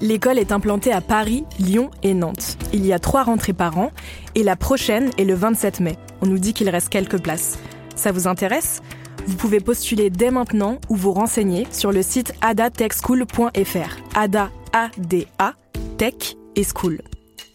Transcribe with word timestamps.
L'école 0.00 0.38
est 0.38 0.52
implantée 0.52 0.92
à 0.92 1.00
Paris, 1.00 1.44
Lyon 1.58 1.90
et 2.02 2.12
Nantes. 2.12 2.58
Il 2.72 2.84
y 2.84 2.92
a 2.92 2.98
trois 2.98 3.22
rentrées 3.22 3.54
par 3.54 3.78
an 3.78 3.90
et 4.34 4.42
la 4.42 4.54
prochaine 4.54 5.10
est 5.16 5.24
le 5.24 5.34
27 5.34 5.80
mai. 5.80 5.96
On 6.20 6.26
nous 6.26 6.38
dit 6.38 6.52
qu'il 6.52 6.68
reste 6.68 6.90
quelques 6.90 7.20
places. 7.20 7.58
Ça 7.94 8.12
vous 8.12 8.26
intéresse? 8.26 8.82
Vous 9.26 9.36
pouvez 9.36 9.58
postuler 9.60 10.10
dès 10.10 10.30
maintenant 10.30 10.78
ou 10.90 10.96
vous 10.96 11.12
renseigner 11.12 11.66
sur 11.70 11.92
le 11.92 12.02
site 12.02 12.34
adatechschool.fr. 12.42 13.96
Ada, 14.14 14.50
A-D-A, 14.72 15.54
Tech 15.96 16.36
et 16.54 16.64
School. 16.64 17.00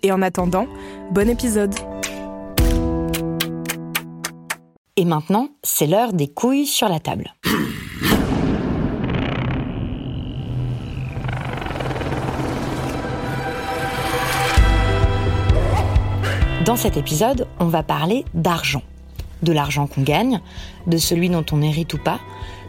Et 0.03 0.11
en 0.11 0.21
attendant, 0.21 0.67
bon 1.11 1.29
épisode 1.29 1.75
Et 4.97 5.05
maintenant, 5.05 5.49
c'est 5.63 5.87
l'heure 5.87 6.11
des 6.11 6.27
couilles 6.27 6.65
sur 6.65 6.89
la 6.89 6.99
table. 6.99 7.33
Dans 16.71 16.77
cet 16.77 16.95
épisode, 16.95 17.49
on 17.59 17.65
va 17.65 17.83
parler 17.83 18.23
d'argent. 18.33 18.81
De 19.43 19.51
l'argent 19.51 19.87
qu'on 19.87 20.03
gagne, 20.03 20.39
de 20.87 20.97
celui 20.97 21.29
dont 21.29 21.43
on 21.51 21.61
hérite 21.61 21.93
ou 21.95 21.97
pas, 21.97 22.21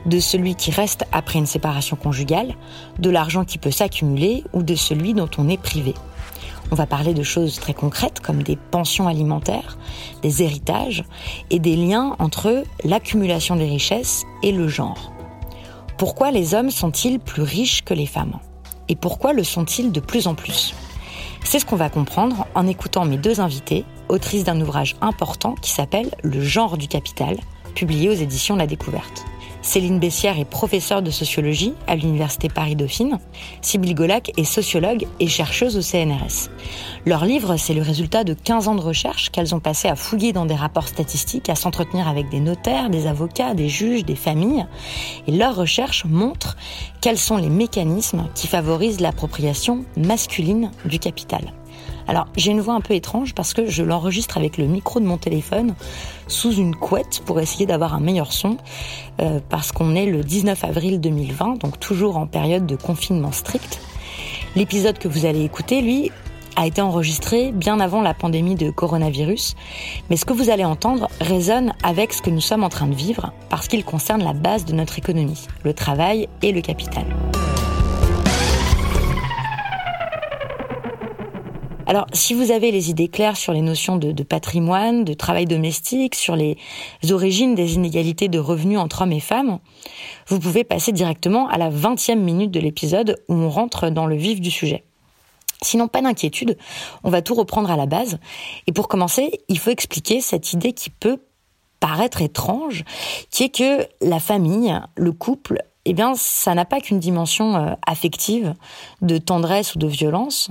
de 0.07 0.19
celui 0.19 0.57
qui 0.57 0.73
reste 0.73 1.05
après 1.13 1.39
une 1.39 1.47
séparation 1.47 1.95
conjugale, 1.95 2.57
de 2.99 3.11
l'argent 3.11 3.45
qui 3.45 3.59
peut 3.59 3.71
s'accumuler 3.71 4.43
ou 4.55 4.65
de 4.65 4.75
celui 4.75 5.15
dont 5.15 5.31
on 5.39 5.49
est 5.49 5.57
privé. 5.57 5.95
On 6.73 6.75
va 6.75 6.87
parler 6.87 7.15
de 7.15 7.23
choses 7.23 7.61
très 7.61 7.75
concrètes 7.75 8.19
comme 8.19 8.43
des 8.43 8.57
pensions 8.57 9.07
alimentaires, 9.07 9.79
des 10.21 10.43
héritages 10.43 11.05
et 11.51 11.61
des 11.61 11.77
liens 11.77 12.17
entre 12.19 12.65
l'accumulation 12.83 13.55
des 13.55 13.69
richesses 13.69 14.25
et 14.43 14.51
le 14.51 14.67
genre. 14.67 15.13
Pourquoi 15.97 16.33
les 16.33 16.55
hommes 16.55 16.73
sont-ils 16.73 17.21
plus 17.21 17.43
riches 17.43 17.85
que 17.85 17.95
les 17.95 18.07
femmes? 18.07 18.41
Et 18.89 18.97
pourquoi 18.97 19.33
le 19.33 19.45
sont-ils 19.45 19.93
de 19.93 20.01
plus 20.01 20.27
en 20.27 20.35
plus? 20.35 20.75
C'est 21.45 21.59
ce 21.59 21.67
qu'on 21.67 21.77
va 21.77 21.91
comprendre 21.91 22.47
en 22.55 22.67
écoutant 22.67 23.05
mes 23.05 23.19
deux 23.19 23.41
invités, 23.41 23.85
autrices 24.09 24.45
d'un 24.45 24.61
ouvrage 24.61 24.97
important 25.01 25.55
qui 25.61 25.71
s'appelle 25.71 26.11
Le 26.23 26.43
genre 26.43 26.79
du 26.79 26.89
capital, 26.89 27.37
publié 27.75 28.09
aux 28.09 28.15
éditions 28.15 28.57
La 28.57 28.67
Découverte. 28.67 29.25
Céline 29.63 30.01
Bessière 30.01 30.39
est 30.39 30.45
professeure 30.45 31.03
de 31.03 31.11
sociologie 31.11 31.75
à 31.87 31.95
l'Université 31.95 32.49
Paris-Dauphine. 32.49 33.19
Sybille 33.61 33.95
Golac 33.95 34.33
est 34.37 34.45
sociologue 34.45 35.07
et 35.21 35.29
chercheuse 35.29 35.77
au 35.77 35.83
CNRS. 35.83 36.51
Leur 37.07 37.25
livre, 37.25 37.57
c'est 37.57 37.73
le 37.73 37.83
résultat 37.83 38.25
de 38.25 38.35
15 38.35 38.67
ans 38.67 38.75
de 38.75 38.81
recherche 38.81 39.31
qu'elles 39.31 39.55
ont 39.55 39.61
passé 39.61 39.89
à 39.89 39.95
fouiller 39.95 40.33
dans 40.33 40.47
des 40.47 40.57
rapports 40.57 40.89
statistiques, 40.89 41.49
à 41.49 41.55
s'entretenir 41.55 42.09
avec 42.09 42.29
des 42.29 42.41
notaires, 42.41 42.91
des 42.91 43.07
avocats, 43.07 43.55
des 43.55 43.69
juges, 43.69 44.05
des 44.05 44.17
familles. 44.17 44.67
Et 45.29 45.33
leur 45.33 45.55
recherche 45.55 46.05
montre 46.05 46.57
quels 47.01 47.19
sont 47.19 47.37
les 47.37 47.49
mécanismes 47.49 48.27
qui 48.35 48.49
favorisent 48.49 49.01
l'appropriation 49.01 49.85
masculine 49.97 50.73
du 50.85 50.99
capital. 50.99 51.53
Alors, 52.09 52.27
j'ai 52.37 52.51
une 52.51 52.61
voix 52.61 52.75
un 52.75 52.81
peu 52.81 52.95
étrange 52.95 53.35
parce 53.35 53.55
que 53.55 53.67
je 53.67 53.83
l'enregistre 53.83 54.37
avec 54.37 54.59
le 54.59 54.67
micro 54.67 55.01
de 55.01 55.05
mon 55.05 55.19
téléphone 55.19 55.75
sous 56.27 56.53
une 56.53 56.75
couette 56.75 57.23
pour 57.25 57.41
essayer 57.41 57.67
d'avoir 57.67 57.95
un 57.95 58.01
meilleur 58.01 58.33
son, 58.33 58.57
euh, 59.21 59.41
parce 59.49 59.73
qu'on 59.73 59.95
est 59.95 60.07
le 60.07 60.23
19 60.23 60.65
avril 60.65 61.01
2020, 61.01 61.61
donc 61.61 61.79
toujours 61.79 62.17
en 62.17 62.27
période 62.27 62.67
de 62.67 62.77
confinement 62.77 63.33
strict. 63.33 63.81
L'épisode 64.57 64.99
que 64.99 65.09
vous 65.09 65.27
allez 65.27 65.45
écouter, 65.45 65.81
lui, 65.81 66.11
a 66.57 66.67
été 66.67 66.83
enregistré 66.83 67.53
bien 67.53 67.81
avant 67.81 68.03
la 68.03 68.15
pandémie 68.15 68.55
de 68.55 68.71
coronavirus, 68.71 69.55
mais 70.11 70.17
ce 70.17 70.25
que 70.25 70.33
vous 70.33 70.51
allez 70.51 70.65
entendre 70.65 71.09
résonne 71.21 71.73
avec 71.83 72.13
ce 72.13 72.23
que 72.23 72.31
nous 72.31 72.41
sommes 72.41 72.65
en 72.65 72.69
train 72.69 72.87
de 72.87 72.95
vivre, 72.95 73.33
parce 73.49 73.69
qu'il 73.69 73.85
concerne 73.85 74.23
la 74.23 74.35
base 74.35 74.65
de 74.65 74.73
notre 74.73 74.99
économie, 74.99 75.47
le 75.65 75.73
travail 75.73 76.29
et 76.43 76.53
le 76.53 76.61
capital. 76.61 77.05
Alors, 81.87 82.07
si 82.13 82.33
vous 82.33 82.51
avez 82.51 82.71
les 82.71 82.91
idées 82.91 83.09
claires 83.09 83.37
sur 83.37 83.53
les 83.53 83.61
notions 83.61 83.97
de, 83.97 84.23
patrimoine, 84.23 85.05
de 85.05 85.15
travail 85.15 85.47
domestique, 85.47 86.15
sur 86.15 86.37
les 86.37 86.57
origines 87.11 87.55
des 87.55 87.75
inégalités 87.75 88.29
de 88.29 88.39
revenus 88.39 88.79
entre 88.79 89.03
hommes 89.03 89.13
et 89.13 89.21
femmes, 89.21 89.59
vous 90.29 90.39
pouvez 90.39 90.65
passer 90.65 90.93
directement 90.93 91.49
à 91.49 91.59
la 91.59 91.71
20e 91.71 92.19
minute 92.19 92.51
de 92.51 92.61
l'épisode 92.61 93.23
où 93.29 93.35
on 93.35 93.51
rentre 93.51 93.91
dans 93.91 94.07
le 94.07 94.17
vif 94.17 94.41
du 94.41 94.51
sujet. 94.51 94.85
Sinon, 95.61 95.89
pas 95.89 96.03
d'inquiétude, 96.03 96.57
on 97.05 97.11
va 97.11 97.23
tout 97.23 97.35
reprendre 97.35 97.71
à 97.71 97.77
la 97.77 97.87
base. 97.87 98.19
Et 98.67 98.73
pour 98.73 98.89
commencer, 98.89 99.41
il 99.49 99.59
faut 99.59 99.71
expliquer 99.71 100.21
cette 100.21 100.53
idée 100.53 100.73
qui 100.73 100.91
peut 100.91 101.19
paraître 101.81 102.23
étrange, 102.23 102.85
qui 103.31 103.45
est 103.45 103.55
que 103.55 103.87
la 104.01 104.21
famille, 104.21 104.75
le 104.97 105.13
couple, 105.13 105.63
eh 105.85 105.95
bien, 105.95 106.15
ça 106.15 106.55
n'a 106.55 106.65
pas 106.65 106.81
qu'une 106.81 107.01
dimension 107.01 107.57
euh, 107.57 107.75
affective, 107.87 108.55
de 109.01 109.19
tendresse 109.19 109.75
ou 109.75 109.79
de 109.79 109.87
violence, 109.87 110.51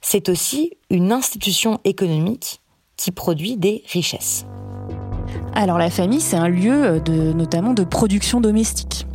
c'est 0.00 0.28
aussi 0.28 0.72
une 0.90 1.12
institution 1.12 1.78
économique 1.84 2.60
qui 2.96 3.10
produit 3.10 3.56
des 3.56 3.82
richesses. 3.92 4.44
Alors 5.54 5.78
la 5.78 5.90
famille, 5.90 6.20
c'est 6.20 6.36
un 6.36 6.48
lieu 6.48 7.00
de, 7.00 7.32
notamment 7.32 7.74
de 7.74 7.84
production 7.84 8.40
domestique. 8.40 9.06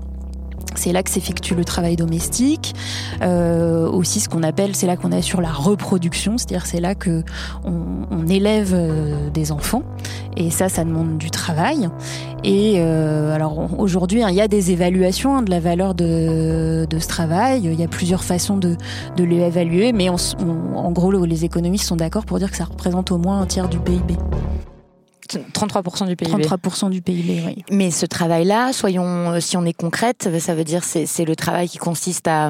C'est 0.77 0.93
là 0.93 1.03
que 1.03 1.09
s'effectue 1.09 1.55
le 1.55 1.65
travail 1.65 1.95
domestique, 1.95 2.75
euh, 3.21 3.89
aussi 3.89 4.19
ce 4.19 4.29
qu'on 4.29 4.43
appelle, 4.43 4.75
c'est 4.75 4.87
là 4.87 4.95
qu'on 4.95 5.11
assure 5.11 5.41
la 5.41 5.51
reproduction, 5.51 6.37
c'est-à-dire 6.37 6.65
c'est 6.65 6.79
là 6.79 6.95
que 6.95 7.23
on, 7.63 8.27
élève 8.27 8.73
euh, 8.73 9.29
des 9.29 9.53
enfants, 9.53 9.83
et 10.35 10.49
ça, 10.49 10.67
ça 10.67 10.83
demande 10.83 11.17
du 11.17 11.31
travail. 11.31 11.89
Et 12.43 12.75
euh, 12.77 13.33
alors 13.33 13.79
aujourd'hui, 13.79 14.21
hein, 14.21 14.29
il 14.29 14.35
y 14.35 14.41
a 14.41 14.49
des 14.49 14.71
évaluations 14.71 15.37
hein, 15.37 15.41
de 15.43 15.49
la 15.49 15.61
valeur 15.61 15.95
de, 15.95 16.85
ce 16.91 17.07
travail. 17.07 17.61
Il 17.63 17.79
y 17.79 17.83
a 17.83 17.87
plusieurs 17.87 18.23
façons 18.23 18.57
de, 18.57 18.75
de 19.15 19.23
l'évaluer, 19.23 19.93
mais 19.93 20.09
en 20.09 20.91
gros, 20.91 21.11
les 21.25 21.45
économistes 21.45 21.85
sont 21.85 21.95
d'accord 21.95 22.25
pour 22.25 22.37
dire 22.37 22.51
que 22.51 22.57
ça 22.57 22.65
représente 22.65 23.11
au 23.11 23.17
moins 23.17 23.39
un 23.39 23.45
tiers 23.45 23.69
du 23.69 23.79
PIB. 23.79 24.15
33% 25.35 26.07
du 26.07 26.15
PIB. 26.15 26.31
33% 26.43 26.89
du 26.89 27.01
PIB, 27.01 27.43
oui. 27.45 27.63
Mais 27.71 27.91
ce 27.91 28.05
travail-là, 28.05 28.73
soyons, 28.73 29.39
si 29.39 29.57
on 29.57 29.65
est 29.65 29.73
concrète, 29.73 30.29
ça 30.39 30.55
veut 30.55 30.63
dire 30.63 30.83
c'est 30.83 31.05
c'est 31.05 31.25
le 31.25 31.35
travail 31.35 31.67
qui 31.69 31.77
consiste 31.77 32.27
à, 32.27 32.47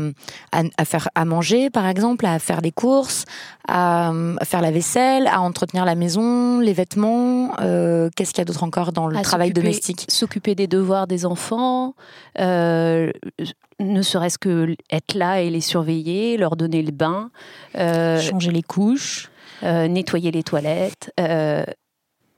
à, 0.51 0.63
à, 0.77 0.85
faire 0.85 1.09
à 1.15 1.25
manger, 1.25 1.69
par 1.69 1.87
exemple, 1.87 2.25
à 2.25 2.39
faire 2.39 2.61
les 2.61 2.71
courses, 2.71 3.25
à, 3.67 4.11
à 4.39 4.45
faire 4.45 4.61
la 4.61 4.71
vaisselle, 4.71 5.27
à 5.27 5.41
entretenir 5.41 5.85
la 5.85 5.95
maison, 5.95 6.59
les 6.59 6.73
vêtements. 6.73 7.51
Euh, 7.61 8.09
Qu'est-ce 8.15 8.31
qu'il 8.31 8.39
y 8.39 8.41
a 8.41 8.45
d'autre 8.45 8.63
encore 8.63 8.91
dans 8.93 9.07
le 9.07 9.17
À 9.17 9.21
travail 9.21 9.51
domestique? 9.51 10.05
S'occuper 10.09 10.55
des 10.55 10.67
devoirs 10.67 11.07
des 11.07 11.25
enfants, 11.25 11.95
euh, 12.39 13.11
ne 13.79 14.01
serait-ce 14.01 14.37
que 14.37 14.75
être 14.91 15.13
là 15.13 15.41
et 15.41 15.49
les 15.49 15.61
surveiller, 15.61 16.37
leur 16.37 16.55
donner 16.55 16.81
le 16.81 16.91
bain, 16.91 17.29
euh, 17.77 18.19
Changer 18.19 18.51
les 18.51 18.63
couches. 18.63 19.29
euh, 19.63 19.87
nettoyer 19.87 20.31
les 20.31 20.43
toilettes, 20.43 21.11
euh, 21.19 21.63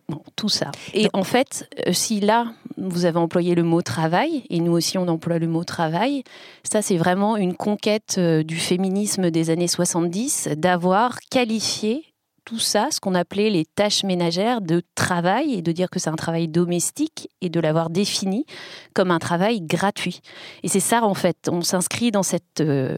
bon, 0.09 0.21
tout 0.35 0.49
ça. 0.49 0.71
Et 0.93 1.07
en 1.13 1.23
fait, 1.23 1.69
euh, 1.87 1.93
si 1.93 2.19
là, 2.19 2.53
vous 2.77 3.05
avez 3.05 3.17
employé 3.17 3.55
le 3.55 3.63
mot 3.63 3.81
travail, 3.81 4.43
et 4.49 4.59
nous 4.59 4.71
aussi 4.71 4.97
on 4.97 5.07
emploie 5.07 5.39
le 5.39 5.47
mot 5.47 5.63
travail, 5.63 6.23
ça 6.63 6.81
c'est 6.81 6.97
vraiment 6.97 7.37
une 7.37 7.55
conquête 7.55 8.15
euh, 8.17 8.43
du 8.43 8.57
féminisme 8.57 9.31
des 9.31 9.49
années 9.49 9.67
70 9.67 10.49
d'avoir 10.57 11.19
qualifié 11.29 12.03
tout 12.49 12.57
ça, 12.57 12.87
ce 12.89 12.99
qu'on 12.99 13.13
appelait 13.13 13.51
les 13.51 13.63
tâches 13.63 14.03
ménagères 14.03 14.61
de 14.61 14.81
travail, 14.95 15.53
et 15.53 15.61
de 15.61 15.71
dire 15.71 15.91
que 15.91 15.99
c'est 15.99 16.09
un 16.09 16.15
travail 16.15 16.47
domestique, 16.47 17.29
et 17.41 17.49
de 17.49 17.59
l'avoir 17.59 17.91
défini 17.91 18.47
comme 18.95 19.11
un 19.11 19.19
travail 19.19 19.61
gratuit. 19.61 20.21
Et 20.63 20.67
c'est 20.67 20.79
ça, 20.79 21.03
en 21.03 21.13
fait, 21.13 21.47
on 21.51 21.61
s'inscrit 21.61 22.09
dans 22.09 22.23
cette... 22.23 22.61
Euh, 22.61 22.97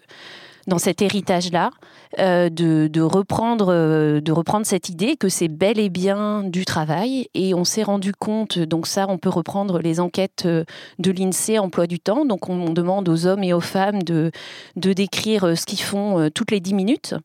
dans 0.67 0.77
cet 0.77 1.01
héritage-là, 1.01 1.71
euh, 2.19 2.49
de, 2.49 3.01
reprendre, 3.01 3.67
euh, 3.69 4.21
de 4.21 4.31
reprendre 4.31 4.65
cette 4.65 4.89
idée 4.89 5.15
que 5.15 5.29
c'est 5.29 5.47
bel 5.47 5.79
et 5.79 5.89
bien 5.89 6.43
du 6.43 6.65
travail. 6.65 7.27
Et 7.33 7.53
on 7.53 7.63
s'est 7.63 7.83
rendu 7.83 8.13
compte, 8.13 8.59
donc 8.59 8.87
ça, 8.87 9.05
on 9.09 9.17
peut 9.17 9.29
reprendre 9.29 9.79
les 9.79 9.99
enquêtes 9.99 10.43
euh, 10.45 10.63
de 10.99 11.11
l'INSEE 11.11 11.59
emploi 11.59 11.87
du 11.87 11.99
temps. 11.99 12.25
Donc 12.25 12.49
on, 12.49 12.71
demande 12.71 13.09
aux 13.09 13.25
hommes 13.25 13.43
et 13.43 13.53
aux 13.53 13.59
femmes 13.59 14.01
de, 14.03 14.31
décrire 14.75 15.57
ce 15.57 15.65
qu'ils 15.65 15.81
font 15.81 16.29
toutes 16.33 16.51
les 16.51 16.59
dix 16.59 16.73
minutes. 16.73 17.15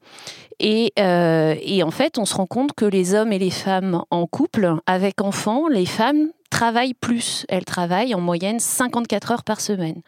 Et, 0.58 0.92
et, 0.96 1.82
en 1.82 1.90
fait, 1.90 2.18
on 2.18 2.24
se 2.24 2.34
rend 2.34 2.46
compte 2.46 2.72
que 2.72 2.84
les 2.84 3.14
hommes 3.14 3.32
et 3.32 3.38
les 3.38 3.50
femmes 3.50 4.02
en 4.10 4.26
couple, 4.26 4.74
avec 4.86 5.20
enfants, 5.20 5.68
les 5.68 5.86
femmes 5.86 6.30
travaillent 6.50 6.94
plus. 6.94 7.44
Elles 7.48 7.64
travaillent 7.64 8.14
en 8.14 8.20
moyenne 8.20 8.60
54 8.60 9.32
heures 9.32 9.44
par 9.44 9.60
semaine. 9.60 10.00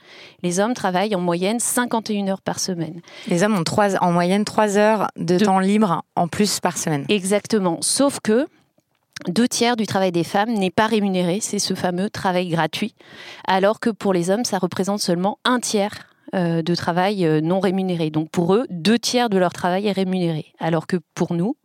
Les 0.42 0.60
hommes 0.60 0.74
travaillent 0.74 1.14
en 1.14 1.20
moyenne 1.20 1.60
51 1.60 2.28
heures 2.28 2.42
par 2.42 2.58
semaine. 2.60 3.00
Les 3.28 3.42
hommes 3.42 3.56
ont 3.56 3.64
trois, 3.64 3.96
en 4.02 4.12
moyenne 4.12 4.44
3 4.44 4.78
heures 4.78 5.08
de, 5.16 5.38
temps 5.38 5.58
libre 5.58 6.02
en 6.16 6.28
plus 6.28 6.60
par 6.60 6.78
semaine. 6.78 7.04
Exactement. 7.08 7.78
Sauf 7.80 8.20
que 8.20 8.46
deux 9.26 9.48
tiers 9.48 9.76
du 9.76 9.86
travail 9.86 10.12
des 10.12 10.24
femmes 10.24 10.52
n'est 10.52 10.70
pas 10.70 10.86
rémunéré, 10.86 11.40
c'est 11.40 11.58
ce 11.58 11.74
fameux 11.74 12.08
travail 12.08 12.48
gratuit, 12.48 12.94
alors 13.46 13.80
que 13.80 13.90
pour 13.90 14.12
les 14.12 14.30
hommes, 14.30 14.44
ça 14.44 14.58
représente 14.58 15.00
seulement 15.00 15.38
un 15.44 15.58
tiers 15.58 16.08
euh, 16.34 16.62
de 16.62 16.74
travail 16.74 17.26
euh, 17.26 17.40
non 17.40 17.58
rémunéré. 17.58 18.10
Donc 18.10 18.30
pour 18.30 18.54
eux, 18.54 18.66
deux 18.70 18.98
tiers 18.98 19.28
de 19.28 19.38
leur 19.38 19.52
travail 19.52 19.86
est 19.86 19.92
rémunéré, 19.92 20.46
alors 20.60 20.86
que 20.86 20.98
pour 21.14 21.32
nous, 21.32 21.56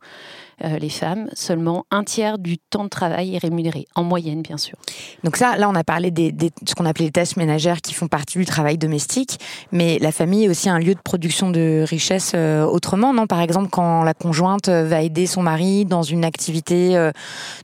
euh, 0.63 0.77
les 0.77 0.89
femmes, 0.89 1.29
seulement 1.33 1.85
un 1.91 2.03
tiers 2.03 2.37
du 2.37 2.57
temps 2.57 2.83
de 2.83 2.89
travail 2.89 3.35
est 3.35 3.39
rémunéré, 3.39 3.85
en 3.95 4.03
moyenne 4.03 4.41
bien 4.41 4.57
sûr. 4.57 4.77
Donc 5.23 5.37
ça, 5.37 5.57
là 5.57 5.69
on 5.69 5.75
a 5.75 5.83
parlé 5.83 6.11
de 6.11 6.49
ce 6.67 6.75
qu'on 6.75 6.85
appelait 6.85 7.05
les 7.05 7.11
tâches 7.11 7.35
ménagères 7.35 7.81
qui 7.81 7.93
font 7.93 8.07
partie 8.07 8.37
du 8.37 8.45
travail 8.45 8.77
domestique, 8.77 9.39
mais 9.71 9.97
la 9.99 10.11
famille 10.11 10.45
est 10.45 10.49
aussi 10.49 10.69
un 10.69 10.79
lieu 10.79 10.93
de 10.93 10.99
production 10.99 11.49
de 11.49 11.83
richesse 11.87 12.33
euh, 12.35 12.65
autrement, 12.65 13.13
non? 13.13 13.27
Par 13.27 13.41
exemple, 13.41 13.69
quand 13.69 14.03
la 14.03 14.13
conjointe 14.13 14.69
va 14.69 15.01
aider 15.01 15.25
son 15.25 15.41
mari 15.41 15.85
dans 15.85 16.03
une 16.03 16.25
activité 16.25 16.95
euh, 16.95 17.11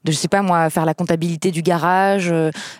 de, 0.04 0.12
je 0.12 0.18
sais 0.18 0.28
pas 0.28 0.42
moi, 0.42 0.70
faire 0.70 0.86
la 0.86 0.94
comptabilité 0.94 1.52
du 1.52 1.62
garage, 1.62 2.34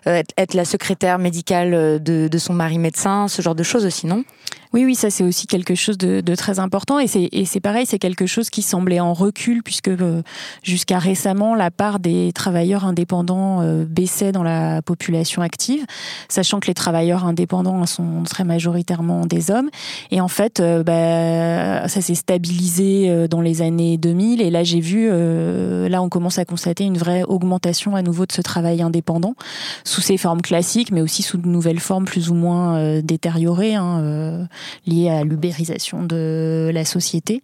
être 0.06 0.54
la 0.54 0.66
secrétaire 0.66 1.20
médicale 1.20 2.02
de, 2.02 2.28
de 2.28 2.38
son 2.38 2.54
mari 2.54 2.80
médecin, 2.80 3.28
ce 3.28 3.42
genre 3.42 3.56
de 3.56 3.64
choses 3.64 3.86
aussi, 3.86 4.08
non? 4.08 4.24
Oui, 4.72 4.86
oui, 4.86 4.94
ça 4.94 5.10
c'est 5.10 5.24
aussi 5.24 5.48
quelque 5.48 5.74
chose 5.74 5.98
de, 5.98 6.22
de 6.22 6.36
très 6.36 6.60
important. 6.60 7.00
Et 7.00 7.08
c'est 7.08 7.60
pareil, 7.60 7.88
c'est 7.88 7.98
quelque 7.98 8.28
chose 8.28 8.52
qui 8.52 8.62
semblait 8.62 9.00
en 9.00 9.14
recul 9.14 9.64
puisque 9.64 9.88
euh, 9.88 10.22
jusqu'à 10.62 11.00
récemment 11.00 11.56
la 11.56 11.72
part 11.72 12.00
des 12.00 12.32
travailleurs 12.34 12.86
indépendants 12.86 13.62
euh, 13.62 13.84
baissait 13.86 14.32
dans 14.32 14.44
la 14.44 14.84
population 14.84 15.42
active, 15.42 15.86
sachant 16.28 16.60
que 16.60 16.68
les 16.68 16.76
travailleurs 16.76 17.26
indépendants 17.26 17.84
sont 17.88 18.22
très 18.30 18.44
majoritairement 18.44 19.26
des 19.26 19.50
hommes. 19.50 19.72
Et 20.12 20.22
en 20.22 20.28
fait 20.28 20.60
euh, 20.60 20.84
bah, 20.84 21.88
ça 21.88 22.02
s'est 22.02 22.14
stabilisé 22.14 23.28
dans 23.28 23.42
les 23.42 23.64
années 23.64 23.98
2000 23.98 24.40
et 24.40 24.52
là 24.52 24.64
j'ai 24.64 24.82
vu, 24.82 25.10
là 25.10 26.02
on 26.02 26.10
commence 26.10 26.38
à 26.38 26.46
constater 26.46 26.84
une 26.84 26.98
vraie 26.98 27.24
augmentation 27.24 27.96
à 27.96 28.04
nouveau 28.04 28.28
de 28.28 28.32
ce 28.32 28.42
travail 28.42 28.84
indépendant 28.84 29.34
sous 29.84 30.02
ses 30.02 30.18
formes 30.18 30.42
classiques 30.42 30.92
mais 30.92 31.02
aussi 31.02 31.24
sous 31.24 31.38
de 31.38 31.48
nouvelles 31.48 31.80
formes 31.80 32.06
plus 32.06 32.30
ou 32.30 32.36
moins 32.36 33.02
détériorées. 33.02 33.74
Hein, 33.74 34.48
liées 34.86 35.10
à 35.10 35.24
l'ubérisation 35.24 36.04
de 36.04 36.72
la 36.74 36.86
société. 36.86 37.42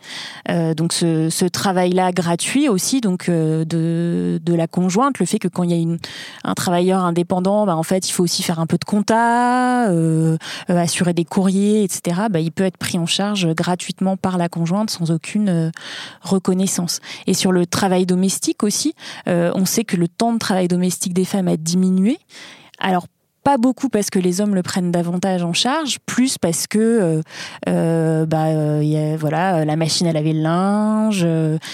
Euh, 0.49 0.73
donc 0.73 0.93
ce, 0.93 1.45
travail-là 1.45 2.11
gratuit 2.11 2.69
aussi, 2.69 3.01
donc 3.01 3.29
euh, 3.29 3.65
de, 3.65 4.41
de 4.43 4.53
la 4.53 4.67
conjointe, 4.67 5.19
le 5.19 5.25
fait 5.25 5.39
que 5.39 5.47
quand 5.47 5.63
il 5.63 5.71
y 5.71 5.93
a 5.93 5.97
un 6.43 6.53
travailleur 6.53 7.03
indépendant, 7.03 7.65
bah, 7.65 7.75
en 7.75 7.83
fait, 7.83 8.09
il 8.09 8.11
faut 8.11 8.23
aussi 8.23 8.43
faire 8.43 8.59
un 8.59 8.65
peu 8.65 8.77
de 8.77 8.85
compta, 8.85 9.89
euh, 9.89 10.37
assurer 10.67 11.13
des 11.13 11.25
courriers, 11.25 11.83
etc. 11.83 12.21
Bah, 12.29 12.39
il 12.39 12.51
peut 12.51 12.63
être 12.63 12.77
pris 12.77 12.97
en 12.97 13.05
charge 13.05 13.47
gratuitement 13.53 14.17
par 14.17 14.37
la 14.37 14.49
conjointe 14.49 14.89
sans 14.89 15.11
aucune 15.11 15.71
reconnaissance. 16.21 16.99
Et 17.27 17.33
sur 17.33 17.51
le 17.51 17.65
travail 17.65 18.05
domestique 18.05 18.63
aussi, 18.63 18.93
on 19.27 19.65
sait 19.65 19.83
que 19.83 19.95
le 19.95 20.07
temps 20.07 20.33
de 20.33 20.39
travail 20.39 20.67
domestique 20.67 21.13
des 21.13 21.25
femmes 21.25 21.47
a 21.47 21.57
diminué. 21.57 22.17
Alors 22.79 23.07
pas 23.45 23.57
beaucoup 23.57 23.89
parce 23.89 24.09
que 24.09 24.17
les 24.17 24.41
hommes 24.41 24.55
le 24.55 24.63
prennent 24.63 24.91
davantage 24.91 25.43
en 25.43 25.53
charge, 25.53 25.99
plus 26.07 26.39
parce 26.39 26.65
que 26.65 26.79
euh, 26.79 27.21
euh 27.69 28.25
bah 28.25 28.45
euh, 28.45 28.81
y 28.83 28.97
a, 28.97 29.15
voilà 29.17 29.63
la 29.63 29.75
machine 29.75 30.07
à 30.07 30.13
laver 30.13 30.33
le 30.33 30.41
linge, 30.41 31.25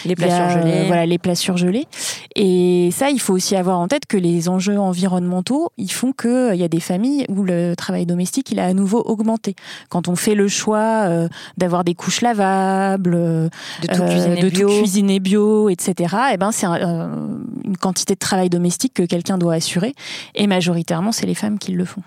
les 0.04 0.16
plats 0.16 0.52
surgelés, 0.52 0.86
voilà 0.88 1.06
les 1.06 1.18
plats 1.18 1.34
surgelés. 1.34 1.88
Et 2.36 2.90
ça, 2.92 3.10
il 3.10 3.22
faut 3.22 3.34
aussi 3.34 3.56
avoir 3.56 3.80
en 3.80 3.88
tête 3.88 4.06
que 4.06 4.18
les 4.18 4.50
enjeux 4.50 4.78
environnementaux, 4.78 5.70
ils 5.78 5.92
font 5.92 6.12
que 6.12 6.54
il 6.54 6.60
y 6.60 6.64
a 6.66 6.68
des 6.68 6.82
familles 6.82 7.26
où 7.30 7.44
le 7.44 7.74
travail 7.76 8.06
domestique 8.06 8.52
il 8.52 8.60
a 8.60 8.66
à 8.66 8.74
nouveau 8.74 9.02
augmenté. 9.06 9.56
Quand 9.88 10.10
on 10.10 10.18
fait 10.18 10.36
le 10.36 10.50
choix 10.50 11.08
d'avoir 11.58 11.86
des 11.86 11.96
couches 11.96 12.20
lavables, 12.20 13.12
de 13.12 13.50
tout 13.88 14.04
cuisiner, 14.04 14.42
de 14.42 14.50
bio. 14.50 14.68
Tout 14.68 14.78
cuisiner 14.80 15.20
bio, 15.22 15.70
etc. 15.70 15.94
Et 16.32 16.34
eh 16.34 16.38
ben 16.38 16.52
c'est 16.52 16.68
une 16.68 17.78
quantité 17.80 18.16
de 18.16 18.20
travail 18.20 18.50
domestique 18.50 18.94
que 18.94 19.04
quelqu'un 19.04 19.38
doit 19.38 19.54
assurer. 19.54 19.96
Et 20.36 20.48
majoritairement, 20.48 21.14
c'est 21.14 21.26
les 21.26 21.36
femmes 21.36 21.60
qu'ils 21.62 21.78
le 21.78 21.86
font. 21.86 22.02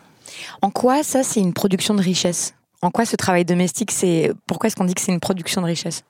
En 0.61 0.71
quoi 0.71 1.03
ça, 1.03 1.23
c'est 1.23 1.41
une 1.41 1.55
production 1.55 1.95
de 1.95 2.03
richesse? 2.03 2.55
En 2.83 2.91
quoi 2.91 3.07
ce 3.07 3.17
travail 3.17 3.47
domestique, 3.47 3.91
c'est 3.91 4.33
pourquoi 4.47 4.67
est-ce 4.67 4.77
qu'on 4.77 4.85
dit 4.85 4.95
que 4.95 5.01
c'est 5.01 5.13
une 5.13 5.21
production 5.21 5.63
de 5.63 5.67
richesse? 5.67 6.05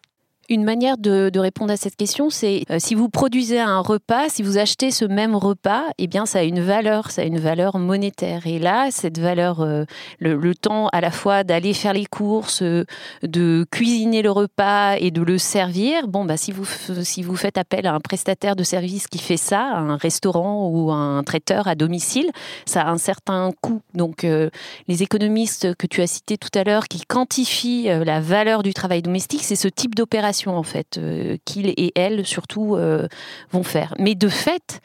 Une 0.48 0.64
manière 0.64 0.98
de, 0.98 1.30
répondre 1.38 1.72
à 1.72 1.76
cette 1.76 1.96
question, 1.96 2.30
c'est 2.30 2.64
euh, 2.70 2.78
si 2.78 2.94
vous 2.94 3.08
produisez 3.08 3.60
un 3.60 3.80
repas, 3.80 4.28
si 4.28 4.42
vous 4.42 4.58
achetez 4.58 4.90
ce 4.90 5.04
même 5.04 5.34
repas, 5.34 5.84
eh 5.98 6.06
bien, 6.06 6.26
ça 6.26 6.40
a 6.40 6.42
une 6.42 6.60
valeur, 6.60 7.10
ça 7.10 7.22
a 7.22 7.24
une 7.24 7.38
valeur 7.38 7.78
monétaire. 7.78 8.46
Et 8.46 8.58
là, 8.58 8.88
cette 8.90 9.18
valeur, 9.18 9.60
euh, 9.60 9.84
le, 10.18 10.54
temps 10.54 10.88
à 10.92 11.00
la 11.00 11.10
fois 11.10 11.44
d'aller 11.44 11.74
faire 11.74 11.92
les 11.92 12.06
courses, 12.06 12.62
euh, 12.62 12.84
de 13.22 13.66
cuisiner 13.70 14.22
le 14.22 14.30
repas 14.30 14.96
et 14.98 15.10
de 15.10 15.22
le 15.22 15.38
servir, 15.38 16.08
bon, 16.08 16.24
bah, 16.24 16.36
si 16.36 16.52
vous, 16.52 16.66
si 17.02 17.22
vous 17.22 17.36
faites 17.36 17.58
appel 17.58 17.86
à 17.86 17.94
un 17.94 18.00
prestataire 18.00 18.56
de 18.56 18.62
service 18.62 19.06
qui 19.06 19.18
fait 19.18 19.36
ça, 19.36 19.62
un 19.62 19.96
restaurant 19.96 20.68
ou 20.68 20.92
un 20.92 21.22
traiteur 21.24 21.68
à 21.68 21.74
domicile, 21.74 22.30
ça 22.66 22.82
a 22.82 22.90
un 22.90 22.98
certain 22.98 23.50
coût. 23.60 23.80
Donc, 23.94 24.22
les 24.22 25.02
économistes 25.02 25.74
que 25.76 25.86
tu 25.86 26.02
as 26.02 26.06
cités 26.06 26.38
tout 26.38 26.56
à 26.58 26.64
l'heure 26.64 26.88
qui 26.88 27.02
quantifient 27.06 27.88
la 28.04 28.20
valeur 28.20 28.62
du 28.62 28.74
travail 28.74 29.02
domestique, 29.02 29.42
c'est 29.42 29.56
ce 29.56 29.68
type 29.68 29.94
d'opération 29.94 30.33
en 30.56 30.62
fait 30.62 30.98
euh, 30.98 31.36
qu'ils 31.44 31.68
et 31.68 31.92
elles 31.94 32.26
surtout 32.26 32.76
euh, 32.76 33.08
vont 33.50 33.62
faire. 33.62 33.94
Mais 33.98 34.14
de 34.14 34.28
fait, 34.28 34.80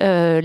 euh, 0.00 0.40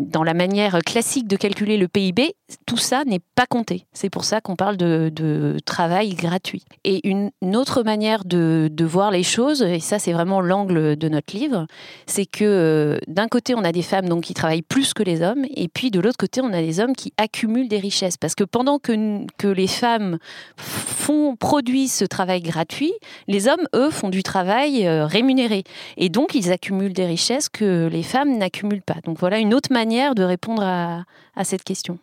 dans 0.00 0.24
la 0.24 0.34
manière 0.34 0.78
classique 0.84 1.28
de 1.28 1.36
calculer 1.36 1.76
le 1.76 1.88
PIB, 1.88 2.34
tout 2.66 2.76
ça 2.76 3.04
n'est 3.04 3.20
pas 3.34 3.46
compté. 3.46 3.86
C'est 3.92 4.10
pour 4.10 4.24
ça 4.24 4.40
qu'on 4.40 4.56
parle 4.56 4.76
de, 4.76 5.56
travail 5.64 6.14
gratuit. 6.14 6.64
Et 6.84 7.08
une, 7.08 7.30
autre 7.56 7.82
manière 7.82 8.24
de, 8.24 8.70
voir 8.84 9.10
les 9.10 9.22
choses, 9.22 9.62
et 9.62 9.80
ça 9.80 9.98
c'est 9.98 10.12
vraiment 10.12 10.40
l'angle 10.40 10.96
de 10.96 11.08
notre 11.08 11.36
livre, 11.36 11.66
c'est 12.06 12.26
que 12.26 12.44
euh, 12.44 12.98
d'un 13.08 13.26
côté 13.26 13.54
on 13.54 13.64
a 13.64 13.72
des 13.72 13.82
femmes 13.82 14.08
donc 14.08 14.24
qui 14.24 14.34
travaillent 14.34 14.62
plus 14.62 14.94
que 14.94 15.02
les 15.02 15.22
hommes, 15.22 15.44
et 15.54 15.68
puis 15.68 15.90
de 15.90 15.98
l'autre 15.98 16.18
côté 16.18 16.40
on 16.40 16.52
a 16.52 16.62
des 16.62 16.78
hommes 16.78 16.94
qui 16.94 17.12
accumulent 17.16 17.68
des 17.68 17.78
richesses. 17.78 18.16
Parce 18.16 18.34
que 18.34 18.44
pendant 18.44 18.78
que, 18.78 19.26
les 19.46 19.66
femmes 19.66 20.18
font, 20.56 21.36
produisent 21.36 21.94
ce 21.94 22.04
travail 22.04 22.42
gratuit, 22.42 22.92
les 23.28 23.48
hommes, 23.48 23.66
eux, 23.74 23.90
font 23.90 24.08
du 24.08 24.22
travail 24.22 24.86
euh, 24.86 25.06
rémunéré. 25.06 25.64
Et 25.96 26.08
donc 26.08 26.34
ils 26.34 26.52
accumulent 26.52 26.92
des 26.92 27.06
richesses 27.06 27.48
que 27.48 27.88
les 27.90 28.02
femmes 28.02 28.38
n'accumulent 28.38 28.82
pas. 28.82 28.96
Donc 29.04 29.18
voilà 29.18 29.38
une 29.38 29.54
autre 29.54 29.72
manière 29.72 30.14
de 30.14 30.22
répondre 30.22 30.62
à, 30.62 31.04
cette 31.44 31.64
question. 31.64 31.98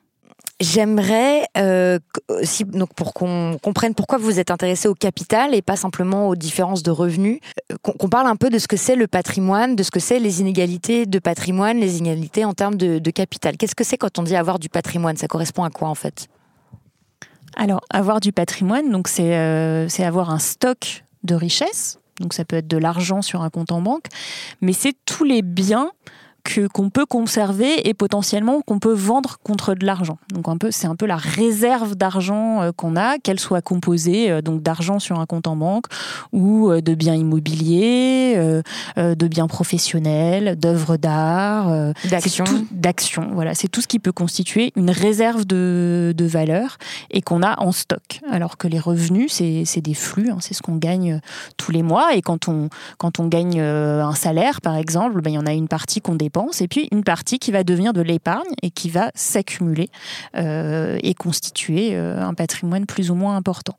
J'aimerais, 0.60 1.48
euh, 1.58 2.00
donc 2.68 2.94
pour 2.94 3.14
qu'on 3.14 3.58
comprenne 3.62 3.96
pourquoi 3.96 4.18
vous 4.18 4.40
êtes 4.40 4.52
intéressé 4.52 4.88
au 4.88 4.94
capital 4.94 5.56
et 5.56 5.62
pas 5.62 5.76
simplement 5.76 6.30
aux 6.30 6.36
différences 6.36 6.84
de 6.84 6.92
revenus, 6.92 7.40
euh, 7.72 7.76
qu'on 7.82 8.08
parle 8.08 8.28
un 8.28 8.36
peu 8.36 8.50
de 8.50 8.60
ce 8.60 8.68
que 8.68 8.78
c'est 8.78 8.96
le 8.96 9.08
patrimoine, 9.08 9.76
de 9.76 9.84
ce 9.84 9.92
que 9.92 10.00
c'est 10.00 10.20
les 10.20 10.42
inégalités 10.42 11.06
de 11.06 11.20
patrimoine, 11.20 11.80
les 11.80 11.98
inégalités 11.98 12.46
en 12.46 12.54
termes 12.54 12.76
de, 12.76 13.00
capital. 13.12 13.58
Qu'est-ce 13.58 13.76
que 13.76 13.84
c'est 13.84 13.98
quand 13.98 14.20
on 14.20 14.24
dit 14.24 14.36
avoir 14.36 14.60
du 14.60 14.70
patrimoine? 14.70 15.18
Ça 15.18 15.28
correspond 15.28 15.64
à 15.64 15.70
quoi 15.70 15.90
en 15.90 15.96
fait? 15.96 16.28
Alors, 17.56 17.82
avoir 17.90 18.20
du 18.20 18.32
patrimoine, 18.32 18.92
donc 18.92 19.08
c'est 19.08 19.36
euh, 19.36 19.88
avoir 20.00 20.30
un 20.30 20.40
stock 20.40 21.04
de 21.24 21.36
richesses. 21.36 22.00
Donc 22.20 22.34
ça 22.34 22.46
peut 22.46 22.58
être 22.58 22.68
de 22.68 22.78
l'argent 22.78 23.22
sur 23.22 23.42
un 23.42 23.50
compte 23.50 23.72
en 23.72 23.82
banque, 23.82 24.06
mais 24.62 24.74
c'est 24.74 24.94
tous 25.06 25.24
les 25.24 25.42
biens 25.42 25.92
que 26.44 26.68
qu'on 26.68 26.90
peut 26.90 27.06
conserver 27.06 27.88
et 27.88 27.94
potentiellement 27.94 28.62
qu'on 28.62 28.80
peut 28.80 28.94
vendre 28.94 29.38
contre 29.44 29.74
de 29.76 29.86
l'argent. 29.86 30.18
Donc 30.34 30.48
un 30.48 30.58
peu, 30.58 30.72
c'est 30.72 30.88
un 30.88 30.96
peu 30.96 31.06
la 31.06 31.16
réserve 31.16 31.96
d'argent 31.96 32.62
euh, 32.62 32.72
qu'on 32.76 32.96
a, 32.96 33.18
qu'elle 33.18 33.40
soit 33.40 33.62
composée 33.62 34.30
euh, 34.30 34.42
donc 34.42 34.62
d'argent 34.62 35.00
sur 35.00 35.20
un 35.20 35.26
compte 35.26 35.48
en 35.48 35.56
banque 35.56 35.86
ou 36.32 36.70
euh, 36.70 36.82
de 36.82 36.94
biens 36.96 37.16
immobiliers, 37.16 38.36
de 38.98 39.28
biens 39.28 39.48
professionnels, 39.48 40.58
d'œuvres 40.60 40.98
d'art, 40.98 41.94
d'actions. 42.72 43.30
Voilà, 43.34 43.56
c'est 43.56 43.68
tout 43.68 43.82
ce 43.82 43.88
qui 43.88 44.00
peut 44.00 44.12
constituer 44.12 44.72
une 44.76 44.90
réserve 44.90 45.46
de, 45.46 46.14
de 46.16 46.26
valeur 46.26 46.78
et 47.12 47.22
qu'on 47.22 47.42
a 47.42 47.60
en 47.62 47.72
stock. 47.72 48.22
Alors 48.30 48.58
que 48.58 48.68
les 48.68 48.80
revenus, 48.80 49.32
c'est, 49.32 49.64
c'est 49.66 49.82
des 49.82 49.94
flux, 49.94 50.30
hein, 50.30 50.38
c'est 50.40 50.54
ce 50.54 50.62
qu'on 50.62 50.76
gagne 50.76 51.20
tous 51.58 51.72
les 51.72 51.84
mois 51.84 52.16
et 52.16 52.22
quand 52.22 52.48
on 52.48 52.70
quand 52.98 53.20
on 53.20 53.28
gagne 53.28 53.62
un 53.62 54.16
salaire, 54.16 54.62
par 54.62 54.76
exemple, 54.76 55.22
ben, 55.22 55.32
il 55.32 55.36
y 55.36 55.40
en 55.40 55.46
a 55.46 55.54
une 55.54 55.68
partie 55.68 56.02
qu'on 56.02 56.16
dépense 56.16 56.33
et 56.62 56.68
puis 56.68 56.88
une 56.92 57.04
partie 57.04 57.40
qui 57.40 57.52
va 57.52 57.64
devenir 57.64 57.94
de 57.94 58.02
l'épargne 58.02 58.52
et 58.62 58.72
qui 58.72 58.90
va 58.90 59.12
s'accumuler 59.16 59.90
euh, 60.36 60.98
et 61.04 61.14
constituer 61.14 61.96
euh, 61.96 62.22
un 62.22 62.34
patrimoine 62.34 62.86
plus 62.86 63.12
ou 63.12 63.16
moins 63.16 63.36
important. 63.36 63.78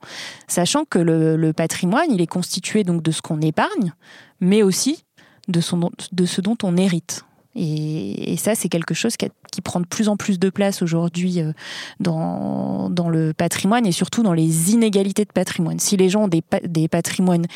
Sachant 0.49 0.85
que 0.85 0.99
le, 0.99 1.53
patrimoine, 1.53 2.11
il 2.11 2.21
est 2.21 2.27
constitué 2.27 2.85
donc 2.85 3.03
de 3.03 3.11
ce 3.11 3.23
qu'on 3.23 3.41
épargne, 3.41 3.93
mais 4.41 4.63
aussi 4.63 5.05
de, 5.49 5.61
ce 5.61 6.41
dont 6.41 6.59
on 6.63 6.77
hérite. 6.77 7.25
Et, 7.57 8.37
ça, 8.37 8.55
c'est 8.55 8.69
quelque 8.69 8.95
chose 8.95 9.17
qui, 9.17 9.29
prend 9.63 9.81
de 9.81 9.87
plus 9.87 10.09
en 10.09 10.17
plus 10.17 10.39
de 10.39 10.51
place 10.51 10.83
aujourd'hui 10.83 11.41
euh, 11.41 11.53
dans, 12.01 12.91
le 13.09 13.33
patrimoine 13.33 13.87
et 13.87 13.93
surtout 13.93 14.23
dans 14.23 14.33
les 14.33 14.73
inégalités 14.73 15.25
de 15.25 15.33
patrimoine. 15.33 15.79
Si 15.79 15.97
les 15.97 16.09
gens 16.09 16.25
ont 16.25 16.29
des, 16.29 16.43
des 16.65 16.89
patrimoines 16.89 17.47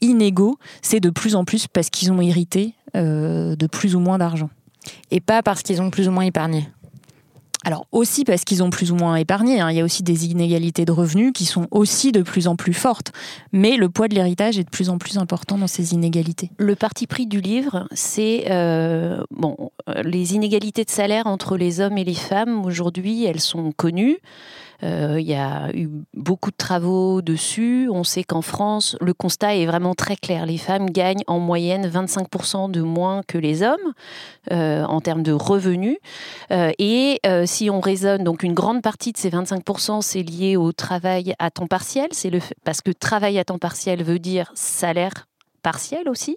inégaux, 0.00 0.58
c'est 0.82 1.00
de 1.00 1.10
plus 1.10 1.34
en 1.34 1.44
plus 1.44 1.66
parce 1.66 1.90
qu'ils 1.90 2.12
ont 2.12 2.20
hérité 2.20 2.74
de 2.94 3.66
plus 3.66 3.94
ou 3.94 4.00
moins 4.00 4.16
d'argent 4.16 4.48
et 5.10 5.20
pas 5.20 5.42
parce 5.42 5.62
qu'ils 5.62 5.80
ont 5.82 5.90
plus 5.90 6.08
ou 6.08 6.10
moins 6.10 6.24
épargné 6.24 6.68
alors 7.66 7.88
aussi 7.90 8.22
parce 8.22 8.44
qu'ils 8.44 8.62
ont 8.62 8.70
plus 8.70 8.92
ou 8.92 8.94
moins 8.94 9.16
épargné, 9.16 9.58
hein. 9.58 9.72
il 9.72 9.76
y 9.76 9.80
a 9.80 9.84
aussi 9.84 10.04
des 10.04 10.26
inégalités 10.26 10.84
de 10.84 10.92
revenus 10.92 11.32
qui 11.34 11.44
sont 11.44 11.66
aussi 11.72 12.12
de 12.12 12.22
plus 12.22 12.46
en 12.46 12.54
plus 12.54 12.72
fortes, 12.72 13.10
mais 13.50 13.76
le 13.76 13.88
poids 13.88 14.06
de 14.06 14.14
l'héritage 14.14 14.56
est 14.56 14.62
de 14.62 14.70
plus 14.70 14.88
en 14.88 14.98
plus 14.98 15.18
important 15.18 15.58
dans 15.58 15.66
ces 15.66 15.92
inégalités. 15.92 16.52
Le 16.58 16.76
parti 16.76 17.08
pris 17.08 17.26
du 17.26 17.40
livre, 17.40 17.88
c'est 17.90 18.44
euh, 18.50 19.20
bon, 19.32 19.72
euh, 19.88 20.00
les 20.04 20.36
inégalités 20.36 20.84
de 20.84 20.90
salaire 20.90 21.26
entre 21.26 21.56
les 21.56 21.80
hommes 21.80 21.98
et 21.98 22.04
les 22.04 22.14
femmes 22.14 22.64
aujourd'hui, 22.64 23.24
elles 23.24 23.40
sont 23.40 23.72
connues. 23.72 24.18
Euh, 24.82 25.16
il 25.18 25.26
y 25.26 25.34
a 25.34 25.70
eu 25.74 25.88
beaucoup 26.14 26.50
de 26.50 26.56
travaux 26.56 27.22
dessus. 27.22 27.88
On 27.90 28.04
sait 28.04 28.24
qu'en 28.24 28.42
France, 28.42 28.96
le 29.00 29.14
constat 29.14 29.56
est 29.56 29.66
vraiment 29.66 29.94
très 29.94 30.16
clair. 30.16 30.46
Les 30.46 30.58
femmes 30.58 30.90
gagnent 30.90 31.24
en 31.26 31.38
moyenne 31.38 31.86
25% 31.86 32.70
de 32.70 32.82
moins 32.82 33.22
que 33.26 33.38
les 33.38 33.62
hommes 33.62 33.92
euh, 34.52 34.84
en 34.84 35.00
termes 35.00 35.22
de 35.22 35.32
revenus. 35.32 35.98
Euh, 36.50 36.72
et 36.78 37.20
si 37.44 37.70
on 37.70 37.80
raisonne, 37.80 38.24
donc 38.24 38.42
une 38.42 38.54
grande 38.54 38.82
partie 38.82 39.12
de 39.12 39.18
ces 39.18 39.30
25%, 39.30 40.00
c'est 40.00 40.22
lié 40.22 40.56
au 40.56 40.72
travail 40.72 41.34
à 41.38 41.50
temps 41.50 41.66
partiel. 41.66 42.08
C'est 42.12 42.30
parce 42.64 42.80
que 42.80 42.90
travail 42.90 43.38
à 43.38 43.44
temps 43.44 43.58
partiel 43.58 44.02
veut 44.02 44.18
dire 44.18 44.50
salaire 44.54 45.26
partiel 45.66 46.08
aussi. 46.08 46.36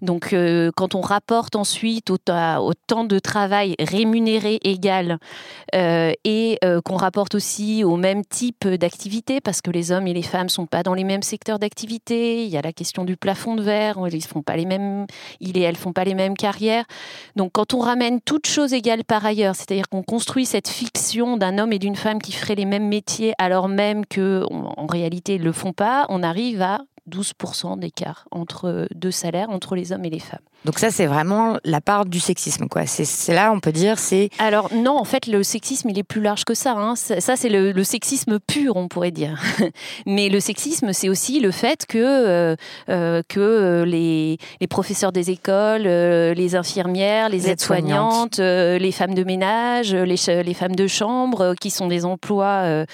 Donc, 0.00 0.32
euh, 0.32 0.70
quand 0.74 0.94
on 0.94 1.02
rapporte 1.02 1.54
ensuite 1.54 2.08
au, 2.08 2.16
temps 2.16 3.04
de 3.04 3.18
travail 3.18 3.74
rémunéré 3.78 4.58
égal 4.62 5.18
euh, 5.74 6.12
et 6.24 6.58
euh, 6.64 6.80
qu'on 6.80 6.96
rapporte 6.96 7.34
aussi 7.34 7.84
au 7.84 7.96
même 7.96 8.24
type 8.24 8.66
d'activité, 8.66 9.42
parce 9.42 9.60
que 9.60 9.70
les 9.70 9.92
hommes 9.92 10.06
et 10.06 10.14
les 10.14 10.22
femmes 10.22 10.48
sont 10.48 10.64
pas 10.64 10.82
dans 10.82 10.94
les 10.94 11.04
mêmes 11.04 11.22
secteurs 11.22 11.58
d'activité, 11.58 12.44
il 12.44 12.50
y 12.50 12.56
a 12.56 12.62
la 12.62 12.72
question 12.72 13.04
du 13.04 13.18
plafond 13.18 13.54
de 13.54 13.62
verre, 13.62 13.98
ils 14.10 14.24
font 14.24 14.40
pas 14.40 14.56
les 14.56 14.64
mêmes, 14.64 15.06
il 15.40 15.58
et 15.58 15.60
elles 15.60 15.76
font 15.76 15.92
pas 15.92 16.04
les 16.04 16.14
mêmes 16.14 16.36
carrières. 16.36 16.86
Donc, 17.36 17.52
quand 17.52 17.74
on 17.74 17.80
ramène 17.80 18.22
toutes 18.22 18.46
choses 18.46 18.72
égales 18.72 19.04
par 19.04 19.26
ailleurs, 19.26 19.56
c'est-à-dire 19.56 19.90
qu'on 19.90 20.02
construit 20.02 20.46
cette 20.46 20.68
fiction 20.68 21.36
d'un 21.36 21.58
homme 21.58 21.74
et 21.74 21.78
d'une 21.78 21.96
femme 21.96 22.22
qui 22.22 22.32
feraient 22.32 22.54
les 22.54 22.64
mêmes 22.64 22.88
métiers 22.88 23.34
alors 23.36 23.68
même 23.68 24.06
que 24.06 24.42
en 24.50 24.86
réalité 24.86 25.34
ils 25.34 25.42
le 25.42 25.52
font 25.52 25.74
pas, 25.74 26.06
on 26.08 26.22
arrive 26.22 26.62
à 26.62 26.78
12% 27.10 27.78
d'écart 27.78 28.26
entre 28.30 28.88
deux 28.94 29.10
salaires, 29.10 29.50
entre 29.50 29.76
les 29.76 29.92
hommes 29.92 30.04
et 30.04 30.10
les 30.10 30.18
femmes. 30.18 30.40
Donc 30.64 30.78
ça, 30.78 30.90
c'est 30.90 31.06
vraiment 31.06 31.58
la 31.64 31.82
part 31.82 32.06
du 32.06 32.20
sexisme, 32.20 32.68
quoi. 32.68 32.86
C'est 32.86 33.34
là, 33.34 33.52
on 33.52 33.60
peut 33.60 33.72
dire, 33.72 33.98
c'est... 33.98 34.30
Alors 34.38 34.72
non, 34.72 34.96
en 34.96 35.04
fait, 35.04 35.26
le 35.26 35.42
sexisme, 35.42 35.90
il 35.90 35.98
est 35.98 36.04
plus 36.04 36.22
large 36.22 36.44
que 36.44 36.54
ça. 36.54 36.72
Hein. 36.72 36.96
Ça, 36.96 37.36
c'est 37.36 37.50
le, 37.50 37.84
sexisme 37.84 38.38
pur, 38.38 38.76
on 38.76 38.88
pourrait 38.88 39.10
dire. 39.10 39.42
Mais 40.06 40.30
le 40.30 40.40
sexisme, 40.40 40.94
c'est 40.94 41.10
aussi 41.10 41.40
le 41.40 41.50
fait 41.50 41.84
que, 41.86 41.98
euh, 41.98 42.56
euh, 42.88 43.22
que 43.28 43.84
les, 43.86 44.38
les, 44.58 44.66
professeurs 44.66 45.12
des 45.12 45.30
écoles, 45.30 45.86
euh, 45.86 46.32
les 46.32 46.56
infirmières, 46.56 47.28
les 47.28 47.50
aides-soignantes, 47.50 48.38
les 48.38 48.92
femmes 48.92 49.14
de 49.14 49.24
ménage, 49.24 49.94
les, 49.94 50.16
les, 50.26 50.54
femmes 50.54 50.76
de 50.76 50.86
chambre, 50.86 51.54
qui 51.60 51.68
sont 51.68 51.88
des 51.88 52.06
emplois 52.06 52.84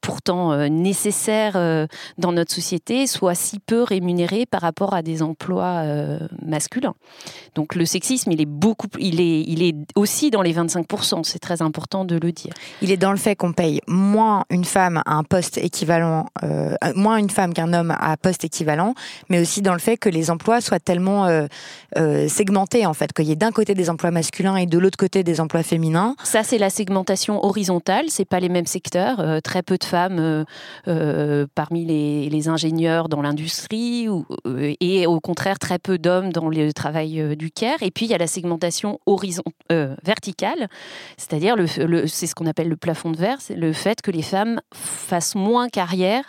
pourtant 0.00 0.68
nécessaires 0.68 1.88
dans 2.18 2.32
notre 2.32 2.52
société, 2.52 3.08
soient 3.08 3.23
si 3.32 3.58
peu 3.58 3.82
rémunérés 3.82 4.44
par 4.44 4.60
rapport 4.60 4.92
à 4.92 5.02
des 5.02 5.22
emplois 5.22 5.84
masculins. 6.42 6.94
Donc 7.54 7.74
le 7.74 7.86
sexisme, 7.86 8.32
il 8.32 8.40
est 8.40 8.46
beaucoup, 8.46 8.88
il 8.98 9.20
est, 9.20 9.42
il 9.42 9.62
est 9.62 9.74
aussi 9.94 10.30
dans 10.30 10.42
les 10.42 10.52
25%. 10.52 11.24
C'est 11.24 11.38
très 11.38 11.62
important 11.62 12.04
de 12.04 12.16
le 12.16 12.32
dire. 12.32 12.52
Il 12.82 12.90
est 12.90 12.96
dans 12.96 13.12
le 13.12 13.16
fait 13.16 13.36
qu'on 13.36 13.52
paye 13.52 13.80
moins 13.86 14.44
une 14.50 14.64
femme 14.64 15.02
à 15.06 15.14
un 15.14 15.22
poste 15.22 15.58
équivalent, 15.58 16.26
euh, 16.42 16.74
moins 16.94 17.16
une 17.16 17.30
femme 17.30 17.54
qu'un 17.54 17.72
homme 17.72 17.90
à 17.90 18.12
un 18.12 18.16
poste 18.16 18.44
équivalent, 18.44 18.94
mais 19.28 19.40
aussi 19.40 19.62
dans 19.62 19.72
le 19.72 19.78
fait 19.78 19.96
que 19.96 20.08
les 20.08 20.30
emplois 20.30 20.60
soient 20.60 20.80
tellement 20.80 21.26
euh, 21.26 21.46
euh, 21.96 22.28
segmentés 22.28 22.86
en 22.86 22.94
fait, 22.94 23.12
qu'il 23.12 23.26
y 23.26 23.32
ait 23.32 23.36
d'un 23.36 23.52
côté 23.52 23.74
des 23.74 23.90
emplois 23.90 24.10
masculins 24.10 24.56
et 24.56 24.66
de 24.66 24.78
l'autre 24.78 24.98
côté 24.98 25.22
des 25.22 25.40
emplois 25.40 25.62
féminins. 25.62 26.16
Ça, 26.24 26.42
c'est 26.42 26.58
la 26.58 26.70
segmentation 26.70 27.44
horizontale. 27.44 28.06
C'est 28.08 28.24
pas 28.24 28.40
les 28.40 28.48
mêmes 28.48 28.66
secteurs. 28.66 29.40
très 29.42 29.62
peu 29.62 29.78
de 29.78 29.84
femmes 29.84 30.44
parmi 31.54 31.84
les, 31.84 32.28
les, 32.28 32.48
ingénieurs 32.48 33.08
dans 33.14 33.22
l'industrie, 33.22 34.08
et 34.80 35.06
au 35.06 35.20
contraire 35.20 35.60
très 35.60 35.78
peu 35.78 35.98
d'hommes 35.98 36.32
dans 36.32 36.48
les 36.48 36.72
travail 36.72 37.20
euh, 37.20 37.36
du 37.36 37.52
CARE. 37.52 37.82
Et 37.82 37.92
puis, 37.92 38.06
il 38.06 38.10
y 38.10 38.14
a 38.14 38.18
la 38.18 38.26
segmentation 38.26 38.98
euh, 39.70 39.94
verticale, 40.02 40.68
c'est-à-dire 41.16 41.54
le, 41.54 41.66
c'est 42.08 42.26
ce 42.26 42.34
qu'on 42.34 42.46
appelle 42.46 42.68
le 42.68 42.76
plafond 42.76 43.12
de 43.12 43.16
verre, 43.16 43.40
c'est 43.40 43.54
le 43.54 43.72
fait 43.72 44.02
que 44.02 44.10
les 44.10 44.22
femmes 44.22 44.60
fassent 44.74 45.36
moins 45.36 45.68
carrière 45.68 46.24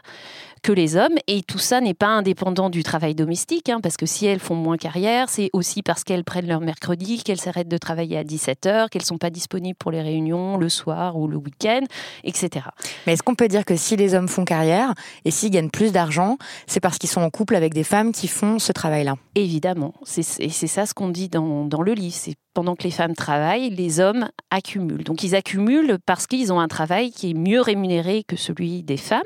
que 0.66 0.72
les 0.72 0.96
hommes. 0.96 1.16
Et 1.28 1.44
tout 1.44 1.60
ça 1.60 1.80
n'est 1.80 1.94
pas 1.94 2.08
indépendant 2.08 2.72
du 2.72 2.82
travail 2.82 3.14
domestique, 3.14 3.70
hein, 3.70 3.80
parce 3.82 3.98
que 3.98 4.08
si 4.08 4.26
elles 4.26 4.40
font 4.40 4.56
moins 4.56 4.78
carrière, 4.78 5.30
c'est 5.30 5.52
aussi 5.54 5.84
parce 5.84 6.04
qu'elles 6.04 6.24
prennent 6.24 6.48
leur 6.48 6.60
mercredi, 6.60 7.22
qu'elles 7.22 7.40
s'arrêtent 7.40 7.68
de 7.68 7.78
travailler 7.78 8.18
à 8.18 8.24
17h, 8.24 8.90
qu'elles 8.90 9.04
ne 9.04 9.06
sont 9.06 9.20
pas 9.20 9.30
disponibles 9.30 9.78
pour 9.78 9.92
les 9.92 10.02
réunions 10.02 10.58
le 10.58 10.68
soir 10.70 11.18
ou 11.18 11.28
le 11.28 11.38
week-end, 11.38 11.82
etc. 12.24 12.66
Mais 13.06 13.14
est-ce 13.14 13.22
qu'on 13.22 13.36
peut 13.36 13.48
dire 13.48 13.64
que 13.64 13.76
si 13.76 13.96
les 13.96 14.16
hommes 14.16 14.28
font 14.28 14.44
carrière 14.44 14.96
et 15.24 15.30
s'ils 15.30 15.52
gagnent 15.52 15.70
plus 15.70 15.92
d'argent, 15.92 16.40
c'est 16.66 16.80
parce 16.80 16.98
qu'ils 16.98 17.12
sont 17.12 17.22
en 17.22 17.30
couple 17.30 17.56
avec 17.56 17.76
des 17.76 17.84
femmes 17.84 18.12
qui 18.12 18.28
font 18.28 18.58
ce 18.58 18.72
travail-là? 18.72 19.14
Évidemment. 19.36 19.94
Et 20.40 20.50
c'est 20.50 20.68
ça 20.68 20.88
ce 20.88 20.96
qu'on 20.96 21.10
dit 21.10 21.30
dans, 21.30 21.66
dans 21.66 21.84
le 21.84 21.94
livre. 21.94 22.16
C'est 22.16 22.34
pendant 22.56 22.76
que 22.76 22.84
les 22.84 22.92
femmes 22.92 23.14
travaillent, 23.14 23.70
les 23.70 24.00
hommes 24.00 24.30
accumulent. 24.50 25.04
Donc 25.04 25.22
ils 25.22 25.36
accumulent 25.36 26.00
parce 26.06 26.26
qu'ils 26.26 26.52
ont 26.52 26.60
un 26.60 26.68
travail 26.68 27.12
qui 27.12 27.32
est 27.32 27.34
mieux 27.36 27.62
rémunéré 27.62 28.24
que 28.24 28.38
celui 28.38 28.82
des 28.82 28.98
femmes. 28.98 29.22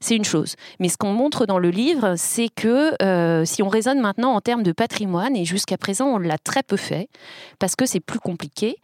C'est 0.00 0.14
une 0.14 0.24
chose. 0.24 0.54
Mais 0.78 0.88
ce 0.88 0.96
qu'on 0.96 1.12
montre 1.12 1.46
dans 1.46 1.58
le 1.58 1.70
livre, 1.70 2.14
c'est 2.16 2.48
que 2.48 2.94
euh, 3.02 3.44
si 3.44 3.62
on 3.62 3.68
raisonne 3.68 4.00
maintenant 4.00 4.34
en 4.34 4.40
termes 4.40 4.62
de 4.62 4.72
patrimoine, 4.72 5.34
et 5.36 5.44
jusqu'à 5.44 5.76
présent 5.76 6.06
on 6.06 6.18
l'a 6.18 6.38
très 6.38 6.62
peu 6.62 6.76
fait, 6.76 7.08
parce 7.58 7.74
que 7.74 7.86
c'est 7.86 8.00
plus 8.00 8.20
compliqué 8.20 8.76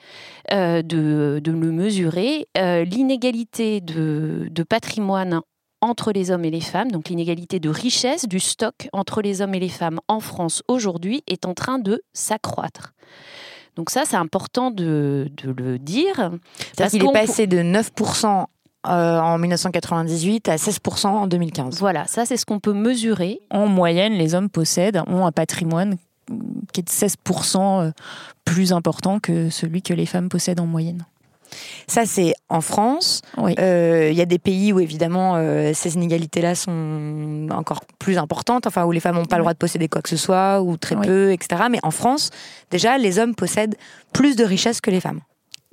euh, 0.52 0.82
de, 0.82 1.40
le 1.44 1.70
mesurer, 1.70 2.48
euh, 2.58 2.84
l'inégalité 2.84 3.80
de, 3.80 4.48
de 4.50 4.62
patrimoine 4.62 5.40
entre 5.82 6.12
les 6.12 6.30
hommes 6.30 6.44
et 6.44 6.50
les 6.50 6.60
femmes, 6.62 6.90
donc 6.90 7.10
l'inégalité 7.10 7.60
de 7.60 7.68
richesse 7.68 8.26
du 8.26 8.40
stock 8.40 8.88
entre 8.92 9.20
les 9.20 9.42
hommes 9.42 9.54
et 9.54 9.60
les 9.60 9.68
femmes 9.68 10.00
en 10.08 10.20
France 10.20 10.62
aujourd'hui 10.68 11.22
est 11.26 11.44
en 11.44 11.54
train 11.54 11.78
de 11.78 12.02
s'accroître. 12.14 12.94
Donc 13.76 13.90
ça, 13.90 14.04
c'est 14.04 14.16
important 14.16 14.70
de, 14.70 15.30
le 15.44 15.78
dire. 15.78 16.32
Parce 16.76 16.90
qu'il 16.92 17.04
est 17.04 17.12
passé 17.12 17.46
de 17.46 17.58
9% 17.58 18.46
euh, 18.86 19.18
en 19.18 19.38
1998 19.38 20.48
à 20.48 20.56
16% 20.56 21.06
en 21.06 21.26
2015. 21.26 21.78
Voilà, 21.80 22.06
ça 22.06 22.24
c'est 22.24 22.36
ce 22.36 22.46
qu'on 22.46 22.60
peut 22.60 22.72
mesurer. 22.72 23.40
En 23.50 23.66
moyenne, 23.66 24.14
les 24.14 24.34
hommes 24.34 24.48
possèdent, 24.48 25.02
ont 25.06 25.26
un 25.26 25.32
patrimoine 25.32 25.96
qui 26.72 26.80
est 26.80 26.82
de 26.82 26.90
16% 26.90 27.82
euh, 27.82 27.90
plus 28.44 28.72
important 28.72 29.18
que 29.20 29.50
celui 29.50 29.82
que 29.82 29.92
les 29.92 30.06
femmes 30.06 30.28
possèdent 30.28 30.60
en 30.60 30.66
moyenne. 30.66 31.04
Ça, 31.86 32.06
c'est 32.06 32.34
en 32.48 32.60
France. 32.60 33.22
Euh, 33.38 34.08
il 34.10 34.16
y 34.16 34.20
a 34.20 34.26
des 34.26 34.38
pays 34.38 34.72
où, 34.72 34.80
évidemment, 34.80 35.34
euh, 35.36 35.72
ces 35.74 35.94
inégalités-là 35.94 36.54
sont 36.54 37.48
encore 37.50 37.80
plus 37.98 38.18
importantes, 38.18 38.66
enfin, 38.66 38.84
où 38.84 38.92
les 38.92 39.00
femmes 39.00 39.16
n'ont 39.16 39.24
pas 39.24 39.36
le 39.36 39.42
droit 39.42 39.52
de 39.52 39.58
posséder 39.58 39.88
quoi 39.88 40.02
que 40.02 40.08
ce 40.08 40.16
soit, 40.16 40.60
ou 40.62 40.76
très 40.76 40.96
peu, 40.96 41.32
etc. 41.32 41.64
Mais 41.70 41.78
en 41.82 41.90
France, 41.90 42.30
déjà, 42.70 42.98
les 42.98 43.18
hommes 43.18 43.34
possèdent 43.34 43.76
plus 44.12 44.36
de 44.36 44.44
richesses 44.44 44.80
que 44.80 44.90
les 44.90 45.00
femmes. 45.00 45.20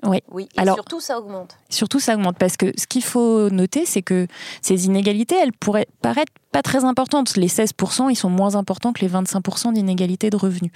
Oui. 0.03 0.21
oui. 0.31 0.49
Et 0.55 0.59
Alors, 0.59 0.75
surtout, 0.75 0.99
ça 0.99 1.19
augmente. 1.19 1.57
Surtout, 1.69 1.99
ça 1.99 2.15
augmente 2.15 2.37
parce 2.37 2.57
que 2.57 2.71
ce 2.77 2.87
qu'il 2.87 3.03
faut 3.03 3.49
noter, 3.49 3.85
c'est 3.85 4.01
que 4.01 4.27
ces 4.61 4.85
inégalités, 4.85 5.35
elles 5.35 5.53
pourraient 5.53 5.87
paraître 6.01 6.31
pas 6.53 6.61
très 6.61 6.85
importantes. 6.85 7.35
Les 7.35 7.47
16%, 7.47 8.09
ils 8.09 8.15
sont 8.15 8.29
moins 8.29 8.55
importants 8.55 8.93
que 8.93 9.01
les 9.01 9.09
25% 9.09 9.73
d'inégalité 9.73 10.29
de 10.29 10.37
revenus. 10.37 10.71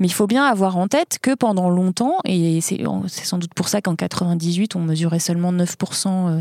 Mais 0.00 0.08
il 0.08 0.12
faut 0.12 0.26
bien 0.26 0.44
avoir 0.44 0.76
en 0.76 0.88
tête 0.88 1.18
que 1.22 1.34
pendant 1.34 1.68
longtemps, 1.68 2.16
et 2.24 2.60
c'est 2.60 2.80
sans 3.06 3.38
doute 3.38 3.54
pour 3.54 3.68
ça 3.68 3.80
qu'en 3.80 3.94
98, 3.94 4.74
on 4.74 4.80
mesurait 4.80 5.18
seulement 5.20 5.52
9% 5.52 6.08
euh, 6.08 6.40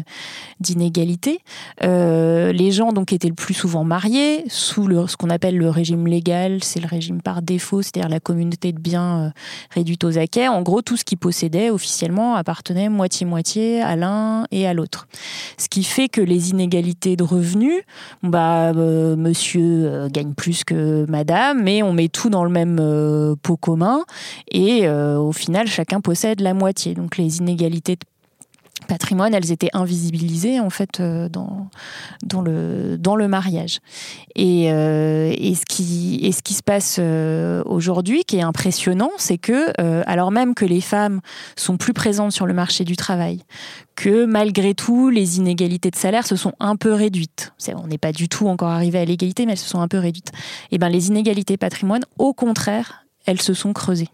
d'inégalité, 0.62 1.42
euh, 1.84 2.52
les 2.54 2.72
gens 2.72 2.94
donc 2.94 3.12
étaient 3.12 3.28
le 3.28 3.34
plus 3.36 3.54
souvent 3.54 3.84
mariés 3.84 4.46
sous 4.48 4.88
le, 4.88 5.06
ce 5.08 5.18
qu'on 5.18 5.30
appelle 5.30 5.58
le 5.58 5.70
régime 5.70 6.08
légal, 6.08 6.64
c'est 6.64 6.80
le 6.80 6.88
régime 6.88 7.22
par 7.22 7.42
défaut, 7.42 7.82
c'est-à-dire 7.82 8.10
la 8.10 8.22
communauté 8.22 8.72
de 8.72 8.80
biens 8.80 9.26
euh, 9.26 9.30
réduite 9.72 10.06
aux 10.06 10.18
acquets. 10.18 10.48
En 10.48 10.62
gros, 10.62 10.82
tout 10.82 10.96
ce 10.96 11.04
qu'ils 11.04 11.18
possédaient 11.18 11.70
officiellement 11.70 12.27
appartenait 12.36 12.90
moitié-moitié 12.90 13.82
à 13.82 13.96
l'un 13.96 14.46
et 14.52 14.68
à 14.68 14.74
l'autre. 14.74 15.08
Ce 15.58 15.70
qui 15.70 15.84
fait 15.84 16.08
que 16.08 16.22
les 16.22 16.52
inégalités 16.52 17.16
de 17.16 17.24
revenus, 17.24 17.82
bah, 18.24 18.72
euh, 18.76 19.16
monsieur 19.16 19.62
euh, 19.88 20.10
gagne 20.10 20.34
plus 20.34 20.64
que 20.64 21.06
madame, 21.10 21.64
mais 21.64 21.84
on 21.84 21.94
met 21.94 22.10
tout 22.10 22.30
dans 22.30 22.44
le 22.44 22.50
même 22.50 22.78
euh, 22.80 23.36
pot 23.42 23.58
commun 23.58 24.04
et 24.52 24.88
au 24.90 25.32
final 25.32 25.68
chacun 25.68 26.02
possède 26.02 26.42
la 26.42 26.54
moitié. 26.54 26.94
Donc 26.94 27.18
les 27.18 27.38
inégalités 27.38 27.96
de 27.96 28.06
patrimoine, 28.88 29.34
elles 29.34 29.52
étaient 29.52 29.70
invisibilisées 29.74 30.60
en 30.60 30.70
fait 30.70 31.02
dans, 31.02 31.70
dans, 32.24 32.42
le, 32.42 32.98
dans 32.98 33.16
le 33.16 33.28
mariage. 33.28 33.80
Et, 34.36 34.66
et, 34.66 35.56
ce 35.56 35.66
qui, 35.66 36.20
et 36.24 36.32
ce 36.32 36.42
qui 36.42 36.54
se 36.54 36.64
passe 36.64 37.00
aujourd'hui, 37.66 38.24
qui 38.24 38.38
est 38.38 38.42
impressionnant, 38.42 39.12
c'est 39.18 39.38
que 39.38 39.74
alors 40.10 40.32
même 40.32 40.56
que 40.56 40.66
les 40.66 40.82
femmes 40.82 41.22
sont 41.56 41.78
plus 41.78 41.94
présentes 41.94 42.32
sur 42.32 42.46
le 42.46 42.54
marché 42.54 42.84
du 42.84 42.96
travail, 42.96 43.42
que 43.96 44.26
malgré 44.26 44.74
tout, 44.74 45.10
les 45.10 45.38
inégalités 45.38 45.92
de 45.92 45.96
salaire 45.96 46.26
se 46.26 46.36
sont 46.36 46.54
un 46.60 46.76
peu 46.76 46.94
réduites. 46.94 47.54
On 47.76 47.88
n'est 47.88 47.98
pas 47.98 48.12
du 48.12 48.30
tout 48.30 48.48
encore 48.48 48.70
arrivé 48.70 49.00
à 49.00 49.06
l'égalité, 49.06 49.46
mais 49.46 49.54
elles 49.54 49.58
se 49.58 49.70
sont 49.70 49.82
un 49.82 49.88
peu 49.88 49.98
réduites. 49.98 50.32
Et 50.72 50.76
eh 50.76 50.78
ben, 50.78 50.90
les 50.90 51.08
inégalités 51.08 51.58
patrimoine, 51.58 52.04
au 52.18 52.34
contraire, 52.34 53.06
elles 53.26 53.42
se 53.42 53.54
sont 53.54 53.74
creusées. 53.74 54.10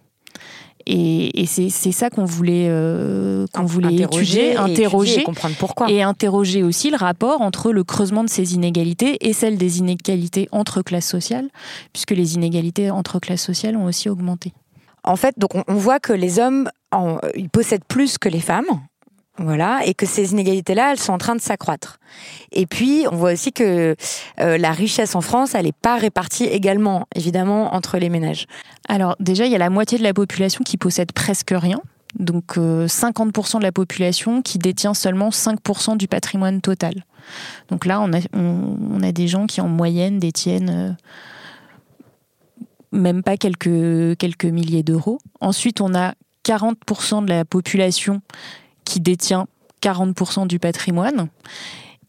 Et, 0.85 1.45
c'est 1.45 1.69
ça 1.69 2.09
qu'on 2.09 2.25
voulait, 2.25 2.67
euh, 2.69 3.45
qu'on 3.53 3.65
voulait 3.65 3.95
étudier, 3.95 4.55
interroger, 4.57 5.21
et 5.21 5.23
comprendre 5.23 5.55
pourquoi. 5.57 5.89
Et 5.89 6.01
interroger 6.01 6.63
aussi 6.63 6.89
le 6.89 6.97
rapport 6.97 7.41
entre 7.41 7.71
le 7.71 7.83
creusement 7.83 8.23
de 8.23 8.29
ces 8.29 8.55
inégalités 8.55 9.27
et 9.27 9.33
celle 9.33 9.57
des 9.57 9.79
inégalités 9.79 10.47
entre 10.51 10.81
classes 10.81 11.07
sociales, 11.07 11.49
puisque 11.93 12.11
les 12.11 12.35
inégalités 12.35 12.91
entre 12.91 13.19
classes 13.19 13.43
sociales 13.43 13.77
ont 13.77 13.85
aussi 13.85 14.09
augmenté. 14.09 14.53
En 15.03 15.15
fait, 15.15 15.35
donc 15.37 15.51
on 15.67 15.73
voit 15.73 15.99
que 15.99 16.13
les 16.13 16.39
hommes 16.39 16.69
ils 17.35 17.49
possèdent 17.49 17.85
plus 17.85 18.17
que 18.17 18.29
les 18.29 18.39
femmes 18.39 18.65
voilà, 19.39 19.81
et 19.85 19.95
que 19.95 20.05
ces 20.05 20.31
inégalités-là, 20.31 20.91
elles 20.91 20.99
sont 20.99 21.13
en 21.13 21.17
train 21.17 21.35
de 21.35 21.41
s'accroître. 21.41 21.97
Et 22.51 22.67
puis, 22.67 23.05
on 23.11 23.15
voit 23.15 23.33
aussi 23.33 23.51
que 23.51 23.95
euh, 24.39 24.57
la 24.59 24.71
richesse 24.71 25.15
en 25.15 25.21
France, 25.21 25.55
elle 25.55 25.65
n'est 25.65 25.71
pas 25.71 25.97
répartie 25.97 26.43
également, 26.43 27.07
évidemment, 27.15 27.73
entre 27.73 27.97
les 27.97 28.09
ménages. 28.09 28.45
Alors, 28.87 29.15
déjà, 29.19 29.45
il 29.45 29.51
y 29.51 29.55
a 29.55 29.59
la 29.59 29.71
moitié 29.71 29.97
de 29.97 30.03
la 30.03 30.13
population 30.13 30.63
qui 30.63 30.77
possède 30.77 31.11
presque 31.13 31.51
rien. 31.55 31.81
Donc, 32.19 32.57
50% 32.57 32.59
euh, 32.59 33.59
de 33.59 33.63
la 33.63 33.71
population 33.71 34.43
qui 34.43 34.59
détient 34.59 34.93
seulement 34.93 35.29
5% 35.29 35.97
du 35.97 36.07
patrimoine 36.07 36.61
total. 36.61 37.03
Donc 37.69 37.85
là, 37.85 38.01
on 38.01 38.13
a, 38.13 38.19
on, 38.33 39.01
a, 39.01 39.11
des 39.11 39.27
gens 39.27 39.47
qui, 39.47 39.61
en 39.61 39.67
moyenne, 39.67 40.19
détiennent 40.19 40.69
euh, 40.69 40.91
même 42.91 43.23
pas 43.23 43.37
quelques, 43.37 44.17
quelques 44.17 44.45
milliers 44.45 44.83
d'euros. 44.83 45.17
Ensuite, 45.41 45.81
on 45.81 45.95
a 45.95 46.13
40% 46.45 47.23
de 47.25 47.29
la 47.29 47.45
population 47.45 48.21
qui 48.93 49.01
détient 49.01 49.47
40% 49.81 50.45
du 50.45 50.59
patrimoine. 50.59 51.29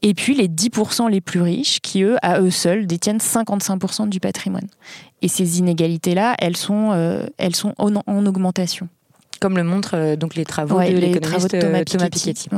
Et 0.02 0.12
puis 0.12 0.34
les 0.34 0.48
10% 0.48 1.08
les 1.10 1.22
plus 1.22 1.40
riches 1.40 1.80
qui, 1.80 2.02
eux, 2.02 2.16
à 2.20 2.40
eux 2.40 2.50
seuls, 2.50 2.86
détiennent 2.86 3.18
55% 3.18 4.10
du 4.10 4.20
patrimoine. 4.20 4.66
Et 5.22 5.28
ces 5.28 5.60
inégalités-là, 5.60 6.34
elles 6.38 6.58
sont, 6.58 6.90
euh, 6.92 7.24
elles 7.38 7.56
sont 7.56 7.72
en, 7.78 8.26
augmentation. 8.26 8.88
Comme 9.40 9.56
le 9.56 9.64
montrent 9.64 9.96
euh, 9.96 10.16
donc 10.16 10.34
les 10.34 10.44
travaux 10.44 10.78
de 10.78 10.88
l'économiste 10.88 11.54
euh, 11.54 11.84
Thomas, 11.84 12.10
Piketty. 12.10 12.50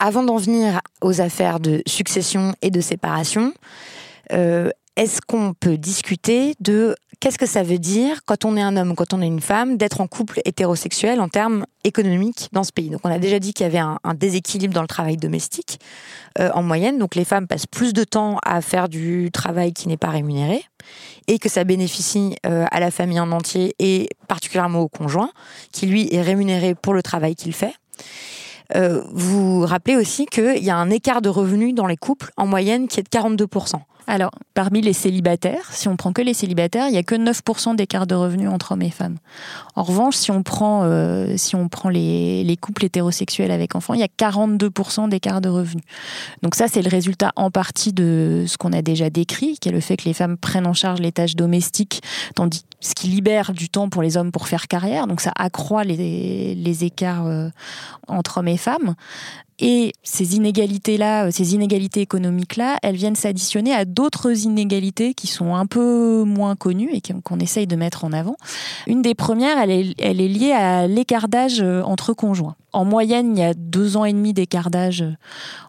avant 0.00 0.24
d'en 0.24 0.36
venir 0.36 0.80
aux 1.00 1.20
affaires 1.20 1.60
de 1.60 1.80
succession 1.86 2.54
et 2.60 2.70
de 2.70 2.80
séparation, 2.80 3.52
est-ce 4.30 5.20
qu'on 5.24 5.54
peut 5.54 5.78
discuter 5.78 6.54
de 6.58 6.96
qu'est-ce 7.20 7.38
que 7.38 7.46
ça 7.46 7.62
veut 7.62 7.78
dire 7.78 8.24
quand 8.24 8.44
on 8.44 8.56
est 8.56 8.62
un 8.62 8.76
homme, 8.76 8.94
quand 8.94 9.12
on 9.12 9.20
est 9.20 9.26
une 9.26 9.40
femme, 9.40 9.76
d'être 9.76 10.00
en 10.00 10.06
couple 10.06 10.40
hétérosexuel 10.44 11.20
en 11.20 11.28
termes 11.28 11.66
économiques 11.84 12.48
dans 12.52 12.64
ce 12.64 12.72
pays? 12.72 12.90
Donc 12.90 13.00
on 13.04 13.10
a 13.10 13.18
déjà 13.18 13.38
dit 13.38 13.52
qu'il 13.52 13.64
y 13.64 13.66
avait 13.66 13.78
un, 13.78 13.98
déséquilibre 14.14 14.74
dans 14.74 14.82
le 14.82 14.88
travail 14.88 15.16
domestique 15.16 15.80
euh, 16.38 16.50
en 16.54 16.62
moyenne. 16.62 16.98
Donc 16.98 17.14
les 17.14 17.24
femmes 17.24 17.46
passent 17.46 17.66
plus 17.66 17.92
de 17.92 18.04
temps 18.04 18.38
à 18.44 18.60
faire 18.60 18.88
du 18.88 19.30
travail 19.32 19.72
qui 19.72 19.88
n'est 19.88 19.96
pas 19.96 20.10
rémunéré 20.10 20.64
et 21.26 21.38
que 21.38 21.48
ça 21.48 21.64
bénéficie 21.64 22.36
euh, 22.46 22.64
à 22.70 22.80
la 22.80 22.90
famille 22.90 23.20
en 23.20 23.32
entier 23.32 23.74
et 23.78 24.08
particulièrement 24.28 24.80
au 24.80 24.88
conjoint 24.88 25.30
qui 25.72 25.86
lui 25.86 26.12
est 26.12 26.22
rémunéré 26.22 26.74
pour 26.74 26.94
le 26.94 27.02
travail 27.02 27.34
qu'il 27.34 27.52
fait. 27.52 27.74
Euh, 28.76 29.02
vous 29.12 29.64
rappelez 29.64 29.96
aussi 29.96 30.26
qu'il 30.26 30.62
y 30.62 30.70
a 30.70 30.76
un 30.76 30.90
écart 30.90 31.22
de 31.22 31.28
revenus 31.28 31.74
dans 31.74 31.86
les 31.86 31.96
couples 31.96 32.30
en 32.36 32.46
moyenne 32.46 32.86
qui 32.86 33.00
est 33.00 33.02
de 33.02 33.08
42%. 33.08 33.80
Alors, 34.10 34.30
parmi 34.54 34.80
les 34.80 34.94
célibataires, 34.94 35.70
si 35.70 35.86
on 35.86 35.96
prend 35.96 36.14
que 36.14 36.22
les 36.22 36.32
célibataires, 36.32 36.86
il 36.88 36.92
n'y 36.92 36.98
a 36.98 37.02
que 37.02 37.14
9% 37.14 37.76
d'écart 37.76 38.06
de 38.06 38.14
revenus 38.14 38.48
entre 38.48 38.72
hommes 38.72 38.80
et 38.80 38.90
femmes. 38.90 39.18
En 39.76 39.82
revanche, 39.82 40.16
si 40.16 40.30
on 40.30 40.42
prend, 40.42 40.84
euh, 40.84 41.34
si 41.36 41.54
on 41.56 41.68
prend 41.68 41.90
les, 41.90 42.42
les, 42.42 42.56
couples 42.56 42.86
hétérosexuels 42.86 43.50
avec 43.50 43.74
enfants, 43.74 43.92
il 43.92 44.00
y 44.00 44.02
a 44.02 44.06
42% 44.06 45.10
d'écart 45.10 45.42
de 45.42 45.50
revenus. 45.50 45.84
Donc 46.42 46.54
ça, 46.54 46.68
c'est 46.68 46.80
le 46.80 46.88
résultat 46.88 47.32
en 47.36 47.50
partie 47.50 47.92
de 47.92 48.46
ce 48.48 48.56
qu'on 48.56 48.72
a 48.72 48.80
déjà 48.80 49.10
décrit, 49.10 49.58
qui 49.58 49.68
est 49.68 49.72
le 49.72 49.80
fait 49.80 49.98
que 49.98 50.06
les 50.06 50.14
femmes 50.14 50.38
prennent 50.38 50.66
en 50.66 50.72
charge 50.72 51.00
les 51.00 51.12
tâches 51.12 51.36
domestiques, 51.36 52.00
tandis 52.34 52.64
ce 52.80 52.94
qui 52.94 53.08
libère 53.08 53.52
du 53.52 53.68
temps 53.68 53.90
pour 53.90 54.00
les 54.00 54.16
hommes 54.16 54.32
pour 54.32 54.48
faire 54.48 54.68
carrière. 54.68 55.06
Donc 55.06 55.20
ça 55.20 55.32
accroît 55.36 55.84
les, 55.84 56.54
les 56.54 56.84
écarts 56.84 57.26
euh, 57.26 57.50
entre 58.06 58.38
hommes 58.38 58.48
et 58.48 58.56
femmes. 58.56 58.94
Et 59.60 59.92
ces 60.02 60.36
inégalités-là, 60.36 61.26
euh, 61.26 61.30
ces 61.32 61.54
inégalités 61.54 62.00
économiques-là, 62.00 62.78
elles 62.82 62.94
viennent 62.94 63.16
s'additionner 63.16 63.72
à 63.72 63.84
d'autres 63.84 64.44
inégalités 64.44 65.14
qui 65.14 65.26
sont 65.26 65.54
un 65.54 65.66
peu 65.66 66.22
moins 66.24 66.54
connues 66.54 66.90
et 66.92 67.02
qu'on 67.24 67.38
essaye 67.38 67.66
de 67.66 67.76
mettre 67.76 68.04
en 68.04 68.12
avant. 68.12 68.36
Une 68.86 69.02
des 69.02 69.14
premières, 69.14 69.58
elle 69.58 69.70
est, 69.70 70.28
liée 70.28 70.52
à 70.52 70.86
l'écart 70.86 71.28
d'âge 71.28 71.60
euh, 71.60 71.82
entre 71.82 72.12
conjoints. 72.12 72.54
En 72.72 72.84
moyenne, 72.84 73.36
il 73.36 73.40
y 73.40 73.44
a 73.44 73.54
deux 73.54 73.96
ans 73.96 74.04
et 74.04 74.12
demi 74.12 74.32
d'écart 74.32 74.70
d'âge 74.70 75.02
euh, 75.02 75.12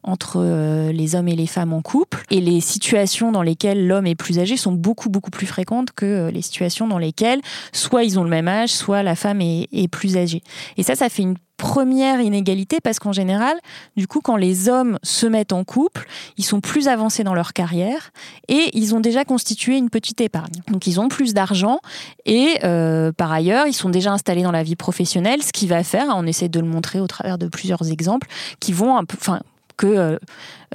entre 0.04 0.92
les 0.92 1.16
hommes 1.16 1.28
et 1.28 1.36
les 1.36 1.48
femmes 1.48 1.74
en 1.74 1.82
couple. 1.82 2.24
Et 2.30 2.42
les 2.42 2.62
situations 2.62 3.32
dans 3.32 3.42
lesquelles 3.42 3.88
l'homme 3.88 4.06
est 4.06 4.16
plus 4.16 4.38
âgé 4.38 4.58
sont 4.58 4.72
beaucoup, 4.72 5.10
beaucoup 5.10 5.32
plus 5.32 5.48
fréquentes 5.48 5.92
que 5.92 6.30
les 6.30 6.42
situations 6.42 6.88
dans 6.88 6.98
lesquelles 6.98 7.42
soit 7.72 8.04
ils 8.04 8.20
ont 8.20 8.24
le 8.24 8.30
même 8.30 8.48
âge, 8.48 8.70
soit 8.70 9.02
la 9.02 9.16
femme 9.16 9.42
est, 9.42 9.68
est 9.72 9.88
plus 9.88 10.18
âgée. 10.18 10.44
Et 10.78 10.84
ça, 10.84 10.96
ça 10.96 11.10
fait 11.10 11.24
une 11.24 11.36
première 11.60 12.22
inégalité 12.22 12.80
parce 12.82 12.98
qu'en 13.00 13.12
général, 13.12 13.56
du 13.98 14.08
coup, 14.08 14.22
quand 14.22 14.38
les 14.38 14.70
hommes 14.70 14.98
se 15.04 15.28
mettent 15.28 15.54
en 15.54 15.64
couple, 15.64 16.08
ils 16.38 16.46
sont 16.46 16.62
plus 16.62 16.88
avancés 16.88 17.24
dans 17.24 17.36
leur 17.36 17.54
carrière 17.54 18.12
et 18.48 18.72
ils 18.74 18.96
ont 18.96 19.02
déjà 19.02 19.26
constitué 19.26 19.78
une 19.78 19.90
petite 19.90 20.22
épargne. 20.22 20.62
Donc 20.72 20.88
ils 20.88 21.00
ont 21.00 21.10
plus 21.10 21.34
d'argent 21.34 21.82
et 22.26 22.58
euh, 22.64 23.12
par 23.12 23.32
ailleurs, 23.32 23.68
ils 23.68 23.74
sont 23.74 23.90
déjà 23.90 24.12
installés 24.12 24.42
dans 24.42 24.54
la 24.54 24.64
vie 24.64 24.78
professionnelle, 24.78 25.44
ce 25.44 25.52
qui 25.52 25.68
va 25.68 25.84
faire, 25.84 26.06
on 26.16 26.26
essaie 26.26 26.50
de 26.50 26.60
le 26.60 26.66
montrer 26.66 27.02
au 27.02 27.08
travers 27.08 27.38
de 27.38 27.48
plusieurs 27.48 27.92
exemples, 27.92 28.28
qui 28.60 28.72
vont 28.72 28.96
un 28.96 29.04
peu, 29.04 29.18
enfin, 29.20 29.42
que 29.80 29.88
euh, 29.88 30.18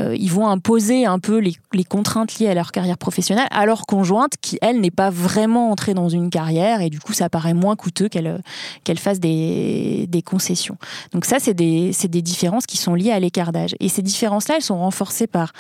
euh, 0.01 0.17
ils 0.17 0.33
vont 0.33 0.49
imposer 0.49 1.05
un 1.05 1.19
peu 1.19 1.39
les, 1.39 1.85
contraintes 1.85 2.39
liées 2.39 2.49
à 2.49 2.55
leur 2.55 2.73
carrière 2.73 2.97
professionnelle 2.97 3.47
à 3.51 3.67
leur 3.67 3.87
conjointe 3.87 4.33
qui 4.41 4.59
elle 4.63 4.81
n'est 4.81 4.91
pas 4.91 5.11
vraiment 5.11 5.71
entrée 5.71 5.93
dans 5.93 6.09
une 6.09 6.31
carrière 6.31 6.81
et 6.81 6.89
du 6.89 6.99
coup 6.99 7.13
ça 7.13 7.29
paraît 7.29 7.53
moins 7.53 7.77
coûteux 7.77 8.09
qu'elle 8.09 8.41
qu'elle 8.83 8.99
fasse 8.99 9.21
des, 9.21 10.07
des, 10.09 10.23
concessions. 10.23 10.79
Donc 11.13 11.27
ça 11.27 11.37
c'est 11.39 11.55
des, 11.55 11.93
des 12.09 12.23
différences 12.23 12.67
qui 12.67 12.79
sont 12.79 12.95
liées 12.95 13.13
à 13.13 13.21
l'écart 13.21 13.53
d'âge 13.53 13.77
et 13.79 13.89
ces 13.91 14.03
différences 14.03 14.49
là 14.49 14.55
elles 14.57 14.63
sont 14.63 14.79
renforcées 14.79 15.27
par 15.27 15.53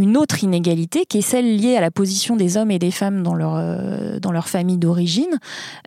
une 0.00 0.16
autre 0.16 0.42
inégalité 0.42 1.04
qui 1.04 1.18
est 1.18 1.22
celle 1.22 1.58
liée 1.58 1.76
à 1.76 1.80
la 1.82 1.90
position 1.90 2.34
des 2.34 2.56
hommes 2.56 2.70
et 2.70 2.78
des 2.78 2.90
femmes 2.90 3.22
dans 3.22 3.34
leur, 3.34 3.56
euh, 3.56 4.18
famille 4.42 4.78
d'origine 4.78 5.38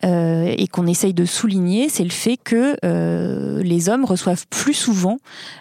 euh, 0.05 0.53
et 0.55 0.67
qu'on 0.67 0.85
essaye 0.85 1.15
de 1.15 1.25
souligner, 1.25 1.89
c'est 1.89 2.03
le 2.03 2.11
fait 2.11 2.37
que 2.37 2.77
euh, 2.85 3.63
les 3.63 3.89
hommes 3.89 4.05
reçoivent 4.05 4.45
plus 4.47 4.75
souvent 4.75 5.17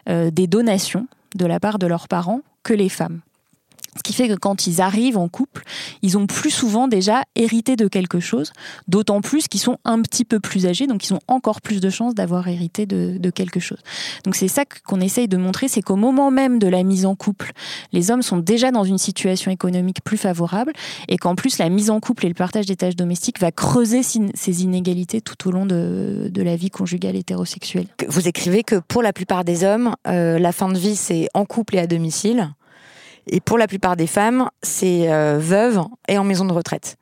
des 0.06 0.46
donations 0.46 1.06
de 1.34 1.46
la 1.46 1.58
part 1.58 1.78
de 1.78 1.86
leurs 1.86 2.08
parents 2.08 2.42
que 2.62 2.74
les 2.74 2.90
femmes. 2.90 3.20
Ce 3.96 4.02
qui 4.02 4.14
fait 4.14 4.26
que 4.26 4.34
quand 4.34 4.66
ils 4.66 4.80
arrivent 4.80 5.18
en 5.18 5.28
couple, 5.28 5.64
ils 6.00 6.16
ont 6.16 6.26
plus 6.26 6.50
souvent 6.50 6.88
déjà 6.88 7.24
hérité 7.36 7.76
de 7.76 7.88
quelque 7.88 8.20
chose, 8.20 8.52
d'autant 8.88 9.20
plus 9.20 9.48
qu'ils 9.48 9.60
sont 9.60 9.76
un 9.84 10.00
petit 10.00 10.24
peu 10.24 10.40
plus 10.40 10.66
âgés, 10.66 10.86
donc 10.86 11.06
ils 11.06 11.12
ont 11.12 11.20
encore 11.28 11.60
plus 11.60 11.80
de 11.80 11.90
chances 11.90 12.14
d'avoir 12.14 12.48
hérité 12.48 12.86
de, 12.86 13.30
quelque 13.30 13.60
chose. 13.60 13.78
Donc 14.24 14.34
c'est 14.34 14.48
ça 14.48 14.64
qu'on 14.86 15.00
essaye 15.00 15.28
de 15.28 15.36
montrer, 15.36 15.68
c'est 15.68 15.82
qu'au 15.82 15.96
moment 15.96 16.30
même 16.30 16.58
de 16.58 16.68
la 16.68 16.82
mise 16.84 17.04
en 17.04 17.14
couple, 17.14 17.52
les 17.92 18.10
hommes 18.10 18.22
sont 18.22 18.38
déjà 18.38 18.70
dans 18.70 18.84
une 18.84 18.98
situation 18.98 19.50
économique 19.50 20.02
plus 20.02 20.16
favorable 20.16 20.72
et 21.08 21.18
qu'en 21.18 21.34
plus 21.34 21.58
la 21.58 21.68
mise 21.68 21.90
en 21.90 22.00
couple 22.00 22.26
et 22.26 22.28
le 22.28 22.34
partage 22.34 22.66
des 22.66 22.76
tâches 22.76 22.96
domestiques 22.96 23.40
va 23.40 23.52
creuser 23.52 24.02
ces 24.02 24.62
inégalités 24.62 25.20
tout 25.20 25.48
au 25.48 25.52
long 25.52 25.66
de, 25.66 26.30
de 26.30 26.42
la 26.42 26.56
vie 26.56 26.70
conjugale 26.70 27.16
hétérosexuelle. 27.16 27.86
Vous 28.08 28.26
écrivez 28.26 28.62
que 28.62 28.76
pour 28.76 29.02
la 29.02 29.12
plupart 29.12 29.44
des 29.44 29.64
hommes, 29.64 29.94
euh, 30.08 30.38
la 30.38 30.52
fin 30.52 30.70
de 30.70 30.78
vie 30.78 30.96
c'est 30.96 31.28
en 31.34 31.44
couple 31.44 31.76
et 31.76 31.78
à 31.78 31.86
domicile. 31.86 32.54
Et 33.26 33.40
pour 33.40 33.58
la 33.58 33.66
plupart 33.66 33.96
des 33.96 34.06
femmes, 34.06 34.48
c'est 34.62 35.12
euh, 35.12 35.38
veuve 35.38 35.80
et 36.08 36.18
en 36.18 36.24
maison 36.24 36.44
de 36.44 36.52
retraite. 36.52 36.96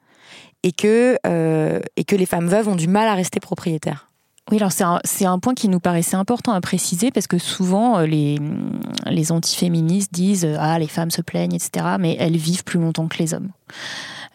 Et 0.62 0.72
que, 0.72 1.18
euh, 1.26 1.80
et 1.96 2.04
que 2.04 2.16
les 2.16 2.26
femmes 2.26 2.46
veuves 2.46 2.68
ont 2.68 2.76
du 2.76 2.88
mal 2.88 3.09
à 3.09 3.14
rester 3.14 3.40
propriétaires. 3.40 4.09
Oui, 4.50 4.59
alors 4.59 4.72
c'est 4.72 4.85
un, 4.85 5.33
un, 5.33 5.38
point 5.38 5.54
qui 5.54 5.68
nous 5.68 5.80
paraissait 5.80 6.16
important 6.16 6.52
à 6.52 6.61
préciser 6.61 7.11
parce 7.11 7.26
que 7.26 7.38
souvent 7.38 7.98
euh, 7.98 8.06
les, 8.06 8.38
les 9.06 9.33
antiféministes 9.33 10.12
disent 10.12 10.46
Ah, 10.59 10.78
les 10.78 10.88
femmes 10.88 11.11
se 11.11 11.22
plaignent, 11.22 11.54
etc. 11.54 11.87
Mais 11.98 12.16
elles 12.18 12.37
vivent 12.37 12.64
plus 12.64 12.80
longtemps 12.80 13.06
que 13.06 13.18
les 13.18 13.33
hommes. 13.33 13.50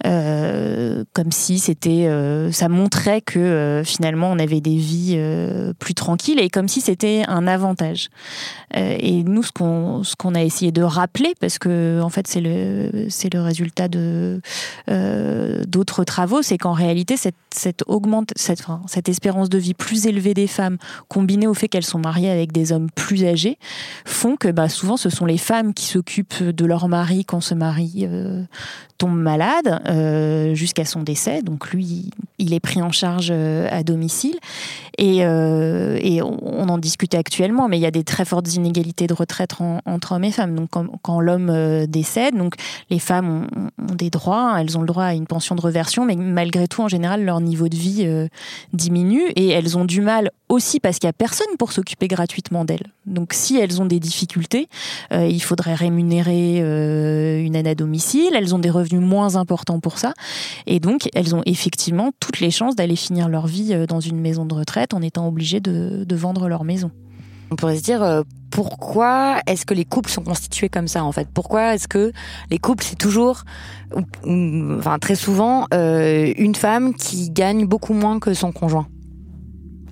Euh, 0.04 1.06
comme 1.14 1.32
si 1.32 1.58
c'était, 1.58 2.08
euh, 2.08 2.52
ça 2.52 2.68
montrait 2.68 3.22
que 3.22 3.40
euh, 3.40 3.84
finalement 3.86 4.30
on 4.30 4.40
avait 4.40 4.60
des 4.60 4.76
vies 4.76 5.18
plus 5.80 5.94
tranquilles 5.94 6.40
et 6.40 6.50
comme 6.50 6.68
si 6.68 6.82
c'était 6.82 7.24
un 7.28 7.48
avantage. 7.48 8.10
et 8.74 9.24
nous, 9.24 9.44
ce 9.44 9.52
qu'on 9.52 10.04
ce 10.04 10.16
qu'on 10.16 10.36
a 10.36 10.44
essayé 10.44 10.72
de 10.72 10.82
rappeler, 10.82 11.34
parce 11.40 11.60
que 11.60 12.02
en 12.02 12.10
fait 12.10 12.28
c'est 12.28 12.42
le 12.42 13.08
c'est 13.10 13.34
le 13.34 13.42
résultat 13.42 13.88
de 13.88 14.42
d'autres 15.68 16.04
travaux, 16.04 16.42
c'est 16.42 16.58
qu'en 16.58 16.74
réalité 16.74 17.16
cette 17.16 17.36
cette 17.54 17.84
augmente 17.88 18.32
cette 18.36 18.64
cette 18.88 19.08
espérance 19.08 19.50
de 19.50 19.58
vie 19.58 19.74
plus 19.74 20.08
élevée 20.08 20.34
des 20.34 20.48
femmes, 20.48 20.78
combinée 21.08 21.48
au 21.48 21.54
fait 21.54 21.70
qu'elles 21.70 21.86
sont 21.86 22.00
mariées 22.00 22.30
avec 22.30 22.52
des 22.52 22.74
hommes 22.74 22.90
plus 22.94 23.24
âgés, 23.24 23.58
font 24.06 24.36
que 24.36 24.50
bah, 24.50 24.68
souvent 24.68 24.98
ce 24.98 25.10
sont 25.10 25.26
les 25.26 25.38
femmes 25.38 25.74
qui 25.74 25.86
s'occupent 25.86 26.44
de 26.44 26.66
leur 26.66 26.90
mari 26.90 27.24
quand 27.24 27.42
ce 27.42 27.54
mari 27.54 28.08
tombe 28.98 29.18
malade 29.18 29.82
euh, 29.85 29.85
jusqu'à 30.54 30.86
son 30.86 31.04
décès. 31.04 31.42
Donc 31.42 31.72
lui, 31.72 32.10
il 32.38 32.54
est 32.54 32.60
pris 32.60 32.82
en 32.82 32.92
charge 32.92 33.30
euh, 33.32 33.68
à 33.72 33.84
domicile. 33.84 34.36
Et, 34.98 35.26
euh, 35.26 35.98
et 36.02 36.22
on, 36.22 36.70
en 36.70 36.78
discute 36.78 37.16
actuellement, 37.16 37.68
mais 37.68 37.78
il 37.78 37.82
y 37.82 37.86
a 37.86 37.92
des 37.92 38.04
très 38.04 38.24
fortes 38.24 38.54
inégalités 38.56 39.08
de 39.08 39.14
retraite 39.14 39.52
entre 39.86 40.14
hommes 40.14 40.24
et 40.24 40.32
femmes. 40.32 40.56
Donc 40.56 40.70
quand, 40.72 40.88
quand 41.02 41.20
l'homme 41.20 41.86
décède, 41.86 42.36
donc 42.36 42.56
les 42.90 43.00
femmes 43.00 43.48
ont, 43.56 43.94
des 43.94 44.10
droits, 44.10 44.54
hein, 44.54 44.58
elles 44.58 44.78
ont 44.78 44.82
le 44.82 44.88
droit 44.88 45.04
à 45.04 45.14
une 45.14 45.28
pension 45.28 45.56
de 45.56 45.62
reversion, 45.62 46.06
mais 46.06 46.16
malgré 46.16 46.68
tout, 46.68 46.82
en 46.82 46.88
général, 46.88 47.26
leur 47.26 47.42
niveau 47.42 47.68
de 47.68 47.76
vie 47.76 48.08
diminue 48.72 49.24
et 49.36 49.50
elles 49.50 49.78
ont 49.78 49.84
du 49.84 50.00
mal 50.00 50.32
aussi 50.48 50.80
parce 50.80 50.98
qu'il 51.00 51.08
n'y 51.08 51.12
a 51.12 51.14
personne 51.14 51.48
pour 51.60 51.74
s'occuper 51.74 52.08
gratuitement 52.08 52.64
d'elles. 52.64 52.88
Donc 53.06 53.34
si 53.34 53.58
elles 53.58 53.82
ont 53.82 53.86
des 53.86 54.00
difficultés, 54.00 54.70
il 55.12 55.42
faudrait 55.42 55.76
rémunérer 55.76 56.60
une 57.44 57.56
aide 57.56 57.68
à 57.68 57.76
domicile, 57.76 58.32
elles 58.34 58.56
ont 58.56 58.60
des 58.60 58.70
revenus 58.70 59.02
moins 59.02 59.36
importants 59.36 59.75
pour 59.80 59.98
ça. 59.98 60.14
Et 60.66 60.80
donc, 60.80 61.10
elles 61.14 61.36
ont 61.36 61.42
effectivement 61.46 62.12
toutes 62.20 62.40
les 62.40 62.52
chances 62.52 62.76
d'aller 62.76 62.96
finir 62.96 63.30
leur 63.30 63.48
vie 63.48 63.74
euh, 63.74 63.86
dans 63.86 64.00
une 64.00 64.20
maison 64.20 64.46
de 64.46 64.54
retraite 64.54 64.94
en 64.94 65.02
étant 65.02 65.28
obligées 65.28 65.60
de, 65.60 66.16
vendre 66.16 66.48
leur 66.48 66.64
maison. 66.64 66.92
On 67.52 67.56
pourrait 67.56 67.78
se 67.78 67.84
dire 67.84 68.02
euh, 68.02 68.24
pourquoi 68.50 69.40
est-ce 69.48 69.66
que 69.66 69.74
les 69.74 69.86
couples 69.86 70.10
sont 70.10 70.24
constitués 70.24 70.70
comme 70.70 70.88
ça 70.88 71.04
en 71.04 71.12
fait? 71.12 71.28
Pourquoi 71.34 71.76
est-ce 71.76 71.88
que 71.88 72.12
les 72.50 72.58
couples 72.58 72.84
c'est 72.84 72.98
toujours, 72.98 73.44
enfin 74.26 74.98
très 74.98 75.16
souvent, 75.16 75.68
euh, 75.74 76.34
une 76.38 76.56
femme 76.56 76.94
qui 76.94 77.30
gagne 77.30 77.66
beaucoup 77.66 77.94
moins 77.94 78.20
que 78.20 78.34
son 78.34 78.52
conjoint? 78.52 78.88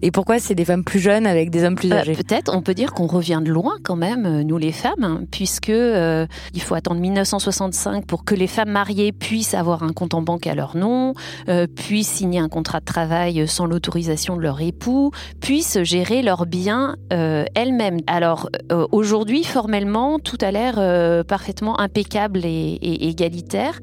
Et 0.04 0.12
pourquoi 0.12 0.38
c'est 0.38 0.54
des 0.54 0.66
femmes 0.66 0.84
plus 0.84 1.00
jeunes 1.00 1.26
avec 1.26 1.50
des 1.50 1.64
hommes 1.64 1.76
plus 1.76 1.88
bah, 1.88 2.00
âgés? 2.00 2.12
Peut-être, 2.12 2.54
on 2.54 2.62
peut 2.62 2.74
dire 2.74 2.92
qu'on 2.92 3.08
revient 3.08 3.40
de 3.42 3.50
loin 3.50 3.76
quand 3.84 3.96
même, 3.96 4.26
euh, 4.26 4.44
nous 4.44 4.58
les 4.58 4.74
femmes, 4.74 5.02
hein, 5.02 5.22
puisque 5.32 5.70
euh, 5.70 6.28
il 6.54 6.62
faut 6.62 6.76
attendre 6.76 7.00
1965 7.00 8.06
pour 8.06 8.26
que 8.26 8.36
les 8.36 8.48
femmes 8.48 8.72
mariées 8.72 9.14
puissent 9.14 9.54
avoir 9.54 9.82
un 9.82 9.94
compte 9.94 10.14
en 10.14 10.22
banque 10.22 10.46
à 10.46 10.56
leur 10.56 10.76
nom, 10.76 11.14
euh, 11.48 11.68
puissent 11.68 12.10
signer 12.10 12.40
un 12.40 12.50
contrat 12.50 12.82
de 12.82 12.86
travail 12.86 13.48
sans 13.48 13.66
l'autorisation 13.66 14.36
de 14.36 14.42
leur 14.42 14.60
époux, 14.60 15.12
puissent 15.40 15.82
gérer 15.84 16.22
leurs 16.22 16.46
biens 16.48 16.98
elles-mêmes. 17.10 18.00
Alors 18.08 18.50
aujourd'hui, 18.92 19.44
formellement, 19.44 20.20
tout 20.20 20.38
a 20.42 20.52
l'air 20.52 21.24
parfaitement 21.26 21.80
impeccable 21.80 22.42
et 22.44 22.80
égalitaire. 22.82 23.80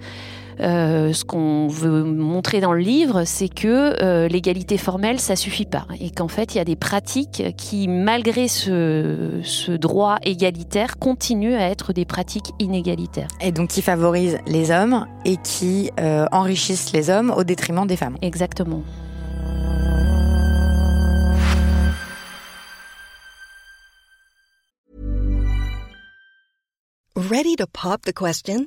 Euh, 0.62 1.12
ce 1.12 1.25
qu'on 1.25 1.68
veut 1.68 2.05
montrer 2.05 2.61
dans 2.61 2.73
le 2.73 2.81
livre, 2.81 3.25
c'est 3.25 3.49
que 3.49 4.03
euh, 4.03 4.29
l'égalité 4.29 4.77
formelle, 4.77 5.18
ça 5.18 5.37
suffit 5.37 5.64
pas. 5.64 5.87
Et 6.01 6.11
qu'en 6.11 6.29
fait, 6.29 6.55
il 6.55 6.59
y 6.59 6.61
a 6.61 6.64
des 6.64 6.77
pratiques 6.77 7.42
qui, 7.57 7.88
malgré 7.88 8.49
ce, 8.49 9.77
droit 9.77 10.18
égalitaire, 10.23 10.99
continuent 10.99 11.55
à 11.55 11.68
être 11.70 11.92
des 11.92 12.05
pratiques 12.05 12.53
inégalitaires. 12.59 13.29
Et 13.40 13.53
donc 13.53 13.70
qui 13.70 13.83
favorisent 13.83 14.38
les 14.46 14.70
hommes 14.70 15.07
et 15.25 15.37
qui 15.37 15.90
euh, 15.99 16.27
enrichissent 16.33 16.92
les 16.92 17.09
hommes 17.09 17.33
au 17.35 17.44
détriment 17.44 17.87
des 17.87 17.96
femmes. 17.96 18.16
Exactement. 18.20 18.83
Ready 27.16 27.57
to 27.57 27.66
pop 27.66 28.03
the 28.03 28.12
question? 28.12 28.66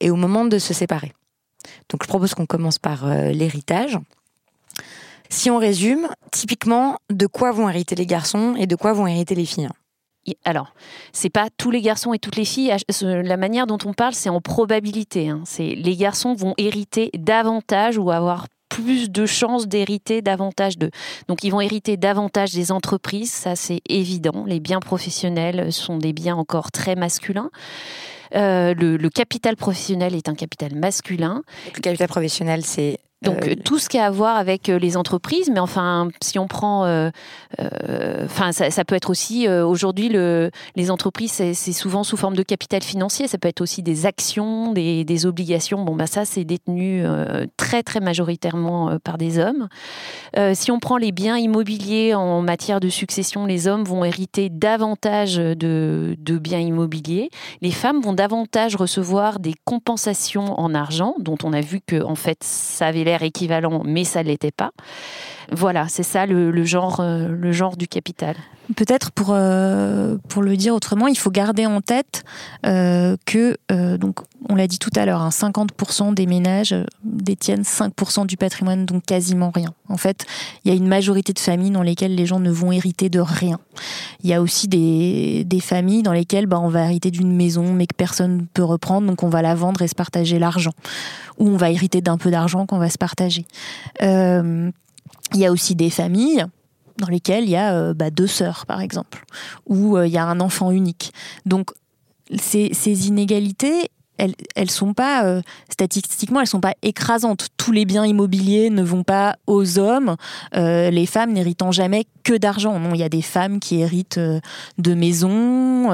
et 0.00 0.10
au 0.10 0.16
moment 0.16 0.44
de 0.44 0.58
se 0.58 0.74
séparer. 0.74 1.12
Donc 1.88 2.02
je 2.02 2.08
propose 2.08 2.34
qu'on 2.34 2.46
commence 2.46 2.78
par 2.78 3.06
l'héritage. 3.06 3.98
Si 5.28 5.50
on 5.50 5.58
résume, 5.58 6.08
typiquement, 6.30 6.98
de 7.10 7.26
quoi 7.26 7.50
vont 7.52 7.68
hériter 7.68 7.94
les 7.94 8.06
garçons 8.06 8.54
et 8.56 8.66
de 8.66 8.76
quoi 8.76 8.92
vont 8.92 9.06
hériter 9.06 9.34
les 9.34 9.46
filles? 9.46 9.68
Alors, 10.44 10.72
c'est 11.12 11.30
pas 11.30 11.48
tous 11.56 11.70
les 11.70 11.80
garçons 11.80 12.12
et 12.12 12.18
toutes 12.18 12.36
les 12.36 12.44
filles. 12.44 12.74
La 13.00 13.36
manière 13.36 13.66
dont 13.66 13.78
on 13.84 13.92
parle, 13.92 14.14
c'est 14.14 14.28
en 14.28 14.40
probabilité. 14.40 15.28
Hein. 15.28 15.42
C'est 15.44 15.74
les 15.74 15.96
garçons 15.96 16.34
vont 16.34 16.54
hériter 16.58 17.10
davantage 17.14 17.98
ou 17.98 18.10
avoir 18.10 18.46
plus 18.68 19.10
de 19.10 19.26
chances 19.26 19.68
d'hériter 19.68 20.22
davantage 20.22 20.76
d'eux. 20.78 20.90
Donc 21.28 21.44
ils 21.44 21.50
vont 21.50 21.60
hériter 21.60 21.96
davantage 21.96 22.52
des 22.52 22.72
entreprises, 22.72 23.30
ça 23.30 23.54
c'est 23.54 23.80
évident. 23.88 24.44
Les 24.46 24.60
biens 24.60 24.80
professionnels 24.80 25.72
sont 25.72 25.98
des 25.98 26.12
biens 26.12 26.36
encore 26.36 26.72
très 26.72 26.96
masculins. 26.96 27.50
Euh, 28.36 28.74
le, 28.74 28.96
le, 28.96 29.10
capital 29.10 29.56
professionnel 29.56 30.14
est 30.14 30.28
un 30.28 30.34
capital 30.34 30.74
masculin. 30.74 31.42
Le 31.74 31.80
capital 31.80 32.08
professionnel, 32.08 32.64
c'est 32.64 32.98
donc 33.22 33.48
euh, 33.48 33.54
tout 33.54 33.78
ce 33.78 33.88
qui 33.88 33.98
a 33.98 34.06
à 34.06 34.10
voir 34.10 34.36
avec 34.36 34.68
euh, 34.68 34.78
les 34.78 34.96
entreprises, 34.98 35.50
mais 35.50 35.58
enfin 35.58 36.08
si 36.22 36.38
on 36.38 36.46
prend, 36.46 36.84
euh, 36.84 37.10
enfin 38.24 38.52
ça, 38.52 38.84
peut 38.84 38.94
être 38.94 39.08
aussi 39.08 39.48
aujourd'hui 39.48 40.10
le, 40.10 40.50
les 40.76 40.90
entreprises 40.90 41.32
c'est 41.32 41.72
souvent 41.72 42.04
sous 42.04 42.16
forme 42.16 42.36
de 42.36 42.42
capital 42.42 42.82
financier, 42.82 43.26
ça 43.26 43.38
peut 43.38 43.48
être 43.48 43.62
aussi 43.62 43.82
des 43.82 44.04
actions, 44.04 44.72
des, 44.72 45.26
obligations. 45.26 45.82
Bon 45.82 45.96
bah 45.96 46.06
ça 46.06 46.26
c'est 46.26 46.44
détenu 46.44 47.04
très 47.56 47.82
très 47.82 48.00
majoritairement 48.00 48.98
par 49.02 49.16
des 49.16 49.38
hommes. 49.38 49.68
si 50.52 50.70
on 50.70 50.78
prend 50.78 50.98
les 50.98 51.10
biens 51.10 51.38
immobiliers 51.38 52.14
en 52.14 52.42
matière 52.42 52.80
de 52.80 52.90
succession, 52.90 53.46
les 53.46 53.66
hommes 53.66 53.84
vont 53.84 54.04
hériter 54.04 54.50
davantage 54.50 55.36
de, 55.36 56.16
de 56.18 56.38
biens 56.38 56.60
immobiliers. 56.60 57.30
Les 57.62 57.70
femmes 57.70 58.00
vont 58.02 58.12
davantage 58.12 58.76
recevoir 58.76 59.38
des 59.38 59.54
compensations 59.64 60.60
en 60.60 60.74
argent, 60.74 61.14
dont 61.18 61.38
on 61.42 61.54
a 61.54 61.62
vu 61.62 61.80
que 61.80 62.02
en 62.02 62.14
fait 62.14 62.44
ça 62.44 62.86
avait 62.86 63.05
équivalent, 63.14 63.82
mais 63.84 64.04
ça 64.04 64.22
ne 64.22 64.28
l'était 64.28 64.50
pas. 64.50 64.72
Voilà, 65.52 65.88
c'est 65.88 66.02
ça 66.02 66.26
le, 66.26 66.64
genre, 66.64 67.00
euh, 67.00 67.28
le 67.28 67.52
genre 67.52 67.76
du 67.76 67.88
capital. 67.88 68.36
Peut-être 68.74 69.12
pour, 69.12 69.28
euh, 69.30 70.16
pour 70.28 70.42
le 70.42 70.56
dire 70.56 70.74
autrement, 70.74 71.06
il 71.06 71.16
faut 71.16 71.30
garder 71.30 71.66
en 71.66 71.80
tête 71.80 72.24
euh, 72.64 73.16
que, 73.24 73.56
donc, 73.96 74.20
on 74.48 74.54
l'a 74.54 74.66
dit 74.66 74.78
tout 74.78 74.90
à 74.96 75.06
l'heure, 75.06 75.28
50% 75.28 76.02
hein, 76.02 76.12
des 76.12 76.26
ménages 76.26 76.74
détiennent 77.04 77.62
5% 77.62 78.26
du 78.26 78.36
patrimoine, 78.36 78.86
donc 78.86 79.04
quasiment 79.04 79.50
rien. 79.54 79.72
En 79.88 79.96
fait, 79.96 80.26
il 80.64 80.70
y 80.70 80.74
a 80.74 80.76
une 80.76 80.88
majorité 80.88 81.32
de 81.32 81.38
familles 81.38 81.70
dans 81.70 81.82
lesquelles 81.82 82.14
les 82.14 82.26
gens 82.26 82.40
ne 82.40 82.50
vont 82.50 82.72
hériter 82.72 83.08
de 83.08 83.20
rien. 83.20 83.58
Il 84.22 84.30
y 84.30 84.34
a 84.34 84.42
aussi 84.42 84.68
des, 84.68 85.44
des 85.44 85.60
familles 85.60 86.02
dans 86.02 86.12
lesquelles 86.12 86.46
bah, 86.46 86.58
on 86.60 86.68
va 86.68 86.84
hériter 86.84 87.10
d'une 87.10 87.34
maison, 87.34 87.72
mais 87.72 87.86
que 87.86 87.94
personne 87.94 88.36
ne 88.36 88.42
peut 88.42 88.64
reprendre, 88.64 89.06
donc 89.06 89.22
on 89.22 89.28
va 89.28 89.42
la 89.42 89.54
vendre 89.54 89.82
et 89.82 89.88
se 89.88 89.94
partager 89.94 90.38
l'argent. 90.38 90.72
Ou 91.38 91.48
on 91.48 91.56
va 91.56 91.70
hériter 91.70 92.00
d'un 92.00 92.18
peu 92.18 92.30
d'argent 92.30 92.66
qu'on 92.66 92.78
va 92.78 92.90
se 92.90 92.98
partager. 92.98 93.46
Euh, 94.02 94.70
il 95.34 95.40
y 95.40 95.46
a 95.46 95.52
aussi 95.52 95.74
des 95.74 95.90
familles 95.90 96.46
dans 96.98 97.08
lesquelles 97.08 97.44
il 97.44 97.50
y 97.50 97.56
a 97.56 97.74
euh, 97.74 97.94
bah, 97.94 98.10
deux 98.10 98.26
sœurs, 98.26 98.66
par 98.66 98.80
exemple, 98.80 99.24
ou 99.66 99.96
euh, 99.96 100.06
il 100.06 100.12
y 100.12 100.18
a 100.18 100.24
un 100.24 100.40
enfant 100.40 100.70
unique. 100.70 101.12
Donc, 101.44 101.70
ces, 102.38 102.72
inégalités, 103.06 103.90
elles, 104.18 104.34
elles 104.56 104.70
sont 104.70 104.94
pas 104.94 105.24
euh, 105.24 105.42
statistiquement, 105.70 106.40
elles 106.40 106.46
sont 106.46 106.60
pas 106.60 106.74
écrasantes. 106.82 107.48
Tous 107.56 107.70
les 107.70 107.84
biens 107.84 108.04
immobiliers 108.04 108.70
ne 108.70 108.82
vont 108.82 109.04
pas 109.04 109.36
aux 109.46 109.78
hommes. 109.78 110.16
les 110.54 111.06
femmes 111.06 111.32
n'héritant 111.32 111.70
jamais 111.70 112.06
que 112.24 112.32
d'argent. 112.32 112.80
Non, 112.80 112.94
il 112.94 113.00
y 113.00 113.04
a 113.04 113.08
des 113.08 113.22
femmes 113.22 113.60
qui 113.60 113.80
héritent 113.80 114.18
de 114.18 114.94
maisons, 114.94 115.92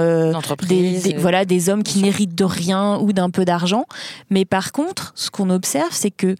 des, 0.68 1.16
voilà, 1.18 1.44
des 1.44 1.68
hommes 1.68 1.82
qui 1.82 2.00
n'héritent 2.00 2.34
de 2.34 2.44
rien 2.44 2.98
ou 2.98 3.12
d'un 3.12 3.28
peu 3.28 3.44
d'argent. 3.44 3.84
Mais 4.30 4.44
par 4.44 4.72
contre, 4.72 5.12
ce 5.16 5.30
qu'on 5.30 5.50
observe, 5.50 5.92
c'est 5.92 6.12
que 6.12 6.36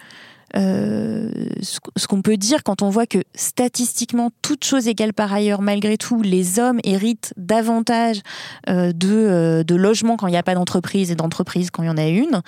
euh, 0.56 1.30
ce 1.60 2.06
qu'on 2.06 2.22
peut 2.22 2.36
dire 2.36 2.62
quand 2.62 2.82
on 2.82 2.90
voit 2.90 3.06
que 3.06 3.22
statistiquement, 3.34 4.30
toutes 4.42 4.64
choses 4.64 4.88
égales 4.88 5.14
par 5.14 5.32
ailleurs, 5.32 5.62
malgré 5.62 5.96
tout, 5.96 6.22
les 6.22 6.58
hommes 6.58 6.78
héritent 6.84 7.32
davantage 7.36 8.20
euh, 8.68 8.92
de, 8.92 9.12
euh, 9.12 9.64
de 9.64 9.74
logements 9.74 10.16
quand 10.16 10.26
il 10.26 10.32
n'y 10.32 10.36
a 10.36 10.42
pas 10.42 10.54
d'entreprise 10.54 11.10
et 11.10 11.14
d'entreprise 11.14 11.70
quand 11.70 11.82
il 11.82 11.86
y 11.86 11.90
en 11.90 11.96
a 11.96 12.06
une, 12.06 12.42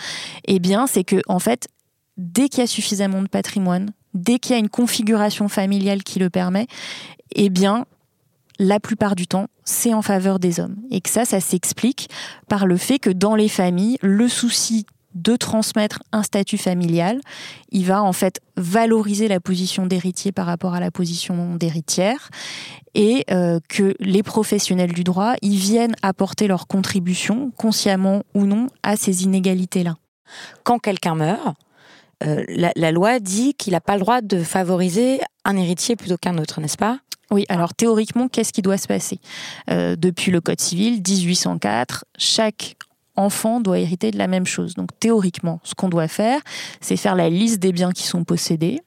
eh 0.46 0.58
bien, 0.58 0.86
c'est 0.86 1.04
que 1.04 1.20
en 1.28 1.38
fait, 1.38 1.68
dès 2.16 2.48
qu'il 2.48 2.60
y 2.60 2.64
a 2.64 2.66
suffisamment 2.66 3.22
de 3.22 3.28
patrimoine, 3.28 3.90
dès 4.12 4.38
qu'il 4.38 4.52
y 4.52 4.56
a 4.56 4.58
une 4.58 4.68
configuration 4.68 5.48
familiale 5.48 6.02
qui 6.02 6.18
le 6.18 6.30
permet, 6.30 6.66
eh 7.34 7.48
bien, 7.48 7.86
la 8.58 8.78
plupart 8.80 9.16
du 9.16 9.26
temps, 9.26 9.48
c'est 9.64 9.94
en 9.94 10.02
faveur 10.02 10.38
des 10.38 10.60
hommes. 10.60 10.76
Et 10.90 11.00
que 11.00 11.10
ça, 11.10 11.24
ça 11.24 11.40
s'explique 11.40 12.08
par 12.48 12.66
le 12.66 12.76
fait 12.76 12.98
que 12.98 13.10
dans 13.10 13.34
les 13.34 13.48
familles, 13.48 13.98
le 14.02 14.28
souci 14.28 14.86
de 15.14 15.36
transmettre 15.36 16.02
un 16.12 16.22
statut 16.22 16.58
familial. 16.58 17.20
Il 17.70 17.86
va 17.86 18.02
en 18.02 18.12
fait 18.12 18.40
valoriser 18.56 19.28
la 19.28 19.40
position 19.40 19.86
d'héritier 19.86 20.32
par 20.32 20.46
rapport 20.46 20.74
à 20.74 20.80
la 20.80 20.90
position 20.90 21.56
d'héritière 21.56 22.30
et 22.94 23.24
euh, 23.30 23.58
que 23.68 23.94
les 24.00 24.22
professionnels 24.22 24.92
du 24.92 25.04
droit 25.04 25.34
y 25.42 25.56
viennent 25.56 25.96
apporter 26.02 26.46
leur 26.46 26.66
contribution, 26.66 27.50
consciemment 27.56 28.22
ou 28.34 28.44
non, 28.44 28.68
à 28.82 28.96
ces 28.96 29.24
inégalités-là. 29.24 29.96
Quand 30.62 30.78
quelqu'un 30.78 31.14
meurt, 31.14 31.56
euh, 32.22 32.44
la, 32.48 32.92
loi 32.92 33.18
dit 33.18 33.54
qu'il 33.54 33.72
n'a 33.72 33.80
pas 33.80 33.94
le 33.94 34.00
droit 34.00 34.20
de 34.20 34.42
favoriser 34.42 35.20
un 35.44 35.56
héritier 35.56 35.96
plutôt 35.96 36.16
qu'un 36.16 36.38
autre, 36.38 36.60
n'est-ce 36.60 36.76
pas? 36.76 36.98
Oui, 37.30 37.44
alors 37.48 37.74
théoriquement, 37.74 38.28
qu'est-ce 38.28 38.52
qui 38.52 38.62
doit 38.62 38.78
se 38.78 38.86
passer? 38.86 39.18
Euh, 39.70 39.96
Depuis 39.96 40.30
le 40.30 40.40
Code 40.40 40.60
civil, 40.60 41.02
1804, 41.06 42.04
chaque 42.16 42.76
enfant 43.16 43.60
doit 43.60 43.78
hériter 43.78 44.10
de 44.10 44.18
la 44.18 44.26
même 44.26 44.46
chose. 44.46 44.74
Donc 44.74 44.90
théoriquement, 44.98 45.60
ce 45.62 45.74
qu'on 45.74 45.88
doit 45.88 46.08
faire, 46.08 46.40
c'est 46.80 46.96
faire 46.96 47.14
la 47.14 47.28
liste 47.28 47.60
des 47.60 47.72
biens 47.72 47.92
qui 47.92 48.04
sont 48.04 48.24
possédés, 48.24 48.80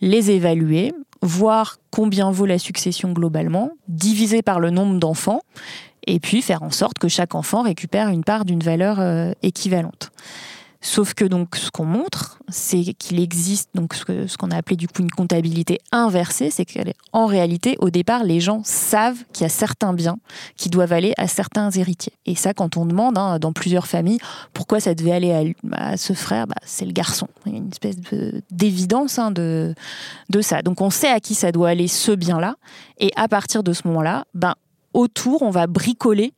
les 0.00 0.30
évaluer, 0.30 0.92
voir 1.22 1.78
combien 1.90 2.30
vaut 2.30 2.46
la 2.46 2.58
succession 2.58 3.12
globalement, 3.12 3.70
diviser 3.88 4.42
par 4.42 4.60
le 4.60 4.70
nombre 4.70 4.98
d'enfants, 4.98 5.40
et 6.06 6.20
puis 6.20 6.42
faire 6.42 6.62
en 6.62 6.70
sorte 6.70 6.98
que 6.98 7.08
chaque 7.08 7.34
enfant 7.34 7.62
récupère 7.62 8.08
une 8.08 8.24
part 8.24 8.44
d'une 8.44 8.62
valeur 8.62 9.00
euh, 9.00 9.32
équivalente. 9.42 10.10
Sauf 10.86 11.14
que 11.14 11.24
donc 11.24 11.56
ce 11.56 11.70
qu'on 11.70 11.86
montre, 11.86 12.38
c'est 12.50 12.92
qu'il 12.92 13.18
existe 13.18 13.70
donc 13.74 13.94
ce 13.94 14.36
qu'on 14.36 14.50
a 14.50 14.56
appelé 14.56 14.76
du 14.76 14.86
coup 14.86 15.00
une 15.00 15.10
comptabilité 15.10 15.78
inversée, 15.92 16.50
c'est 16.50 16.66
qu'en 16.66 17.24
réalité 17.24 17.76
au 17.78 17.88
départ 17.88 18.22
les 18.22 18.38
gens 18.38 18.60
savent 18.64 19.24
qu'il 19.32 19.44
y 19.44 19.46
a 19.46 19.48
certains 19.48 19.94
biens 19.94 20.18
qui 20.58 20.68
doivent 20.68 20.92
aller 20.92 21.14
à 21.16 21.26
certains 21.26 21.70
héritiers. 21.70 22.12
Et 22.26 22.34
ça 22.34 22.52
quand 22.52 22.76
on 22.76 22.84
demande 22.84 23.16
hein, 23.16 23.38
dans 23.38 23.54
plusieurs 23.54 23.86
familles 23.86 24.18
pourquoi 24.52 24.78
ça 24.78 24.94
devait 24.94 25.12
aller 25.12 25.54
à, 25.72 25.96
ce 25.96 26.12
frère, 26.12 26.46
bah, 26.46 26.56
c'est 26.66 26.84
le 26.84 26.92
garçon. 26.92 27.28
Il 27.46 27.52
y 27.52 27.54
a 27.54 27.58
une 27.58 27.70
espèce 27.70 27.96
d'évidence 28.50 29.18
hein, 29.18 29.30
de, 29.30 29.74
de 30.28 30.40
ça. 30.42 30.60
Donc 30.60 30.82
on 30.82 30.90
sait 30.90 31.08
à 31.08 31.18
qui 31.18 31.34
ça 31.34 31.50
doit 31.50 31.70
aller 31.70 31.88
ce 31.88 32.12
bien-là 32.12 32.56
et 32.98 33.10
à 33.16 33.26
partir 33.26 33.62
de 33.62 33.72
ce 33.72 33.88
moment-là, 33.88 34.26
ben 34.34 34.54
autour, 34.92 35.42
on 35.42 35.50
va 35.50 35.66
bricoler 35.66 36.34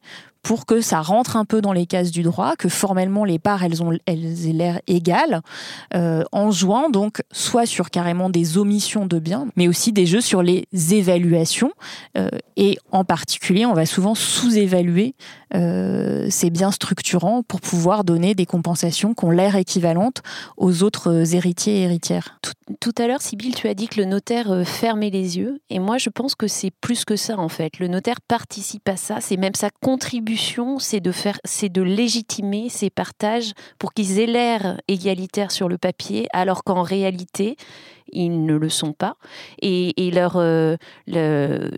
pour 0.47 0.65
que 0.65 0.81
ça 0.81 1.01
rentre 1.01 1.37
un 1.37 1.45
peu 1.45 1.61
dans 1.61 1.73
les 1.73 1.87
cases 1.87 2.13
du 2.13 2.23
droit, 2.23 2.55
que 2.55 2.69
formellement 2.69 3.25
les 3.25 3.41
parts 3.41 3.65
elles 3.65 3.83
ont 3.83 3.91
elles 4.07 4.47
aient 4.49 4.53
l'air 4.53 4.81
égales, 4.87 5.43
euh, 5.93 6.23
en 6.31 6.53
jouant 6.53 6.89
donc 6.89 7.21
soit 7.33 7.67
sur 7.67 7.91
carrément 7.91 8.31
des 8.31 8.57
omissions 8.57 9.07
de 9.07 9.19
biens, 9.19 9.49
mais 9.57 9.67
aussi 9.67 9.93
des 9.93 10.07
jeux 10.07 10.21
sur 10.21 10.45
les 10.45 10.69
évaluations. 10.93 11.73
Euh, 12.17 12.29
et 12.57 12.79
en 12.93 13.05
particulier, 13.05 13.67
on 13.67 13.73
va 13.73 13.87
souvent 13.87 14.15
sous-évaluer 14.15 15.17
euh, 15.55 16.29
ces 16.31 16.51
biens 16.51 16.71
structurants 16.71 17.43
pour 17.43 17.61
pouvoir 17.61 18.05
donner 18.05 18.37
des 18.37 18.47
compensations 18.47 19.15
qui 19.15 19.25
ont 19.25 19.33
l'air 19.33 19.57
équivalentes 19.57 20.23
aux 20.57 20.85
autres 20.85 21.35
héritiers 21.35 21.79
et 21.79 21.83
héritières. 21.83 22.39
Tout, 22.41 22.53
tout 22.81 23.03
à 23.03 23.09
l'heure, 23.09 23.21
Sybille, 23.21 23.55
tu 23.55 23.67
as 23.67 23.75
dit 23.75 23.89
que 23.89 24.01
le 24.01 24.07
notaire 24.07 24.63
fermait 24.65 25.11
les 25.11 25.39
yeux, 25.39 25.61
et 25.71 25.81
moi 25.81 25.99
je 25.99 26.09
pense 26.09 26.37
que 26.37 26.47
c'est 26.47 26.71
plus 26.71 27.05
que 27.05 27.17
ça 27.17 27.37
en 27.37 27.49
fait. 27.49 27.81
Le 27.81 27.89
notaire 27.89 28.21
participe 28.21 28.89
à 28.89 28.97
ça, 28.97 29.17
c'est 29.21 29.37
même 29.37 29.57
sa 29.57 29.71
c'est 30.79 31.01
de 31.01 31.13
faire, 31.13 31.39
c'est 31.45 31.69
de 31.69 31.83
légitimer 31.83 32.69
ces 32.69 32.91
partages 32.91 33.53
pour 33.79 33.93
qu'ils 33.93 34.19
aient 34.19 34.27
l'air 34.27 34.81
égalitaires 34.89 35.51
sur 35.51 35.69
le 35.69 35.79
papier, 35.79 36.27
alors 36.33 36.65
qu'en 36.65 36.83
réalité, 36.83 37.57
ils 38.13 38.45
ne 38.45 38.55
le 38.55 38.69
sont 38.69 38.93
pas. 38.93 39.17
Et, 39.61 40.11
leur, 40.13 40.37
euh, 40.37 40.77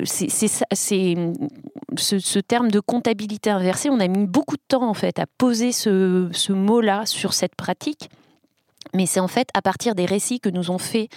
c'est, 0.05 0.29
ce, 0.29 2.38
terme 2.38 2.71
de 2.71 2.81
comptabilité 2.81 3.51
inversée, 3.51 3.90
on 3.90 4.01
a 4.01 4.09
mis 4.09 4.27
beaucoup 4.27 4.57
de 4.57 4.62
temps 4.68 4.88
en 4.88 4.94
fait 4.94 5.18
à 5.18 5.27
poser 5.27 5.73
ce 5.73 6.53
mot-là 6.53 7.07
sur 7.07 7.33
cette 7.33 7.55
pratique. 7.55 8.11
Mais 8.94 9.07
c'est 9.07 9.20
en 9.20 9.29
fait 9.29 9.48
à 9.55 9.62
partir 9.62 9.94
des 9.94 10.07
récits 10.07 10.40
que 10.40 10.48
nous 10.48 10.70
ont 10.70 10.79
fait 10.79 11.09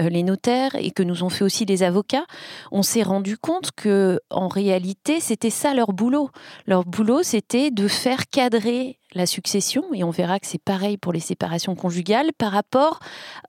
euh, 0.00 0.08
les 0.08 0.22
notaires 0.22 0.74
et 0.74 0.90
que 0.90 1.02
nous 1.02 1.24
ont 1.24 1.28
fait 1.28 1.44
aussi 1.44 1.64
les 1.64 1.82
avocats, 1.82 2.24
on 2.70 2.82
s'est 2.82 3.02
rendu 3.02 3.36
compte 3.36 3.70
que 3.72 4.20
en 4.30 4.48
réalité 4.48 5.20
c'était 5.20 5.50
ça 5.50 5.74
leur 5.74 5.92
boulot. 5.92 6.30
Leur 6.66 6.84
boulot 6.84 7.22
c'était 7.22 7.70
de 7.70 7.88
faire 7.88 8.28
cadrer 8.30 8.98
la 9.14 9.26
succession, 9.26 9.84
et 9.94 10.04
on 10.04 10.10
verra 10.10 10.38
que 10.38 10.46
c'est 10.46 10.62
pareil 10.62 10.96
pour 10.96 11.12
les 11.12 11.20
séparations 11.20 11.74
conjugales, 11.74 12.30
par 12.36 12.52
rapport 12.52 13.00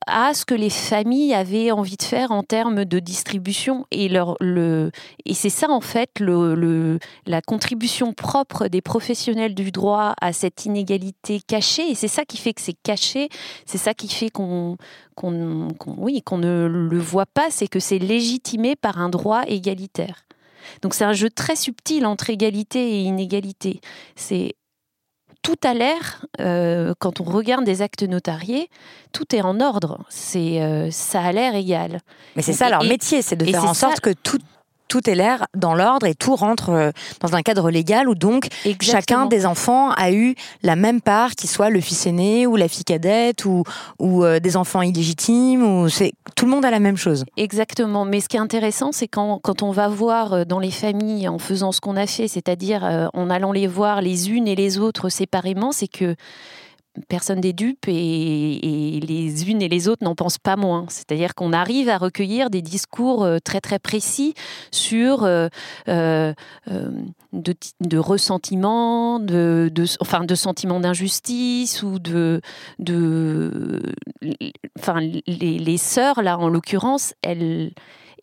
à 0.08 0.34
ce 0.34 0.46
que 0.46 0.56
les 0.56 0.70
familles 0.70 1.34
avaient 1.34 1.72
envie 1.72 1.98
de 1.98 2.04
faire 2.04 2.32
en 2.32 2.44
termes 2.44 2.86
de 2.86 3.00
distribution. 3.00 3.86
Et, 3.92 4.10
leur, 4.10 4.36
le, 4.40 4.92
et 5.26 5.34
c'est 5.34 5.50
ça, 5.50 5.70
en 5.70 5.82
fait, 5.82 6.20
le, 6.20 7.00
la 7.26 7.42
contribution 7.42 8.14
propre 8.14 8.68
des 8.68 8.82
professionnels 8.82 9.56
du 9.56 9.72
droit 9.72 10.14
à 10.22 10.34
cette 10.34 10.66
inégalité 10.66 11.42
cachée. 11.46 11.90
Et 11.90 11.96
c'est 11.96 12.08
ça 12.08 12.26
qui 12.26 12.38
fait 12.38 12.54
que 12.54 12.62
c'est 12.62 12.78
caché, 12.84 13.30
c'est 13.66 13.78
ça 13.78 13.94
qui 13.94 14.08
fait 14.08 14.30
qu'on 14.30 14.78
qu'on 15.16 15.68
oui, 15.98 16.24
qu'on 16.24 16.40
ne 16.40 16.68
le 16.68 17.00
voit 17.00 17.28
pas, 17.28 17.52
c'est 17.52 17.68
que 17.68 17.80
c'est 17.80 18.00
légitimé 18.00 18.76
par 18.76 19.00
un 19.00 19.10
droit 19.10 19.44
égalitaire. 19.46 20.26
Donc 20.82 20.94
c'est 20.94 21.04
un 21.04 21.14
jeu 21.14 21.30
très 21.30 21.56
subtil 21.56 22.06
entre 22.06 22.30
égalité 22.30 22.80
et 22.80 23.02
inégalité. 23.02 23.82
C'est 24.16 24.56
tout 25.44 25.58
a 25.64 25.74
l'air, 25.74 26.26
euh, 26.40 26.94
quand 26.98 27.22
on 27.22 27.26
regarde 27.26 27.66
des 27.66 27.82
actes 27.82 28.04
notariés, 28.04 28.70
tout 29.12 29.36
est 29.36 29.42
en 29.42 29.60
ordre. 29.60 30.00
C'est, 30.10 30.62
euh, 30.62 30.90
ça 30.90 31.22
a 31.22 31.32
l'air 31.32 31.54
égal. 31.54 32.00
Mais 32.36 32.42
c'est 32.42 32.54
ça 32.54 32.70
leur 32.70 32.84
métier, 32.84 33.22
c'est 33.22 33.36
de 33.36 33.46
faire 33.46 33.66
en 33.66 33.74
sorte 33.76 34.00
que 34.00 34.12
tout 34.12 34.40
tout 34.94 35.10
est 35.10 35.16
l'air 35.16 35.48
dans 35.56 35.74
l'ordre 35.74 36.06
et 36.06 36.14
tout 36.14 36.36
rentre 36.36 36.70
euh, 36.70 36.92
dans 37.20 37.34
un 37.34 37.42
cadre 37.42 37.72
légal 37.72 38.08
où 38.08 38.14
donc 38.14 38.50
chacun 38.80 39.26
des 39.26 39.48
enfants 39.48 39.90
a 39.90 40.12
eu 40.12 40.36
la 40.62 40.76
même 40.76 41.02
part, 41.02 41.32
qu'il 41.32 41.50
soit 41.50 41.72
le 41.72 41.82
fils 41.82 42.06
aîné 42.06 42.46
ou 42.46 42.58
la 42.58 42.68
fille 42.68 42.84
cadette 42.84 43.44
ou, 43.46 43.64
ou 43.98 44.24
euh, 44.24 44.40
des 44.40 44.56
enfants 44.56 44.84
illégitimes. 44.84 45.64
Ou 45.64 45.90
c'est 45.90 46.14
tout 46.36 46.46
le 46.46 46.52
monde 46.52 46.64
a 46.64 46.70
la 46.70 46.80
même 46.80 46.96
chose. 46.96 47.26
Exactement. 47.38 48.06
Mais 48.06 48.20
ce 48.20 48.30
qui 48.30 48.38
est 48.38 48.40
intéressant, 48.40 48.92
c'est 48.92 49.08
quand, 49.08 49.40
quand 49.42 49.64
on 49.64 49.72
va 49.72 49.88
voir 49.88 50.34
euh, 50.34 50.46
dans 50.46 50.60
les 50.60 50.70
familles 50.70 51.28
en 51.28 51.40
faisant 51.40 51.72
ce 51.72 51.82
qu'on 51.82 51.98
a 51.98 52.06
fait, 52.06 52.28
c'est-à-dire 52.28 53.10
en 53.16 53.32
allant 53.32 53.52
les 53.52 53.66
voir 53.66 54.00
les 54.00 54.30
unes 54.30 54.48
et 54.48 54.56
les 54.56 54.78
autres 54.78 55.10
séparément, 55.10 55.72
c'est 55.72 55.88
que 55.88 56.16
personne 57.08 57.42
n'est 57.42 57.54
dupe 57.54 57.88
et, 57.88 59.00
les 59.02 59.50
unes 59.50 59.62
et 59.62 59.70
les 59.70 59.88
autres 59.88 60.04
n'en 60.04 60.16
pensent 60.16 60.38
pas 60.38 60.56
moins. 60.56 60.86
C'est-à-dire 60.90 61.36
qu'on 61.36 61.54
arrive 61.54 61.90
à 61.90 61.98
recueillir 61.98 62.50
des 62.50 62.62
discours 62.62 63.24
euh, 63.24 63.40
très 63.40 63.62
très 63.62 63.80
précis 63.80 64.34
sur 64.72 65.24
euh, 65.24 65.48
euh, 65.88 66.34
de, 67.34 67.56
de, 67.82 67.98
ressentiment, 67.98 69.20
de, 69.20 69.72
enfin 70.02 70.24
de 70.24 70.36
sentiment 70.36 70.80
d'injustice 70.80 71.84
ou 71.84 72.00
de, 72.00 72.42
les, 72.80 74.54
les 75.60 75.78
sœurs 75.78 76.22
là 76.22 76.38
en 76.38 76.50
l'occurrence, 76.50 77.14
elles 77.22 77.72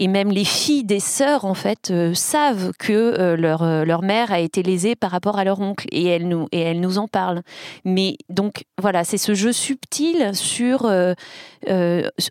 et 0.01 0.09
même 0.09 0.31
les 0.31 0.47
filles 0.47 0.83
des 0.83 0.99
sœurs 0.99 1.45
en 1.45 1.53
fait 1.53 1.91
euh, 1.91 2.15
savent 2.15 2.73
que 2.79 2.93
euh, 2.93 3.37
leur, 3.37 3.63
euh, 3.63 3.85
leur 3.85 4.03
mère 4.03 4.33
a 4.33 4.41
été 4.41 4.63
lésée 4.63 4.97
par 4.97 5.11
rapport 5.11 5.39
à 5.39 5.45
leur 5.45 5.61
oncle 5.61 5.87
et 5.93 6.07
elles 6.07 6.27
nous 6.27 6.49
et 6.53 6.61
elles 6.61 6.81
nous 6.81 6.97
en 6.97 7.07
parlent. 7.07 7.43
Mais 7.85 8.17
donc 8.31 8.65
voilà, 8.81 9.05
c'est 9.05 9.19
ce 9.19 9.35
jeu 9.35 9.53
subtil 9.53 10.31
sur 10.35 10.91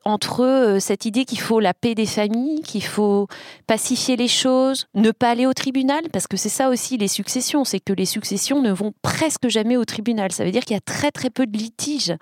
entre 0.04 0.78
cette 0.80 1.06
idée 1.06 1.26
qu'il 1.26 1.40
faut 1.40 1.60
la 1.60 1.76
paix 1.76 1.94
des 1.94 2.08
familles, 2.08 2.62
qu'il 2.62 2.84
faut 2.84 3.28
pacifier 3.68 4.16
les 4.16 4.28
choses, 4.28 4.88
ne 4.96 5.12
pas 5.12 5.30
aller 5.30 5.46
au 5.46 5.54
tribunal 5.54 6.02
parce 6.12 6.26
que 6.26 6.38
c'est 6.38 6.50
ça 6.50 6.70
aussi 6.70 6.98
les 6.98 7.08
successions, 7.08 7.64
c'est 7.64 7.80
que 7.80 7.94
les 7.94 8.06
successions 8.06 8.64
ne 8.64 8.72
vont 8.72 8.94
presque 9.04 9.48
jamais 9.48 9.78
au 9.78 9.86
tribunal. 9.86 10.32
Ça 10.32 10.44
veut 10.44 10.52
dire 10.52 10.66
qu'il 10.66 10.74
y 10.74 10.78
a 10.78 10.82
très 10.82 11.12
très 11.12 11.30
peu 11.30 11.46
de 11.46 11.56
litiges 11.56 12.16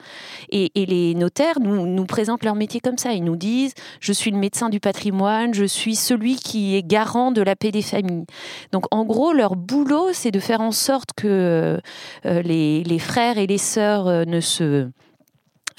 et, 0.50 0.72
et 0.76 0.86
les 0.86 1.16
notaires 1.16 1.62
nous, 1.62 1.88
nous 1.88 2.06
présentent 2.06 2.44
leur 2.44 2.56
métier 2.56 2.82
comme 2.82 2.98
ça. 2.98 3.14
Ils 3.14 3.24
nous 3.24 3.38
disent 3.38 3.74
je 4.02 4.12
suis 4.12 4.32
le 4.32 4.38
médecin 4.38 4.68
du 4.68 4.82
patrimoine 4.82 5.37
je 5.52 5.66
suis 5.66 5.96
celui 5.96 6.36
qui 6.36 6.76
est 6.76 6.84
garant 6.84 7.32
de 7.32 7.42
la 7.42 7.56
paix 7.56 7.72
des 7.72 7.82
familles. 7.82 8.26
Donc 8.72 8.86
en 8.92 9.06
gros, 9.06 9.34
leur 9.34 9.56
boulot, 9.56 10.10
c'est 10.14 10.32
de 10.32 10.40
faire 10.40 10.62
en 10.62 10.72
sorte 10.72 11.10
que 11.16 11.80
euh, 12.26 12.42
les, 12.42 13.00
frères 13.00 13.38
et 13.38 13.48
les 13.48 13.58
sœurs 13.58 14.08
euh, 14.08 14.26
ne 14.26 14.40
se... 14.40 14.90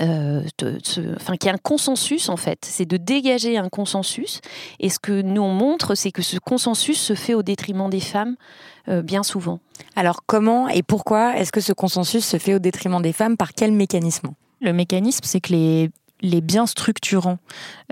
Euh, 0.01 0.42
enfin, 1.16 1.37
qu'il 1.37 1.49
y 1.49 1.51
ait 1.51 1.55
un 1.55 1.59
consensus 1.59 2.29
en 2.29 2.37
fait, 2.37 2.61
c'est 2.62 2.87
de 2.87 2.97
dégager 2.97 3.59
un 3.59 3.68
consensus. 3.68 4.40
Et 4.79 4.90
ce 4.90 5.01
que 5.01 5.23
nous 5.23 5.42
on 5.42 5.53
montre, 5.53 5.97
c'est 5.97 6.12
que 6.12 6.23
ce 6.23 6.38
consensus 6.38 7.01
se 7.01 7.14
fait 7.14 7.35
au 7.35 7.42
détriment 7.42 7.90
des 7.90 8.01
femmes 8.01 8.37
bien 8.87 9.23
souvent. 9.23 9.59
Alors 9.97 10.21
comment 10.25 10.68
et 10.68 10.85
pourquoi 10.85 11.37
est-ce 11.37 11.51
que 11.51 11.61
ce 11.61 11.73
consensus 11.73 12.25
se 12.25 12.38
fait 12.38 12.55
au 12.55 12.61
détriment 12.61 13.03
des 13.03 13.12
femmes? 13.12 13.37
Par 13.37 13.53
quel 13.53 13.73
mécanisme? 13.73 14.29
Le 14.61 14.73
mécanisme, 14.73 15.25
c'est 15.25 15.40
que 15.40 15.53
les 15.53 15.90
les 16.20 16.40
biens 16.40 16.66
structurants 16.66 17.38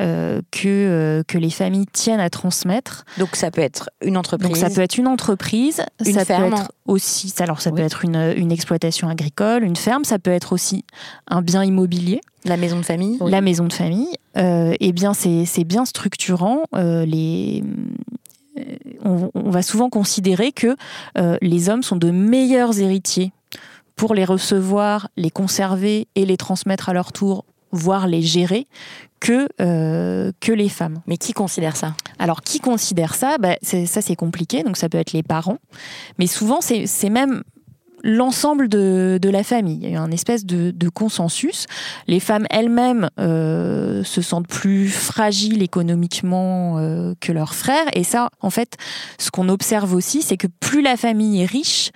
euh, 0.00 0.40
que, 0.50 0.66
euh, 0.66 1.22
que 1.26 1.38
les 1.38 1.50
familles 1.50 1.86
tiennent 1.92 2.20
à 2.20 2.30
transmettre. 2.30 3.04
Donc 3.18 3.36
ça 3.36 3.50
peut 3.50 3.60
être 3.60 3.90
une 4.02 4.16
entreprise. 4.16 4.48
Donc 4.48 4.56
ça 4.56 4.70
peut 4.70 4.80
être 4.80 4.98
une 4.98 5.06
entreprise, 5.06 5.82
une 6.04 6.14
ça 6.14 6.24
ferme. 6.24 6.50
peut 6.50 6.56
être 6.56 6.72
aussi, 6.86 7.32
alors 7.38 7.60
ça 7.60 7.70
peut 7.70 7.82
être 7.82 8.04
une, 8.04 8.34
une, 8.36 8.52
exploitation 8.52 9.08
agricole, 9.08 9.64
une 9.64 9.76
ferme, 9.76 10.04
ça 10.04 10.18
peut 10.18 10.30
être 10.30 10.52
aussi 10.52 10.84
un 11.28 11.42
bien 11.42 11.64
immobilier. 11.64 12.20
La 12.44 12.56
maison 12.56 12.78
de 12.78 12.84
famille. 12.84 13.18
La 13.20 13.40
maison 13.40 13.64
de 13.64 13.72
famille. 13.72 14.08
Euh, 14.36 14.74
et 14.80 14.92
bien 14.92 15.14
ces, 15.14 15.46
ces 15.46 15.64
biens 15.64 15.84
structurants, 15.84 16.62
euh, 16.74 17.04
les 17.04 17.64
on, 19.04 19.30
on, 19.34 19.50
va 19.50 19.62
souvent 19.62 19.90
considérer 19.90 20.50
que 20.50 20.76
les 21.42 21.68
hommes 21.68 21.82
sont 21.82 21.96
de 21.96 22.10
meilleurs 22.10 22.80
héritiers 22.80 23.32
pour 23.96 24.14
les 24.14 24.24
recevoir, 24.24 25.08
les 25.16 25.30
conserver 25.30 26.08
et 26.14 26.24
les 26.24 26.38
transmettre 26.38 26.88
à 26.88 26.94
leur 26.94 27.12
tour 27.12 27.44
voire 27.72 28.06
les 28.06 28.22
gérer, 28.22 28.66
que, 29.20 29.48
euh, 29.60 30.32
que 30.40 30.52
les 30.52 30.68
femmes. 30.68 31.00
Mais 31.06 31.16
qui 31.16 31.32
considère 31.32 31.76
ça? 31.76 31.94
Alors, 32.18 32.42
qui 32.42 32.60
considère 32.60 33.14
ça? 33.14 33.38
Bah, 33.38 33.56
Ça, 33.62 34.02
c'est 34.02 34.16
compliqué, 34.16 34.62
donc 34.62 34.76
ça 34.76 34.88
peut 34.88 34.98
être 34.98 35.12
les 35.12 35.22
parents. 35.22 35.58
Mais 36.18 36.26
souvent, 36.26 36.60
c'est 36.60 37.10
même 37.10 37.42
l'ensemble 38.02 38.68
de, 38.68 39.18
de, 39.20 39.28
la 39.28 39.42
famille. 39.42 39.80
Il 39.82 39.90
y 39.90 39.96
a 39.96 40.00
un 40.00 40.12
espèce 40.12 40.46
de, 40.46 40.70
de 40.70 40.88
consensus. 40.88 41.66
Les 42.06 42.20
femmes 42.20 42.46
elles-mêmes 42.50 43.10
euh, 43.18 44.04
se 44.04 44.22
sentent 44.22 44.46
plus 44.46 44.88
fragiles 44.88 45.62
économiquement 45.62 46.78
euh, 46.78 47.14
que 47.20 47.32
leurs 47.32 47.54
frères. 47.54 47.86
Et 47.94 48.04
ça, 48.04 48.30
en 48.40 48.50
fait, 48.50 48.76
ce 49.18 49.30
qu'on 49.30 49.48
observe 49.48 49.92
aussi, 49.92 50.22
c'est 50.22 50.36
que 50.36 50.46
plus 50.46 50.82
la 50.82 50.96
famille 50.96 51.42
est 51.42 51.46
riche, 51.46 51.90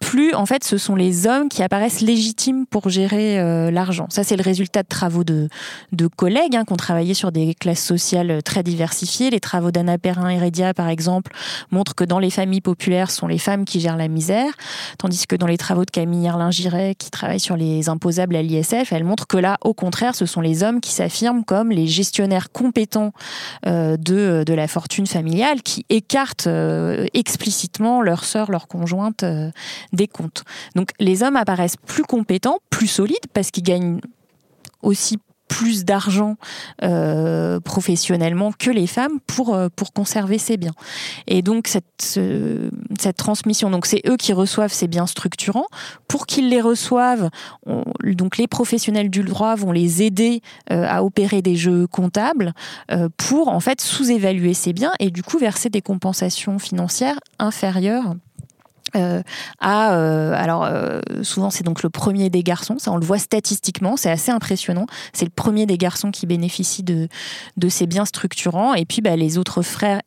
plus 0.00 0.34
en 0.34 0.46
fait 0.46 0.64
ce 0.64 0.78
sont 0.78 0.96
les 0.96 1.26
hommes 1.26 1.48
qui 1.48 1.62
apparaissent 1.62 2.00
légitimes 2.00 2.66
pour 2.66 2.88
gérer 2.88 3.38
euh, 3.38 3.70
l'argent. 3.70 4.06
Ça 4.08 4.24
c'est 4.24 4.36
le 4.36 4.42
résultat 4.42 4.82
de 4.82 4.88
travaux 4.88 5.24
de, 5.24 5.48
de 5.92 6.06
collègues 6.06 6.56
hein, 6.56 6.64
qui 6.64 6.72
ont 6.72 6.76
travaillé 6.76 7.14
sur 7.14 7.30
des 7.30 7.54
classes 7.54 7.84
sociales 7.84 8.42
très 8.42 8.62
diversifiées. 8.62 9.30
Les 9.30 9.40
travaux 9.40 9.70
d'Anna 9.70 9.98
Perrin-Heredia 9.98 10.74
par 10.74 10.88
exemple 10.88 11.32
montrent 11.70 11.94
que 11.94 12.04
dans 12.04 12.18
les 12.18 12.30
familles 12.30 12.62
populaires 12.62 13.10
ce 13.10 13.18
sont 13.18 13.26
les 13.26 13.38
femmes 13.38 13.64
qui 13.64 13.78
gèrent 13.78 13.98
la 13.98 14.08
misère, 14.08 14.52
tandis 14.98 15.26
que 15.26 15.36
dans 15.36 15.46
les 15.46 15.58
travaux 15.58 15.84
de 15.84 15.90
Camille 15.90 16.26
Erlin-Giret 16.26 16.94
qui 16.96 17.10
travaille 17.10 17.40
sur 17.40 17.56
les 17.56 17.88
imposables 17.88 18.34
à 18.34 18.42
l'ISF, 18.42 18.92
elle 18.92 19.04
montre 19.04 19.26
que 19.26 19.36
là 19.36 19.58
au 19.62 19.74
contraire 19.74 20.14
ce 20.14 20.24
sont 20.24 20.40
les 20.40 20.62
hommes 20.62 20.80
qui 20.80 20.92
s'affirment 20.92 21.44
comme 21.44 21.70
les 21.70 21.86
gestionnaires 21.86 22.50
compétents 22.50 23.12
euh, 23.66 23.98
de, 23.98 24.44
de 24.46 24.54
la 24.54 24.66
fortune 24.66 25.06
familiale 25.06 25.62
qui 25.62 25.84
écartent 25.90 26.46
euh, 26.46 27.06
explicitement 27.12 28.00
leurs 28.00 28.24
sœurs, 28.24 28.50
leurs 28.50 28.66
conjointes 28.66 29.24
des 29.92 30.08
comptes. 30.08 30.44
Donc 30.74 30.90
les 30.98 31.22
hommes 31.22 31.36
apparaissent 31.36 31.76
plus 31.76 32.04
compétents, 32.04 32.58
plus 32.70 32.86
solides, 32.86 33.26
parce 33.32 33.50
qu'ils 33.50 33.64
gagnent 33.64 34.00
aussi 34.82 35.18
plus 35.50 35.84
d'argent 35.84 36.36
euh, 36.84 37.58
professionnellement 37.58 38.52
que 38.56 38.70
les 38.70 38.86
femmes 38.86 39.18
pour 39.26 39.54
euh, 39.54 39.68
pour 39.74 39.92
conserver 39.92 40.38
ces 40.38 40.56
biens. 40.56 40.74
Et 41.26 41.42
donc 41.42 41.66
cette 41.66 43.16
transmission, 43.16 43.68
donc 43.68 43.84
c'est 43.84 44.00
eux 44.08 44.16
qui 44.16 44.32
reçoivent 44.32 44.72
ces 44.72 44.86
biens 44.86 45.08
structurants. 45.08 45.66
Pour 46.06 46.26
qu'ils 46.26 46.48
les 46.48 46.60
reçoivent, 46.60 47.30
donc 48.02 48.36
les 48.36 48.46
professionnels 48.46 49.10
du 49.10 49.22
droit 49.22 49.56
vont 49.56 49.72
les 49.72 50.02
aider 50.02 50.40
euh, 50.70 50.86
à 50.88 51.02
opérer 51.02 51.42
des 51.42 51.56
jeux 51.56 51.88
comptables 51.88 52.52
pour 53.16 53.48
en 53.48 53.60
fait 53.60 53.80
sous-évaluer 53.80 54.54
ces 54.54 54.72
biens 54.72 54.92
et 55.00 55.10
du 55.10 55.22
coup 55.22 55.38
verser 55.38 55.68
des 55.68 55.82
compensations 55.82 56.58
financières 56.60 57.18
inférieures 57.38 58.14
euh, 58.96 59.22
à, 59.58 59.94
euh, 59.94 60.32
alors 60.34 60.64
euh, 60.64 61.00
souvent 61.22 61.50
c'est 61.50 61.64
donc 61.64 61.82
le 61.82 61.90
premier 61.90 62.30
des 62.30 62.42
garçons, 62.42 62.78
ça 62.78 62.92
on 62.92 62.96
le 62.96 63.04
voit 63.04 63.18
statistiquement, 63.18 63.96
c'est 63.96 64.10
assez 64.10 64.30
impressionnant. 64.30 64.86
C'est 65.12 65.24
le 65.24 65.30
premier 65.30 65.66
des 65.66 65.78
garçons 65.78 66.10
qui 66.10 66.26
bénéficie 66.26 66.82
de 66.82 67.08
de 67.56 67.68
ces 67.68 67.86
biens 67.86 68.04
structurants, 68.04 68.74
et 68.74 68.84
puis 68.84 69.00
bah, 69.00 69.16
les 69.16 69.38
autres 69.38 69.62
frères 69.62 70.00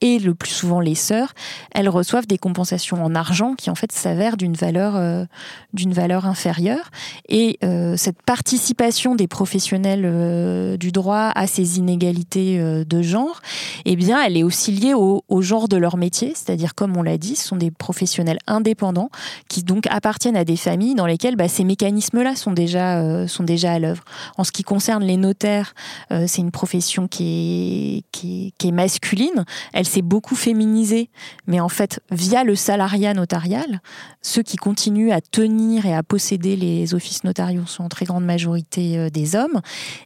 et 0.00 0.18
le 0.18 0.34
plus 0.34 0.50
souvent 0.50 0.80
les 0.80 0.94
sœurs, 0.94 1.34
elles 1.72 1.88
reçoivent 1.88 2.26
des 2.26 2.38
compensations 2.38 3.04
en 3.04 3.14
argent 3.14 3.54
qui 3.54 3.70
en 3.70 3.74
fait 3.74 3.92
s'avèrent 3.92 4.36
d'une 4.36 4.54
valeur 4.54 4.96
euh, 4.96 5.24
d'une 5.72 5.92
valeur 5.92 6.26
inférieure. 6.26 6.90
Et 7.28 7.58
euh, 7.64 7.96
cette 7.96 8.22
participation 8.22 9.14
des 9.14 9.26
professionnels 9.26 10.04
euh, 10.04 10.76
du 10.76 10.92
droit 10.92 11.32
à 11.34 11.46
ces 11.46 11.78
inégalités 11.78 12.60
euh, 12.60 12.84
de 12.84 13.02
genre, 13.02 13.40
eh 13.84 13.96
bien, 13.96 14.22
elle 14.24 14.36
est 14.36 14.42
aussi 14.42 14.72
liée 14.72 14.94
au, 14.94 15.24
au 15.28 15.42
genre 15.42 15.68
de 15.68 15.76
leur 15.76 15.96
métier, 15.96 16.32
c'est-à-dire 16.34 16.74
comme 16.74 16.96
on 16.96 17.02
l'a 17.02 17.18
dit, 17.18 17.36
ce 17.36 17.48
sont 17.48 17.56
des 17.56 17.70
professionnels 17.70 18.38
indépendants 18.46 19.10
qui 19.48 19.62
donc 19.62 19.86
appartiennent 19.90 20.36
à 20.36 20.44
des 20.44 20.56
familles 20.56 20.94
dans 20.94 21.06
lesquelles 21.06 21.36
bah, 21.36 21.48
ces 21.48 21.64
mécanismes-là 21.64 22.36
sont 22.36 22.52
déjà 22.52 22.98
euh, 23.00 23.26
sont 23.26 23.44
déjà 23.44 23.72
à 23.72 23.78
l'œuvre. 23.78 24.04
En 24.36 24.44
ce 24.44 24.52
qui 24.52 24.62
concerne 24.62 25.02
les 25.04 25.16
notaires, 25.16 25.74
c'est 26.10 26.40
une 26.40 26.50
profession 26.50 27.08
qui 27.08 27.24
est, 27.24 28.02
qui 28.12 28.46
est, 28.46 28.52
qui 28.58 28.68
est 28.68 28.72
masculine. 28.72 29.44
S'est 29.88 30.02
beaucoup 30.02 30.36
féminisée, 30.36 31.10
mais 31.46 31.58
en 31.58 31.68
fait, 31.68 32.00
via 32.10 32.44
le 32.44 32.54
salariat 32.54 33.14
notarial, 33.14 33.80
ceux 34.22 34.42
qui 34.42 34.56
continuent 34.56 35.12
à 35.12 35.20
tenir 35.20 35.86
et 35.86 35.94
à 35.94 36.02
posséder 36.02 36.54
les 36.54 36.94
offices 36.94 37.24
notariaux 37.24 37.66
sont 37.66 37.84
en 37.84 37.88
très 37.88 38.04
grande 38.04 38.24
majorité 38.24 39.10
des 39.10 39.34
hommes. 39.34 39.60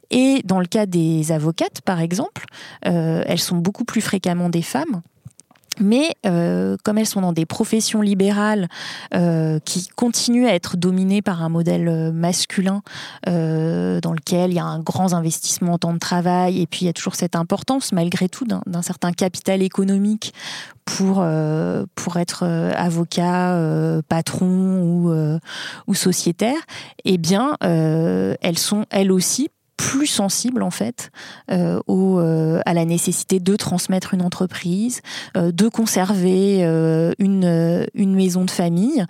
Et 0.09 0.41
dans 0.45 0.59
le 0.59 0.65
cas 0.65 0.85
des 0.85 1.31
avocates, 1.31 1.81
par 1.81 1.99
exemple, 1.99 2.45
elles 2.81 3.39
sont 3.39 3.57
beaucoup 3.57 3.85
plus 3.85 4.01
fréquemment 4.01 4.49
des 4.49 4.61
femmes. 4.61 5.01
Mais 5.79 6.15
euh, 6.25 6.77
comme 6.83 6.97
elles 6.97 7.07
sont 7.07 7.21
dans 7.21 7.33
des 7.33 7.45
professions 7.45 8.01
libérales 8.01 8.67
euh, 9.13 9.59
qui 9.65 9.87
continuent 9.87 10.47
à 10.47 10.53
être 10.53 10.77
dominées 10.77 11.21
par 11.21 11.41
un 11.41 11.49
modèle 11.49 11.87
euh, 11.87 12.11
masculin 12.11 12.81
dans 13.25 14.13
lequel 14.13 14.51
il 14.51 14.55
y 14.55 14.59
a 14.59 14.65
un 14.65 14.79
grand 14.79 15.13
investissement 15.13 15.73
en 15.73 15.77
temps 15.77 15.93
de 15.93 15.99
travail 15.99 16.61
et 16.61 16.67
puis 16.67 16.81
il 16.81 16.85
y 16.85 16.89
a 16.89 16.93
toujours 16.93 17.15
cette 17.15 17.35
importance 17.35 17.91
malgré 17.91 18.29
tout 18.29 18.45
d'un 18.45 18.81
certain 18.81 19.11
capital 19.11 19.61
économique 19.61 20.33
pour, 20.85 21.25
pour 21.95 22.17
être 22.17 22.43
avocat, 22.75 23.57
patron 24.07 24.81
ou, 24.81 25.13
ou 25.87 25.93
sociétaire, 25.93 26.57
eh 27.05 27.17
bien 27.17 27.57
elles 27.61 28.59
sont 28.59 28.85
elles 28.89 29.11
aussi 29.11 29.49
plus 29.83 30.07
sensible 30.07 30.63
en 30.63 30.71
fait 30.71 31.11
euh, 31.51 31.79
au, 31.87 32.19
euh, 32.19 32.61
à 32.65 32.73
la 32.73 32.85
nécessité 32.85 33.41
de 33.41 33.55
transmettre 33.57 34.13
une 34.13 34.21
entreprise, 34.21 35.01
euh, 35.35 35.51
de 35.51 35.67
conserver 35.67 36.63
une, 37.19 37.87
une 37.93 38.15
maison 38.15 38.45
de 38.45 38.51
famille 38.51 39.05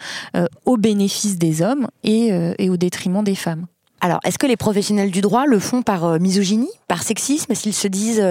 au 0.65 0.77
bénéfice 0.77 1.37
des 1.37 1.61
hommes 1.61 1.87
et, 2.03 2.31
et 2.57 2.69
au 2.69 2.77
détriment 2.77 3.23
des 3.23 3.35
femmes. 3.35 3.65
Alors, 4.01 4.19
est-ce 4.25 4.37
que 4.37 4.47
les 4.47 4.57
professionnels 4.57 5.11
du 5.11 5.21
droit 5.21 5.45
le 5.45 5.59
font 5.59 5.81
par 5.81 6.19
misogynie, 6.19 6.71
par 6.87 7.03
sexisme? 7.03 7.51
Est-ce 7.51 7.63
qu'ils 7.63 7.73
se 7.73 7.87
disent, 7.87 8.23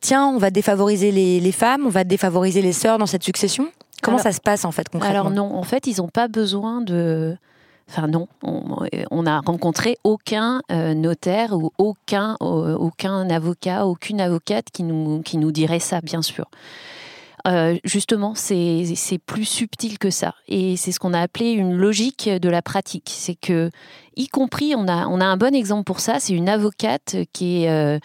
tiens, 0.00 0.26
on 0.26 0.38
va 0.38 0.50
défavoriser 0.50 1.12
les, 1.12 1.40
les, 1.40 1.52
femmes, 1.52 1.82
on 1.86 1.90
va 1.90 2.04
défavoriser 2.04 2.62
les 2.62 2.72
sœurs 2.72 2.98
dans 2.98 3.06
cette 3.06 3.24
succession? 3.24 3.68
Comment 4.02 4.18
ça 4.18 4.32
se 4.32 4.40
passe 4.40 4.64
en 4.64 4.72
fait 4.72 4.88
concrètement? 4.88 5.20
Alors 5.20 5.30
non, 5.30 5.54
en 5.54 5.62
fait, 5.62 5.86
ils 5.86 5.98
n'ont 5.98 6.08
pas 6.08 6.28
besoin 6.28 6.80
de 6.80 7.36
Enfin 7.90 8.06
non, 8.06 8.28
on 8.42 9.22
n'a 9.24 9.40
rencontré 9.40 9.98
aucun 10.04 10.62
euh, 10.70 10.94
notaire 10.94 11.54
ou 11.54 11.72
aucun, 11.76 12.36
avocat, 12.38 13.84
aucune 13.84 14.20
avocate 14.20 14.66
qui 14.72 14.84
nous, 14.84 15.22
qui 15.22 15.38
nous 15.38 15.50
dirait 15.50 15.80
ça, 15.80 16.00
bien 16.00 16.22
sûr. 16.22 16.46
Euh, 17.48 17.78
justement, 17.82 18.34
c'est 18.36 19.18
plus 19.26 19.44
subtil 19.44 19.98
que 19.98 20.10
ça. 20.10 20.34
Et 20.46 20.76
c'est 20.76 20.92
ce 20.92 21.00
qu'on 21.00 21.14
a 21.14 21.20
appelé 21.20 21.50
une 21.50 21.74
logique 21.74 22.28
de 22.28 22.48
la 22.48 22.62
pratique. 22.62 23.10
C'est 23.12 23.34
que, 23.34 23.70
y 24.16 24.28
compris, 24.28 24.74
on 24.76 24.88
a, 24.88 25.06
on 25.06 25.20
a 25.20 25.24
un 25.24 25.36
bon 25.36 25.54
exemple 25.54 25.84
pour 25.84 26.00
ça, 26.00 26.20
c'est 26.20 26.34
une 26.34 26.48
avocate 26.48 27.16
qui 27.32 27.64
est 27.64 28.00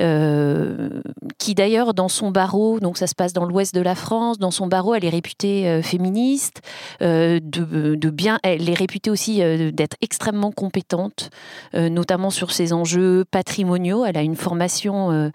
euh, 0.00 1.02
qui 1.36 1.54
d'ailleurs 1.54 1.94
dans 1.94 2.08
son 2.08 2.30
barreau, 2.30 2.80
donc 2.80 2.96
ça 2.96 3.06
se 3.06 3.14
passe 3.14 3.32
dans 3.32 3.44
l'ouest 3.44 3.74
de 3.74 3.80
la 3.80 3.94
France, 3.94 4.38
dans 4.38 4.50
son 4.50 4.66
barreau, 4.66 4.94
elle 4.94 5.04
est 5.04 5.10
réputée 5.10 5.68
euh, 5.68 5.82
féministe, 5.82 6.62
euh, 7.02 7.38
de, 7.42 8.10
bien, 8.10 8.38
elle 8.42 8.68
est 8.68 8.74
réputée 8.74 9.10
aussi 9.10 9.40
d'être 9.72 9.96
extrêmement 10.00 10.50
compétente, 10.50 11.30
notamment 11.74 12.30
sur 12.30 12.50
ces 12.50 12.72
enjeux 12.72 13.24
patrimoniaux. 13.30 14.04
Elle 14.04 14.16
a 14.16 14.22
une 14.22 14.36
formation, 14.36 15.30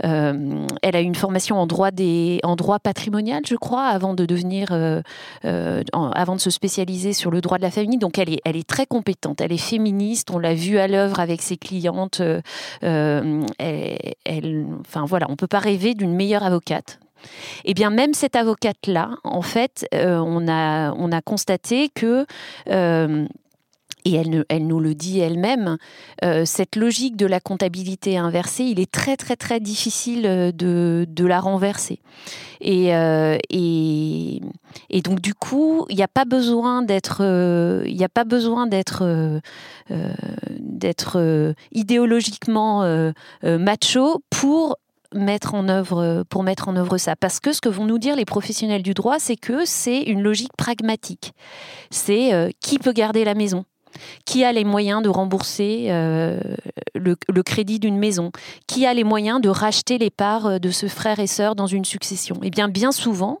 elle 0.00 0.96
a 0.96 1.00
une 1.00 1.14
formation 1.14 1.56
en 1.56 1.66
droit 1.66 1.90
des, 1.90 2.40
en 2.42 2.54
droit 2.54 2.78
patrimonial, 2.78 3.42
je 3.46 3.56
crois, 3.56 3.86
avant 3.86 4.14
de 4.14 4.26
devenir, 4.26 4.72
avant 5.42 6.34
de 6.34 6.40
se 6.40 6.50
spécialiser 6.50 7.12
sur 7.12 7.30
le 7.30 7.40
droit 7.40 7.56
de 7.56 7.62
la 7.62 7.70
famille. 7.70 7.98
Donc 7.98 8.18
elle 8.18 8.32
est, 8.32 8.40
elle 8.44 8.56
est 8.56 8.68
très 8.68 8.86
compétente, 8.86 9.40
elle 9.40 9.52
est 9.52 9.57
féministe. 9.58 10.30
On 10.30 10.38
l'a 10.38 10.54
vu 10.54 10.78
à 10.78 10.88
l'œuvre 10.88 11.20
avec 11.20 11.42
ses 11.42 11.56
clientes. 11.56 12.22
Elle, 12.80 13.44
elle, 14.24 14.66
enfin 14.80 15.04
voilà, 15.04 15.26
on 15.28 15.36
peut 15.36 15.46
pas 15.46 15.58
rêver 15.58 15.94
d'une 15.94 16.14
meilleure 16.14 16.44
avocate. 16.44 16.98
Eh 17.64 17.74
bien 17.74 17.90
même 17.90 18.14
cette 18.14 18.36
avocate-là, 18.36 19.10
en 19.24 19.42
fait, 19.42 19.86
euh, 19.94 20.18
on, 20.18 20.48
a, 20.48 20.92
on 20.92 21.12
a 21.12 21.20
constaté 21.20 21.88
que 21.88 22.26
euh, 22.70 23.26
et 24.08 24.44
elle, 24.48 24.66
nous 24.66 24.80
le 24.80 24.94
dit 24.94 25.20
elle-même, 25.20 25.76
euh, 26.24 26.44
cette 26.44 26.76
logique 26.76 27.16
de 27.16 27.26
la 27.26 27.40
comptabilité 27.40 28.16
inversée, 28.16 28.64
il 28.64 28.80
est 28.80 28.90
très 28.90 29.16
très 29.16 29.36
très 29.36 29.60
difficile 29.60 30.22
de, 30.54 31.06
de 31.08 31.26
la 31.26 31.40
renverser. 31.40 32.00
Et, 32.60 32.88
et, 32.90 34.40
donc 35.02 35.20
du 35.20 35.32
coup, 35.34 35.86
il 35.90 35.96
n'y 35.96 36.02
a 36.02 36.08
pas 36.08 36.24
besoin 36.24 36.82
d'être, 36.82 37.22
il 37.86 38.04
a 38.04 38.08
pas 38.08 38.24
besoin 38.24 38.66
d'être 38.66 39.04
euh, 41.16 41.52
idéologiquement 41.72 42.82
euh, 42.82 43.12
euh, 43.44 43.58
macho 43.58 44.22
pour 44.30 44.76
mettre 45.14 45.54
en 45.54 45.68
œuvre 45.68 46.24
pour 46.28 46.42
mettre 46.42 46.68
en 46.68 46.76
œuvre 46.76 46.98
ça. 46.98 47.16
Parce 47.16 47.40
que 47.40 47.52
ce 47.52 47.60
que 47.60 47.68
vont 47.68 47.86
nous 47.86 47.98
dire 47.98 48.14
les 48.16 48.26
professionnels 48.26 48.82
du 48.82 48.92
droit 48.92 49.18
c'est 49.18 49.36
que 49.36 49.64
c'est 49.64 50.02
une 50.02 50.22
logique 50.22 50.52
pragmatique. 50.56 51.32
C'est 51.90 52.54
qui 52.60 52.78
peut 52.78 52.92
garder 52.92 53.24
la 53.24 53.34
maison? 53.34 53.64
Qui 54.24 54.44
a 54.44 54.52
les 54.52 54.64
moyens 54.64 55.02
de 55.02 55.08
rembourser 55.08 55.88
le, 55.88 57.42
crédit 57.42 57.78
d'une 57.78 57.98
maison? 57.98 58.30
Qui 58.66 58.86
a 58.86 58.94
les 58.94 59.04
moyens 59.04 59.40
de 59.40 59.48
racheter 59.48 59.98
les 59.98 60.10
parts 60.10 60.60
de 60.60 60.70
ce 60.70 60.86
frère 60.86 61.18
et 61.18 61.26
sœur 61.26 61.54
dans 61.54 61.66
une 61.66 61.84
succession? 61.84 62.36
Eh 62.42 62.50
bien, 62.50 62.68
bien 62.68 62.92
souvent, 62.92 63.40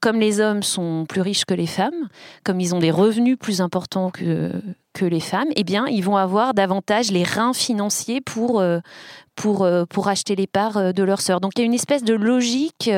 comme 0.00 0.20
les 0.20 0.40
hommes 0.40 0.62
sont 0.62 1.06
plus 1.08 1.20
riches 1.20 1.44
que 1.44 1.54
les 1.54 1.66
femmes, 1.66 2.08
comme 2.44 2.60
ils 2.60 2.74
ont 2.74 2.80
des 2.80 2.90
revenus 2.90 3.38
plus 3.38 3.60
importants 3.60 4.10
que, 4.10 4.52
que 4.92 5.04
les 5.04 5.20
femmes, 5.20 5.48
eh 5.56 5.64
bien, 5.64 5.86
ils 5.86 6.02
vont 6.02 6.16
avoir 6.16 6.54
davantage 6.54 7.10
les 7.10 7.22
reins 7.22 7.52
financiers 7.52 8.20
pour, 8.20 8.60
euh, 8.60 8.80
pour, 9.40 9.62
euh, 9.62 9.84
pour 9.86 10.08
acheter 10.08 10.36
les 10.36 10.46
parts 10.46 10.76
euh, 10.76 10.92
de 10.92 11.02
leurs 11.02 11.22
sœurs. 11.22 11.40
Donc 11.40 11.52
il 11.56 11.60
y 11.60 11.62
a 11.62 11.64
une 11.64 11.74
espèce 11.74 12.04
de 12.04 12.14
logique 12.14 12.90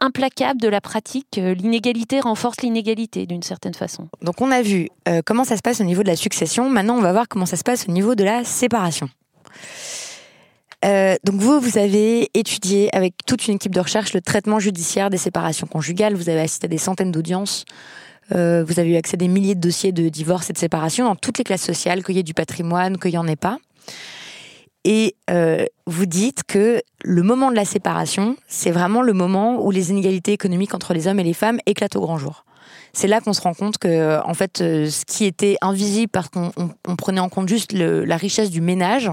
implacable 0.00 0.60
de 0.60 0.68
la 0.68 0.80
pratique. 0.80 1.36
L'inégalité 1.36 2.20
renforce 2.20 2.62
l'inégalité 2.62 3.26
d'une 3.26 3.42
certaine 3.42 3.74
façon. 3.74 4.08
Donc 4.22 4.40
on 4.40 4.50
a 4.50 4.62
vu 4.62 4.88
comment 5.26 5.44
ça 5.44 5.56
se 5.56 5.62
passe 5.62 5.80
au 5.80 5.84
niveau 5.84 6.02
de 6.02 6.08
la 6.08 6.16
succession. 6.16 6.68
Maintenant, 6.68 6.96
on 6.96 7.00
va 7.00 7.12
voir 7.12 7.28
comment 7.28 7.46
ça 7.46 7.56
se 7.56 7.62
passe 7.62 7.86
au 7.88 7.92
niveau 7.92 8.14
de 8.14 8.24
la 8.24 8.44
séparation. 8.44 9.08
donc 10.82 11.34
vous, 11.34 11.60
vous 11.60 11.78
avez 11.78 12.30
étudié 12.34 12.94
avec 12.94 13.14
toute 13.26 13.46
une 13.48 13.54
équipe 13.54 13.74
de 13.74 13.80
recherche 13.80 14.12
le 14.12 14.20
traitement 14.20 14.58
judiciaire 14.58 15.10
des 15.10 15.18
séparations 15.18 15.66
conjugales. 15.66 16.14
Vous 16.14 16.28
avez 16.28 16.40
assisté 16.40 16.66
à 16.66 16.68
des 16.68 16.78
centaines 16.78 17.12
d'audiences. 17.12 17.64
Euh, 18.32 18.64
vous 18.66 18.80
avez 18.80 18.90
eu 18.90 18.96
accès 18.96 19.14
à 19.14 19.18
des 19.18 19.28
milliers 19.28 19.54
de 19.54 19.60
dossiers 19.60 19.92
de 19.92 20.08
divorce 20.08 20.50
et 20.50 20.52
de 20.52 20.58
séparation 20.58 21.04
dans 21.04 21.16
toutes 21.16 21.38
les 21.38 21.44
classes 21.44 21.62
sociales, 21.62 22.02
qu'il 22.02 22.16
y 22.16 22.18
ait 22.18 22.22
du 22.22 22.34
patrimoine, 22.34 22.98
qu'il 22.98 23.10
n'y 23.10 23.18
en 23.18 23.26
ait 23.26 23.36
pas. 23.36 23.58
Et 24.84 25.16
euh, 25.30 25.64
vous 25.86 26.06
dites 26.06 26.42
que 26.44 26.82
le 27.02 27.22
moment 27.22 27.50
de 27.50 27.56
la 27.56 27.64
séparation, 27.64 28.36
c'est 28.46 28.70
vraiment 28.70 29.02
le 29.02 29.12
moment 29.12 29.64
où 29.64 29.70
les 29.70 29.90
inégalités 29.90 30.32
économiques 30.32 30.74
entre 30.74 30.94
les 30.94 31.06
hommes 31.06 31.20
et 31.20 31.24
les 31.24 31.32
femmes 31.32 31.58
éclatent 31.66 31.96
au 31.96 32.00
grand 32.00 32.18
jour. 32.18 32.44
C'est 32.92 33.08
là 33.08 33.20
qu'on 33.20 33.32
se 33.32 33.40
rend 33.40 33.54
compte 33.54 33.78
que, 33.78 34.20
en 34.24 34.34
fait, 34.34 34.60
euh, 34.60 34.88
ce 34.88 35.04
qui 35.04 35.24
était 35.24 35.56
invisible 35.62 36.10
parce 36.12 36.28
qu'on 36.28 36.96
prenait 36.96 37.20
en 37.20 37.28
compte 37.28 37.48
juste 37.48 37.72
la 37.72 38.16
richesse 38.16 38.50
du 38.50 38.60
ménage, 38.60 39.10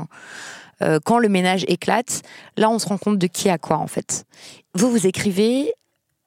quand 1.05 1.19
le 1.19 1.29
ménage 1.29 1.63
éclate, 1.67 2.23
là, 2.57 2.67
on 2.67 2.79
se 2.79 2.87
rend 2.87 2.97
compte 2.97 3.19
de 3.19 3.27
qui 3.27 3.49
a 3.49 3.59
quoi, 3.59 3.77
en 3.77 3.85
fait. 3.85 4.25
Vous, 4.73 4.89
vous 4.89 5.05
écrivez 5.05 5.71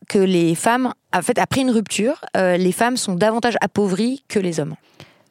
que 0.05 0.19
les 0.19 0.55
femmes, 0.55 0.93
en 1.15 1.23
fait, 1.23 1.39
après 1.39 1.61
une 1.61 1.71
rupture, 1.71 2.25
euh, 2.37 2.57
les 2.57 2.73
femmes 2.73 2.97
sont 2.97 3.15
davantage 3.15 3.57
appauvries 3.61 4.25
que 4.29 4.39
les 4.39 4.61
hommes. 4.61 4.75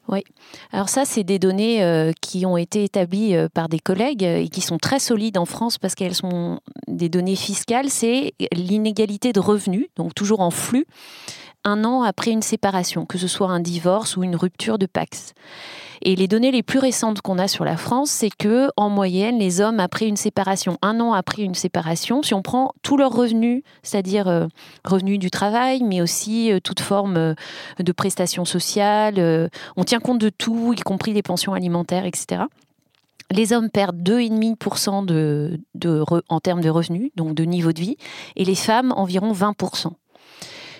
Oui. 0.08 0.22
Alors 0.72 0.88
ça, 0.88 1.04
c'est 1.04 1.24
des 1.24 1.38
données 1.38 1.82
euh, 1.82 2.12
qui 2.20 2.44
ont 2.44 2.56
été 2.56 2.84
établies 2.84 3.34
euh, 3.34 3.48
par 3.52 3.68
des 3.68 3.78
collègues 3.78 4.22
et 4.22 4.48
qui 4.48 4.60
sont 4.60 4.78
très 4.78 4.98
solides 4.98 5.38
en 5.38 5.46
France 5.46 5.78
parce 5.78 5.94
qu'elles 5.94 6.14
sont 6.14 6.60
des 6.86 7.08
données 7.08 7.36
fiscales. 7.36 7.88
C'est 7.88 8.34
l'inégalité 8.52 9.32
de 9.32 9.40
revenus, 9.40 9.86
donc 9.96 10.14
toujours 10.14 10.40
en 10.40 10.50
flux, 10.50 10.86
un 11.64 11.84
an 11.84 12.02
après 12.02 12.30
une 12.30 12.42
séparation, 12.42 13.06
que 13.06 13.18
ce 13.18 13.28
soit 13.28 13.48
un 13.48 13.60
divorce 13.60 14.16
ou 14.16 14.22
une 14.22 14.36
rupture 14.36 14.78
de 14.78 14.86
Pax. 14.86 15.34
Et 16.02 16.16
les 16.16 16.28
données 16.28 16.50
les 16.50 16.62
plus 16.62 16.78
récentes 16.78 17.22
qu'on 17.22 17.38
a 17.38 17.48
sur 17.48 17.64
la 17.64 17.78
France, 17.78 18.10
c'est 18.10 18.30
que 18.30 18.68
en 18.76 18.90
moyenne, 18.90 19.38
les 19.38 19.62
hommes 19.62 19.80
après 19.80 20.06
une 20.06 20.18
séparation, 20.18 20.76
un 20.82 21.00
an 21.00 21.14
après 21.14 21.42
une 21.42 21.54
séparation, 21.54 22.22
si 22.22 22.34
on 22.34 22.42
prend 22.42 22.72
tous 22.82 22.98
leurs 22.98 23.12
revenus, 23.12 23.62
c'est-à-dire 23.82 24.28
euh, 24.28 24.46
revenus 24.84 25.18
du 25.18 25.30
travail, 25.30 25.82
mais 25.82 26.02
aussi 26.02 26.52
euh, 26.52 26.60
toute 26.60 26.80
forme 26.80 27.16
euh, 27.16 27.34
de 27.78 27.92
prestations 27.92 28.44
sociales, 28.44 29.50
on 29.76 29.84
tient 29.84 30.00
compte 30.00 30.18
de 30.18 30.28
tout, 30.28 30.74
y 30.74 30.80
compris 30.80 31.12
les 31.14 31.22
pensions 31.22 31.54
alimentaires, 31.54 32.04
etc. 32.04 32.42
Les 33.30 33.52
hommes 33.52 33.70
perdent 33.70 34.02
2,5% 34.02 35.06
de, 35.06 35.58
de, 35.74 36.04
en 36.28 36.40
termes 36.40 36.60
de 36.60 36.68
revenus, 36.68 37.10
donc 37.16 37.34
de 37.34 37.44
niveau 37.44 37.72
de 37.72 37.80
vie, 37.80 37.96
et 38.36 38.44
les 38.44 38.54
femmes 38.54 38.92
environ 38.94 39.32
20%. 39.32 39.92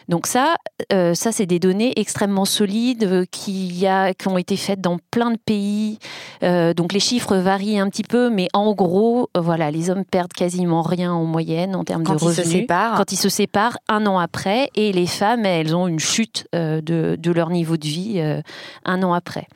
Donc 0.09 0.27
ça, 0.27 0.57
euh, 0.93 1.15
ça 1.15 1.33
c'est 1.33 1.47
des 1.47 1.59
données 1.59 1.93
extrêmement 1.97 2.45
solides 2.45 3.05
euh, 3.05 3.25
qui, 3.31 3.87
a, 3.87 4.13
qui 4.15 4.29
ont 4.29 4.39
été 4.39 4.57
faites 4.57 4.81
dans 4.81 4.99
plein 5.11 5.31
de 5.31 5.39
pays. 5.39 5.99
Euh, 6.43 6.75
donc 6.75 6.93
les 6.93 7.01
chiffres 7.01 7.37
varient 7.37 7.79
un 7.79 7.89
petit 7.89 8.03
peu, 8.03 8.31
mais 8.31 8.49
en 8.53 8.75
gros, 8.75 9.31
voilà, 9.35 9.71
les 9.71 9.91
hommes 9.91 10.05
perdent 10.05 10.33
quasiment 10.33 10.83
rien 10.83 11.13
en 11.13 11.25
moyenne 11.25 11.75
en 11.75 11.85
termes 11.85 12.03
de 12.03 12.11
revenus. 12.11 12.39
Ils 12.39 12.45
se 12.45 12.51
séparent. 12.51 12.97
Quand 12.97 13.13
ils 13.13 13.17
se 13.17 13.29
séparent 13.29 13.79
un 13.89 14.07
an 14.07 14.19
après, 14.19 14.71
et 14.75 14.93
les 14.93 15.07
femmes, 15.07 15.47
elles 15.47 15.75
ont 15.75 15.89
une 15.89 16.01
chute 16.01 16.47
de, 16.53 16.81
de, 16.81 17.33
leur 17.33 17.51
niveau 17.51 17.77
de 17.77 17.87
vie 17.87 18.43
un 18.85 19.03
an 19.03 19.13
après. 19.13 19.47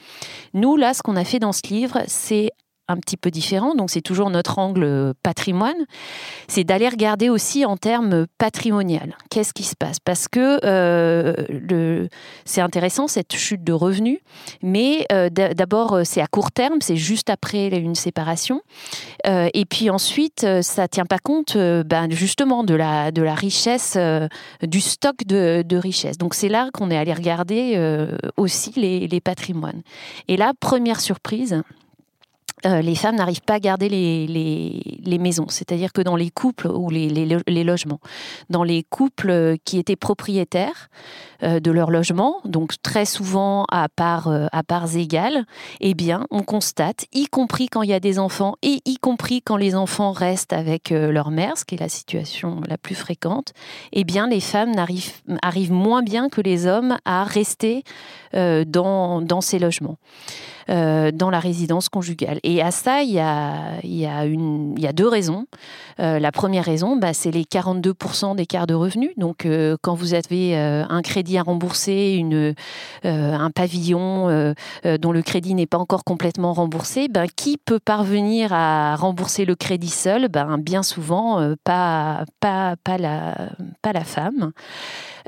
Nous, 0.54 0.76
là, 0.76 0.94
ce 0.94 1.02
qu'on 1.02 1.16
a 1.16 1.24
fait 1.24 1.38
dans 1.38 1.52
ce 1.52 1.62
livre, 1.68 2.00
c'est 2.06 2.52
un 2.88 2.96
petit 2.96 3.16
peu 3.16 3.30
différent, 3.30 3.74
donc 3.74 3.90
c'est 3.90 4.00
toujours 4.00 4.30
notre 4.30 4.58
angle 4.58 5.12
patrimoine, 5.22 5.86
c'est 6.46 6.64
d'aller 6.64 6.88
regarder 6.88 7.28
aussi 7.28 7.64
en 7.64 7.76
termes 7.76 8.26
patrimonial. 8.38 9.16
Qu'est-ce 9.30 9.52
qui 9.52 9.62
se 9.62 9.76
passe? 9.76 10.00
Parce 10.00 10.26
que 10.28 10.58
le, 10.62 12.08
c'est 12.44 12.60
intéressant 12.60 13.08
cette 13.08 13.34
chute 13.34 13.62
de 13.62 13.72
revenus, 13.72 14.18
mais 14.62 15.06
d'abord 15.30 16.00
c'est 16.04 16.20
à 16.20 16.26
court 16.26 16.50
terme, 16.50 16.78
c'est 16.80 16.96
juste 16.96 17.30
après 17.30 17.68
une 17.68 17.94
séparation, 17.94 18.62
et 19.26 19.64
puis 19.68 19.90
ensuite 19.90 20.46
ça 20.62 20.88
tient 20.88 21.06
pas 21.06 21.18
compte 21.18 21.56
ben, 21.56 22.10
justement 22.10 22.64
de 22.64 22.74
la, 22.74 23.12
de 23.12 23.22
la 23.22 23.34
richesse, 23.34 23.98
du 24.62 24.80
stock 24.80 25.24
de, 25.26 25.62
de 25.66 25.76
richesse. 25.76 26.18
Donc 26.18 26.34
c'est 26.34 26.48
là 26.48 26.70
qu'on 26.72 26.90
est 26.90 26.96
allé 26.96 27.12
regarder 27.12 27.98
aussi 28.36 28.72
les, 28.76 29.06
les 29.06 29.20
patrimoines. 29.20 29.82
Et 30.28 30.36
là, 30.36 30.52
première 30.58 31.00
surprise, 31.00 31.62
euh, 32.66 32.80
les 32.82 32.94
femmes 32.94 33.16
n'arrivent 33.16 33.42
pas 33.42 33.54
à 33.54 33.60
garder 33.60 33.88
les, 33.88 35.18
maisons. 35.18 35.46
C'est-à-dire 35.48 35.92
que 35.92 36.00
dans 36.00 36.16
les 36.16 36.30
couples 36.30 36.68
ou 36.68 36.90
les, 36.90 37.64
logements, 37.64 38.00
dans 38.50 38.62
les 38.62 38.84
couples 38.84 39.30
euh, 39.30 39.56
qui 39.64 39.78
étaient 39.78 39.96
propriétaires 39.96 40.88
euh, 41.42 41.58
de 41.58 41.70
leur 41.70 41.90
logement, 41.90 42.36
donc 42.44 42.80
très 42.82 43.04
souvent 43.04 43.64
à 43.70 43.88
parts, 43.88 44.28
égales, 44.94 45.44
eh 45.80 45.94
bien, 45.94 46.24
on 46.30 46.42
constate, 46.42 47.06
y 47.12 47.26
compris 47.26 47.68
quand 47.68 47.82
il 47.82 47.90
y 47.90 47.94
a 47.94 48.00
des 48.00 48.18
enfants 48.18 48.54
et 48.62 48.80
y 48.84 48.96
compris 48.98 49.42
quand 49.42 49.56
les 49.56 49.74
enfants 49.74 50.12
restent 50.12 50.52
avec 50.52 50.90
leur 50.90 51.30
mère, 51.30 51.58
ce 51.58 51.64
qui 51.64 51.74
est 51.74 51.80
la 51.80 51.88
situation 51.88 52.60
la 52.68 52.78
plus 52.78 52.94
fréquente, 52.94 53.52
eh 53.92 54.04
bien, 54.04 54.28
les 54.28 54.40
femmes 54.40 54.72
arrivent, 54.78 55.72
moins 55.72 56.02
bien 56.02 56.28
que 56.28 56.40
les 56.40 56.66
hommes 56.66 56.96
à 57.04 57.24
rester 57.24 57.82
dans 58.32 59.40
ces 59.40 59.58
logements. 59.58 59.98
Euh, 60.70 61.10
dans 61.12 61.30
la 61.30 61.40
résidence 61.40 61.88
conjugale. 61.88 62.40
Et 62.42 62.60
à 62.60 62.70
ça, 62.70 63.00
il 63.02 63.10
y 63.10 63.18
a, 63.18 64.92
deux 64.92 65.08
raisons. 65.08 65.46
Euh, 65.98 66.18
la 66.18 66.30
première 66.30 66.64
raison, 66.64 66.96
bah, 66.96 67.14
c'est 67.14 67.30
les 67.30 67.44
42% 67.44 68.36
d'écart 68.36 68.66
de 68.66 68.74
revenus. 68.74 69.12
Donc, 69.16 69.46
euh, 69.46 69.78
quand 69.80 69.94
vous 69.94 70.12
avez 70.12 70.54
un 70.56 71.00
crédit 71.00 71.38
à 71.38 71.42
rembourser, 71.42 72.22
un 73.04 73.50
pavillon 73.50 74.54
dont 74.84 75.12
le 75.12 75.22
crédit 75.22 75.54
n'est 75.54 75.66
pas 75.66 75.78
encore 75.78 76.04
complètement 76.04 76.52
remboursé, 76.52 77.08
ben, 77.08 77.26
qui 77.34 77.56
peut 77.56 77.80
parvenir 77.80 78.52
à 78.52 78.94
rembourser 78.96 79.46
le 79.46 79.54
crédit 79.54 79.88
seul? 79.88 80.28
Ben, 80.28 80.58
Bien 80.58 80.82
souvent, 80.82 81.54
pas 81.64 82.24
la 82.42 84.04
femme. 84.04 84.52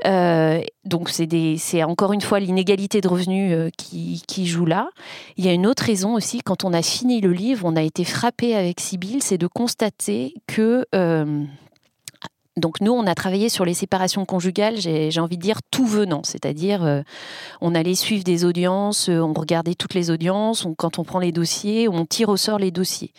Donc, 0.03 1.09
c'est 1.09 1.83
encore 1.83 2.13
une 2.13 2.21
fois 2.21 2.39
l'inégalité 2.39 3.01
de 3.01 3.07
revenus 3.07 3.71
qui, 3.77 4.23
qui 4.27 4.47
joue 4.47 4.65
là. 4.65 4.89
Il 5.37 5.45
y 5.45 5.49
a 5.49 5.53
une 5.53 5.67
autre 5.67 5.83
raison 5.83 6.15
aussi, 6.15 6.41
quand 6.41 6.63
on 6.63 6.73
a 6.73 6.81
fini 6.81 7.21
le 7.21 7.31
livre, 7.31 7.65
on 7.65 7.75
a 7.75 7.81
été 7.81 8.03
frappé 8.03 8.55
avec 8.55 8.79
Sibylle, 8.79 9.21
c'est 9.21 9.37
de 9.37 9.47
constater 9.47 10.33
que... 10.47 10.85
Euh, 10.95 11.43
donc 12.57 12.81
nous, 12.81 12.91
on 12.91 13.07
a 13.07 13.15
travaillé 13.15 13.47
sur 13.47 13.63
les 13.63 13.73
séparations 13.73 14.25
conjugales, 14.25 14.75
j'ai 14.77 15.19
envie 15.19 15.37
de 15.37 15.41
dire 15.41 15.59
tout 15.71 15.85
venant, 15.85 16.21
c'est-à-dire 16.23 16.83
euh, 16.83 17.01
on 17.61 17.73
allait 17.73 17.95
suivre 17.95 18.25
des 18.25 18.43
audiences, 18.43 19.07
euh, 19.07 19.19
on 19.19 19.31
regardait 19.31 19.73
toutes 19.73 19.93
les 19.93 20.11
audiences, 20.11 20.67
quand 20.77 20.99
on 20.99 21.05
prend 21.05 21.19
les 21.19 21.31
dossiers, 21.31 21.87
on 21.87 22.05
tire 22.05 22.27
au 22.27 22.35
sort 22.35 22.59
les 22.59 22.71
dossiers. 22.71 23.13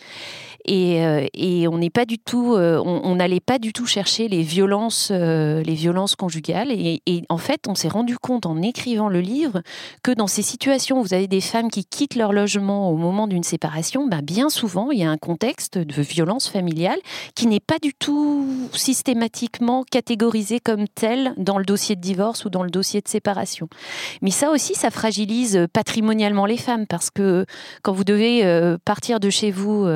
Euh, 0.69 1.27
et, 1.33 1.67
on 1.67 1.77
n'est 1.77 1.89
pas 1.89 2.05
du 2.05 2.19
tout, 2.19 2.53
euh, 2.53 2.81
on 2.83 3.15
n'allait 3.15 3.39
pas 3.39 3.59
du 3.59 3.73
tout 3.73 3.85
chercher 3.85 4.27
les 4.27 4.41
violences, 4.41 5.09
euh, 5.11 5.61
les 5.63 5.73
violences 5.73 6.15
conjugales. 6.15 6.71
Et, 6.71 7.01
en 7.29 7.37
fait, 7.37 7.67
on 7.67 7.75
s'est 7.75 7.89
rendu 7.89 8.17
compte 8.17 8.45
en 8.45 8.61
écrivant 8.61 9.09
le 9.09 9.21
livre 9.21 9.61
que 10.03 10.11
dans 10.11 10.27
ces 10.27 10.41
situations 10.41 10.99
où 10.99 11.03
vous 11.03 11.13
avez 11.13 11.27
des 11.27 11.41
femmes 11.41 11.69
qui 11.69 11.85
quittent 11.85 12.15
leur 12.15 12.33
logement 12.33 12.89
au 12.89 12.95
moment 12.95 13.27
d'une 13.27 13.43
séparation, 13.43 14.07
ben 14.07 14.21
bien 14.21 14.49
souvent 14.49 14.91
il 14.91 14.99
y 14.99 15.03
a 15.03 15.09
un 15.09 15.17
contexte 15.17 15.77
de 15.77 16.01
violence 16.01 16.47
familiale 16.47 16.99
qui 17.35 17.47
n'est 17.47 17.59
pas 17.59 17.79
du 17.79 17.93
tout 17.93 18.69
systématiquement 18.73 19.83
catégorisé 19.89 20.59
comme 20.59 20.87
tel 20.87 21.33
dans 21.37 21.57
le 21.57 21.65
dossier 21.65 21.95
de 21.95 22.01
divorce 22.01 22.45
ou 22.45 22.49
dans 22.49 22.63
le 22.63 22.69
dossier 22.69 23.01
de 23.01 23.07
séparation. 23.07 23.67
Mais 24.21 24.31
ça 24.31 24.51
aussi, 24.51 24.75
ça 24.75 24.91
fragilise 24.91 25.67
patrimonialement 25.73 26.45
les 26.45 26.57
femmes 26.57 26.87
parce 26.87 27.09
que 27.09 27.45
quand 27.81 27.93
vous 27.93 28.03
devez 28.03 28.43
partir 28.85 29.19
de 29.19 29.29
chez 29.29 29.51
vous 29.51 29.87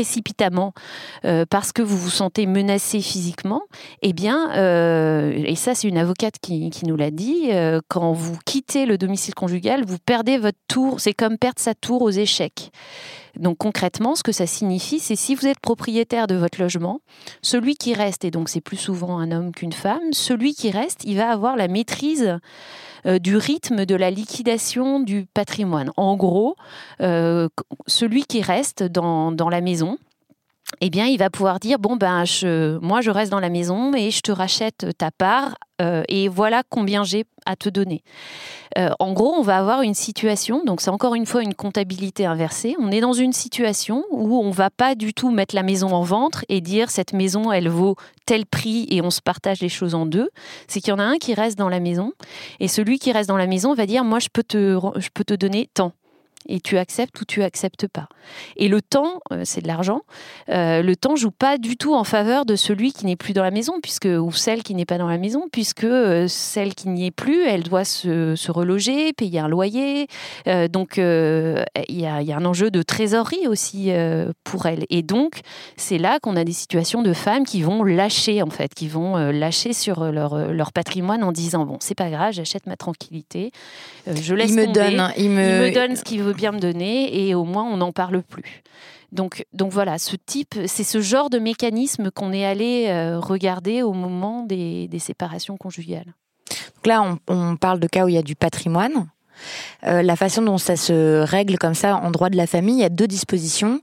précipitamment 0.00 0.72
euh, 1.26 1.44
parce 1.48 1.72
que 1.72 1.82
vous 1.82 1.98
vous 1.98 2.08
sentez 2.08 2.46
menacé 2.46 3.02
physiquement, 3.02 3.60
eh 4.00 4.14
bien, 4.14 4.50
euh, 4.56 5.30
et 5.44 5.56
ça 5.56 5.74
c'est 5.74 5.88
une 5.88 5.98
avocate 5.98 6.36
qui, 6.40 6.70
nous 6.86 6.96
l'a 6.96 7.10
dit, 7.10 7.48
euh, 7.50 7.82
quand 7.88 8.14
vous 8.14 8.38
quittez 8.46 8.86
le 8.86 8.96
domicile 8.96 9.34
conjugal, 9.34 9.84
vous 9.84 9.98
perdez 9.98 10.38
votre 10.38 10.56
tour, 10.68 11.00
c'est 11.00 11.12
comme 11.12 11.36
perdre 11.36 11.58
sa 11.58 11.74
tour 11.74 12.00
aux 12.00 12.10
échecs. 12.10 12.70
Donc 13.36 13.58
concrètement, 13.58 14.14
ce 14.14 14.22
que 14.22 14.32
ça 14.32 14.46
signifie, 14.46 15.00
c'est 15.00 15.16
si 15.16 15.34
vous 15.34 15.46
êtes 15.46 15.60
propriétaire 15.60 16.26
de 16.26 16.34
votre 16.34 16.58
logement, 16.58 17.00
celui 17.42 17.74
qui 17.74 17.92
reste, 17.92 18.24
et 18.24 18.30
donc 18.30 18.48
c'est 18.48 18.62
plus 18.62 18.78
souvent 18.78 19.18
un 19.18 19.30
homme 19.32 19.52
qu'une 19.52 19.74
femme, 19.74 20.12
celui 20.12 20.54
qui 20.54 20.70
reste, 20.70 21.02
il 21.04 21.18
va 21.18 21.30
avoir 21.30 21.56
la 21.56 21.68
maîtrise 21.68 22.38
du 23.04 23.36
rythme 23.36 23.86
de 23.86 23.94
la 23.94 24.10
liquidation 24.10 25.00
du 25.00 25.26
patrimoine. 25.26 25.90
En 25.96 26.16
gros, 26.16 26.56
celui 26.98 28.24
qui 28.24 28.42
reste 28.42 28.82
dans, 28.82 29.32
dans 29.32 29.48
la 29.48 29.60
maison, 29.60 29.98
eh 30.80 30.90
bien, 30.90 31.06
il 31.06 31.18
va 31.18 31.30
pouvoir 31.30 31.60
dire 31.60 31.78
bon 31.78 31.96
ben, 31.96 32.24
je, 32.24 32.78
moi, 32.78 33.00
je 33.00 33.10
reste 33.10 33.30
dans 33.30 33.40
la 33.40 33.50
maison 33.50 33.94
et 33.94 34.10
je 34.10 34.20
te 34.20 34.32
rachète 34.32 34.86
ta 34.96 35.10
part 35.10 35.56
euh, 35.80 36.02
et 36.08 36.28
voilà 36.28 36.62
combien 36.68 37.04
j'ai 37.04 37.24
à 37.46 37.56
te 37.56 37.68
donner. 37.68 38.02
Euh, 38.78 38.90
en 38.98 39.12
gros, 39.12 39.32
on 39.32 39.42
va 39.42 39.56
avoir 39.56 39.82
une 39.82 39.94
situation, 39.94 40.62
donc 40.64 40.80
c'est 40.80 40.90
encore 40.90 41.14
une 41.14 41.26
fois 41.26 41.42
une 41.42 41.54
comptabilité 41.54 42.24
inversée. 42.24 42.76
On 42.78 42.92
est 42.92 43.00
dans 43.00 43.12
une 43.12 43.32
situation 43.32 44.04
où 44.10 44.38
on 44.38 44.50
va 44.50 44.70
pas 44.70 44.94
du 44.94 45.12
tout 45.12 45.30
mettre 45.30 45.54
la 45.54 45.62
maison 45.62 45.88
en 45.88 46.02
ventre 46.02 46.44
et 46.48 46.60
dire 46.60 46.90
cette 46.90 47.12
maison, 47.12 47.50
elle 47.50 47.68
vaut 47.68 47.96
tel 48.26 48.46
prix 48.46 48.86
et 48.90 49.02
on 49.02 49.10
se 49.10 49.20
partage 49.20 49.60
les 49.60 49.68
choses 49.68 49.94
en 49.94 50.06
deux. 50.06 50.30
C'est 50.68 50.80
qu'il 50.80 50.90
y 50.90 50.92
en 50.92 50.98
a 50.98 51.04
un 51.04 51.18
qui 51.18 51.34
reste 51.34 51.58
dans 51.58 51.68
la 51.68 51.80
maison 51.80 52.12
et 52.60 52.68
celui 52.68 52.98
qui 52.98 53.10
reste 53.10 53.28
dans 53.28 53.36
la 53.36 53.46
maison 53.46 53.74
va 53.74 53.86
dire 53.86 54.04
moi, 54.04 54.18
je 54.18 54.28
peux 54.32 54.44
te, 54.44 54.78
je 54.96 55.08
peux 55.12 55.24
te 55.24 55.34
donner 55.34 55.68
tant 55.74 55.92
et 56.48 56.60
tu 56.60 56.78
acceptes 56.78 57.20
ou 57.20 57.24
tu 57.24 57.42
acceptes 57.42 57.86
pas. 57.86 58.08
Et 58.56 58.68
le 58.68 58.80
temps, 58.80 59.20
euh, 59.32 59.42
c'est 59.44 59.60
de 59.60 59.66
l'argent. 59.66 60.02
Euh, 60.48 60.82
le 60.82 60.96
temps 60.96 61.16
joue 61.16 61.30
pas 61.30 61.58
du 61.58 61.76
tout 61.76 61.94
en 61.94 62.04
faveur 62.04 62.46
de 62.46 62.56
celui 62.56 62.92
qui 62.92 63.06
n'est 63.06 63.16
plus 63.16 63.32
dans 63.32 63.42
la 63.42 63.50
maison, 63.50 63.80
puisque 63.82 64.06
ou 64.06 64.32
celle 64.32 64.62
qui 64.62 64.74
n'est 64.74 64.86
pas 64.86 64.98
dans 64.98 65.08
la 65.08 65.18
maison, 65.18 65.48
puisque 65.52 65.84
euh, 65.84 66.28
celle 66.28 66.74
qui 66.74 66.88
n'y 66.88 67.06
est 67.06 67.10
plus, 67.10 67.44
elle 67.44 67.62
doit 67.62 67.84
se, 67.84 68.34
se 68.36 68.50
reloger, 68.50 69.12
payer 69.12 69.40
un 69.40 69.48
loyer. 69.48 70.06
donc 70.70 70.96
il 70.96 71.64
y 71.88 72.06
a, 72.06 72.22
y, 72.22 72.32
a 72.32 72.36
un 72.36 72.44
enjeu 72.44 72.70
de 72.70 72.82
trésorerie 72.82 73.46
aussi 73.46 73.90
pour 74.44 74.66
elle. 74.66 74.84
Et 74.90 75.02
donc 75.02 75.40
c'est 75.76 75.98
là 75.98 76.18
qu'on 76.20 76.36
a 76.36 76.44
des 76.44 76.52
situations 76.52 77.02
de 77.02 77.12
femmes 77.12 77.44
qui 77.44 77.62
vont 77.62 77.84
lâcher 77.84 78.42
en 78.42 78.50
fait, 78.50 78.74
qui 78.74 78.88
vont 78.88 79.16
lâcher 79.30 79.72
sur 79.72 80.04
leur, 80.10 80.52
leur 80.52 80.72
patrimoine 80.72 81.22
en 81.22 81.32
disant 81.32 81.64
bon 81.64 81.76
c'est 81.80 81.94
pas 81.94 82.10
grave, 82.10 82.32
j'achète 82.32 82.66
ma 82.66 82.76
tranquillité, 82.76 83.52
je 84.06 84.34
laisse 84.34 84.50
il 84.50 84.56
me 84.56 84.66
donne, 84.66 85.12
il 85.16 85.30
me... 85.30 85.42
il 85.42 85.70
me 85.70 85.74
donne 85.74 85.96
ce 85.96 86.02
qu'il 86.02 86.22
veut 86.22 86.29
bien 86.32 86.52
me 86.52 86.58
donner 86.58 87.26
et 87.26 87.34
au 87.34 87.44
moins 87.44 87.64
on 87.64 87.78
n'en 87.78 87.92
parle 87.92 88.22
plus. 88.22 88.62
Donc, 89.12 89.44
donc 89.52 89.72
voilà, 89.72 89.98
ce 89.98 90.14
type, 90.14 90.54
c'est 90.66 90.84
ce 90.84 91.00
genre 91.00 91.30
de 91.30 91.38
mécanisme 91.38 92.10
qu'on 92.10 92.32
est 92.32 92.44
allé 92.44 92.86
euh, 92.88 93.18
regarder 93.18 93.82
au 93.82 93.92
moment 93.92 94.44
des, 94.44 94.88
séparations 95.00 95.56
conjugales. 95.56 96.14
Donc 96.76 96.86
là, 96.86 97.16
on, 97.28 97.56
parle 97.56 97.80
de 97.80 97.88
cas 97.88 98.04
où 98.04 98.08
il 98.08 98.14
y 98.14 98.18
a 98.18 98.22
du 98.22 98.36
patrimoine. 98.36 99.08
Euh, 99.86 100.02
la 100.02 100.16
façon 100.16 100.42
dont 100.42 100.58
ça 100.58 100.76
se 100.76 101.22
règle 101.22 101.58
comme 101.58 101.74
ça 101.74 101.96
en 101.96 102.10
droit 102.10 102.28
de 102.28 102.36
la 102.36 102.46
famille, 102.46 102.76
il 102.76 102.80
y 102.80 102.84
a 102.84 102.90
deux 102.90 103.06
dispositions 103.06 103.80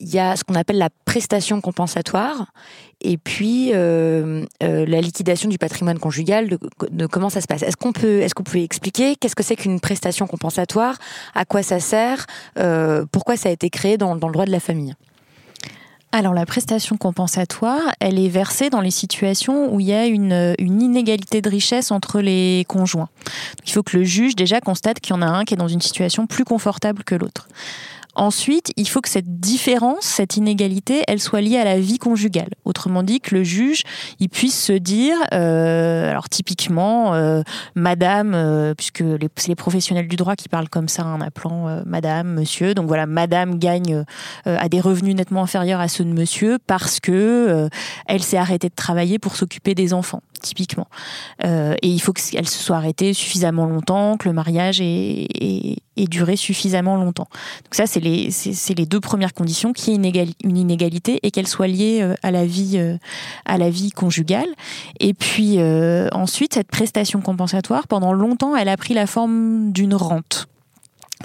il 0.00 0.12
y 0.12 0.18
a 0.18 0.36
ce 0.36 0.44
qu'on 0.44 0.54
appelle 0.54 0.78
la 0.78 0.90
prestation 1.04 1.60
compensatoire 1.60 2.52
et 3.00 3.18
puis 3.18 3.70
euh, 3.72 4.44
euh, 4.62 4.86
la 4.86 5.00
liquidation 5.00 5.48
du 5.48 5.58
patrimoine 5.58 5.98
conjugal 5.98 6.48
de, 6.90 7.06
comment 7.06 7.30
ça 7.30 7.40
se 7.40 7.46
passe. 7.46 7.62
Est-ce 7.62 7.76
qu'on 7.76 7.92
peut, 7.92 8.20
est-ce 8.20 8.58
expliquer 8.58 9.16
qu'est-ce 9.16 9.36
que 9.36 9.42
c'est 9.42 9.56
qu'une 9.56 9.80
prestation 9.80 10.26
compensatoire, 10.26 10.96
à 11.34 11.44
quoi 11.44 11.62
ça 11.62 11.80
sert, 11.80 12.26
euh, 12.58 13.04
pourquoi 13.12 13.36
ça 13.36 13.48
a 13.48 13.52
été 13.52 13.70
créé 13.70 13.98
dans, 13.98 14.14
le 14.14 14.20
droit 14.20 14.46
de 14.46 14.50
la 14.50 14.60
famille? 14.60 14.94
Alors 16.12 16.32
la 16.32 16.46
prestation 16.46 16.96
compensatoire, 16.96 17.92
elle 17.98 18.20
est 18.20 18.28
versée 18.28 18.70
dans 18.70 18.80
les 18.80 18.92
situations 18.92 19.74
où 19.74 19.80
il 19.80 19.86
y 19.86 19.92
a 19.92 20.06
une, 20.06 20.54
une 20.58 20.80
inégalité 20.80 21.42
de 21.42 21.50
richesse 21.50 21.90
entre 21.90 22.20
les 22.20 22.64
conjoints. 22.68 23.08
il 23.66 23.72
faut 23.72 23.82
que 23.82 23.96
le 23.96 24.04
juge 24.04 24.36
déjà 24.36 24.60
constate 24.60 25.00
qu'il 25.00 25.14
y 25.14 25.18
en 25.18 25.22
a 25.22 25.26
un 25.26 25.44
qui 25.44 25.54
est 25.54 25.56
dans 25.56 25.66
une 25.66 25.80
situation 25.80 26.28
plus 26.28 26.44
confortable 26.44 27.02
que 27.02 27.16
l'autre. 27.16 27.48
Ensuite, 28.14 28.72
il 28.76 28.88
faut 28.88 29.00
que 29.00 29.08
cette 29.08 29.40
différence, 29.40 30.02
cette 30.02 30.36
inégalité, 30.36 31.02
elle 31.08 31.20
soit 31.20 31.40
liée 31.40 31.58
à 31.58 31.64
la 31.64 31.80
vie 31.80 31.98
conjugale. 31.98 32.50
Autrement 32.64 33.02
dit, 33.02 33.20
que 33.20 33.34
le 33.34 33.44
juge, 33.44 33.82
il 34.20 34.28
puisse 34.28 34.60
se 34.60 34.72
dire, 34.72 35.16
euh, 35.32 36.10
alors 36.10 36.28
typiquement, 36.28 37.14
euh, 37.14 37.42
Madame, 37.74 38.34
euh, 38.34 38.74
puisque 38.74 39.02
c'est 39.36 39.48
les 39.48 39.54
professionnels 39.54 40.08
du 40.08 40.16
droit 40.16 40.36
qui 40.36 40.48
parlent 40.48 40.68
comme 40.68 40.88
ça 40.88 41.04
en 41.04 41.20
appelant 41.20 41.82
Madame, 41.86 42.34
Monsieur. 42.34 42.74
Donc 42.74 42.86
voilà, 42.86 43.06
Madame 43.06 43.58
gagne 43.58 44.04
à 44.44 44.68
des 44.68 44.80
revenus 44.80 45.14
nettement 45.14 45.42
inférieurs 45.42 45.80
à 45.80 45.88
ceux 45.88 46.04
de 46.04 46.12
Monsieur 46.12 46.58
parce 46.66 47.00
que 47.00 47.68
elle 48.06 48.22
s'est 48.22 48.36
arrêtée 48.36 48.68
de 48.68 48.74
travailler 48.74 49.18
pour 49.18 49.36
s'occuper 49.36 49.74
des 49.74 49.92
enfants 49.92 50.22
typiquement. 50.44 50.86
et 51.42 51.88
il 51.88 51.98
faut 52.00 52.12
qu'elle 52.12 52.48
se 52.48 52.58
soit 52.58 52.76
arrêtée 52.76 53.12
suffisamment 53.12 53.66
longtemps, 53.66 54.16
que 54.16 54.28
le 54.28 54.34
mariage 54.34 54.80
ait, 54.80 55.76
duré 55.96 56.36
suffisamment 56.36 56.96
longtemps. 56.96 57.28
Donc 57.64 57.74
ça, 57.74 57.86
c'est 57.86 58.00
les, 58.00 58.86
deux 58.86 59.00
premières 59.00 59.32
conditions, 59.32 59.72
qu'il 59.72 59.92
y 59.92 60.18
ait 60.18 60.26
une, 60.44 60.56
inégalité 60.56 61.18
et 61.22 61.30
qu'elle 61.30 61.46
soit 61.46 61.66
liée 61.66 62.14
la 62.22 62.44
vie, 62.44 62.98
à 63.44 63.58
la 63.58 63.70
vie 63.70 63.90
conjugale. 63.90 64.48
Et 65.00 65.14
puis 65.14 65.58
ensuite, 66.12 66.54
cette 66.54 66.68
prestation 66.68 67.20
compensatoire, 67.20 67.88
pendant 67.88 68.12
longtemps, 68.12 68.56
elle 68.56 68.68
a 68.68 68.76
pris 68.76 68.94
la 68.94 69.06
forme 69.06 69.72
d'une 69.72 69.94
rente. 69.94 70.48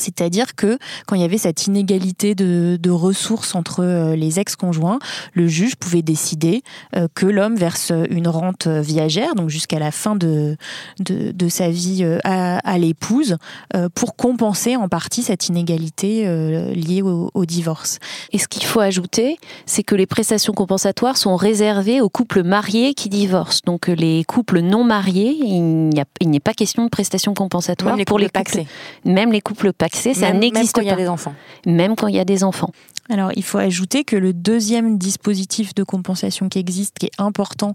C'est-à-dire 0.01 0.55
que 0.55 0.77
quand 1.05 1.15
il 1.15 1.21
y 1.21 1.25
avait 1.25 1.37
cette 1.37 1.67
inégalité 1.67 2.35
de, 2.35 2.89
ressources 2.89 3.53
entre 3.53 3.83
euh, 3.83 4.15
les 4.15 4.39
ex-conjoints, 4.39 4.99
le 5.33 5.47
juge 5.47 5.75
pouvait 5.75 6.01
décider 6.01 6.63
euh, 6.95 7.07
que 7.13 7.27
l'homme 7.27 7.55
verse 7.55 7.91
une 8.09 8.27
rente 8.27 8.67
viagère, 8.67 9.35
donc 9.35 9.49
jusqu'à 9.49 9.77
la 9.77 9.91
fin 9.91 10.15
de, 10.15 10.57
de, 10.99 11.49
sa 11.49 11.69
vie 11.69 11.99
euh, 12.03 12.17
à, 12.23 12.77
l'épouse, 12.77 13.37
pour 13.93 14.15
compenser 14.15 14.75
en 14.75 14.87
partie 14.87 15.21
cette 15.21 15.47
inégalité 15.47 16.23
liée 16.73 17.01
au, 17.01 17.29
au, 17.33 17.45
divorce. 17.45 17.99
Et 18.31 18.37
ce 18.37 18.47
qu'il 18.47 18.63
faut 18.63 18.79
ajouter, 18.79 19.37
c'est 19.65 19.83
que 19.83 19.95
les 19.95 20.05
prestations 20.05 20.53
compensatoires 20.53 21.17
sont 21.17 21.35
réservées 21.35 22.01
aux 22.01 22.09
couples 22.09 22.43
mariés 22.43 22.93
qui 22.93 23.09
divorcent. 23.09 23.61
Donc 23.65 23.87
les 23.87 24.23
couples 24.23 24.61
non 24.61 24.83
mariés, 24.83 25.37
il 25.41 25.89
n'est 26.29 26.39
pas 26.39 26.53
question 26.53 26.83
de 26.85 26.89
prestations 26.89 27.33
compensatoires 27.33 27.97
pour 28.05 28.19
les 28.19 28.29
couples, 28.29 28.63
même 29.05 29.31
les 29.31 29.41
couples 29.41 29.73
paxés, 29.73 29.88
ça 29.95 30.33
n'existe 30.33 30.75
pas. 30.75 30.81
Même 30.81 30.81
quand 30.81 30.81
il 30.81 30.87
y 30.87 30.91
a 30.91 30.95
des 30.95 31.09
enfants. 31.09 31.35
Même 31.65 31.95
quand 31.95 32.07
il 32.07 32.15
y 32.15 32.19
a 32.19 32.25
des 32.25 32.43
enfants. 32.43 32.71
Alors, 33.09 33.31
il 33.35 33.43
faut 33.43 33.57
ajouter 33.57 34.03
que 34.03 34.15
le 34.15 34.33
deuxième 34.33 34.99
dispositif 34.99 35.73
de 35.73 35.83
compensation 35.83 36.47
qui 36.47 36.59
existe, 36.59 36.99
qui 36.99 37.07
est 37.07 37.11
important, 37.17 37.73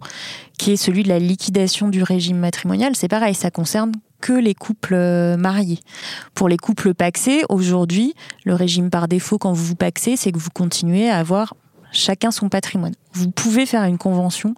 qui 0.59 0.73
est 0.73 0.77
celui 0.77 1.03
de 1.03 1.09
la 1.09 1.19
liquidation 1.19 1.89
du 1.89 2.05
régime 2.05 2.39
matrimonial, 2.39 2.95
c'est 2.95 3.09
pareil, 3.09 3.35
ça 3.35 3.51
concerne 3.51 3.93
que 4.21 4.33
les 4.33 4.55
couples 4.55 4.95
euh, 4.95 5.37
mariés. 5.37 5.81
Pour 6.35 6.49
les 6.49 6.57
couples 6.57 6.95
paxés, 6.95 7.43
aujourd'hui, 7.49 8.15
le 8.45 8.55
régime 8.55 8.91
par 8.91 9.09
défaut 9.09 9.39
quand 9.39 9.53
vous 9.53 9.65
vous 9.65 9.75
paxez, 9.75 10.17
c'est 10.17 10.31
que 10.31 10.39
vous 10.39 10.51
continuez 10.55 11.11
à 11.11 11.19
avoir 11.19 11.55
chacun 11.93 12.31
son 12.31 12.49
patrimoine. 12.49 12.95
Vous 13.15 13.31
pouvez 13.31 13.67
faire 13.67 13.85
une 13.85 13.99
convention 13.99 14.55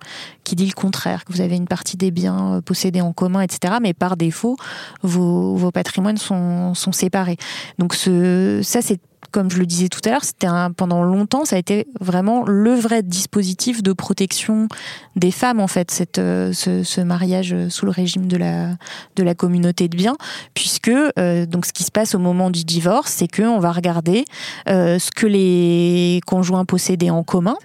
qui 0.46 0.54
dit 0.54 0.66
le 0.66 0.72
contraire, 0.72 1.24
que 1.24 1.32
vous 1.32 1.40
avez 1.40 1.56
une 1.56 1.66
partie 1.66 1.96
des 1.96 2.10
biens 2.10 2.54
euh, 2.54 2.60
possédés 2.60 3.00
en 3.00 3.12
commun, 3.12 3.40
etc. 3.40 3.74
Mais 3.82 3.92
par 3.92 4.16
défaut, 4.16 4.56
vos, 5.02 5.70
patrimoines 5.72 6.18
sont, 6.18 6.74
séparés. 6.92 7.36
Donc 7.78 7.94
ça, 7.94 8.80
c'est 8.80 9.00
comme 9.32 9.50
je 9.50 9.58
le 9.58 9.66
disais 9.66 9.88
tout 9.88 10.00
à 10.04 10.10
l'heure, 10.10 10.24
c'était 10.24 10.46
pendant 10.76 11.02
longtemps, 11.02 11.44
ça 11.44 11.56
a 11.56 11.58
été 11.58 11.86
vraiment 12.00 12.44
le 12.46 12.74
vrai 12.74 13.02
dispositif 13.02 13.82
de 13.82 13.92
protection 13.92 14.68
des 15.16 15.32
femmes 15.32 15.58
en 15.58 15.66
fait, 15.66 15.90
cette, 15.90 16.18
euh, 16.18 16.52
ce, 16.52 17.00
mariage 17.00 17.54
sous 17.68 17.86
le 17.86 17.90
régime 17.90 18.28
de 18.28 18.36
la 18.36 18.70
de 19.16 19.22
la 19.22 19.34
communauté 19.34 19.88
de 19.88 19.96
biens, 19.96 20.16
puisque 20.54 20.88
euh, 20.88 21.44
donc 21.44 21.66
ce 21.66 21.72
qui 21.72 21.82
se 21.82 21.90
passe 21.90 22.14
au 22.14 22.18
moment 22.18 22.50
du 22.50 22.64
divorce, 22.64 23.12
c'est 23.12 23.26
que 23.26 23.42
on 23.42 23.58
va 23.58 23.72
regarder 23.72 24.24
ce 24.66 25.10
que 25.10 25.26
les 25.26 26.20
conjoints 26.24 26.64
possédaient 26.64 27.10
en 27.10 27.24
commun 27.24 27.56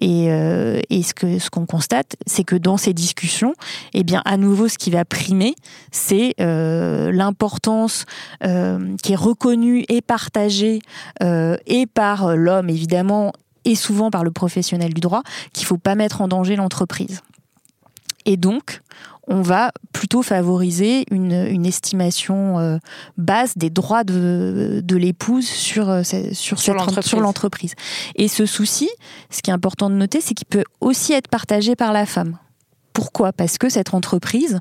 et, 0.00 0.28
et 0.90 1.02
ce 1.02 1.14
que 1.14 1.38
ce 1.38 1.50
qu'on 1.50 1.66
constate, 1.66 2.16
c'est 2.26 2.44
que 2.44 2.56
dans 2.56 2.76
ces 2.76 2.92
discussions, 2.92 3.54
eh 3.92 4.04
bien 4.04 4.22
à 4.24 4.36
nouveau, 4.36 4.68
ce 4.68 4.78
qui 4.78 4.90
va 4.90 5.04
primer, 5.04 5.54
c'est 5.90 6.34
l'importance 6.38 8.04
qui 8.40 9.12
est 9.12 9.16
reconnue 9.16 9.84
et 9.88 10.00
partagée 10.00 10.80
euh, 11.22 11.56
et 11.66 11.86
par 11.86 12.36
l'homme 12.36 12.70
évidemment, 12.70 13.32
et 13.64 13.74
souvent 13.74 14.10
par 14.10 14.24
le 14.24 14.30
professionnel 14.30 14.92
du 14.92 15.00
droit, 15.00 15.22
qu'il 15.52 15.66
faut 15.66 15.78
pas 15.78 15.94
mettre 15.94 16.20
en 16.20 16.28
danger 16.28 16.56
l'entreprise. 16.56 17.22
Et 18.26 18.36
donc, 18.36 18.80
on 19.26 19.42
va 19.42 19.72
plutôt 19.92 20.22
favoriser 20.22 21.04
une, 21.10 21.64
estimation 21.64 22.58
euh, 22.58 22.78
basse 23.16 23.56
des 23.56 23.70
droits 23.70 24.04
de, 24.04 24.82
l'épouse 24.90 25.46
sur, 25.46 25.88
euh, 25.88 26.02
sur, 26.32 26.58
sur 26.58 27.20
l'entreprise. 27.20 27.74
Et 28.16 28.28
ce 28.28 28.46
souci, 28.46 28.90
ce 29.30 29.42
qui 29.42 29.50
est 29.50 29.54
important 29.54 29.88
de 29.90 29.94
noter, 29.94 30.20
c'est 30.20 30.34
qu'il 30.34 30.46
peut 30.46 30.64
aussi 30.80 31.12
être 31.12 31.28
partagé 31.28 31.74
par 31.74 31.92
la 31.92 32.06
femme. 32.06 32.36
Pourquoi? 32.94 33.32
Parce 33.32 33.58
que 33.58 33.68
cette 33.68 33.92
entreprise, 33.92 34.60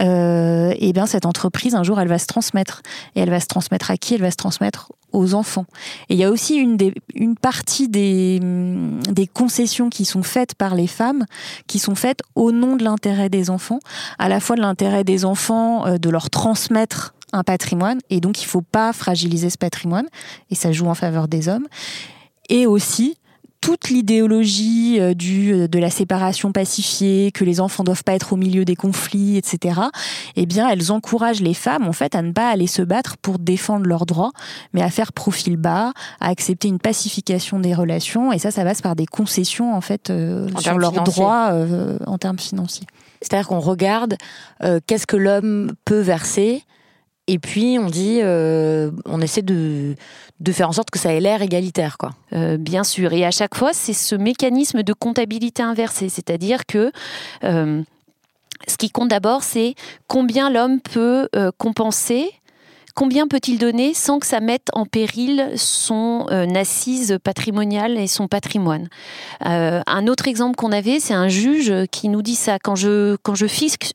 euh, 0.00 0.74
eh 0.76 0.92
bien 0.92 1.06
cette 1.06 1.26
entreprise, 1.26 1.74
un 1.74 1.84
jour, 1.84 2.00
elle 2.00 2.08
va 2.08 2.18
se 2.18 2.26
transmettre. 2.26 2.82
Et 3.14 3.20
elle 3.20 3.30
va 3.30 3.40
se 3.40 3.46
transmettre 3.46 3.90
à 3.90 3.96
qui? 3.96 4.14
Elle 4.14 4.22
va 4.22 4.30
se 4.30 4.36
transmettre 4.36 4.90
aux 5.12 5.34
enfants. 5.34 5.66
Et 6.08 6.14
il 6.14 6.16
y 6.18 6.24
a 6.24 6.30
aussi 6.30 6.56
une, 6.56 7.36
partie 7.36 7.88
des, 7.88 8.40
des 8.40 9.26
concessions 9.26 9.90
qui 9.90 10.06
sont 10.06 10.22
faites 10.22 10.54
par 10.54 10.74
les 10.74 10.86
femmes, 10.86 11.26
qui 11.66 11.78
sont 11.78 11.94
faites 11.94 12.20
au 12.34 12.52
nom 12.52 12.76
de 12.76 12.82
l'intérêt 12.82 13.28
des 13.28 13.50
enfants, 13.50 13.80
à 14.18 14.28
la 14.28 14.40
fois 14.40 14.56
de 14.56 14.62
l'intérêt 14.62 15.04
des 15.04 15.24
enfants, 15.26 15.86
euh, 15.86 15.98
de 15.98 16.08
leur 16.08 16.30
transmettre 16.30 17.14
un 17.32 17.42
patrimoine, 17.42 17.98
et 18.10 18.20
donc 18.20 18.40
il 18.40 18.46
ne 18.46 18.50
faut 18.50 18.62
pas 18.62 18.92
fragiliser 18.92 19.50
ce 19.50 19.58
patrimoine, 19.58 20.06
et 20.50 20.54
ça 20.54 20.72
joue 20.72 20.86
en 20.86 20.94
faveur 20.94 21.28
des 21.28 21.48
hommes, 21.48 21.66
et 22.48 22.66
aussi 22.66 23.16
toute 23.64 23.88
l'idéologie 23.88 25.00
euh, 25.00 25.14
du 25.14 25.54
euh, 25.54 25.68
de 25.68 25.78
la 25.78 25.88
séparation 25.88 26.52
pacifiée, 26.52 27.32
que 27.32 27.44
les 27.44 27.62
enfants 27.62 27.82
doivent 27.82 28.04
pas 28.04 28.12
être 28.12 28.34
au 28.34 28.36
milieu 28.36 28.66
des 28.66 28.76
conflits, 28.76 29.38
etc. 29.38 29.80
Eh 30.36 30.44
bien, 30.44 30.68
elles 30.68 30.92
encouragent 30.92 31.40
les 31.40 31.54
femmes 31.54 31.88
en 31.88 31.94
fait 31.94 32.14
à 32.14 32.20
ne 32.20 32.32
pas 32.32 32.50
aller 32.50 32.66
se 32.66 32.82
battre 32.82 33.16
pour 33.16 33.38
défendre 33.38 33.86
leurs 33.86 34.04
droits, 34.04 34.32
mais 34.74 34.82
à 34.82 34.90
faire 34.90 35.14
profil 35.14 35.56
bas, 35.56 35.94
à 36.20 36.28
accepter 36.28 36.68
une 36.68 36.78
pacification 36.78 37.58
des 37.58 37.72
relations. 37.72 38.32
Et 38.32 38.38
ça, 38.38 38.50
ça 38.50 38.64
passe 38.64 38.82
par 38.82 38.96
des 38.96 39.06
concessions 39.06 39.74
en 39.74 39.80
fait 39.80 40.10
euh, 40.10 40.46
sur 40.58 40.76
leurs 40.76 41.02
droits 41.02 41.50
en 42.06 42.18
termes 42.18 42.38
financiers. 42.38 42.86
C'est-à-dire 43.22 43.48
qu'on 43.48 43.60
regarde 43.60 44.16
qu'est-ce 44.86 45.06
que 45.06 45.16
l'homme 45.16 45.72
peut 45.86 46.00
verser 46.00 46.64
et 47.26 47.38
puis 47.38 47.78
on 47.78 47.86
dit, 47.86 48.20
euh, 48.22 48.90
on 49.06 49.20
essaie 49.20 49.42
de, 49.42 49.94
faire 50.52 50.68
en 50.68 50.72
sorte 50.72 50.90
que 50.90 50.98
ça 50.98 51.12
ait 51.12 51.20
l'air 51.20 51.40
égalitaire, 51.40 51.96
quoi. 51.96 52.10
Euh, 52.32 52.58
bien 52.58 52.84
sûr. 52.84 53.12
Et 53.12 53.24
à 53.24 53.30
chaque 53.30 53.54
fois, 53.54 53.72
c'est 53.72 53.94
ce 53.94 54.14
mécanisme 54.14 54.82
de 54.82 54.92
comptabilité 54.92 55.62
inversée, 55.62 56.08
c'est-à-dire 56.08 56.66
que 56.66 56.92
euh, 57.44 57.82
ce 58.68 58.76
qui 58.76 58.90
compte 58.90 59.08
d'abord, 59.08 59.42
c'est 59.42 59.74
combien 60.06 60.50
l'homme 60.50 60.80
peut 60.80 61.28
compenser 61.58 62.30
Combien 62.94 63.26
peut-il 63.26 63.58
donner 63.58 63.92
sans 63.92 64.20
que 64.20 64.26
ça 64.26 64.38
mette 64.38 64.68
en 64.72 64.86
péril 64.86 65.50
son 65.56 66.26
euh, 66.30 66.46
assise 66.54 67.18
patrimoniale 67.24 67.98
et 67.98 68.06
son 68.06 68.28
patrimoine? 68.28 68.88
Euh, 69.46 69.82
Un 69.86 70.06
autre 70.06 70.28
exemple 70.28 70.54
qu'on 70.54 70.70
avait, 70.70 71.00
c'est 71.00 71.14
un 71.14 71.26
juge 71.26 71.72
qui 71.90 72.08
nous 72.08 72.22
dit 72.22 72.36
ça. 72.36 72.58
Quand 72.60 72.76
je, 72.76 73.16
fixe, 73.48 73.90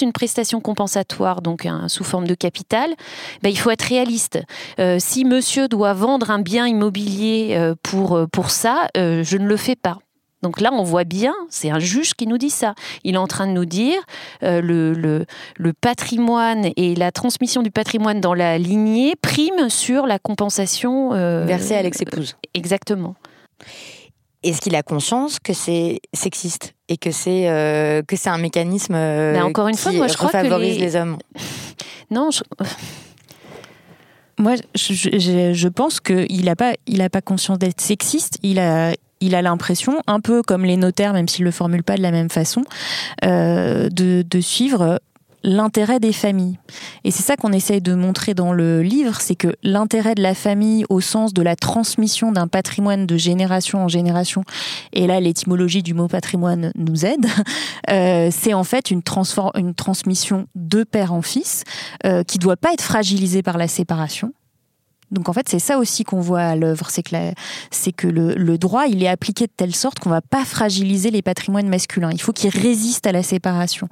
une 0.00 0.12
prestation 0.12 0.60
compensatoire, 0.60 1.42
donc 1.42 1.68
sous 1.88 2.04
forme 2.04 2.26
de 2.26 2.34
capital, 2.34 2.94
ben, 3.42 3.50
il 3.50 3.58
faut 3.58 3.70
être 3.70 3.82
réaliste. 3.82 4.38
Euh, 4.78 4.96
si 4.98 5.26
monsieur 5.26 5.68
doit 5.68 5.92
vendre 5.92 6.30
un 6.30 6.40
bien 6.40 6.66
immobilier 6.66 7.74
pour 7.82 8.50
ça, 8.50 8.88
je 8.94 9.36
ne 9.36 9.46
le 9.46 9.56
fais 9.56 9.76
pas. 9.76 9.98
Donc 10.44 10.60
là, 10.60 10.70
on 10.74 10.82
voit 10.82 11.04
bien, 11.04 11.32
c'est 11.48 11.70
un 11.70 11.78
juge 11.78 12.12
qui 12.12 12.26
nous 12.26 12.36
dit 12.36 12.50
ça. 12.50 12.74
Il 13.02 13.14
est 13.14 13.18
en 13.18 13.26
train 13.26 13.46
de 13.46 13.52
nous 13.52 13.64
dire 13.64 13.96
euh, 14.42 14.60
le, 14.60 14.92
le, 15.56 15.72
patrimoine 15.72 16.68
et 16.76 16.94
la 16.94 17.12
transmission 17.12 17.62
du 17.62 17.70
patrimoine 17.70 18.20
dans 18.20 18.34
la 18.34 18.58
lignée 18.58 19.14
prime 19.16 19.70
sur 19.70 20.06
la 20.06 20.18
compensation 20.18 21.14
euh, 21.14 21.46
versée 21.46 21.74
à 21.74 21.82
l'ex-épouse. 21.82 22.36
Exactement. 22.52 23.14
Est-ce 24.42 24.60
qu'il 24.60 24.76
a 24.76 24.82
conscience 24.82 25.38
que 25.38 25.54
c'est 25.54 26.00
sexiste 26.12 26.74
et 26.90 26.98
que 26.98 27.10
c'est 27.10 27.48
euh, 27.48 28.02
que 28.02 28.14
c'est 28.14 28.28
un 28.28 28.36
mécanisme 28.36 28.92
Mais 28.92 29.40
encore 29.40 29.68
une 29.68 29.76
qui 29.76 29.80
fois, 29.80 29.92
moi, 29.92 30.08
je 30.08 30.16
crois 30.18 30.28
favorise 30.28 30.78
les... 30.78 30.94
hommes? 30.94 31.16
Non, 32.10 32.30
je... 32.30 32.42
Moi, 34.38 34.56
je, 34.74 35.52
je, 35.54 35.68
pense 35.68 36.00
qu'il 36.00 36.44
n'a 36.44 36.54
pas, 36.54 36.74
il 36.86 37.00
a 37.00 37.08
pas 37.08 37.22
conscience 37.22 37.58
d'être 37.58 37.80
sexiste. 37.80 38.36
Il 38.42 38.58
a, 38.58 38.92
il 39.24 39.34
a 39.34 39.42
l'impression, 39.42 40.00
un 40.06 40.20
peu 40.20 40.42
comme 40.42 40.64
les 40.64 40.76
notaires, 40.76 41.12
même 41.12 41.28
s'ils 41.28 41.44
ne 41.44 41.48
le 41.48 41.52
formulent 41.52 41.82
pas 41.82 41.96
de 41.96 42.02
la 42.02 42.10
même 42.10 42.30
façon, 42.30 42.62
euh, 43.24 43.88
de, 43.90 44.40
suivre 44.40 45.00
l'intérêt 45.42 46.00
des 46.00 46.12
familles. 46.12 46.58
Et 47.04 47.10
c'est 47.10 47.22
ça 47.22 47.36
qu'on 47.36 47.52
essaye 47.52 47.80
de 47.80 47.94
montrer 47.94 48.34
dans 48.34 48.52
le 48.52 48.82
livre, 48.82 49.20
c'est 49.20 49.34
que 49.34 49.54
l'intérêt 49.62 50.14
de 50.14 50.22
la 50.22 50.34
famille 50.34 50.84
au 50.88 51.00
sens 51.00 51.32
de 51.32 51.42
la 51.42 51.54
transmission 51.54 52.32
d'un 52.32 52.48
patrimoine 52.48 53.06
de 53.06 53.16
génération 53.16 53.84
en 53.84 53.88
génération, 53.88 54.42
et 54.92 55.06
là 55.06 55.20
l'étymologie 55.20 55.82
du 55.82 55.94
mot 55.94 56.08
patrimoine 56.08 56.72
nous 56.76 57.04
aide, 57.06 57.26
euh, 57.90 58.30
c'est 58.32 58.54
en 58.54 58.64
fait 58.64 58.90
une, 58.90 59.02
une, 59.54 59.74
transmission 59.74 60.46
de 60.54 60.82
père 60.82 61.12
en 61.12 61.22
fils 61.22 61.64
euh, 62.04 62.24
qui 62.24 62.38
ne 62.38 62.42
doit 62.42 62.56
pas 62.56 62.72
être 62.72 62.82
fragilisée 62.82 63.42
par 63.42 63.58
la 63.58 63.68
séparation, 63.68 64.32
Donc 65.10 65.28
en 65.28 65.32
fait, 65.32 65.48
c'est 65.48 65.58
ça 65.58 65.78
aussi 65.78 66.04
qu'on 66.04 66.20
voit 66.20 66.40
à 66.40 66.56
l'œuvre, 66.56 66.88
c'est 66.90 67.02
que, 67.02 67.14
c'est 67.70 67.92
que 67.92 68.06
le, 68.06 68.58
droit, 68.58 68.86
il 68.86 69.02
est 69.02 69.08
appliqué 69.08 69.46
de 69.46 69.52
telle 69.56 69.74
sorte 69.74 69.98
qu'on 69.98 70.10
va 70.10 70.20
pas 70.20 70.44
fragiliser 70.44 71.10
les 71.10 71.22
patrimoines 71.22 71.68
masculins. 71.68 72.10
Il 72.12 72.20
faut 72.20 72.32
qu'ils 72.32 72.50
résistent 72.50 73.06
à 73.06 73.12
la 73.12 73.22
séparation. 73.22 73.88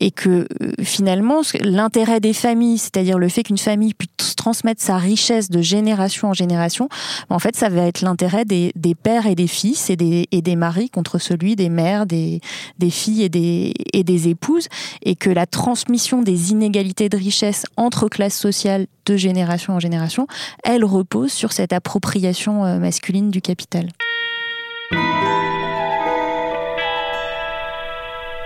Et 0.00 0.10
que 0.10 0.46
euh, 0.62 0.72
finalement, 0.82 1.42
l'intérêt 1.62 2.20
des 2.20 2.32
familles, 2.32 2.78
c'est-à-dire 2.78 3.18
le 3.18 3.28
fait 3.28 3.42
qu'une 3.42 3.58
famille 3.58 3.94
puisse 3.94 4.36
transmettre 4.36 4.82
sa 4.82 4.96
richesse 4.96 5.50
de 5.50 5.62
génération 5.62 6.28
en 6.28 6.34
génération, 6.34 6.88
en 7.30 7.38
fait, 7.38 7.56
ça 7.56 7.68
va 7.68 7.82
être 7.82 8.00
l'intérêt 8.00 8.44
des, 8.44 8.72
pères 9.02 9.26
et 9.26 9.34
des 9.34 9.46
fils 9.46 9.90
et 9.90 9.96
des, 9.96 10.26
et 10.32 10.42
des 10.42 10.56
maris 10.56 10.90
contre 10.90 11.18
celui 11.18 11.56
des 11.56 11.68
mères, 11.68 12.06
des, 12.06 12.40
des 12.78 12.90
filles 12.90 13.24
et 13.24 13.28
des, 13.28 13.74
et 13.92 14.04
des 14.04 14.28
épouses. 14.28 14.68
Et 15.02 15.16
que 15.16 15.30
la 15.30 15.46
transmission 15.46 16.22
des 16.22 16.50
inégalités 16.50 17.08
de 17.08 17.16
richesse 17.16 17.64
entre 17.76 18.08
classes 18.08 18.38
sociales 18.38 18.86
de 19.06 19.16
génération 19.16 19.74
en 19.74 19.80
génération, 19.80 20.26
elle 20.64 20.84
repose 20.84 21.32
sur 21.32 21.52
cette 21.52 21.72
appropriation 21.72 22.64
euh, 22.64 22.78
masculine 22.78 23.30
du 23.30 23.40
capital. 23.40 23.88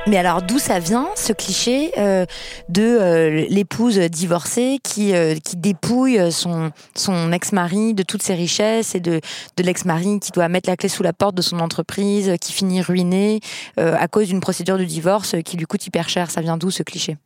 Mais 0.07 0.17
alors 0.17 0.43
d'où 0.43 0.59
ça 0.59 0.79
vient 0.79 1.09
ce 1.15 1.33
cliché 1.33 1.93
euh, 1.99 2.25
de 2.69 2.83
euh, 2.83 3.47
l'épouse 3.51 3.99
divorcée 3.99 4.79
qui, 4.83 5.13
qui 5.45 5.57
dépouille 5.57 6.33
son, 6.33 6.73
son 6.97 7.33
ex-mari 7.33 7.95
de 7.95 8.03
toutes 8.03 8.23
ses 8.23 8.35
richesses 8.35 8.95
et 8.95 9.01
de, 9.01 9.21
de 9.57 9.63
l'ex-mari 9.63 10.19
qui 10.19 10.33
doit 10.33 10.49
mettre 10.49 10.71
la 10.71 10.77
clé 10.77 10.89
sous 10.89 11.03
la 11.03 11.13
porte 11.13 11.35
de 11.35 11.43
son 11.43 11.61
entreprise, 11.61 12.35
qui 12.41 12.53
finit 12.53 12.81
ruiné 12.81 13.41
à 13.77 14.09
cause 14.09 14.29
d'une 14.29 14.41
procédure 14.41 14.79
de 14.79 14.85
divorce 14.85 15.37
qui 15.45 15.57
lui 15.57 15.67
coûte 15.67 15.87
hyper 15.87 16.09
cher. 16.09 16.31
Ça 16.31 16.41
vient 16.41 16.57
d'où 16.57 16.71
ce 16.71 16.83
cliché? 16.83 17.19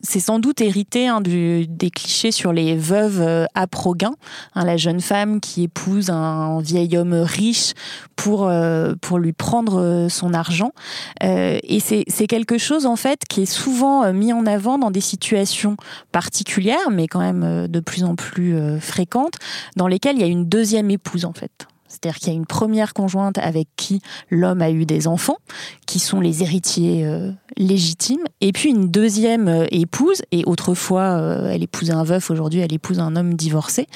C'est 0.00 0.20
sans 0.20 0.38
doute 0.38 0.60
hérité 0.60 1.08
hein, 1.08 1.20
du, 1.20 1.66
des 1.66 1.90
clichés 1.90 2.30
sur 2.30 2.52
les 2.52 2.76
veuves 2.76 3.20
euh, 3.20 3.46
à 3.54 3.66
Proguin, 3.66 4.14
hein, 4.54 4.64
la 4.64 4.76
jeune 4.76 5.00
femme 5.00 5.40
qui 5.40 5.64
épouse 5.64 6.10
un 6.10 6.60
vieil 6.60 6.96
homme 6.96 7.14
riche 7.14 7.74
pour, 8.16 8.48
euh, 8.48 8.94
pour 9.00 9.18
lui 9.18 9.32
prendre 9.32 9.80
euh, 9.80 10.08
son 10.08 10.34
argent. 10.34 10.72
et 11.20 11.80
c'est 11.80 12.26
quelque 12.26 12.58
chose 12.58 12.86
en 12.86 12.96
fait 12.96 13.20
qui 13.28 13.42
est 13.42 13.46
souvent 13.46 14.12
mis 14.12 14.32
en 14.32 14.46
avant 14.46 14.78
dans 14.78 14.90
des 14.90 15.00
situations 15.00 15.76
particulières, 16.12 16.90
mais 16.90 17.06
quand 17.06 17.20
même 17.20 17.66
de 17.68 17.80
plus 17.80 18.04
en 18.04 18.14
plus 18.14 18.56
fréquentes, 18.80 19.34
dans 19.76 19.86
lesquelles 19.86 20.16
il 20.16 20.20
y 20.20 20.24
a 20.24 20.28
une 20.28 20.48
deuxième 20.48 20.90
épouse 20.90 21.24
en 21.24 21.32
fait. 21.32 21.66
C'est-à-dire 21.88 22.18
qu'il 22.18 22.28
y 22.28 22.30
a 22.32 22.34
une 22.34 22.46
première 22.46 22.94
conjointe 22.94 23.38
avec 23.38 23.68
qui 23.76 24.00
l'homme 24.30 24.62
a 24.62 24.70
eu 24.70 24.84
des 24.84 25.08
enfants, 25.08 25.38
qui 25.86 25.98
sont 25.98 26.20
les 26.20 26.42
héritiers 26.42 27.04
euh, 27.06 27.32
légitimes, 27.56 28.22
et 28.40 28.52
puis 28.52 28.70
une 28.70 28.90
deuxième 28.90 29.48
euh, 29.48 29.66
épouse, 29.70 30.22
et 30.32 30.44
autrefois 30.44 31.02
euh, 31.02 31.50
elle 31.50 31.62
épousait 31.62 31.92
un 31.92 32.04
veuf, 32.04 32.30
aujourd'hui 32.30 32.60
elle 32.60 32.72
épouse 32.72 33.00
un 33.00 33.16
homme 33.16 33.34
divorcé, 33.34 33.86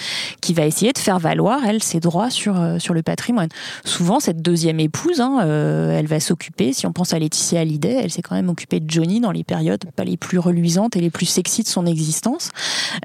qui 0.41 0.55
va 0.55 0.67
essayer 0.67 0.93
de 0.93 0.99
faire 0.99 1.19
valoir, 1.19 1.61
elle, 1.67 1.83
ses 1.83 2.01
droits 2.01 2.31
sur, 2.31 2.57
sur 2.79 2.95
le 2.95 3.03
patrimoine. 3.03 3.49
Souvent, 3.85 4.21
cette 4.21 4.41
deuxième 4.41 4.81
épouse, 4.81 5.21
hein, 5.21 5.41
elle 5.43 6.07
va 6.07 6.21
s'occuper, 6.21 6.73
si 6.73 6.87
on 6.87 6.93
pense 6.93 7.13
à 7.13 7.19
Laetitia 7.19 7.61
Hallyday, 7.61 8.01
elle 8.03 8.11
s'est 8.11 8.23
quand 8.23 8.35
même 8.35 8.49
occupée 8.49 8.81
de 8.81 8.91
Johnny 8.91 9.21
dans 9.21 9.31
les 9.31 9.45
périodes 9.45 9.85
pas 9.95 10.05
les 10.05 10.17
plus 10.17 10.39
reluisantes 10.39 10.97
et 10.97 11.01
les 11.01 11.11
plus 11.11 11.27
sexy 11.27 11.63
de 11.63 11.69
son 11.69 11.87
existence. 11.87 12.51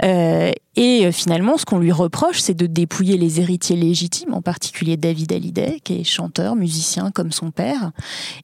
et 0.04 1.12
finalement, 1.12 1.58
ce 1.58 1.66
qu'on 1.66 1.80
lui 1.80 1.92
reproche, 1.92 2.40
c'est 2.40 2.54
de 2.54 2.68
dépouiller 2.68 3.18
les 3.18 3.40
héritiers 3.42 3.76
légitimes, 3.76 4.34
en 4.34 4.42
particulier 4.42 4.77
David 4.86 5.34
Hallyday, 5.34 5.80
qui 5.84 6.02
est 6.02 6.04
chanteur, 6.04 6.56
musicien 6.56 7.12
comme 7.12 7.32
son 7.32 7.52
père, 7.52 7.92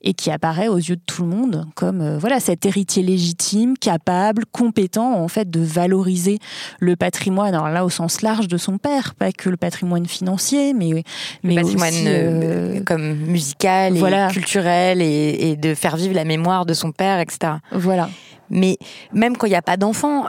et 0.02 0.14
qui 0.14 0.32
apparaît 0.32 0.68
aux 0.68 0.78
yeux 0.78 0.96
de 0.96 1.02
tout 1.06 1.24
le 1.24 1.30
monde 1.30 1.66
comme 1.76 2.02
euh, 2.02 2.18
voilà 2.18 2.40
cet 2.40 2.66
héritier 2.66 3.04
légitime, 3.04 3.78
capable, 3.78 4.46
compétent 4.52 5.14
en 5.14 5.28
fait 5.28 5.50
de 5.50 5.60
valoriser 5.60 6.40
le 6.80 6.96
patrimoine. 6.96 7.54
Alors 7.54 7.70
là, 7.70 7.86
au 7.86 7.90
sens 7.90 8.22
large 8.22 8.48
de 8.48 8.58
son 8.58 8.78
père, 8.78 9.16
pas 9.16 9.32
que 9.32 9.50
le 9.50 9.58
patrimoine 9.58 10.06
financier, 10.06 10.74
mais 10.74 11.04
mais 11.44 11.56
le 11.56 11.62
patrimoine 11.62 11.94
aussi, 11.94 12.08
euh, 12.08 12.78
euh, 12.78 12.84
comme 12.84 13.14
musical, 13.14 13.98
et 13.98 14.34
culturel, 14.34 15.02
et, 15.02 15.56
de 15.56 15.76
faire 15.76 15.96
vivre 15.98 16.16
la 16.16 16.26
mémoire 16.26 16.66
de 16.66 16.74
son 16.74 16.92
père, 16.92 17.20
etc. 17.20 17.54
Voilà. 17.72 18.10
Mais 18.50 18.78
même 19.14 19.38
quand 19.38 19.48
il 19.48 19.52
n'y 19.52 19.56
a 19.56 19.62
pas 19.62 19.78
d'enfant, 19.78 20.26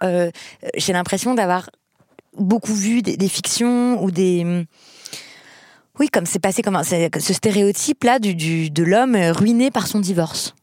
j'ai 0.76 0.92
l'impression 0.92 1.34
d'avoir 1.34 1.68
beaucoup 2.38 2.74
vu 2.74 3.02
des, 3.02 3.28
fictions 3.28 4.02
ou 4.02 4.11
des 4.11 4.66
oui, 5.99 6.09
comme 6.09 6.26
c'est 6.26 6.38
passé 6.38 6.62
comme 6.62 6.82
ce 6.82 7.32
stéréotype-là 7.32 8.18
du, 8.18 8.70
de 8.70 8.82
l'homme 8.82 9.16
ruiné 9.16 9.70
par 9.70 9.86
son 9.86 10.01
divorce. 10.01 10.55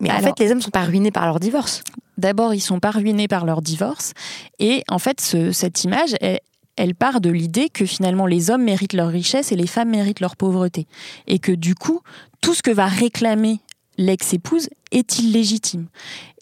Mais 0.00 0.10
en 0.10 0.18
fait, 0.20 0.38
les 0.38 0.50
hommes 0.50 0.58
ne 0.58 0.62
sont 0.62 0.70
pas 0.70 0.84
ruinés 0.84 1.10
par 1.10 1.26
leur 1.26 1.38
divorce. 1.38 1.82
D'abord, 2.18 2.54
ils 2.54 2.60
sont 2.60 2.80
pas 2.80 2.90
ruinés 2.90 3.28
par 3.28 3.44
leur 3.44 3.62
divorce. 3.62 4.12
Et 4.58 4.82
en 4.88 4.98
fait, 4.98 5.20
cette 5.20 5.84
image, 5.84 6.14
elle, 6.20 6.40
elle 6.76 6.94
part 6.94 7.20
de 7.20 7.30
l'idée 7.30 7.68
que 7.68 7.84
finalement 7.84 8.26
les 8.26 8.50
hommes 8.50 8.64
méritent 8.64 8.94
leur 8.94 9.08
richesse 9.08 9.52
et 9.52 9.56
les 9.56 9.66
femmes 9.66 9.90
méritent 9.90 10.20
leur 10.20 10.36
pauvreté. 10.36 10.86
Et 11.26 11.38
que 11.38 11.52
du 11.52 11.74
coup, 11.74 12.00
tout 12.40 12.54
ce 12.54 12.62
que 12.62 12.70
va 12.70 12.86
réclamer 12.86 13.60
l'ex-épouse 13.98 14.68
est 14.92 15.18
illégitime. 15.18 15.86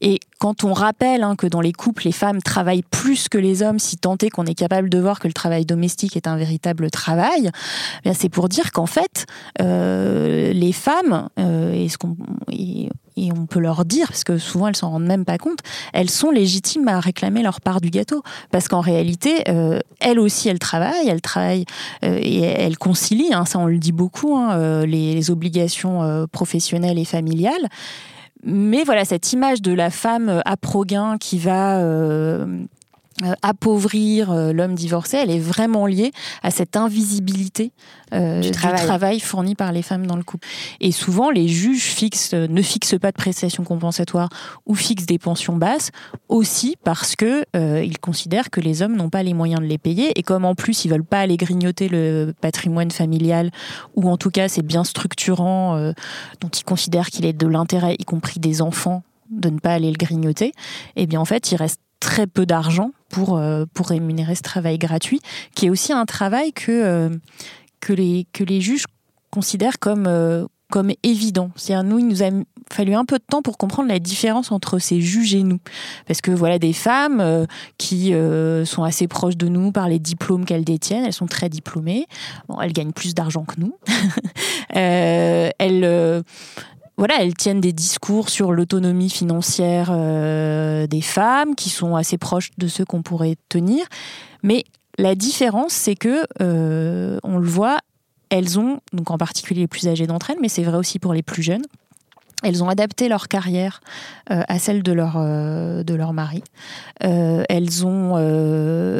Et 0.01 0.18
quand 0.38 0.64
on 0.64 0.72
rappelle 0.72 1.22
hein, 1.22 1.36
que 1.36 1.46
dans 1.46 1.61
les 1.61 1.72
couples, 1.72 2.05
les 2.07 2.12
femmes 2.12 2.40
travaillent 2.40 2.84
plus 2.90 3.28
que 3.28 3.36
les 3.36 3.62
hommes, 3.62 3.78
si 3.78 3.98
tant 3.98 4.16
est 4.22 4.30
qu'on 4.30 4.46
est 4.46 4.55
capable 4.55 4.88
de 4.88 4.98
voir 4.98 5.20
que 5.20 5.28
le 5.28 5.34
travail 5.34 5.66
domestique 5.66 6.16
est 6.16 6.26
un 6.26 6.36
véritable 6.36 6.90
travail, 6.90 7.51
eh 8.05 8.14
c'est 8.14 8.30
pour 8.30 8.48
dire 8.48 8.72
qu'en 8.72 8.86
fait, 8.86 9.26
euh, 9.61 10.53
les 10.55 10.72
femmes, 10.72 11.28
euh, 11.38 11.74
et, 11.74 11.90
ce 11.90 11.98
qu'on, 11.98 12.16
et, 12.51 12.88
on 13.36 13.44
peut 13.44 13.61
leur 13.61 13.84
dire, 13.84 14.07
parce 14.09 14.24
que 14.24 14.38
souvent 14.38 14.68
elles 14.68 14.76
s'en 14.76 14.92
rendent 14.92 15.05
même 15.05 15.26
pas 15.26 15.36
compte, 15.36 15.59
elles 15.92 16.09
sont 16.09 16.30
légitimes 16.30 16.88
à 16.88 17.01
réclamer 17.01 17.42
leur 17.42 17.61
part 17.61 17.82
du 17.82 17.90
gâteau. 17.90 18.22
Parce 18.51 18.66
qu'en 18.66 18.80
réalité, 18.80 19.42
euh, 19.51 19.78
elles 20.01 20.18
aussi, 20.18 20.48
elles 20.48 20.59
travaillent, 20.59 21.09
elles 21.09 21.20
travaillent 21.20 21.66
et 22.03 22.40
elles 22.40 22.78
concilient, 22.78 23.34
hein, 23.34 23.44
ça 23.44 23.59
on 23.59 23.66
le 23.66 23.76
dit 23.76 23.92
beaucoup, 23.92 24.38
hein, 24.38 24.86
les, 24.86 25.30
obligations 25.30 26.26
professionnelles 26.32 26.98
et 26.98 27.05
familiales 27.05 27.68
mais 28.43 28.84
voilà, 28.84 29.05
cette 29.05 29.32
image 29.32 29.62
de 29.62 29.72
la 29.72 29.91
femme 29.91 30.28
euh, 30.28 30.41
à 30.45 30.57
Proguin 30.57 31.18
qui 31.18 31.38
va 31.38 31.78
euh, 31.78 32.47
euh, 32.47 32.64
appauvrir 33.43 34.33
l'homme 34.53 34.75
divorcé, 34.75 35.16
elle 35.16 35.31
est 35.31 35.39
vraiment 35.39 35.87
liée 35.87 36.12
à 36.43 36.51
cette 36.51 36.77
invisibilité 36.77 37.73
du, 38.12 38.51
travail. 38.51 39.21
fourni 39.21 39.55
par 39.55 39.73
les 39.73 39.83
femmes 39.83 40.07
dans 40.07 40.16
le 40.16 40.23
couple. 40.23 40.49
Et 40.81 40.91
souvent, 40.91 41.31
les 41.31 41.47
juges 41.47 41.85
fixent, 41.85 42.35
ne 42.35 42.62
fixent 42.62 42.99
pas 42.99 43.12
de 43.12 43.16
prestations 43.16 43.62
compensatoires 43.62 44.29
ou 44.66 44.75
fixent 44.75 45.07
des 45.07 45.18
pensions 45.18 45.57
basses 45.57 45.91
aussi 46.29 46.77
parce 46.83 47.14
que 47.16 47.45
ils 47.55 47.99
considèrent 47.99 48.51
que 48.51 48.61
les 48.61 48.83
hommes 48.83 48.97
n'ont 48.97 49.11
pas 49.11 49.23
les 49.23 49.35
moyens 49.35 49.61
de 49.61 49.66
les 49.66 49.79
payer 49.79 50.18
et 50.18 50.23
comme 50.23 50.45
en 50.45 50.55
plus 50.55 50.85
ils 50.85 50.89
veulent 50.89 51.05
pas 51.05 51.21
aller 51.21 51.37
grignoter 51.37 51.89
le 51.89 52.35
patrimoine 52.41 52.91
familial 52.91 53.51
ou 53.95 54.11
en 54.11 54.16
tout 54.16 54.31
cas 54.31 54.49
c'est 54.49 54.62
bien 54.62 54.85
structurant 54.85 55.93
dont 56.41 56.49
ils 56.49 56.64
considèrent 56.64 57.11
qu'il 57.11 57.27
est 57.27 57.33
de 57.33 57.47
l'intérêt, 57.47 57.97
y 57.99 58.05
compris 58.05 58.41
des 58.41 58.62
enfants, 58.62 59.03
de 59.31 59.51
ne 59.51 59.59
pas 59.59 59.73
aller 59.73 59.91
le 59.91 59.97
grignoter. 59.97 60.49
Et 60.97 61.03
eh 61.03 61.07
bien 61.07 61.21
en 61.21 61.25
fait, 61.25 61.53
il 61.53 61.57
reste 61.57 61.81
très 62.01 62.27
peu 62.27 62.47
d'argent 62.47 62.93
pour, 63.11 63.37
euh, 63.37 63.67
pour 63.75 63.89
rémunérer 63.89 64.35
ce 64.35 64.43
travail 64.43 64.79
gratuit, 64.79 65.21
qui 65.55 65.67
est 65.67 65.71
aussi 65.71 65.93
un 65.93 66.07
travail 66.07 66.53
que, 66.53 66.71
euh, 66.71 67.11
que, 67.81 67.93
les, 67.93 68.27
que 68.33 68.45
les 68.45 68.61
juges 68.61 68.85
considèrent 69.31 69.79
comme, 69.79 70.07
euh, 70.07 70.47
comme 70.71 70.93
évident. 71.03 71.51
C'est-à-dire, 71.57 71.85
nous, 71.85 71.99
il 71.99 72.07
nous 72.07 72.23
a 72.23 72.31
fallu 72.71 72.95
un 72.95 73.05
peu 73.05 73.19
de 73.19 73.25
temps 73.29 73.43
pour 73.43 73.59
comprendre 73.59 73.89
la 73.89 73.99
différence 73.99 74.53
entre 74.53 74.79
ces 74.79 75.01
juges 75.01 75.35
et 75.35 75.43
nous. 75.43 75.59
Parce 76.07 76.21
que 76.21 76.31
voilà, 76.31 76.61
des 76.61 76.73
femmes 76.73 77.47
qui 77.79 78.13
sont 78.65 78.85
assez 78.85 79.09
proches 79.09 79.37
de 79.37 79.49
nous 79.49 79.73
par 79.73 79.89
les 79.89 79.99
diplômes 79.99 80.45
qu'elles 80.45 80.65
détiennent, 80.65 81.05
elles 81.05 81.13
sont 81.13 81.27
très 81.27 81.49
diplômées, 81.49 82.07
bon, 82.49 82.61
elles 82.61 82.73
gagnent 82.73 82.93
plus 82.93 83.15
d'argent 83.15 83.45
que 83.45 83.59
nous. 83.59 83.75
elles 84.69 86.23
elles 87.09 87.34
tiennent 87.34 87.61
des 87.61 87.72
discours 87.72 88.28
sur 88.28 88.53
l'autonomie 88.53 89.11
financière 89.11 89.90
euh, 89.90 90.86
des 90.86 91.01
femmes 91.01 91.55
qui 91.55 91.70
sont 91.70 91.96
assez 91.96 92.18
proches 92.18 92.51
de 92.59 92.68
ceux 92.68 92.84
qu'on 92.84 93.03
pourrait 93.03 93.36
tenir. 93.48 93.86
Mais 94.42 94.64
la 94.98 95.14
différence, 95.14 95.72
c'est 95.72 95.94
que, 95.94 96.24
euh, 96.42 97.18
on 97.22 97.38
le 97.38 97.46
voit, 97.46 97.78
elles 98.28 98.59
ont, 98.59 98.80
donc 98.92 99.11
en 99.11 99.18
particulier 99.18 99.62
les 99.62 99.66
plus 99.66 99.88
âgées 99.88 100.07
d'entre 100.07 100.30
elles, 100.30 100.38
mais 100.40 100.48
c'est 100.48 100.62
vrai 100.62 100.76
aussi 100.76 100.98
pour 100.98 101.14
les 101.14 101.22
plus 101.22 101.42
jeunes, 101.42 101.64
elles 102.43 102.62
ont 102.62 102.68
adapté 102.68 103.09
leur 103.09 103.28
carrière 103.28 103.80
euh, 104.30 104.43
à 104.49 104.59
celle 104.59 104.82
de 104.82 104.93
leur 104.93 105.14
euh, 105.16 105.82
de 105.82 105.95
leur 105.95 106.12
mari. 106.12 106.43
Euh, 107.05 107.43
elles 107.49 107.86
ont, 107.86 108.16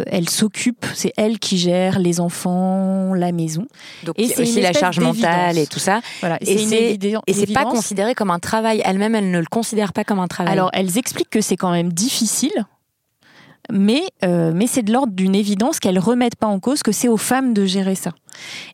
elles 0.07 0.28
s'occupent, 0.28 0.86
c'est 0.95 1.12
elles 1.16 1.38
qui 1.38 1.59
gèrent 1.59 1.99
les 1.99 2.20
enfants, 2.20 3.14
la 3.14 3.32
maison. 3.32 3.66
Donc 4.05 4.18
et 4.18 4.28
c'est 4.28 4.43
aussi 4.43 4.61
la 4.61 4.72
charge 4.72 5.01
mentale 5.01 5.59
et 5.59 5.66
tout 5.66 5.78
ça. 5.78 6.01
Voilà, 6.20 6.38
et 6.41 6.59
c'est 6.59 6.99
et 7.26 7.32
c'est 7.32 7.53
pas 7.53 7.64
considéré 7.64 8.14
comme 8.14 8.30
un 8.30 8.38
travail. 8.38 8.82
Elles-mêmes, 8.84 9.14
elles 9.14 9.30
ne 9.30 9.38
le 9.38 9.47
considèrent 9.47 9.93
pas 9.93 10.05
comme 10.05 10.20
un 10.20 10.28
travail. 10.28 10.53
Alors 10.53 10.70
elles 10.72 10.99
expliquent 10.99 11.30
que 11.30 11.41
c'est 11.41 11.57
quand 11.57 11.72
même 11.72 11.93
difficile 11.93 12.66
mais, 13.73 14.03
euh, 14.25 14.53
mais 14.55 14.66
c'est 14.66 14.83
de 14.83 14.93
l'ordre 14.93 15.12
d'une 15.12 15.35
évidence 15.35 15.81
qu'elles 15.81 15.99
remettent 15.99 16.37
pas 16.37 16.47
en 16.47 16.61
cause, 16.61 16.83
que 16.83 16.93
c'est 16.93 17.09
aux 17.09 17.16
femmes 17.16 17.55
de 17.55 17.64
gérer 17.66 17.95
ça. 17.95 18.12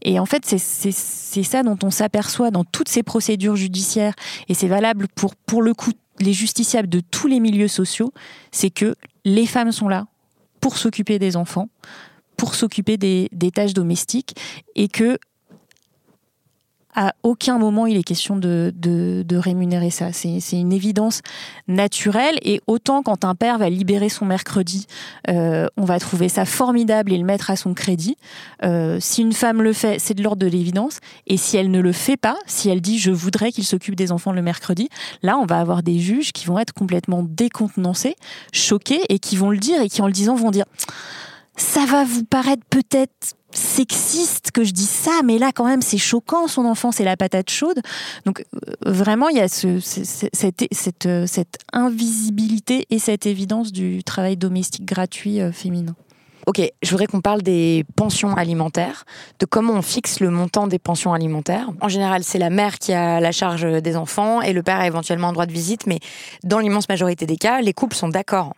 Et 0.03 0.19
en 0.19 0.27
fait, 0.27 0.45
c'est 0.45 1.43
ça 1.43 1.63
dont 1.63 1.79
on 1.83 1.91
s'aperçoit 1.91 2.51
dans 2.51 2.65
toutes 2.65 2.89
ces 2.89 3.03
procédures 3.03 3.57
judiciaires, 3.57 4.15
et 4.49 4.55
c'est 4.55 4.69
valable 4.69 5.07
pour, 5.15 5.35
pour 5.35 5.63
le 5.63 5.75
coup, 5.75 5.93
les 6.21 6.33
justiciables 6.33 6.89
de 6.89 7.01
tous 7.01 7.27
les 7.27 7.41
milieux 7.41 7.69
sociaux, 7.69 8.13
c'est 8.53 8.71
que 8.71 8.95
les 9.25 9.47
femmes 9.47 9.73
sont 9.73 9.89
là 9.89 10.07
pour 10.61 10.79
s'occuper 10.79 11.19
des 11.19 11.37
enfants, 11.37 11.69
pour 12.37 12.55
s'occuper 12.55 12.97
des, 12.97 13.29
des, 13.33 13.51
tâches 13.51 13.75
domestiques 13.75 14.35
et 14.75 14.89
que 14.89 15.19
à 16.97 17.13
aucun 17.23 17.59
moment 17.59 17.87
il 17.87 17.97
est 17.97 18.03
question 18.03 18.37
de, 18.37 18.73
rémunérer 19.37 19.91
ça. 19.91 20.13
C'est 20.13 20.41
une 20.53 20.73
évidence 20.73 21.21
naturelle 21.69 22.39
et 22.43 22.61
autant 22.67 23.03
quand 23.03 23.25
un 23.25 23.35
père 23.35 23.59
va 23.59 23.69
libérer 23.69 24.09
son 24.09 24.25
mercredi, 24.25 24.87
euh, 25.29 25.67
on 25.77 25.85
va 25.85 26.01
trouver 26.01 26.31
ça 26.31 26.47
formidable 26.47 27.13
et 27.13 27.19
le 27.19 27.25
mettre 27.25 27.51
à 27.51 27.57
son 27.57 27.75
crédit. 27.75 28.17
Euh, 28.65 28.97
si 28.99 29.21
une 29.21 29.35
femme 29.35 29.61
le 29.61 29.75
fait, 29.75 29.99
c'est 29.99 30.15
de 30.15 30.23
l'ordre 30.23 30.41
de 30.41 30.47
l'évidence. 30.47 31.01
Et 31.27 31.37
si 31.37 31.59
elle 31.59 31.71
ne 31.71 31.81
le 31.81 31.93
fait 31.93 32.17
pas, 32.17 32.37
si 32.47 32.71
elle 32.71 32.81
dit 32.81 32.99
je 32.99 33.11
voudrais 33.11 33.53
qu'il 33.53 33.65
s'occupe 33.65 33.95
des 33.95 34.11
enfants 34.11 34.33
le 34.33 34.43
mercredi, 34.43 34.89
là 35.23 35.37
on 35.37 35.45
va 35.45 35.61
avoir 35.61 35.83
des 35.83 35.99
juges 35.99 36.33
qui 36.33 36.47
vont 36.47 36.59
être 36.59 36.73
complètement 36.73 37.23
décontenancés, 37.23 38.17
choqués 38.53 39.03
et 39.11 39.19
qui 39.19 39.37
vont 39.37 39.51
le 39.51 39.59
dire 39.59 39.83
et 39.83 39.91
qui 39.91 40.01
en 40.01 40.07
le 40.07 40.13
disant 40.13 40.35
vont 40.35 40.51
dire 40.51 40.65
ça 41.57 41.87
va 41.87 42.05
vous 42.05 42.25
paraître 42.25 42.63
peut-être 42.69 43.35
sexiste 43.57 44.51
que 44.51 44.65
je 44.65 44.73
dis 44.73 44.87
ça, 44.87 45.21
mais 45.25 45.39
là 45.39 45.51
quand 45.55 45.67
même 45.67 45.83
c'est 45.83 45.99
choquant, 45.99 46.49
son 46.49 46.65
enfant 46.65 46.93
c'est 46.93 47.05
la 47.05 47.17
patate 47.17 47.51
chaude. 47.51 47.81
Donc 48.25 48.45
euh, 48.55 48.73
vraiment 48.85 49.29
il 49.29 49.37
y 49.37 49.41
a 49.41 49.49
ce, 49.49 49.81
cette, 49.81 50.67
cette, 50.71 51.07
euh, 51.07 51.27
cette, 51.27 51.59
invisibilité 51.73 52.87
et 52.91 52.99
cette 52.99 53.27
évidence 53.27 53.73
du 53.73 54.05
travail 54.05 54.37
domestique 54.37 54.85
gratuit 54.85 55.41
euh, 55.41 55.53
féminin. 55.53 55.95
Ok, 56.47 56.63
je 56.81 56.91
voudrais 56.91 57.07
qu'on 57.07 57.21
parle 57.21 57.43
des 57.43 57.85
pensions 57.97 58.37
alimentaires, 58.37 59.05
de 59.41 59.47
comment 59.47 59.73
on 59.73 59.83
fixe 59.83 60.21
le 60.21 60.31
montant 60.31 60.69
des 60.69 60.79
pensions 60.79 61.13
alimentaires. 61.13 61.71
En 61.81 61.89
général, 61.89 62.23
c'est 62.23 62.39
la 62.39 62.51
mère 62.51 62.79
qui 62.79 62.93
a 62.93 63.19
la 63.19 63.33
charge 63.33 63.67
des 63.83 63.97
enfants 63.97 64.41
et 64.43 64.53
le 64.53 64.63
père 64.63 64.79
a 64.79 64.87
éventuellement 64.87 65.31
un 65.31 65.33
droit 65.33 65.47
de 65.47 65.53
visite, 65.53 65.89
mais 65.89 65.99
dans 66.45 66.61
l'immense 66.61 66.89
majorité 66.89 67.27
des 67.27 67.37
cas, 67.37 67.61
les 67.63 67.73
couples 67.73 67.97
sont 67.97 68.09
d'accord 68.09 68.53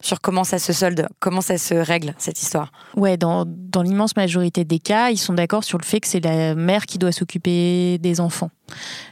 sur 0.00 0.20
comment 0.20 0.44
ça 0.44 0.58
se 0.58 0.72
solde, 0.72 1.08
comment 1.18 1.40
ça 1.40 1.58
se 1.58 1.74
règle 1.74 2.14
cette 2.18 2.40
histoire. 2.40 2.70
Ouais, 2.96 3.16
dans, 3.16 3.44
dans 3.46 3.82
l'immense 3.82 4.16
majorité 4.16 4.64
des 4.64 4.78
cas, 4.78 5.10
ils 5.10 5.18
sont 5.18 5.34
d'accord 5.34 5.64
sur 5.64 5.78
le 5.78 5.84
fait 5.84 6.00
que 6.00 6.06
c'est 6.06 6.24
la 6.24 6.54
mère 6.54 6.86
qui 6.86 6.98
doit 6.98 7.12
s'occuper 7.12 7.98
des 7.98 8.20
enfants 8.20 8.50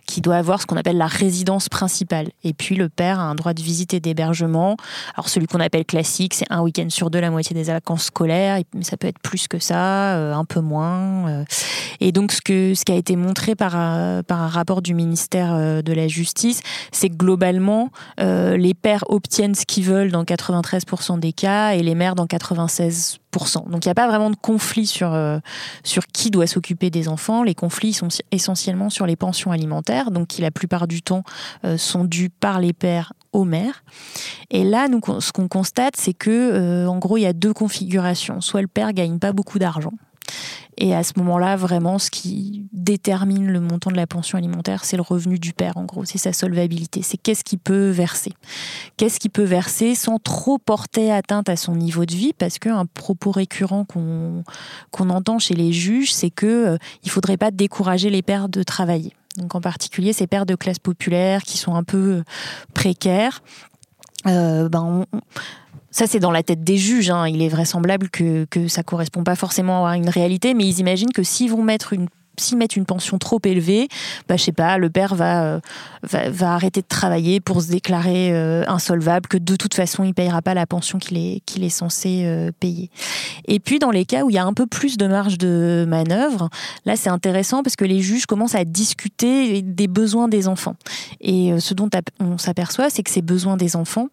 qui 0.07 0.21
doit 0.21 0.37
avoir 0.37 0.61
ce 0.61 0.67
qu'on 0.67 0.77
appelle 0.77 0.97
la 0.97 1.07
résidence 1.07 1.69
principale. 1.69 2.29
Et 2.45 2.53
puis 2.53 2.77
le 2.77 2.89
père 2.89 3.21
a 3.21 3.25
un 3.25 3.35
droit 3.35 3.55
de 3.55 3.63
visite 3.63 3.95
et 3.95 4.01
d'hébergement. 4.01 4.77
Alors 5.15 5.29
celui 5.29 5.47
qu'on 5.47 5.61
appelle 5.61 5.85
classique, 5.85 6.35
c'est 6.35 6.47
un 6.51 6.61
week-end 6.61 6.87
sur 6.89 7.11
deux, 7.11 7.21
la 7.21 7.31
moitié 7.31 7.55
des 7.55 7.65
vacances 7.65 8.05
scolaires, 8.05 8.61
mais 8.75 8.85
ça 8.85 8.97
peut 8.97 9.09
être 9.09 9.19
plus 9.19 9.49
que 9.49 9.59
ça, 9.59 10.17
euh, 10.17 10.35
un 10.35 10.45
peu 10.45 10.61
moins. 10.61 11.29
Euh. 11.29 11.45
Et 12.01 12.13
donc 12.13 12.33
ce, 12.33 12.41
que, 12.41 12.75
ce 12.75 12.85
qui 12.85 12.93
a 12.93 12.97
été 12.97 13.17
montré 13.17 13.55
par, 13.55 13.75
euh, 13.77 14.23
par 14.23 14.43
un 14.43 14.49
rapport 14.49 14.83
du 14.83 14.95
ministère 14.95 15.83
de 15.83 15.93
la 15.93 16.09
Justice, 16.09 16.61
c'est 16.93 17.09
que 17.09 17.17
globalement, 17.17 17.91
les 18.19 18.75
pères 18.75 19.05
obtiennent 19.09 19.55
ce 19.55 19.65
qu'ils 19.67 19.85
veulent 19.85 20.11
dans 20.11 20.25
93% 20.25 21.19
des 21.19 21.33
cas 21.33 21.71
et 21.71 21.83
les 21.83 21.95
mères 21.95 22.15
dans 22.15 22.27
96%. 22.27 23.19
Donc 23.37 23.85
il 23.85 23.89
n'y 23.89 23.93
a 23.93 23.95
pas 23.95 24.09
vraiment 24.09 24.31
de 24.31 24.37
conflit 24.37 24.87
sur, 24.87 25.17
sur 25.85 26.07
qui 26.07 26.31
doit 26.31 26.47
s'occuper 26.47 26.91
des 26.91 27.09
enfants. 27.09 27.43
Les 27.43 27.55
conflits 27.55 27.93
sont 27.93 28.09
essentiellement 28.31 28.91
sur 28.91 29.07
les 29.07 29.17
pensions 29.17 29.51
alimentaires, 29.51 30.11
donc 30.11 30.29
qui 30.29 30.43
la 30.43 30.51
plupart 30.51 30.87
du 30.87 31.03
temps 31.03 31.23
euh, 31.65 31.77
sont 31.77 32.05
dues 32.05 32.31
par 32.31 32.61
les 32.61 32.73
pères 32.73 33.13
aux 33.33 33.45
mères. 33.45 33.85
Et 34.51 34.65
là, 34.65 34.89
ce 35.21 35.33
qu'on 35.33 35.49
constate, 35.49 35.97
c'est 35.97 36.15
que, 36.15 36.31
euh, 36.31 36.87
en 36.89 36.99
gros, 36.99 37.17
il 37.17 37.23
y 37.23 37.27
a 37.27 37.33
deux 37.33 37.53
configurations. 37.53 38.41
Soit 38.41 38.63
le 38.63 38.69
père 38.69 38.93
gagne 38.93 39.19
pas 39.19 39.33
beaucoup 39.33 39.59
d'argent, 39.59 39.93
et 40.79 40.95
à 40.95 41.03
ce 41.03 41.13
moment-là, 41.17 41.57
vraiment, 41.57 41.99
ce 41.99 42.11
qui 42.11 42.67
détermine 42.73 43.47
le 43.47 43.61
montant 43.61 43.91
de 43.91 43.97
la 43.97 44.07
pension 44.07 44.37
alimentaire, 44.37 44.85
c'est 44.85 44.97
le 44.97 45.03
revenu 45.03 45.39
du 45.39 45.53
père, 45.53 45.77
en 45.77 45.85
gros, 45.85 46.05
c'est 46.05 46.19
sa 46.19 46.33
solvabilité, 46.33 47.03
c'est 47.03 47.17
qu'est-ce 47.17 47.45
qu'il 47.45 47.59
peut 47.59 47.89
verser. 47.89 48.33
Qu'est-ce 48.97 49.19
qu'il 49.19 49.31
peut 49.31 49.45
verser 49.45 49.95
sans 49.95 50.19
trop 50.19 50.59
porter 50.59 51.11
atteinte 51.11 51.49
à 51.49 51.57
son 51.57 51.75
niveau 51.75 52.05
de 52.05 52.15
vie, 52.15 52.33
parce 52.35 52.59
qu'un 52.59 52.85
propos 52.87 53.31
récurrent 53.31 53.85
qu'on 53.85 54.45
qu'on 54.91 55.11
entend 55.11 55.39
chez 55.39 55.55
les 55.55 55.73
juges, 55.73 56.13
c'est 56.13 56.31
que 56.31 56.47
euh, 56.47 56.79
il 57.05 57.11
faudrait 57.11 57.37
pas 57.37 57.51
décourager 57.51 58.11
les 58.11 58.23
pères 58.23 58.49
de 58.49 58.63
travailler. 58.63 59.15
Donc 59.37 59.55
en 59.55 59.61
particulier 59.61 60.13
ces 60.13 60.27
pères 60.27 60.47
de 60.47 60.55
classe 60.55 60.79
populaire 60.79 61.43
qui 61.43 61.59
sont 61.59 61.75
un 61.75 61.85
peu 61.85 62.23
précaires. 62.75 63.43
Euh, 64.27 64.69
ben 64.69 65.07
ça, 65.97 66.07
c'est 66.07 66.21
dans 66.21 66.31
la 66.31 66.43
tête 66.43 66.63
des 66.63 66.77
juges. 66.77 67.09
Hein. 67.09 67.27
Il 67.27 67.41
est 67.41 67.49
vraisemblable 67.49 68.11
que, 68.11 68.45
que 68.51 68.69
ça 68.69 68.83
correspond 68.83 69.25
pas 69.25 69.35
forcément 69.35 69.87
à 69.87 69.97
une 69.97 70.11
réalité, 70.11 70.53
mais 70.53 70.67
ils 70.67 70.79
imaginent 70.79 71.11
que 71.11 71.23
s'ils 71.23 71.51
vont 71.51 71.63
mettre 71.63 71.95
une 71.95 72.09
s'ils 72.39 72.59
mettent 72.59 72.77
une 72.77 72.85
pension 72.85 73.17
trop 73.17 73.41
élevée, 73.47 73.89
bah, 74.29 74.37
je 74.37 74.45
sais 74.45 74.53
pas, 74.53 74.77
le 74.77 74.91
père 74.91 75.15
va, 75.15 75.45
euh, 75.45 75.61
va, 76.03 76.53
arrêter 76.53 76.83
de 76.83 76.87
travailler 76.87 77.41
pour 77.41 77.63
se 77.63 77.69
déclarer 77.69 78.31
euh, 78.31 78.63
insolvable, 78.69 79.27
que 79.27 79.39
de 79.39 79.57
toute 79.57 79.73
façon, 79.73 80.05
il 80.05 80.13
payera 80.13 80.43
pas 80.43 80.53
la 80.53 80.67
pension 80.67 80.99
qu'il 80.99 81.17
est, 81.17 81.41
qu'il 81.47 81.65
est 81.65 81.71
censé 81.71 82.25
euh, 82.27 82.51
payer. 82.61 82.91
Et 83.49 83.59
puis, 83.59 83.79
dans 83.79 83.91
les 83.91 84.05
cas 84.05 84.23
où 84.25 84.29
il 84.29 84.35
y 84.35 84.39
a 84.39 84.45
un 84.45 84.53
peu 84.53 84.67
plus 84.67 84.99
de 84.99 85.07
marge 85.07 85.39
de 85.39 85.87
manœuvre, 85.89 86.51
là, 86.85 86.95
c'est 86.97 87.09
intéressant 87.09 87.63
parce 87.63 87.75
que 87.75 87.87
les 87.87 88.03
juges 88.03 88.27
commencent 88.27 88.55
à 88.55 88.67
discuter 88.67 89.63
des 89.63 89.89
besoins 89.89 90.29
des 90.29 90.47
enfants. 90.47 90.77
Et 91.23 91.59
ce 91.59 91.73
dont 91.73 91.89
on 92.21 92.37
s'aperçoit, 92.37 92.91
c'est 92.91 93.03
que 93.03 93.11
ces 93.11 93.23
besoins 93.23 93.57
des 93.57 93.77
enfants, 93.77 94.09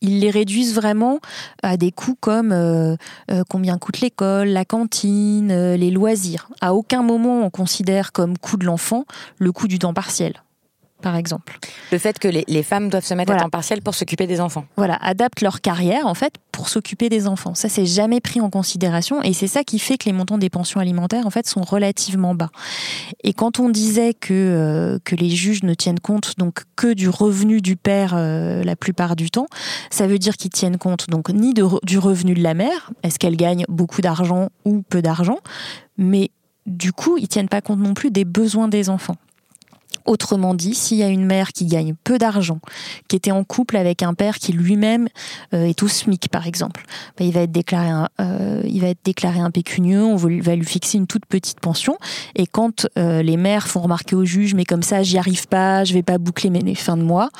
ils 0.00 0.20
les 0.20 0.30
réduisent 0.30 0.74
vraiment 0.74 1.20
à 1.62 1.76
des 1.76 1.92
coûts 1.92 2.16
comme 2.20 2.52
euh, 2.52 2.96
euh, 3.30 3.42
combien 3.48 3.78
coûte 3.78 4.00
l'école, 4.00 4.48
la 4.48 4.64
cantine, 4.64 5.50
euh, 5.50 5.76
les 5.76 5.90
loisirs. 5.90 6.48
À 6.60 6.74
aucun 6.74 7.02
moment 7.02 7.44
on 7.44 7.50
considère 7.50 8.12
comme 8.12 8.38
coût 8.38 8.56
de 8.56 8.64
l'enfant 8.64 9.04
le 9.38 9.52
coût 9.52 9.68
du 9.68 9.78
temps 9.78 9.94
partiel 9.94 10.34
par 11.02 11.16
exemple. 11.16 11.58
Le 11.92 11.98
fait 11.98 12.18
que 12.18 12.28
les, 12.28 12.62
femmes 12.62 12.88
doivent 12.88 13.04
se 13.04 13.14
mettre 13.14 13.32
à 13.32 13.36
temps 13.36 13.50
partiel 13.50 13.82
pour 13.82 13.94
s'occuper 13.94 14.26
des 14.26 14.40
enfants. 14.40 14.64
Voilà, 14.76 14.96
adaptent 14.96 15.40
leur 15.40 15.60
carrière 15.60 16.06
en 16.06 16.14
fait 16.14 16.34
pour 16.52 16.68
s'occuper 16.68 17.08
des 17.08 17.26
enfants. 17.26 17.54
Ça, 17.54 17.68
c'est 17.68 17.86
jamais 17.86 18.20
pris 18.20 18.40
en 18.40 18.50
considération 18.50 19.22
et 19.22 19.32
c'est 19.32 19.46
ça 19.46 19.62
qui 19.62 19.78
fait 19.78 19.98
que 19.98 20.06
les 20.06 20.12
montants 20.12 20.38
des 20.38 20.50
pensions 20.50 20.80
alimentaires 20.80 21.26
en 21.26 21.30
fait 21.30 21.46
sont 21.46 21.62
relativement 21.62 22.34
bas. 22.34 22.50
Et 23.22 23.32
quand 23.32 23.60
on 23.60 23.68
disait 23.68 24.14
que 24.14 24.32
euh, 24.32 24.98
que 25.04 25.14
les 25.14 25.30
juges 25.30 25.62
ne 25.62 25.74
tiennent 25.74 26.00
compte 26.00 26.38
donc 26.38 26.64
que 26.76 26.92
du 26.92 27.08
revenu 27.08 27.60
du 27.60 27.76
père 27.76 28.14
euh, 28.16 28.64
la 28.64 28.76
plupart 28.76 29.16
du 29.16 29.30
temps, 29.30 29.46
ça 29.90 30.06
veut 30.06 30.18
dire 30.18 30.36
qu'ils 30.36 30.50
tiennent 30.50 30.78
compte 30.78 31.08
donc 31.08 31.28
ni 31.28 31.54
de, 31.54 31.64
du 31.84 31.98
revenu 31.98 32.34
de 32.34 32.42
la 32.42 32.54
mère, 32.54 32.90
est-ce 33.02 33.18
qu'elle 33.18 33.36
gagne 33.36 33.64
beaucoup 33.68 34.00
d'argent 34.00 34.48
ou 34.64 34.82
peu 34.82 35.02
d'argent, 35.02 35.38
mais 35.98 36.30
du 36.66 36.92
coup, 36.92 37.16
ils 37.16 37.28
tiennent 37.28 37.48
pas 37.48 37.60
compte 37.60 37.78
non 37.78 37.94
plus 37.94 38.10
des 38.10 38.24
besoins 38.24 38.68
des 38.68 38.90
enfants. 38.90 39.16
Autrement 40.06 40.54
dit, 40.54 40.74
s'il 40.74 40.98
y 40.98 41.02
a 41.02 41.08
une 41.08 41.24
mère 41.24 41.52
qui 41.52 41.66
gagne 41.66 41.94
peu 42.04 42.18
d'argent, 42.18 42.60
qui 43.08 43.16
était 43.16 43.32
en 43.32 43.42
couple 43.42 43.76
avec 43.76 44.02
un 44.02 44.14
père 44.14 44.38
qui 44.38 44.52
lui-même 44.52 45.08
euh, 45.52 45.64
est 45.64 45.82
au 45.82 45.88
SMIC, 45.88 46.28
par 46.28 46.46
exemple, 46.46 46.84
bah, 47.18 47.24
il 47.24 47.32
va 47.32 47.40
être 47.40 47.50
déclaré 47.50 47.88
un, 47.88 48.08
euh, 48.20 48.62
il 48.64 48.80
va 48.80 48.88
être 48.88 49.04
déclaré 49.04 49.40
impécunieux, 49.40 50.04
on 50.04 50.16
va 50.16 50.54
lui 50.54 50.64
fixer 50.64 50.98
une 50.98 51.08
toute 51.08 51.26
petite 51.26 51.58
pension. 51.58 51.98
Et 52.36 52.46
quand 52.46 52.86
euh, 52.98 53.22
les 53.22 53.36
mères 53.36 53.66
font 53.66 53.80
remarquer 53.80 54.14
au 54.14 54.24
juge, 54.24 54.54
mais 54.54 54.64
comme 54.64 54.82
ça, 54.82 55.02
j'y 55.02 55.18
arrive 55.18 55.48
pas, 55.48 55.82
je 55.82 55.92
vais 55.92 56.04
pas 56.04 56.18
boucler 56.18 56.50
mes 56.50 56.74
fins 56.74 56.96
de 56.96 57.02
mois, 57.02 57.30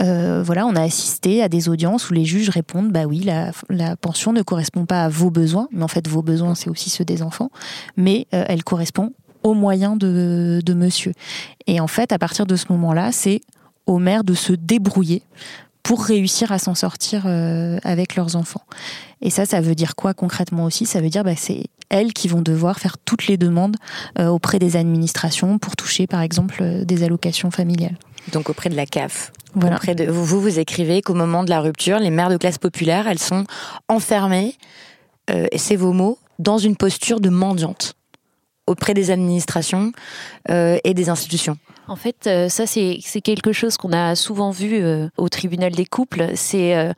voilà, 0.00 0.66
on 0.66 0.74
a 0.74 0.82
assisté 0.82 1.42
à 1.42 1.48
des 1.48 1.68
audiences 1.68 2.10
où 2.10 2.14
les 2.14 2.24
juges 2.24 2.50
répondent, 2.50 2.90
bah 2.90 3.04
oui, 3.04 3.20
la, 3.20 3.52
la 3.68 3.96
pension 3.96 4.32
ne 4.32 4.42
correspond 4.42 4.84
pas 4.86 5.04
à 5.04 5.08
vos 5.08 5.30
besoins, 5.30 5.68
mais 5.72 5.82
en 5.82 5.88
fait, 5.88 6.08
vos 6.08 6.22
besoins, 6.22 6.54
c'est 6.54 6.70
aussi 6.70 6.90
ceux 6.90 7.04
des 7.04 7.22
enfants, 7.22 7.50
mais 7.96 8.26
elle 8.30 8.64
correspond 8.64 9.12
aux 9.46 9.54
moyens 9.54 9.96
de, 9.96 10.74
monsieur. 10.74 11.12
Et 11.68 11.78
en 11.78 11.86
fait, 11.86 12.10
à 12.10 12.18
partir 12.18 12.46
de 12.46 12.56
ce 12.56 12.66
moment-là, 12.70 13.12
c'est 13.12 13.40
aux 13.86 13.98
mères 13.98 14.24
de 14.24 14.34
se 14.34 14.52
débrouiller 14.52 15.22
pour 15.84 16.02
réussir 16.02 16.50
à 16.50 16.58
s'en 16.58 16.74
sortir 16.74 17.22
euh, 17.26 17.78
avec 17.84 18.16
leurs 18.16 18.34
enfants. 18.34 18.64
Et 19.22 19.30
ça, 19.30 19.46
ça 19.46 19.60
veut 19.60 19.76
dire 19.76 19.94
quoi 19.94 20.14
concrètement 20.14 20.64
aussi? 20.64 20.84
Ça 20.84 21.00
veut 21.00 21.10
dire 21.10 21.22
bah, 21.22 21.36
c'est 21.36 21.66
elles 21.90 22.12
qui 22.12 22.26
vont 22.26 22.42
devoir 22.42 22.80
faire 22.80 22.98
toutes 22.98 23.28
les 23.28 23.36
demandes 23.36 23.76
euh, 24.18 24.26
auprès 24.26 24.58
des 24.58 24.74
administrations 24.74 25.58
pour 25.60 25.76
toucher, 25.76 26.08
par 26.08 26.22
exemple, 26.22 26.58
euh, 26.62 26.84
des 26.84 27.04
allocations 27.04 27.52
familiales. 27.52 27.96
Donc 28.32 28.50
auprès 28.50 28.68
de 28.68 28.74
la 28.74 28.84
CAF. 28.84 29.30
Voilà. 29.54 29.76
Auprès 29.76 29.94
de, 29.94 30.10
vous, 30.10 30.40
vous 30.40 30.58
écrivez 30.58 31.02
qu'au 31.02 31.14
moment 31.14 31.44
de 31.44 31.50
la 31.50 31.60
rupture, 31.60 32.00
les 32.00 32.10
mères 32.10 32.30
de 32.30 32.36
classe 32.36 32.58
populaire, 32.58 33.06
elles 33.06 33.20
sont 33.20 33.44
enfermées, 33.88 34.56
et 35.28 35.58
c'est 35.58 35.76
vos 35.76 35.92
mots, 35.92 36.18
dans 36.38 36.58
une 36.58 36.76
posture 36.76 37.20
de 37.20 37.30
mendiante 37.30 37.95
auprès 38.66 38.94
des 38.94 39.10
administrations 39.10 39.92
euh, 40.50 40.78
et 40.84 40.94
des 40.94 41.08
institutions. 41.08 41.56
En 41.88 41.96
fait, 41.96 42.26
euh, 42.26 42.48
ça, 42.48 42.66
c'est 42.66 43.00
quelque 43.22 43.52
chose 43.52 43.76
qu'on 43.76 43.92
a 43.92 44.16
souvent 44.16 44.50
vu 44.50 44.74
euh, 44.74 45.08
au 45.16 45.28
tribunal 45.28 45.72
des 45.72 45.86
couples. 45.86 46.32
C'est. 46.34 46.92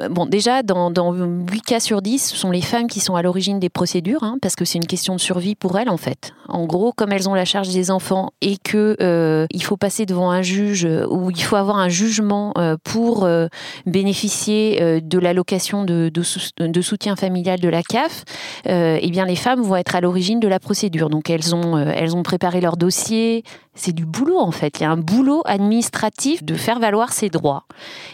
Euh, 0.00 0.08
bon, 0.08 0.26
déjà, 0.26 0.62
dans, 0.62 0.90
dans 0.90 1.12
8 1.12 1.60
cas 1.62 1.80
sur 1.80 2.02
10, 2.02 2.30
ce 2.30 2.36
sont 2.36 2.50
les 2.50 2.60
femmes 2.60 2.86
qui 2.86 3.00
sont 3.00 3.14
à 3.14 3.22
l'origine 3.22 3.58
des 3.58 3.68
procédures, 3.68 4.22
hein, 4.22 4.36
parce 4.40 4.56
que 4.56 4.64
c'est 4.64 4.78
une 4.78 4.86
question 4.86 5.14
de 5.14 5.20
survie 5.20 5.54
pour 5.54 5.78
elles, 5.78 5.88
en 5.88 5.96
fait. 5.96 6.32
En 6.48 6.66
gros, 6.66 6.92
comme 6.92 7.12
elles 7.12 7.28
ont 7.28 7.34
la 7.34 7.44
charge 7.44 7.68
des 7.70 7.90
enfants 7.90 8.30
et 8.40 8.56
que 8.56 9.46
il 9.50 9.62
faut 9.62 9.76
passer 9.76 10.06
devant 10.06 10.30
un 10.30 10.42
juge 10.42 10.86
ou 11.10 11.30
il 11.30 11.42
faut 11.42 11.56
avoir 11.56 11.78
un 11.78 11.88
jugement 11.88 12.54
pour 12.84 13.28
bénéficier 13.84 15.00
de 15.00 15.18
l'allocation 15.18 15.84
de, 15.84 16.10
soutien 16.82 17.16
familial 17.16 17.58
de 17.58 17.68
la 17.68 17.82
CAF, 17.82 18.24
eh 18.66 19.10
bien, 19.10 19.24
les 19.24 19.36
femmes 19.36 19.62
vont 19.62 19.76
être 19.76 19.96
à 19.96 20.00
l'origine 20.00 20.40
de 20.40 20.48
la 20.48 20.60
procédure. 20.60 21.10
Donc, 21.10 21.30
elles 21.30 21.54
ont 21.54 22.22
préparé 22.22 22.60
leur 22.60 22.76
dossier, 22.76 23.42
c'est 23.76 23.92
du 23.92 24.04
boulot 24.04 24.38
en 24.38 24.50
fait. 24.50 24.80
Il 24.80 24.82
y 24.82 24.86
a 24.86 24.90
un 24.90 24.96
boulot 24.96 25.42
administratif 25.44 26.42
de 26.42 26.54
faire 26.54 26.80
valoir 26.80 27.12
ses 27.12 27.28
droits. 27.28 27.64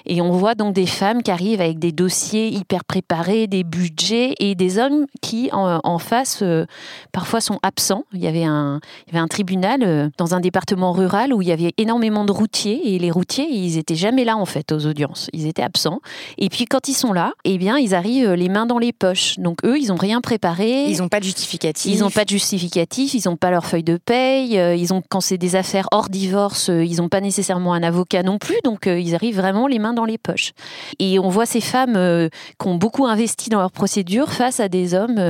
Et 0.04 0.20
on 0.20 0.32
voit 0.32 0.54
donc 0.54 0.74
des 0.74 0.86
femmes 0.86 1.22
qui 1.22 1.30
arrivent 1.30 1.60
avec 1.60 1.78
des 1.78 1.92
dossiers 1.92 2.48
hyper 2.48 2.84
préparés, 2.84 3.46
des 3.46 3.64
budgets 3.64 4.34
et 4.38 4.54
des 4.54 4.78
hommes 4.78 5.06
qui 5.22 5.48
en, 5.52 5.98
face 5.98 6.40
euh, 6.42 6.66
parfois 7.12 7.40
sont 7.40 7.58
absents. 7.62 8.04
Il 8.12 8.20
y 8.20 8.26
avait 8.26 8.44
un, 8.44 8.80
il 9.06 9.12
y 9.12 9.16
avait 9.16 9.22
un 9.22 9.28
tribunal 9.28 9.80
euh, 9.82 10.08
dans 10.18 10.34
un 10.34 10.40
département 10.40 10.92
rural 10.92 11.32
où 11.32 11.42
il 11.42 11.48
y 11.48 11.52
avait 11.52 11.72
énormément 11.78 12.24
de 12.24 12.32
routiers 12.32 12.94
et 12.94 12.98
les 12.98 13.10
routiers 13.10 13.46
ils 13.48 13.78
étaient 13.78 13.94
jamais 13.94 14.24
là 14.24 14.36
en 14.36 14.44
fait 14.44 14.72
aux 14.72 14.86
audiences. 14.86 15.28
Ils 15.32 15.46
étaient 15.46 15.62
absents. 15.62 16.00
Et 16.38 16.48
puis 16.48 16.64
quand 16.64 16.88
ils 16.88 16.94
sont 16.94 17.12
là, 17.12 17.32
eh 17.44 17.56
bien 17.58 17.78
ils 17.78 17.94
arrivent 17.94 18.32
les 18.32 18.48
mains 18.48 18.66
dans 18.66 18.78
les 18.78 18.92
poches. 18.92 19.38
Donc 19.38 19.64
eux 19.64 19.78
ils 19.78 19.92
ont 19.92 19.96
rien 19.96 20.20
préparé. 20.20 20.86
Ils 20.86 20.98
n'ont 20.98 21.08
pas 21.08 21.20
de 21.20 21.24
justificatif. 21.24 21.92
Ils 21.94 22.00
n'ont 22.00 22.10
pas 22.10 22.24
de 22.24 22.30
justificatif. 22.30 23.14
Ils 23.14 23.28
n'ont 23.28 23.36
pas 23.36 23.50
leur 23.50 23.64
feuille 23.64 23.84
de 23.84 23.96
paye. 23.96 24.58
Euh, 24.58 24.74
ils 24.74 24.92
ont 24.92 25.02
quand 25.08 25.20
c'est 25.20 25.38
des 25.38 25.51
affaires 25.56 25.88
hors 25.92 26.08
divorce, 26.08 26.70
euh, 26.70 26.84
ils 26.84 26.96
n'ont 26.96 27.08
pas 27.08 27.20
nécessairement 27.20 27.74
un 27.74 27.82
avocat 27.82 28.22
non 28.22 28.38
plus, 28.38 28.56
donc 28.64 28.86
euh, 28.86 28.98
ils 28.98 29.14
arrivent 29.14 29.36
vraiment 29.36 29.66
les 29.66 29.78
mains 29.78 29.92
dans 29.92 30.04
les 30.04 30.18
poches. 30.18 30.52
Et 30.98 31.18
on 31.18 31.28
voit 31.28 31.46
ces 31.46 31.60
femmes 31.60 31.96
euh, 31.96 32.28
qui 32.58 32.68
ont 32.68 32.76
beaucoup 32.76 33.06
investi 33.06 33.50
dans 33.50 33.60
leur 33.60 33.72
procédure 33.72 34.30
face 34.30 34.60
à 34.60 34.68
des 34.68 34.94
hommes 34.94 35.20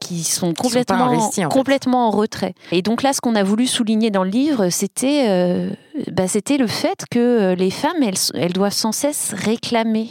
qui 0.00 0.24
sont 0.24 0.54
complètement, 0.54 1.06
en, 1.06 1.48
complètement 1.48 2.08
en 2.08 2.10
retrait. 2.10 2.54
Et 2.72 2.82
donc 2.82 3.02
là, 3.02 3.12
ce 3.12 3.20
qu'on 3.20 3.34
a 3.34 3.42
voulu 3.42 3.66
souligner 3.66 4.10
dans 4.10 4.24
le 4.24 4.30
livre, 4.30 4.68
c'était 4.68 5.68
bah, 6.12 6.28
c'était 6.28 6.56
le 6.56 6.66
fait 6.66 7.04
que 7.10 7.54
les 7.54 7.70
femmes, 7.70 8.02
elles, 8.02 8.14
elles 8.34 8.52
doivent 8.52 8.72
sans 8.72 8.92
cesse 8.92 9.34
réclamer 9.36 10.08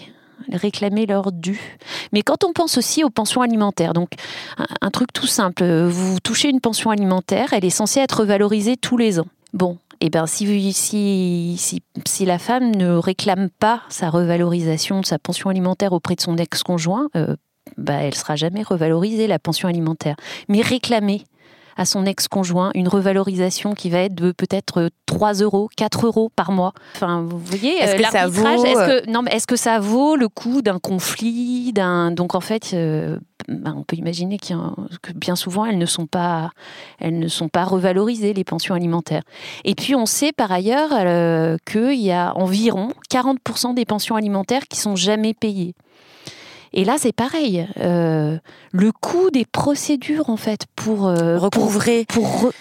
réclamer 0.52 1.06
leur 1.06 1.32
dû. 1.32 1.78
Mais 2.12 2.22
quand 2.22 2.44
on 2.44 2.54
pense 2.54 2.78
aussi 2.78 3.04
aux 3.04 3.10
pensions 3.10 3.42
alimentaires, 3.42 3.94
donc 3.94 4.10
un, 4.82 4.90
truc 4.92 5.14
tout 5.14 5.28
simple, 5.28 5.64
vous 5.86 6.20
touchez 6.20 6.50
une 6.50 6.62
pension 6.62 6.90
alimentaire, 6.90 7.54
elle 7.54 7.66
est 7.66 7.70
censée 7.70 8.00
être 8.00 8.26
valorisée 8.26 8.78
tous 8.78 8.98
les 8.98 9.20
ans. 9.20 9.28
Bon, 9.54 9.78
et 10.02 10.08
eh 10.08 10.10
ben 10.10 10.26
si, 10.26 10.74
si, 10.74 11.82
si, 12.06 12.26
la 12.26 12.40
femme 12.40 12.76
ne 12.76 12.96
réclame 12.96 13.50
pas 13.50 13.84
sa 13.90 14.10
revalorisation 14.10 15.00
de 15.02 15.06
sa 15.06 15.20
pension 15.20 15.50
alimentaire 15.50 15.94
auprès 15.94 16.16
de 16.16 16.22
son 16.22 16.38
ex-conjoint, 16.38 17.10
euh, 17.16 17.36
bah, 17.78 18.02
elle 18.02 18.16
sera 18.16 18.36
jamais 18.36 18.64
revalorisée, 18.64 19.28
la 19.28 19.40
pension 19.40 19.70
alimentaire. 19.70 20.16
Mais 20.50 20.62
réclamer 20.62 21.24
à 21.78 21.86
son 21.86 22.06
ex-conjoint 22.06 22.72
une 22.76 22.88
revalorisation 22.88 23.74
qui 23.74 23.90
va 23.90 24.00
être 24.00 24.16
de 24.16 24.32
peut-être 24.32 24.90
3 25.06 25.34
euros, 25.34 25.70
4 25.76 26.06
euros 26.08 26.32
par 26.36 26.52
mois. 26.52 26.74
Enfin, 26.96 27.26
vous 27.28 27.40
voyez, 27.40 27.78
est-ce 27.78 27.96
que 27.96 28.12
ça 28.12 28.28
vaut... 28.28 28.66
est-ce 28.66 29.04
que, 29.04 29.10
non, 29.10 29.26
est-ce 29.26 29.48
que 29.48 29.56
ça 29.56 29.80
vaut 29.80 30.16
le 30.16 30.28
coût 30.30 30.62
d'un 30.62 30.80
conflit 30.80 31.74
d'un... 31.74 32.12
Donc 32.12 32.36
en 32.36 32.42
fait, 32.42 32.72
euh, 32.74 33.18
ben, 33.48 33.76
on 33.78 33.84
peut 33.84 33.96
imaginer 33.96 34.38
que 34.38 34.54
bien 35.16 35.36
souvent, 35.36 35.66
elles 35.66 35.78
ne, 35.78 35.86
sont 35.86 36.08
pas, 36.08 36.52
elles 37.00 37.20
ne 37.20 37.28
sont 37.28 37.50
pas 37.50 37.64
revalorisées, 37.64 38.34
les 38.34 38.44
pensions 38.44 38.76
alimentaires. 38.76 39.24
Et 39.66 39.76
puis 39.76 39.96
on 39.96 40.06
sait 40.06 40.32
par 40.32 40.52
ailleurs 40.52 40.90
euh, 40.94 41.58
qu'il 41.66 42.00
y 42.00 42.12
a 42.12 42.36
environ 42.38 42.90
40% 43.12 43.74
des 43.74 43.86
pensions 43.86 44.16
alimentaires 44.16 44.68
qui 44.68 44.80
sont 44.80 44.96
jamais 44.96 45.34
payées. 45.34 45.74
Et 46.74 46.86
là, 46.86 46.96
c'est 46.98 47.14
pareil. 47.14 47.68
Euh, 47.80 48.38
le 48.72 48.92
coût 48.92 49.30
des 49.30 49.46
procédures, 49.46 50.30
en 50.30 50.38
fait, 50.38 50.66
pour 50.76 51.08
euh, 51.08 51.38
recouvrer. 51.38 52.06
pour 52.08 52.52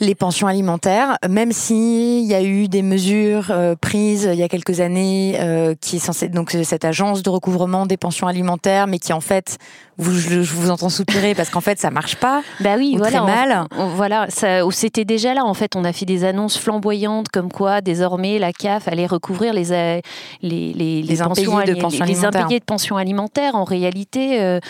les 0.00 0.14
pensions 0.14 0.46
alimentaires, 0.46 1.16
même 1.28 1.52
s'il 1.52 2.24
y 2.24 2.34
a 2.34 2.42
eu 2.42 2.68
des 2.68 2.82
mesures 2.82 3.50
euh, 3.50 3.74
prises 3.80 4.28
il 4.32 4.38
y 4.38 4.42
a 4.42 4.48
quelques 4.48 4.80
années, 4.80 5.36
euh, 5.40 5.74
qui 5.80 5.96
est 5.96 6.00
censée 6.00 6.28
donc 6.28 6.50
cette 6.50 6.84
agence 6.84 7.22
de 7.22 7.30
recouvrement 7.30 7.86
des 7.86 7.96
pensions 7.96 8.26
alimentaires, 8.26 8.86
mais 8.86 8.98
qui 8.98 9.12
en 9.12 9.20
fait, 9.20 9.58
vous, 9.98 10.18
je, 10.18 10.40
vous 10.40 10.70
entends 10.70 10.88
soupirer 10.88 11.34
parce 11.34 11.50
qu'en 11.50 11.60
fait 11.60 11.78
ça 11.78 11.90
marche 11.90 12.16
pas. 12.16 12.42
Bah 12.60 12.74
oui, 12.78 12.94
voilà, 12.96 13.18
très 13.18 13.26
mal. 13.26 13.66
voilà, 13.94 14.26
c'était 14.70 15.04
déjà 15.04 15.34
là 15.34 15.44
en 15.44 15.54
fait. 15.54 15.76
On 15.76 15.84
a 15.84 15.92
fait 15.92 16.06
des 16.06 16.24
annonces 16.24 16.58
flamboyantes 16.58 17.28
comme 17.28 17.52
quoi 17.52 17.80
désormais 17.80 18.38
la 18.38 18.52
CAF 18.52 18.88
allait 18.88 19.06
recouvrir 19.06 19.52
les 19.52 20.02
les 20.42 20.72
les, 20.72 21.02
les, 21.02 21.16
pensions, 21.16 21.58
de 21.60 21.74
pensions 21.80 22.04
les, 22.04 22.24
impayés 22.24 22.60
de 22.60 22.64
pensions 22.64 22.96
alimentaires. 22.96 23.54
En 23.54 23.64
réalité, 23.64 24.40
euh, 24.40 24.60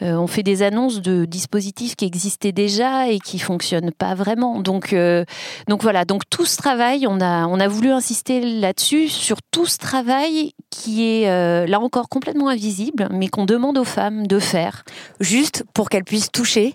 on 0.00 0.26
fait 0.26 0.42
des 0.42 0.62
annonces 0.62 1.00
de 1.00 1.24
dispositifs 1.24 1.96
qui 1.96 2.04
existaient 2.04 2.52
déjà 2.52 3.08
et 3.08 3.20
qui 3.20 3.38
fonctionnent 3.38 3.92
pas 3.92 4.14
vraiment. 4.14 4.60
Donc 4.60 4.73
donc, 4.74 4.92
euh, 4.92 5.24
donc 5.68 5.82
voilà, 5.84 6.04
donc 6.04 6.22
tout 6.28 6.44
ce 6.44 6.56
travail, 6.56 7.06
on 7.06 7.20
a, 7.20 7.46
on 7.46 7.60
a 7.60 7.68
voulu 7.68 7.92
insister 7.92 8.40
là-dessus, 8.40 9.08
sur 9.08 9.36
tout 9.52 9.66
ce 9.66 9.78
travail 9.78 10.52
qui 10.68 11.04
est 11.04 11.28
euh, 11.28 11.64
là 11.66 11.78
encore 11.78 12.08
complètement 12.08 12.48
invisible, 12.48 13.06
mais 13.12 13.28
qu'on 13.28 13.44
demande 13.44 13.78
aux 13.78 13.84
femmes 13.84 14.26
de 14.26 14.40
faire. 14.40 14.82
Juste 15.20 15.62
pour 15.74 15.88
qu'elles 15.88 16.02
puissent 16.02 16.32
toucher 16.32 16.74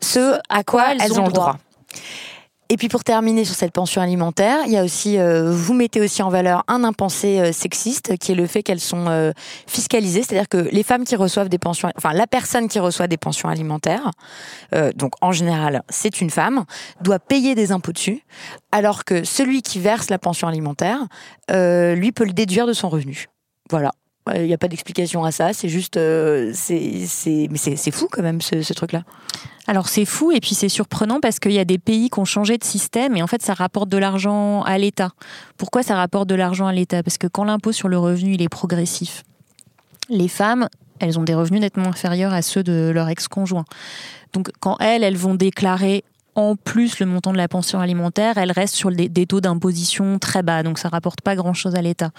ce 0.00 0.38
à 0.50 0.62
quoi 0.62 0.92
elles, 0.92 1.18
ont, 1.18 1.26
le 1.26 1.32
droit. 1.32 1.56
Et 2.70 2.76
puis 2.76 2.88
pour 2.88 3.02
terminer 3.02 3.46
sur 3.46 3.54
cette 3.54 3.72
pension 3.72 4.02
alimentaire, 4.02 4.58
il 4.66 4.72
y 4.72 4.76
a 4.76 4.84
aussi, 4.84 5.18
euh, 5.18 5.50
vous 5.50 5.72
mettez 5.72 6.02
aussi 6.02 6.22
en 6.22 6.28
valeur 6.28 6.64
un 6.68 6.84
impensé 6.84 7.40
euh, 7.40 7.52
sexiste, 7.52 8.18
qui 8.18 8.32
est 8.32 8.34
le 8.34 8.46
fait 8.46 8.62
qu'elles 8.62 8.78
sont 8.78 9.06
euh, 9.08 9.32
fiscalisées, 9.66 10.22
c'est-à-dire 10.22 10.50
que 10.50 10.68
les 10.70 10.82
femmes 10.82 11.04
qui 11.04 11.16
reçoivent 11.16 11.48
des 11.48 11.58
pensions, 11.58 11.90
enfin 11.96 12.12
la 12.12 12.26
personne 12.26 12.68
qui 12.68 12.78
reçoit 12.78 13.06
des 13.06 13.16
pensions 13.16 13.48
alimentaires, 13.48 14.10
donc 14.96 15.12
en 15.20 15.32
général 15.32 15.82
c'est 15.88 16.20
une 16.20 16.30
femme, 16.30 16.64
doit 17.00 17.18
payer 17.18 17.54
des 17.54 17.72
impôts 17.72 17.92
dessus, 17.92 18.22
alors 18.72 19.04
que 19.04 19.24
celui 19.24 19.62
qui 19.62 19.78
verse 19.78 20.10
la 20.10 20.18
pension 20.18 20.46
alimentaire, 20.46 20.98
lui 21.50 22.12
peut 22.12 22.24
le 22.24 22.32
déduire 22.32 22.66
de 22.66 22.72
son 22.72 22.88
revenu. 22.88 23.26
Voilà. 23.70 23.92
Il 24.34 24.42
n'y 24.42 24.54
a 24.54 24.58
pas 24.58 24.68
d'explication 24.68 25.24
à 25.24 25.32
ça, 25.32 25.52
c'est 25.52 25.68
juste, 25.68 25.94
c'est, 25.94 27.48
mais 27.50 27.58
c'est 27.58 27.90
fou 27.90 28.08
quand 28.10 28.22
même 28.22 28.40
ce 28.40 28.72
truc-là. 28.72 29.02
Alors 29.68 29.88
c'est 29.88 30.06
fou 30.06 30.32
et 30.32 30.40
puis 30.40 30.54
c'est 30.54 30.70
surprenant 30.70 31.20
parce 31.20 31.38
qu'il 31.38 31.52
y 31.52 31.58
a 31.58 31.64
des 31.66 31.76
pays 31.76 32.08
qui 32.08 32.18
ont 32.18 32.24
changé 32.24 32.56
de 32.56 32.64
système 32.64 33.14
et 33.16 33.22
en 33.22 33.26
fait 33.26 33.42
ça 33.42 33.52
rapporte 33.52 33.90
de 33.90 33.98
l'argent 33.98 34.62
à 34.62 34.78
l'État. 34.78 35.10
Pourquoi 35.58 35.82
ça 35.82 35.94
rapporte 35.94 36.26
de 36.26 36.34
l'argent 36.34 36.66
à 36.66 36.72
l'État? 36.72 37.02
Parce 37.02 37.18
que 37.18 37.26
quand 37.26 37.44
l'impôt 37.44 37.72
sur 37.72 37.88
le 37.88 37.98
revenu 37.98 38.32
il 38.32 38.40
est 38.40 38.48
progressif, 38.48 39.24
les 40.08 40.28
femmes 40.28 40.68
elles 41.00 41.18
ont 41.18 41.22
des 41.22 41.34
revenus 41.34 41.60
nettement 41.60 41.88
inférieurs 41.88 42.32
à 42.32 42.40
ceux 42.40 42.62
de 42.62 42.90
leur 42.94 43.10
ex-conjoint. 43.10 43.66
Donc 44.32 44.50
quand 44.58 44.78
elles, 44.80 45.04
elles 45.04 45.18
vont 45.18 45.34
déclarer 45.34 46.02
en 46.38 46.54
plus 46.54 47.00
le 47.00 47.06
montant 47.06 47.32
de 47.32 47.36
la 47.36 47.48
pension 47.48 47.80
alimentaire, 47.80 48.38
elle 48.38 48.52
reste 48.52 48.76
sur 48.76 48.92
des, 48.92 49.26
taux 49.26 49.40
d'imposition 49.40 50.20
très 50.20 50.44
bas, 50.44 50.62
donc 50.62 50.78
ça 50.78 50.88
rapporte 50.88 51.20
pas 51.20 51.34
grand-chose 51.34 51.74
à 51.74 51.82
l'État. 51.82 52.12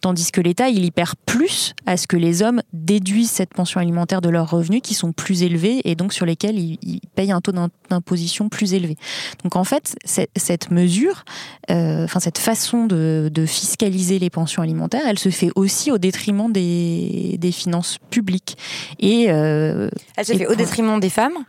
Tandis 0.00 0.32
que 0.32 0.40
l'État, 0.40 0.68
il 0.68 0.84
y 0.84 0.90
perd 0.90 1.14
plus 1.24 1.74
à 1.86 1.96
ce 1.96 2.08
que 2.08 2.16
les 2.16 2.42
hommes 2.42 2.62
déduisent 2.72 3.30
cette 3.30 3.54
pension 3.54 3.78
alimentaire 3.80 4.22
de 4.22 4.28
leurs 4.28 4.50
revenus 4.50 4.80
qui 4.82 4.94
sont 4.94 5.12
plus 5.12 5.44
élevés 5.44 5.82
et 5.84 5.94
donc 5.94 6.12
sur 6.12 6.26
lesquels 6.26 6.58
ils, 6.58 7.00
payent 7.14 7.30
un 7.30 7.40
taux 7.40 7.52
d'imposition 7.52 8.48
plus 8.48 8.74
élevé. 8.74 8.96
Donc 9.44 9.54
en 9.54 9.64
fait, 9.64 9.94
cette 10.04 10.72
mesure, 10.72 11.24
euh, 11.70 12.02
enfin 12.04 12.18
cette 12.18 12.38
façon 12.38 12.86
de, 12.86 13.30
fiscaliser 13.46 14.18
les 14.18 14.30
pensions 14.30 14.62
alimentaires, 14.62 15.02
elle 15.06 15.18
se 15.18 15.28
fait 15.28 15.50
aussi 15.54 15.92
au 15.92 15.98
détriment 15.98 16.52
des, 16.52 17.38
finances 17.52 17.98
publiques. 18.10 18.56
Et 18.98 19.26
euh, 19.28 19.90
elle 20.16 20.24
se 20.24 20.32
fait 20.32 20.46
au 20.48 20.56
détriment 20.56 20.98
des 20.98 21.10
femmes 21.10 21.44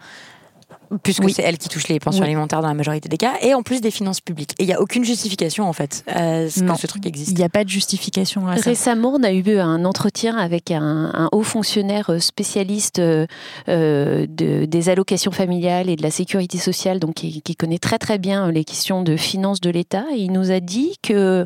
puisque 1.04 1.30
c'est 1.30 1.44
elle 1.44 1.58
qui 1.58 1.70
touche 1.70 1.88
les 1.88 2.00
pensions 2.00 2.24
alimentaires 2.24 2.62
dans 2.62 2.68
la 2.68 2.74
majorité 2.74 3.10
des 3.10 3.18
cas, 3.18 3.34
et 3.42 3.54
en 3.54 3.64
plus 3.64 3.82
des 3.82 3.92
finances 3.92 4.22
publiques. 4.22 4.54
Et 4.60 4.64
il 4.64 4.68
n'y 4.68 4.74
a 4.74 4.82
aucune 4.82 5.04
justification 5.04 5.68
en 5.68 5.74
fait 5.74 6.04
à 6.08 6.50
ce 6.50 6.62
que 6.62 6.78
ce 6.78 6.88
truc 6.88 7.06
existe. 7.06 7.32
Il 7.32 7.38
n'y 7.38 7.44
a 7.44 7.50
pas 7.50 7.64
de 7.64 7.70
justification 7.70 8.48
à 8.48 8.58
ça. 8.58 8.70
Récemment, 8.70 9.14
on 9.16 9.24
a 9.24 9.32
eu 9.32 9.58
un 9.60 9.86
entretien 9.86 10.38
avec 10.38 10.72
un, 10.72 11.30
haut 11.32 11.44
fonctionnaire 11.44 12.10
euh, 12.10 12.20
spécialiste 12.20 13.00
euh, 13.00 13.26
euh, 13.70 14.26
de, 14.28 14.66
des 14.66 14.90
allocations 14.90 15.32
familiales 15.32 15.90
et 15.90 15.96
de 15.96 16.04
la 16.04 16.12
sécurité 16.12 16.58
sociale, 16.58 17.00
donc 17.00 17.16
qui, 17.16 17.56
connaît 17.56 17.80
très 17.80 18.00
très 18.00 18.18
bien 18.18 18.52
les 18.52 18.64
questions 18.64 19.04
de 19.04 19.18
finances 19.18 19.62
de 19.62 19.70
l'État. 19.70 20.06
Il 20.16 20.32
nous 20.32 20.52
a 20.52 20.60
dit 20.60 20.96
que 21.02 21.46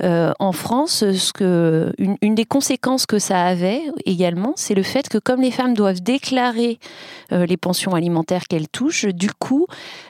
en 0.00 0.52
France, 0.52 1.04
ce 1.10 1.32
que, 1.32 1.92
une, 1.98 2.16
une, 2.22 2.34
des 2.36 2.44
conséquences 2.44 3.06
que 3.06 3.18
ça 3.18 3.44
avait 3.44 3.82
également, 4.04 4.52
c'est 4.56 4.74
le 4.74 4.84
fait 4.84 5.08
que 5.08 5.18
comme 5.18 5.40
les 5.40 5.50
femmes 5.50 5.74
doivent 5.74 6.00
déclarer 6.00 6.78
les 7.30 7.56
pensions 7.56 7.94
alimentaires 7.94 8.46
qu'elles 8.46 8.68
du 9.12 9.30
coup, 9.32 9.66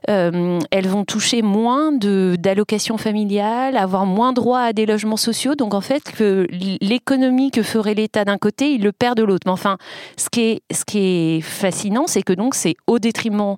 euh, 0.09 0.59
elles 0.71 0.89
vont 0.89 1.05
toucher 1.05 1.43
moins 1.43 1.93
d'allocations 1.93 2.99
familiales, 2.99 3.77
avoir 3.77 4.07
moins 4.07 4.33
droit 4.33 4.61
à 4.61 4.73
des 4.73 4.87
logements 4.87 5.17
sociaux. 5.17 5.55
Donc 5.55 5.75
en 5.75 5.81
fait, 5.81 6.03
l'économie 6.81 7.51
que 7.51 7.63
ferait 7.63 7.95
l'État 7.95 8.25
d'un 8.25 8.39
côté, 8.39 8.73
il 8.73 8.83
le 8.83 8.93
perd 8.93 9.17
de 9.17 9.23
l'autre. 9.23 9.43
Mais 9.47 9.53
enfin, 9.53 9.79
ce 10.17 10.29
qui 10.31 10.41
est, 10.41 10.63
ce 10.73 10.85
qui 10.85 10.99
est 10.99 11.41
fascinant, 11.41 12.07
c'est 12.07 12.23
que 12.23 12.33
donc 12.33 12.55
c'est 12.55 12.77
au 12.87 12.99
détriment 12.99 13.57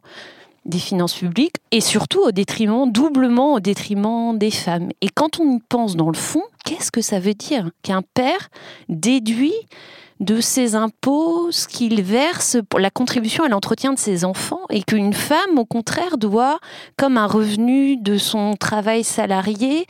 des 0.67 0.79
finances 0.79 1.15
publiques 1.15 1.57
et 1.71 1.81
surtout 1.81 2.21
au 2.21 2.33
détriment, 2.33 2.91
doublement 2.91 3.55
au 3.55 3.61
détriment 3.61 4.37
des 4.37 4.51
femmes. 4.51 4.91
Et 5.01 5.09
quand 5.09 5.41
on 5.41 5.57
y 5.57 5.61
pense 5.69 5.97
dans 5.97 6.11
le 6.11 6.17
fond, 6.17 6.43
qu'est-ce 6.65 6.91
que 6.91 7.01
ça 7.01 7.19
veut 7.19 7.35
dire? 7.35 7.71
Qu'un 7.83 8.03
père 8.03 8.49
déduit 8.89 9.55
de 10.21 10.41
ses 10.41 10.75
impôts, 10.75 11.51
ce 11.51 11.66
qu'il 11.66 12.03
verse 12.03 12.59
pour 12.68 12.79
la 12.79 12.91
contribution 12.91 13.45
à 13.45 13.49
l'entretien 13.49 13.93
de 13.93 13.99
ses 13.99 14.25
enfants, 14.25 14.61
et 14.71 14.83
qu'une 14.83 15.14
femme, 15.14 15.59
au 15.59 15.64
contraire, 15.64 16.18
doit, 16.18 16.59
comme 16.97 17.16
un 17.16 17.27
revenu 17.27 17.97
de 17.97 18.18
son 18.18 18.55
travail 18.55 19.03
salarié, 19.03 19.87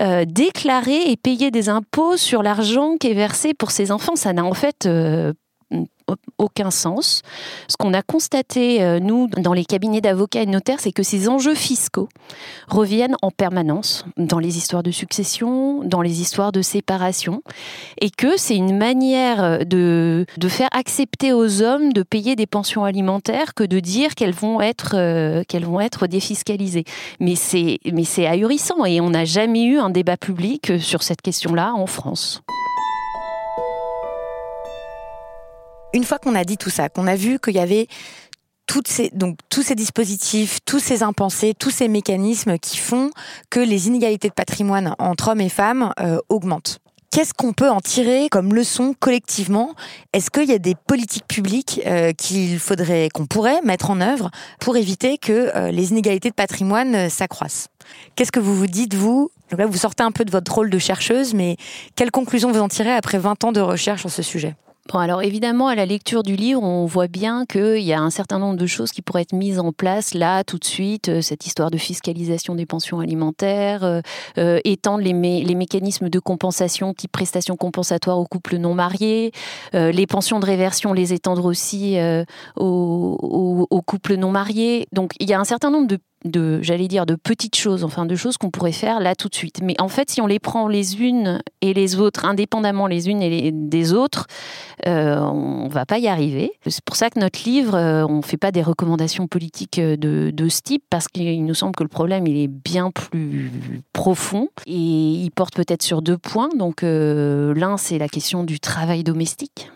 euh, 0.00 0.24
déclarer 0.26 1.10
et 1.10 1.16
payer 1.16 1.50
des 1.50 1.68
impôts 1.68 2.16
sur 2.16 2.42
l'argent 2.42 2.96
qui 2.98 3.08
est 3.08 3.14
versé 3.14 3.54
pour 3.54 3.70
ses 3.70 3.92
enfants. 3.92 4.16
Ça 4.16 4.32
n'a 4.32 4.44
en 4.44 4.54
fait 4.54 4.86
euh, 4.86 5.32
aucun 6.38 6.70
sens. 6.70 7.22
Ce 7.68 7.76
qu'on 7.76 7.94
a 7.94 8.02
constaté, 8.02 8.82
euh, 8.82 9.00
nous, 9.00 9.28
dans 9.28 9.52
les 9.52 9.64
cabinets 9.64 10.00
d'avocats 10.00 10.42
et 10.42 10.46
de 10.46 10.50
notaires, 10.50 10.80
c'est 10.80 10.92
que 10.92 11.02
ces 11.02 11.28
enjeux 11.28 11.54
fiscaux 11.54 12.08
reviennent 12.68 13.16
en 13.22 13.30
permanence 13.30 14.04
dans 14.16 14.38
les 14.38 14.56
histoires 14.56 14.82
de 14.82 14.90
succession, 14.90 15.82
dans 15.84 16.02
les 16.02 16.20
histoires 16.20 16.52
de 16.52 16.62
séparation, 16.62 17.42
et 18.00 18.10
que 18.10 18.36
c'est 18.36 18.56
une 18.56 18.76
manière 18.76 19.64
de, 19.66 20.26
de 20.36 20.48
faire 20.48 20.68
accepter 20.72 21.32
aux 21.32 21.62
hommes 21.62 21.92
de 21.92 22.02
payer 22.02 22.36
des 22.36 22.46
pensions 22.46 22.84
alimentaires 22.84 23.54
que 23.54 23.64
de 23.64 23.80
dire 23.80 24.14
qu'elles 24.14 24.34
vont 24.34 24.60
être, 24.60 24.94
euh, 24.94 25.42
vont 25.62 25.80
être 25.80 26.06
défiscalisées. 26.06 26.84
Mais 27.20 27.34
c'est 27.36 28.26
ahurissant, 28.26 28.84
et 28.84 29.00
on 29.00 29.10
n'a 29.10 29.24
jamais 29.24 29.64
eu 29.64 29.78
un 29.78 29.90
débat 29.90 30.16
public 30.16 30.72
sur 30.80 31.02
cette 31.02 31.22
question-là 31.22 31.72
en 31.74 31.86
France. 31.86 32.42
Une 35.94 36.04
fois 36.04 36.18
qu'on 36.18 36.34
a 36.34 36.44
dit 36.44 36.58
tout 36.58 36.70
ça, 36.70 36.88
qu'on 36.90 37.06
a 37.06 37.16
vu 37.16 37.38
qu'il 37.38 37.54
y 37.54 37.60
avait 37.60 37.86
donc, 39.12 39.38
tous 39.50 39.62
ces 39.62 39.74
dispositifs, 39.74 40.58
tous 40.64 40.80
ces 40.80 41.02
impensés, 41.02 41.54
tous 41.56 41.70
ces 41.70 41.88
mécanismes 41.88 42.58
qui 42.58 42.76
font 42.76 43.10
que 43.50 43.60
les 43.60 43.86
inégalités 43.86 44.28
de 44.28 44.34
patrimoine 44.34 44.94
entre 44.98 45.28
hommes 45.28 45.40
et 45.40 45.48
femmes 45.48 45.92
euh, 46.00 46.18
augmentent. 46.28 46.80
Qu'est-ce 47.10 47.32
qu'on 47.32 47.52
peut 47.52 47.70
en 47.70 47.80
tirer 47.80 48.28
comme 48.28 48.52
leçon 48.54 48.92
collectivement? 48.98 49.74
Est-ce 50.12 50.30
qu'il 50.30 50.48
y 50.48 50.52
a 50.52 50.58
des 50.58 50.74
politiques 50.74 51.28
publiques 51.28 51.80
euh, 51.86 52.10
qu'il 52.12 52.58
faudrait, 52.58 53.08
qu'on 53.14 53.26
pourrait 53.26 53.60
mettre 53.62 53.90
en 53.90 54.00
œuvre 54.00 54.32
pour 54.58 54.76
éviter 54.76 55.16
que 55.18 55.52
euh, 55.54 55.70
les 55.70 55.92
inégalités 55.92 56.30
de 56.30 56.34
patrimoine 56.34 57.08
s'accroissent? 57.08 57.68
Qu'est-ce 58.16 58.32
que 58.32 58.40
vous 58.40 58.56
vous 58.56 58.66
dites, 58.66 58.94
vous? 58.94 59.30
Là, 59.56 59.66
vous 59.66 59.78
sortez 59.78 60.02
un 60.02 60.10
peu 60.10 60.24
de 60.24 60.32
votre 60.32 60.52
rôle 60.52 60.70
de 60.70 60.78
chercheuse, 60.78 61.34
mais 61.34 61.56
quelles 61.94 62.10
conclusions 62.10 62.50
vous 62.50 62.60
en 62.60 62.68
tirez 62.68 62.92
après 62.92 63.18
20 63.18 63.44
ans 63.44 63.52
de 63.52 63.60
recherche 63.60 64.00
sur 64.00 64.10
ce 64.10 64.22
sujet? 64.22 64.56
Bon, 64.92 64.98
alors 64.98 65.22
évidemment, 65.22 65.68
à 65.68 65.74
la 65.74 65.86
lecture 65.86 66.22
du 66.22 66.36
livre, 66.36 66.62
on 66.62 66.84
voit 66.84 67.06
bien 67.06 67.46
qu'il 67.46 67.78
y 67.78 67.94
a 67.94 68.00
un 68.00 68.10
certain 68.10 68.38
nombre 68.38 68.58
de 68.58 68.66
choses 68.66 68.92
qui 68.92 69.00
pourraient 69.00 69.22
être 69.22 69.32
mises 69.32 69.58
en 69.58 69.72
place 69.72 70.12
là, 70.12 70.44
tout 70.44 70.58
de 70.58 70.64
suite. 70.64 71.08
Euh, 71.08 71.22
cette 71.22 71.46
histoire 71.46 71.70
de 71.70 71.78
fiscalisation 71.78 72.54
des 72.54 72.66
pensions 72.66 73.00
alimentaires, 73.00 73.82
euh, 73.82 74.02
euh, 74.36 74.60
étendre 74.64 75.02
les, 75.02 75.14
mécanismes 75.14 76.10
de 76.10 76.18
compensation, 76.18 76.92
type 76.92 77.12
prestations 77.12 77.56
compensatoires 77.56 78.18
aux 78.18 78.26
couples 78.26 78.58
non 78.58 78.74
mariés, 78.74 79.32
les 79.72 80.06
pensions 80.06 80.40
de 80.40 80.44
réversion, 80.44 80.92
les 80.92 81.12
étendre 81.12 81.46
aussi 81.46 81.96
aux, 82.56 83.82
couples 83.86 84.16
non 84.16 84.32
mariés. 84.32 84.86
Donc, 84.92 85.12
il 85.20 85.30
y 85.30 85.32
a 85.32 85.40
un 85.40 85.44
certain 85.44 85.70
nombre 85.70 85.86
de 85.86 85.98
de 86.24 86.62
j'allais 86.62 86.88
dire, 86.88 87.06
de 87.06 87.14
petites 87.14 87.56
choses, 87.56 87.84
enfin 87.84 88.06
de 88.06 88.16
choses 88.16 88.36
qu'on 88.38 88.50
pourrait 88.50 88.72
faire 88.72 89.00
là 89.00 89.14
tout 89.14 89.28
de 89.28 89.34
suite. 89.34 89.60
Mais 89.62 89.74
en 89.80 89.88
fait, 89.88 90.10
si 90.10 90.20
on 90.20 90.26
les 90.26 90.38
prend 90.38 90.68
les 90.68 91.00
unes 91.02 91.42
et 91.60 91.74
les 91.74 91.96
autres, 91.96 92.24
indépendamment 92.24 92.86
les 92.86 93.08
unes 93.08 93.22
et 93.22 93.30
les, 93.30 93.52
des 93.52 93.92
autres, 93.92 94.26
euh, 94.86 95.18
on 95.20 95.68
va 95.68 95.86
pas 95.86 95.98
y 95.98 96.08
arriver. 96.08 96.52
C'est 96.66 96.84
pour 96.84 96.96
ça 96.96 97.10
que 97.10 97.18
notre 97.18 97.42
livre, 97.44 97.74
euh, 97.74 98.06
on 98.06 98.22
fait 98.22 98.36
pas 98.36 98.52
des 98.52 98.62
recommandations 98.62 99.26
politiques 99.26 99.80
de, 99.80 100.30
de 100.30 100.48
ce 100.48 100.60
type, 100.60 100.84
parce 100.90 101.08
qu'il 101.08 101.44
nous 101.44 101.54
semble 101.54 101.74
que 101.74 101.82
le 101.82 101.88
problème, 101.88 102.26
il 102.26 102.38
est 102.38 102.48
bien 102.48 102.90
plus 102.90 103.50
profond 103.92 104.48
et 104.66 104.74
il 104.74 105.30
porte 105.30 105.54
peut-être 105.54 105.82
sur 105.82 106.02
deux 106.02 106.18
points. 106.18 106.48
Donc 106.56 106.82
euh, 106.82 107.54
l'un, 107.54 107.76
c'est 107.76 107.98
la 107.98 108.08
question 108.08 108.44
du 108.44 108.60
travail 108.60 109.04
domestique. 109.04 109.70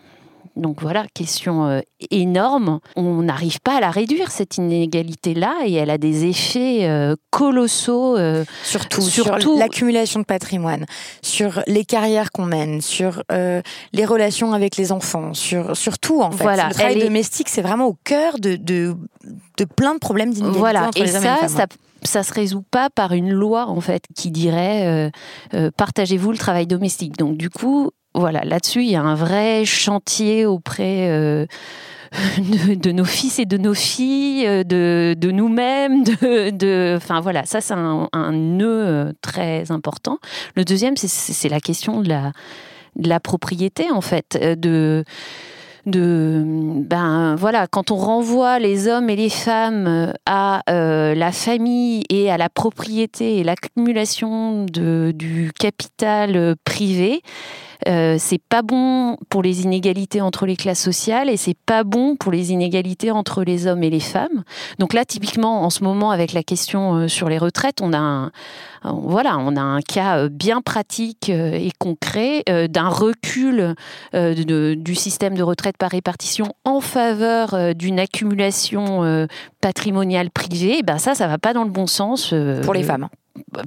Donc 0.59 0.81
voilà, 0.81 1.05
question 1.13 1.65
euh, 1.65 1.79
énorme. 2.11 2.79
On 2.97 3.21
n'arrive 3.21 3.61
pas 3.61 3.77
à 3.77 3.79
la 3.79 3.91
réduire, 3.91 4.29
cette 4.29 4.57
inégalité-là, 4.57 5.55
et 5.65 5.73
elle 5.73 5.89
a 5.89 5.97
des 5.97 6.25
effets 6.25 6.85
euh, 6.87 7.15
colossaux. 7.29 8.17
Euh, 8.17 8.43
surtout, 8.63 9.01
sur 9.01 9.37
l'accumulation 9.57 10.19
de 10.19 10.25
patrimoine, 10.25 10.85
sur 11.21 11.63
les 11.65 11.85
carrières 11.85 12.31
qu'on 12.31 12.45
mène, 12.45 12.81
sur 12.81 13.23
les 13.29 14.05
relations 14.05 14.53
avec 14.53 14.75
les 14.75 14.91
enfants, 14.91 15.33
sur, 15.33 15.77
sur 15.77 15.97
tout 15.97 16.21
en 16.21 16.31
fait. 16.31 16.43
Voilà, 16.43 16.67
le 16.67 16.73
travail 16.73 16.99
domestique, 16.99 17.47
c'est 17.49 17.61
vraiment 17.61 17.87
au 17.87 17.97
cœur 18.03 18.37
de, 18.39 18.55
de, 18.55 18.95
plein 19.75 19.93
de 19.93 19.99
problèmes 19.99 20.31
d'inégalité 20.31 20.59
voilà. 20.59 20.87
entre 20.87 20.97
et 20.97 21.05
les 21.05 21.15
hommes 21.15 21.23
et 21.23 21.27
les 21.27 21.35
femmes. 21.35 21.49
Ça, 21.49 21.65
ça 22.03 22.23
se 22.23 22.33
résout 22.33 22.63
pas 22.69 22.89
par 22.89 23.13
une 23.13 23.31
loi 23.31 23.67
en 23.67 23.81
fait 23.81 24.03
qui 24.15 24.31
dirait 24.31 25.11
partagez-vous 25.77 26.31
le 26.31 26.37
travail 26.37 26.67
domestique. 26.67 27.17
Donc 27.17 27.37
du 27.37 27.49
coup, 27.49 27.91
voilà, 28.19 28.43
là-dessus, 28.43 28.83
il 28.83 28.89
y 28.89 28.95
a 28.95 29.01
un 29.01 29.15
vrai 29.15 29.65
chantier 29.65 30.45
auprès 30.45 31.09
euh, 31.09 31.45
de, 32.37 32.91
nos 32.91 33.05
fils 33.05 33.39
et 33.39 33.45
de 33.45 33.57
nos 33.57 33.73
filles, 33.73 34.45
euh, 34.45 34.63
de, 34.63 35.31
nous-mêmes, 35.31 36.03
de, 36.03 36.99
voilà, 37.21 37.45
ça 37.45 37.61
c'est 37.61 37.73
un, 37.73 38.31
nœud 38.31 38.85
euh, 38.85 39.13
très 39.21 39.71
important. 39.71 40.19
Le 40.55 40.65
deuxième, 40.65 40.95
c'est 40.97 41.49
la 41.49 41.59
question 41.59 42.01
de 42.01 42.09
la, 42.09 42.31
de 42.95 43.09
la 43.09 43.19
propriété 43.19 43.91
en 43.91 44.01
fait, 44.01 44.37
de 44.37 45.03
de 45.85 46.43
ben 46.45 47.35
voilà 47.37 47.65
quand 47.65 47.89
on 47.89 47.95
renvoie 47.95 48.59
les 48.59 48.89
hommes 48.89 49.09
et 49.09 49.15
les 49.15 49.29
femmes 49.29 50.13
à 50.25 50.61
la 50.67 51.31
famille 51.31 52.03
et 52.09 52.29
à 52.29 52.37
la 52.37 52.49
propriété 52.49 53.37
et 53.37 53.43
l'accumulation 53.45 54.65
du 54.65 55.51
capital 55.57 56.55
privé 56.65 57.21
euh, 57.87 58.17
c'est 58.19 58.41
pas 58.41 58.61
bon 58.61 59.17
pour 59.29 59.41
les 59.41 59.63
inégalités 59.63 60.21
entre 60.21 60.45
les 60.45 60.55
classes 60.55 60.81
sociales 60.81 61.29
et 61.29 61.37
c'est 61.37 61.57
pas 61.65 61.83
bon 61.83 62.15
pour 62.15 62.31
les 62.31 62.51
inégalités 62.51 63.11
entre 63.11 63.43
les 63.43 63.67
hommes 63.67 63.83
et 63.83 63.89
les 63.89 63.99
femmes. 63.99 64.43
Donc 64.79 64.93
là, 64.93 65.05
typiquement, 65.05 65.63
en 65.63 65.69
ce 65.69 65.83
moment, 65.83 66.11
avec 66.11 66.33
la 66.33 66.43
question 66.43 66.95
euh, 66.95 67.07
sur 67.07 67.29
les 67.29 67.37
retraites, 67.37 67.81
on 67.81 67.93
a 67.93 67.97
un, 67.97 68.31
voilà, 68.83 69.37
on 69.37 69.55
a 69.55 69.61
un 69.61 69.81
cas 69.81 70.17
euh, 70.17 70.29
bien 70.29 70.61
pratique 70.61 71.29
et 71.29 71.71
concret 71.79 72.43
d'un 72.69 72.89
recul 72.89 73.75
du 74.13 74.95
système 74.95 75.35
de 75.35 75.43
retraite 75.43 75.77
par 75.77 75.91
répartition 75.91 76.53
en 76.65 76.81
faveur 76.81 77.75
d'une 77.75 77.99
accumulation 77.99 79.27
patrimoniale 79.61 80.29
privée. 80.29 80.81
Ben 80.83 80.97
ça, 80.97 81.15
ça 81.15 81.27
va 81.27 81.37
pas 81.37 81.53
dans 81.53 81.63
le 81.63 81.69
bon 81.69 81.87
sens 81.87 82.33
pour 82.63 82.73
les 82.73 82.83
femmes 82.83 83.09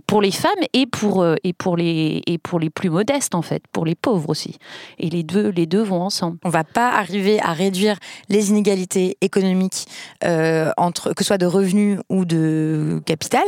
pour 0.07 0.21
les 0.21 0.31
femmes 0.31 0.51
et 0.73 0.87
pour 0.87 1.23
euh, 1.23 1.37
et 1.45 1.53
pour 1.53 1.77
les 1.77 2.23
et 2.27 2.39
pour 2.39 2.59
les 2.59 2.71
plus 2.71 2.91
modestes 2.91 3.35
en 3.35 3.43
fait, 3.43 3.63
pour 3.73 3.85
les 3.85 3.95
pauvres 3.95 4.29
aussi. 4.29 4.59
Et 4.99 5.09
les 5.09 5.23
deux 5.23 5.49
les 5.49 5.67
deux 5.67 5.83
vont 5.83 6.03
ensemble. 6.03 6.39
On 6.45 6.51
va 6.51 6.65
pas 6.65 6.91
arriver 6.91 7.41
à 7.41 7.53
réduire 7.53 7.97
les 8.29 8.51
inégalités 8.51 9.17
économiques 9.21 9.87
euh, 10.25 10.71
entre 10.77 11.13
que 11.13 11.23
ce 11.23 11.29
soit 11.29 11.39
de 11.39 11.47
revenus 11.47 11.99
ou 12.09 12.25
de 12.25 13.03
capital 13.07 13.43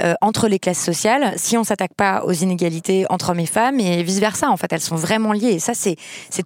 euh, 0.00 0.14
entre 0.20 0.48
les 0.48 0.58
classes 0.58 0.82
sociales 0.82 1.34
si 1.36 1.56
on 1.56 1.64
s'attaque 1.64 1.94
pas 1.94 2.24
aux 2.24 2.32
inégalités 2.32 3.06
entre 3.10 3.30
hommes 3.30 3.40
et 3.40 3.46
femmes 3.46 3.80
et 3.80 4.02
vice 4.02 4.20
versa. 4.20 4.50
En 4.50 4.56
fait, 4.56 4.72
elles 4.72 4.80
sont 4.80 4.96
vraiment 4.96 5.32
liées. 5.32 5.54
Et 5.54 5.58
ça 5.58 5.72
c'est 5.74 5.96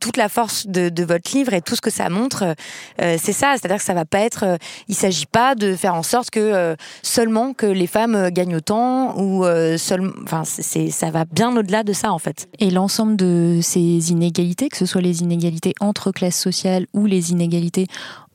toute 0.00 0.16
la 0.16 0.28
force 0.28 0.66
de, 0.66 1.04
votre 1.04 1.34
livre 1.34 1.54
et 1.54 1.62
tout 1.62 1.74
ce 1.74 1.80
que 1.80 1.90
ça 1.90 2.08
montre. 2.08 2.54
c'est 2.98 3.32
ça, 3.32 3.54
c'est-à-dire 3.56 3.78
que 3.78 3.84
ça 3.84 3.94
va 3.94 4.04
pas 4.04 4.20
être. 4.20 4.58
il 4.88 4.94
s'agit 4.94 5.26
pas 5.26 5.54
de 5.54 5.74
faire 5.74 5.94
en 5.94 6.02
sorte 6.02 6.30
que 6.30 6.76
seulement 7.02 7.54
que 7.54 7.66
les 7.66 7.86
femmes 7.86 8.30
gagnent 8.30 8.56
autant 8.56 9.07
ou 9.16 9.44
euh, 9.44 9.76
enfin, 10.24 10.42
c'est, 10.44 10.90
ça 10.90 11.10
va 11.10 11.24
bien 11.24 11.56
au-delà 11.56 11.82
de 11.82 11.92
ça 11.92 12.12
en 12.12 12.18
fait. 12.18 12.48
Et 12.58 12.70
l'ensemble 12.70 13.16
de 13.16 13.60
ces 13.62 14.10
inégalités, 14.10 14.68
que 14.68 14.76
ce 14.76 14.86
soit 14.86 15.00
les 15.00 15.22
inégalités 15.22 15.74
entre 15.80 16.12
classes 16.12 16.38
sociales 16.38 16.86
ou 16.92 17.06
les 17.06 17.32
inégalités 17.32 17.86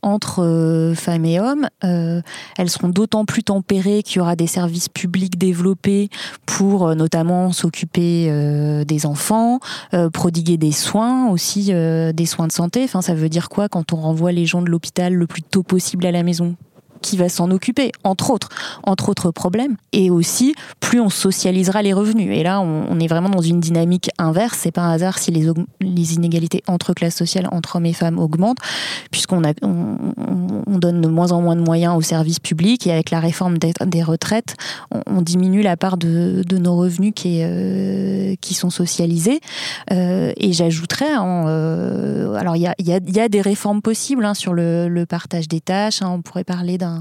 entre 0.01 0.43
euh, 0.43 0.95
femmes 0.95 1.23
et 1.23 1.39
hommes, 1.39 1.69
euh, 1.85 2.21
elles 2.57 2.69
seront 2.69 2.89
d'autant 2.89 3.23
plus 3.23 3.43
tempérées 3.43 4.03
qu'il 4.03 4.17
y 4.17 4.19
aura 4.19 4.35
des 4.35 4.47
services 4.47 4.89
publics 4.89 5.37
développés 5.37 6.09
pour 6.45 6.93
notamment 6.93 7.53
s'occuper 7.53 8.83
des 8.85 9.05
enfants, 9.05 9.59
prodiguer 10.11 10.57
des 10.57 10.73
soins 10.73 11.29
aussi, 11.29 11.67
des 11.67 12.25
soins 12.25 12.47
de 12.47 12.51
santé. 12.51 12.83
Enfin, 12.83 13.01
ça 13.01 13.13
veut 13.13 13.29
dire 13.29 13.47
quoi 13.47 13.69
quand 13.69 13.93
on 13.93 13.97
renvoie 13.97 14.33
les 14.33 14.45
gens 14.45 14.61
de 14.61 14.69
l'hôpital 14.69 15.13
le 15.13 15.25
plus 15.25 15.41
tôt 15.41 15.63
possible 15.63 16.05
à 16.05 16.11
la 16.11 16.23
maison? 16.23 16.55
Qui 17.03 17.17
va 17.17 17.29
s'en 17.29 17.51
occuper, 17.51 17.91
entre 18.03 18.31
autres, 18.31 18.49
entre 18.81 19.09
autres 19.09 19.29
problèmes. 19.29 19.75
Et 19.91 20.09
aussi, 20.09 20.55
plus 20.79 20.99
on 20.99 21.09
socialisera 21.09 21.83
les 21.83 21.93
revenus. 21.93 22.35
Et 22.35 22.41
là, 22.41 22.61
on, 22.61 22.99
est 22.99 23.07
vraiment 23.07 23.29
dans 23.29 23.41
une 23.41 23.59
dynamique 23.59 24.09
inverse. 24.17 24.57
C'est 24.61 24.71
pas 24.71 24.81
un 24.81 24.93
hasard 24.93 25.19
si 25.19 25.31
les, 25.31 26.13
inégalités 26.13 26.63
entre 26.67 26.93
classes 26.93 27.15
sociales, 27.15 27.47
entre 27.51 27.75
hommes 27.75 27.85
et 27.85 27.93
femmes 27.93 28.17
augmentent, 28.17 28.59
puisqu'on 29.11 29.41
donne 29.41 31.01
de 31.01 31.07
moins 31.07 31.31
en 31.31 31.41
moins 31.41 31.55
de 31.55 31.61
moyens 31.61 31.95
aux 31.95 32.01
services 32.01 32.39
publics. 32.39 32.87
Et 32.87 32.91
avec 32.91 33.11
la 33.11 33.19
réforme 33.19 33.57
des, 33.57 34.03
retraites, 34.03 34.55
on, 35.05 35.21
diminue 35.21 35.61
la 35.61 35.77
part 35.77 35.97
de, 35.97 36.43
nos 36.57 36.77
revenus 36.77 37.13
qui, 37.15 37.41
euh, 37.41 38.35
sont 38.53 38.69
socialisés. 38.69 39.41
Euh, 39.91 40.31
et 40.37 40.53
j'ajouterais, 40.53 41.11
hein, 41.11 41.47
euh, 41.47 42.35
alors 42.35 42.55
il 42.55 42.61
y 42.61 43.19
a, 43.19 43.29
des 43.29 43.41
réformes 43.41 43.81
possibles 43.81 44.25
hein, 44.25 44.35
sur 44.35 44.53
le, 44.53 44.87
le, 44.87 45.05
partage 45.05 45.47
des 45.47 45.59
tâches. 45.59 46.01
Hein. 46.01 46.09
on 46.09 46.21
pourrait 46.21 46.43
parler 46.43 46.77
d'un 46.77 46.92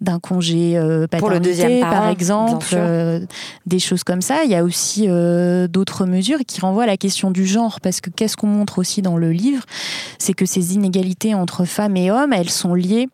d'un 0.00 0.18
congé 0.18 0.76
euh, 0.76 1.06
paternité, 1.06 1.18
Pour 1.18 1.30
le 1.30 1.40
deuxième 1.40 1.80
par 1.80 2.08
exemple, 2.08 2.66
euh, 2.72 3.20
des 3.66 3.78
choses 3.78 4.04
comme 4.04 4.22
ça. 4.22 4.44
Il 4.44 4.50
y 4.50 4.54
a 4.54 4.64
aussi 4.64 5.06
euh, 5.08 5.68
d'autres 5.68 6.06
mesures 6.06 6.40
qui 6.46 6.60
renvoient 6.60 6.84
à 6.84 6.86
la 6.86 6.96
question 6.96 7.30
du 7.30 7.46
genre, 7.46 7.80
parce 7.80 8.00
que 8.00 8.10
qu'est-ce 8.10 8.36
qu'on 8.36 8.46
montre 8.46 8.78
aussi 8.78 9.02
dans 9.02 9.16
le 9.16 9.30
livre, 9.30 9.64
c'est 10.18 10.34
que 10.34 10.46
ces 10.46 10.74
inégalités 10.74 11.34
entre 11.34 11.64
femmes 11.64 11.96
et 11.96 12.10
hommes, 12.10 12.32
elles 12.32 12.50
sont 12.50 12.74
liées 12.74 13.08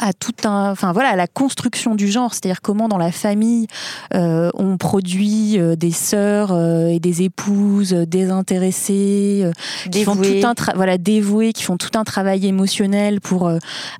à 0.00 0.12
tout 0.12 0.34
un, 0.44 0.72
enfin 0.72 0.92
voilà, 0.92 1.10
à 1.10 1.16
la 1.16 1.28
construction 1.28 1.94
du 1.94 2.08
genre, 2.08 2.34
c'est-à-dire 2.34 2.62
comment 2.62 2.88
dans 2.88 2.98
la 2.98 3.12
famille 3.12 3.68
euh, 4.12 4.50
on 4.54 4.76
produit 4.76 5.58
euh, 5.58 5.76
des 5.76 5.92
sœurs 5.92 6.50
euh, 6.52 6.88
et 6.88 6.98
des 6.98 7.22
épouses 7.22 7.92
désintéressées, 7.92 9.48
qui 9.90 10.04
font 10.04 10.16
tout 10.16 10.44
un 10.44 10.54
voilà 10.74 10.98
dévouées, 10.98 11.52
qui 11.52 11.62
font 11.62 11.76
tout 11.76 11.96
un 11.96 12.02
travail 12.02 12.44
émotionnel 12.46 13.20
pour 13.20 13.50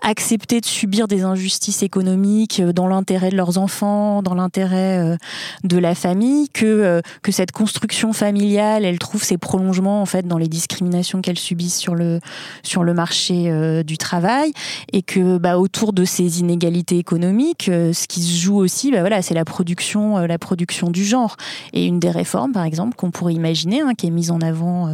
accepter 0.02 0.60
de 0.60 0.66
subir 0.66 1.06
des 1.06 1.22
injustices 1.22 1.82
économiques 1.82 2.60
dans 2.60 2.88
l'intérêt 2.88 3.30
de 3.30 3.36
leurs 3.36 3.58
enfants, 3.58 4.22
dans 4.22 4.34
l'intérêt 4.34 5.16
de 5.62 5.78
la 5.78 5.94
famille, 5.94 6.48
que 6.48 7.02
que 7.22 7.30
cette 7.30 7.52
construction 7.52 8.12
familiale, 8.12 8.84
elle 8.84 8.98
trouve 8.98 9.22
ses 9.22 9.38
prolongements 9.38 10.02
en 10.02 10.06
fait 10.06 10.26
dans 10.26 10.38
les 10.38 10.48
discriminations 10.48 11.20
qu'elle 11.20 11.38
subissent 11.38 11.78
sur 11.78 11.94
le 11.94 12.18
sur 12.64 12.82
le 12.82 12.94
marché 12.94 13.82
du 13.84 13.96
travail. 13.96 14.52
Et 14.92 15.02
que 15.02 15.38
bah 15.38 15.58
autour 15.58 15.83
de 15.92 16.04
ces 16.04 16.40
inégalités 16.40 16.98
économiques, 16.98 17.68
euh, 17.68 17.92
ce 17.92 18.06
qui 18.06 18.22
se 18.22 18.36
joue 18.36 18.56
aussi, 18.56 18.90
bah 18.90 19.00
voilà, 19.00 19.22
c'est 19.22 19.34
la 19.34 19.44
production, 19.44 20.18
euh, 20.18 20.26
la 20.26 20.38
production 20.38 20.90
du 20.90 21.04
genre. 21.04 21.36
Et 21.72 21.86
une 21.86 22.00
des 22.00 22.10
réformes, 22.10 22.52
par 22.52 22.64
exemple, 22.64 22.96
qu'on 22.96 23.10
pourrait 23.10 23.34
imaginer, 23.34 23.80
hein, 23.80 23.94
qui 23.96 24.06
est 24.06 24.10
mise 24.10 24.30
en 24.30 24.40
avant 24.40 24.88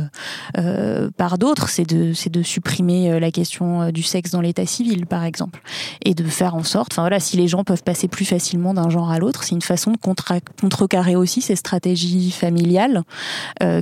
euh, 0.59 1.11
par 1.17 1.39
d'autres, 1.39 1.69
c'est 1.69 1.85
de, 1.85 2.13
supprimer 2.43 3.21
la 3.21 3.31
question 3.31 3.91
du 3.91 4.03
sexe 4.03 4.31
dans 4.31 4.41
l'état 4.41 4.65
civil, 4.65 5.07
par 5.07 5.25
exemple, 5.25 5.61
et 6.05 6.15
de 6.15 6.25
faire 6.25 6.55
en 6.55 6.65
sorte, 6.65 6.93
enfin 6.93 7.03
voilà, 7.03 7.21
si 7.21 7.37
les 7.37 7.49
gens 7.49 7.65
peuvent 7.65 7.83
passer 7.83 8.09
plus 8.09 8.25
facilement 8.25 8.73
d'un 8.73 8.89
genre 8.89 9.11
à 9.11 9.19
l'autre, 9.19 9.45
c'est 9.45 9.55
une 9.55 9.63
façon 9.63 9.93
de 9.93 9.99
contrecarrer 9.99 11.17
aussi 11.17 11.43
ces 11.43 11.57
stratégies 11.57 12.31
familiales, 12.31 13.03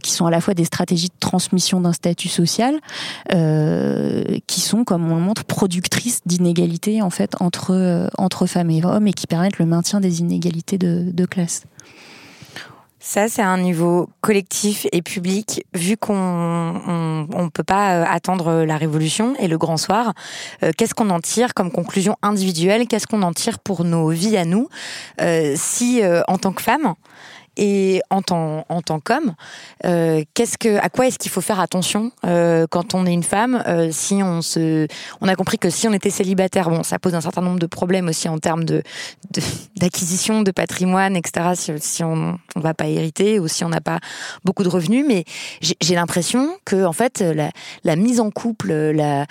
qui 0.03 0.11
sont 0.11 0.27
à 0.27 0.31
la 0.31 0.41
fois 0.41 0.55
des 0.55 0.65
stratégies 0.65 1.09
de 1.09 1.21
transmission 1.21 1.81
d'un 1.81 1.93
statut 1.93 2.29
social, 2.29 2.75
qui 3.31 4.61
sont, 4.61 4.85
comme 4.85 5.11
on 5.11 5.15
le 5.15 5.23
montre, 5.23 5.45
productrices 5.45 6.21
d'inégalités 6.27 6.98
en 7.03 7.11
fait 7.11 7.35
entre, 7.41 7.73
euh, 7.73 8.09
entre 8.19 8.47
femmes 8.47 8.71
et 8.71 8.85
hommes 8.85 9.07
et 9.07 9.13
qui 9.13 9.27
permettent 9.27 9.59
le 9.59 9.67
maintien 9.67 10.01
des 10.01 10.21
inégalités 10.21 10.79
de, 10.79 11.27
classe. 11.27 11.65
Ça, 13.01 13.29
c'est 13.29 13.43
un 13.43 13.59
niveau 13.59 14.09
collectif 14.21 14.87
et 14.93 15.03
public, 15.03 15.65
vu 15.73 15.97
qu'on 15.97 16.15
ne 16.15 17.49
peut 17.49 17.63
pas 17.63 17.95
euh, 17.95 18.05
attendre 18.09 18.65
la 18.65 18.77
révolution 18.77 19.35
et 19.39 19.49
le 19.49 19.57
grand 19.57 19.77
soir. 19.77 20.13
Euh, 20.63 20.73
qu'est-ce 20.77 20.95
qu'on 20.95 21.11
en 21.11 21.21
tire 21.21 21.55
comme 21.55 21.71
conclusion 21.71 22.17
individuelle? 22.23 22.87
Qu'est-ce 22.87 23.07
qu'on 23.07 23.23
en 23.23 23.33
tire 23.33 23.61
pour 23.61 23.85
nos 23.85 24.09
vies 24.09 24.37
à 24.37 24.45
nous? 24.45 24.69
Si, 25.55 26.03
en 26.27 26.39
tant 26.39 26.53
que 26.53 26.63
femme, 26.63 26.95
et 27.59 28.01
en 28.09 28.23
tant, 28.23 28.65
en 28.69 28.83
tant 28.83 29.01
qu'homme, 29.01 29.35
euh, 29.85 30.23
qu'est-ce 30.35 30.57
que, 30.57 30.79
à 30.79 30.89
quoi 30.89 31.09
est-ce 31.09 31.19
qu'il 31.19 31.31
faut 31.31 31.41
faire 31.41 31.59
attention 31.59 32.13
euh, 32.25 32.67
quand 32.71 32.95
on 32.95 33.05
est 33.05 33.13
une 33.13 33.25
femme 33.25 33.63
euh, 33.67 33.89
Si 33.91 34.15
on 34.23 34.43
se, 34.43 34.87
on 35.21 35.27
a 35.27 35.35
compris 35.35 35.59
que 35.59 35.69
si 35.69 35.89
on 35.89 35.93
était 35.93 36.11
célibataire, 36.11 36.71
bon, 36.71 36.85
ça 36.85 37.01
pose 37.01 37.17
un 37.17 37.21
certain 37.21 37.43
nombre 37.43 37.59
de 37.59 37.67
problèmes 37.67 38.07
aussi 38.07 38.29
en 38.29 38.39
termes 38.39 38.65
de 38.65 38.83
d'acquisition 39.77 40.43
de, 40.43 40.53
patrimoine, 40.53 41.17
etc. 41.17 41.77
Si, 41.81 42.05
on 42.05 42.39
ne 42.57 42.63
va 42.63 42.75
pas 42.75 42.87
hériter 42.87 43.41
ou 43.41 43.49
si 43.49 43.65
on 43.65 43.69
n'a 43.69 43.81
pas 43.81 43.99
beaucoup 44.45 44.63
de 44.63 44.69
revenus, 44.69 45.05
mais 45.07 45.25
j'ai 45.61 45.95
l'impression 45.95 46.57
que 46.65 46.85
en 46.85 46.93
fait 46.93 47.23
la, 47.85 47.97
mise 47.97 48.21
en 48.21 48.31
couple, 48.31 48.73
la 48.93 49.27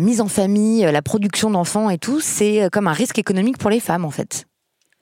mise 0.00 0.20
en 0.20 0.28
famille, 0.28 0.82
la 0.82 1.02
production 1.02 1.50
d'enfants 1.50 1.90
et 1.90 1.98
tout, 1.98 2.20
c'est 2.20 2.68
comme 2.70 2.86
un 2.86 2.92
risque 2.92 3.18
économique 3.18 3.58
pour 3.58 3.70
les 3.70 3.80
femmes 3.80 4.04
en 4.04 4.10
fait. 4.10 4.46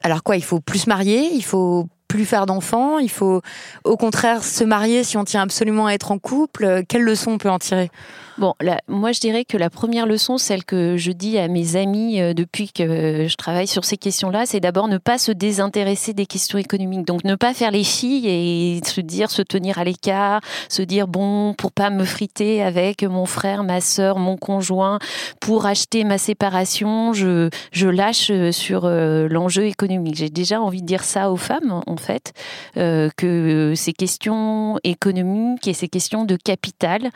Alors 0.02 0.22
quoi, 0.22 0.36
il 0.36 0.44
faut 0.44 0.60
plus 0.60 0.86
marier, 0.86 1.30
il 1.32 1.44
faut 1.44 1.88
plus 2.08 2.24
faire 2.24 2.46
d'enfants, 2.46 2.98
il 2.98 3.10
faut 3.10 3.42
au 3.84 3.96
contraire 3.96 4.44
se 4.44 4.64
marier 4.64 5.04
si 5.04 5.16
on 5.16 5.24
tient 5.24 5.42
absolument 5.42 5.86
à 5.86 5.92
être 5.92 6.10
en 6.12 6.18
couple. 6.18 6.82
Quelle 6.88 7.02
leçon 7.02 7.32
on 7.32 7.38
peut 7.38 7.50
en 7.50 7.58
tirer? 7.58 7.90
Bon, 8.38 8.52
moi 8.86 9.12
je 9.12 9.20
dirais 9.20 9.46
que 9.46 9.56
la 9.56 9.70
première 9.70 10.04
leçon, 10.04 10.36
celle 10.36 10.62
que 10.62 10.98
je 10.98 11.10
dis 11.10 11.38
à 11.38 11.48
mes 11.48 11.76
amis 11.76 12.20
euh, 12.20 12.34
depuis 12.34 12.70
que 12.70 13.26
je 13.26 13.36
travaille 13.36 13.66
sur 13.66 13.86
ces 13.86 13.96
questions-là, 13.96 14.44
c'est 14.44 14.60
d'abord 14.60 14.88
ne 14.88 14.98
pas 14.98 15.16
se 15.16 15.32
désintéresser 15.32 16.12
des 16.12 16.26
questions 16.26 16.58
économiques. 16.58 17.06
Donc 17.06 17.24
ne 17.24 17.34
pas 17.34 17.54
faire 17.54 17.70
les 17.70 17.84
filles 17.84 18.28
et 18.28 18.80
se 18.84 19.00
dire, 19.00 19.30
se 19.30 19.40
tenir 19.40 19.78
à 19.78 19.84
l'écart, 19.84 20.42
se 20.68 20.82
dire 20.82 21.08
bon, 21.08 21.54
pour 21.54 21.72
pas 21.72 21.88
me 21.88 22.04
friter 22.04 22.62
avec 22.62 23.04
mon 23.04 23.24
frère, 23.24 23.64
ma 23.64 23.80
sœur, 23.80 24.18
mon 24.18 24.36
conjoint, 24.36 24.98
pour 25.40 25.64
acheter 25.64 26.04
ma 26.04 26.18
séparation, 26.18 27.14
je, 27.14 27.48
je 27.72 27.88
lâche 27.88 28.30
sur 28.50 28.84
euh, 28.84 29.28
l'enjeu 29.30 29.64
économique. 29.64 30.16
J'ai 30.16 30.28
déjà 30.28 30.60
envie 30.60 30.82
de 30.82 30.86
dire 30.86 31.04
ça 31.04 31.30
aux 31.30 31.36
femmes, 31.36 31.80
en 31.96 32.02
fait, 32.02 32.32
euh, 32.76 33.08
que 33.16 33.72
ces 33.74 33.92
questions 33.92 34.78
économiques 34.84 35.66
et 35.66 35.72
ces 35.72 35.88
questions 35.88 36.24
de 36.24 36.36
capital, 36.36 37.10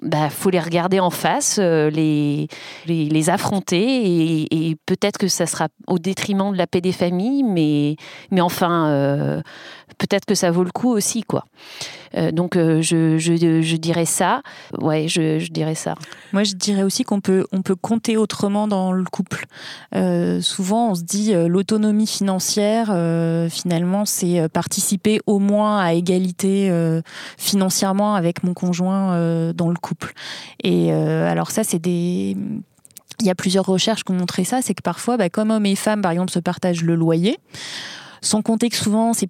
bah 0.00 0.30
faut 0.30 0.50
les 0.50 0.60
regarder 0.60 1.00
en 1.00 1.10
face, 1.10 1.58
euh, 1.60 1.90
les, 1.90 2.48
les, 2.86 3.30
affronter 3.30 4.46
et, 4.50 4.76
peut-être 4.86 5.18
que 5.18 5.28
ça 5.28 5.46
sera 5.46 5.68
au 5.86 5.98
détriment 5.98 6.52
de 6.52 6.56
la 6.56 6.66
paix 6.66 6.80
des 6.80 6.92
familles, 6.92 7.42
mais, 7.42 7.96
mais 8.30 8.40
enfin, 8.40 8.88
euh, 8.88 9.42
peut-être 9.98 10.24
que 10.24 10.34
ça 10.34 10.50
vaut 10.50 10.64
le 10.64 10.70
coup 10.70 10.90
aussi, 10.90 11.22
quoi. 11.22 11.44
Euh, 12.16 12.32
donc 12.32 12.56
je, 12.56 13.16
je, 13.18 13.76
dirais 13.76 14.04
ça. 14.04 14.42
Ouais, 14.78 15.08
je, 15.08 15.50
dirais 15.50 15.74
ça. 15.74 15.94
Moi, 16.32 16.44
je 16.44 16.54
dirais 16.54 16.82
aussi 16.82 17.04
qu'on 17.04 17.20
peut, 17.20 17.46
on 17.52 17.62
peut 17.62 17.74
compter 17.74 18.16
autrement 18.16 18.68
dans 18.68 18.92
le 18.92 19.04
couple. 19.04 19.46
souvent, 20.40 20.90
on 20.90 20.94
se 20.94 21.02
dit 21.02 21.32
l'autonomie 21.34 22.06
financière, 22.06 22.86
finalement, 23.50 24.04
c'est 24.04 24.48
participer 24.48 25.20
au 25.26 25.38
moins 25.38 25.78
à 25.78 25.92
égalité 25.92 26.70
financièrement 27.38 28.14
avec 28.14 28.42
mon 28.44 28.54
conjoint 28.54 29.52
dans 29.52 29.68
le 29.68 29.76
couple. 29.76 30.12
Et 30.62 30.92
euh, 30.92 31.30
alors 31.30 31.50
ça, 31.50 31.64
c'est 31.64 31.78
des 31.78 32.36
il 33.20 33.26
y 33.26 33.30
a 33.30 33.34
plusieurs 33.34 33.66
recherches 33.66 34.02
qui 34.02 34.10
ont 34.10 34.16
montré 34.16 34.42
ça, 34.42 34.62
c'est 34.62 34.74
que 34.74 34.82
parfois, 34.82 35.16
bah, 35.16 35.28
comme 35.28 35.50
hommes 35.50 35.66
et 35.66 35.76
femmes, 35.76 36.02
par 36.02 36.10
exemple, 36.10 36.32
se 36.32 36.40
partagent 36.40 36.82
le 36.82 36.96
loyer, 36.96 37.38
sans 38.20 38.42
compter 38.42 38.68
que 38.68 38.74
souvent, 38.74 39.12
c'est 39.12 39.28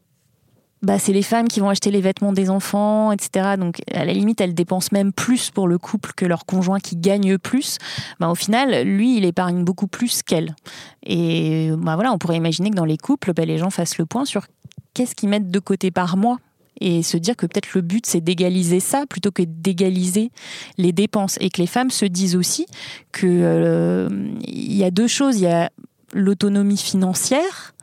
bah, 0.82 0.98
c'est 0.98 1.12
les 1.12 1.22
femmes 1.22 1.48
qui 1.48 1.60
vont 1.60 1.68
acheter 1.68 1.90
les 1.90 2.00
vêtements 2.00 2.32
des 2.32 2.50
enfants, 2.50 3.12
etc. 3.12 3.56
Donc, 3.56 3.80
à 3.92 4.04
la 4.04 4.12
limite, 4.12 4.40
elles 4.40 4.54
dépensent 4.54 4.88
même 4.92 5.12
plus 5.12 5.50
pour 5.50 5.68
le 5.68 5.78
couple 5.78 6.12
que 6.16 6.26
leur 6.26 6.44
conjoint 6.44 6.80
qui 6.80 6.96
gagne 6.96 7.38
plus. 7.38 7.78
Bah, 8.18 8.28
au 8.28 8.34
final, 8.34 8.82
lui, 8.82 9.16
il 9.16 9.24
épargne 9.24 9.64
beaucoup 9.64 9.86
plus 9.86 10.22
qu'elle. 10.22 10.56
Et 11.04 11.70
bah, 11.78 11.94
voilà, 11.94 12.12
on 12.12 12.18
pourrait 12.18 12.36
imaginer 12.36 12.70
que 12.70 12.76
dans 12.76 12.84
les 12.84 12.98
couples, 12.98 13.32
les 13.38 13.58
gens 13.58 13.70
fassent 13.70 13.98
le 13.98 14.06
point 14.06 14.24
sur 14.24 14.46
qu'est-ce 14.94 15.14
qu'ils 15.14 15.28
mettent 15.28 15.50
de 15.50 15.58
côté 15.58 15.90
par 15.90 16.16
mois 16.16 16.38
et 16.80 17.02
se 17.02 17.16
dire 17.16 17.36
que 17.36 17.46
peut-être 17.46 17.74
le 17.74 17.80
but 17.80 18.06
c'est 18.06 18.20
d'égaliser 18.20 18.80
ça 18.80 19.04
plutôt 19.06 19.30
que 19.30 19.42
d'égaliser 19.42 20.30
les 20.78 20.92
dépenses 20.92 21.36
et 21.40 21.50
que 21.50 21.60
les 21.60 21.66
femmes 21.66 21.90
se 21.90 22.06
disent 22.06 22.34
aussi 22.34 22.66
que 23.12 23.26
euh, 23.26 24.08
il 24.40 24.74
y 24.74 24.82
a 24.82 24.90
deux 24.90 25.06
choses, 25.06 25.36
il 25.36 25.42
y 25.42 25.46
a 25.46 25.70
l'autonomie 26.12 26.78
financière 26.78 27.74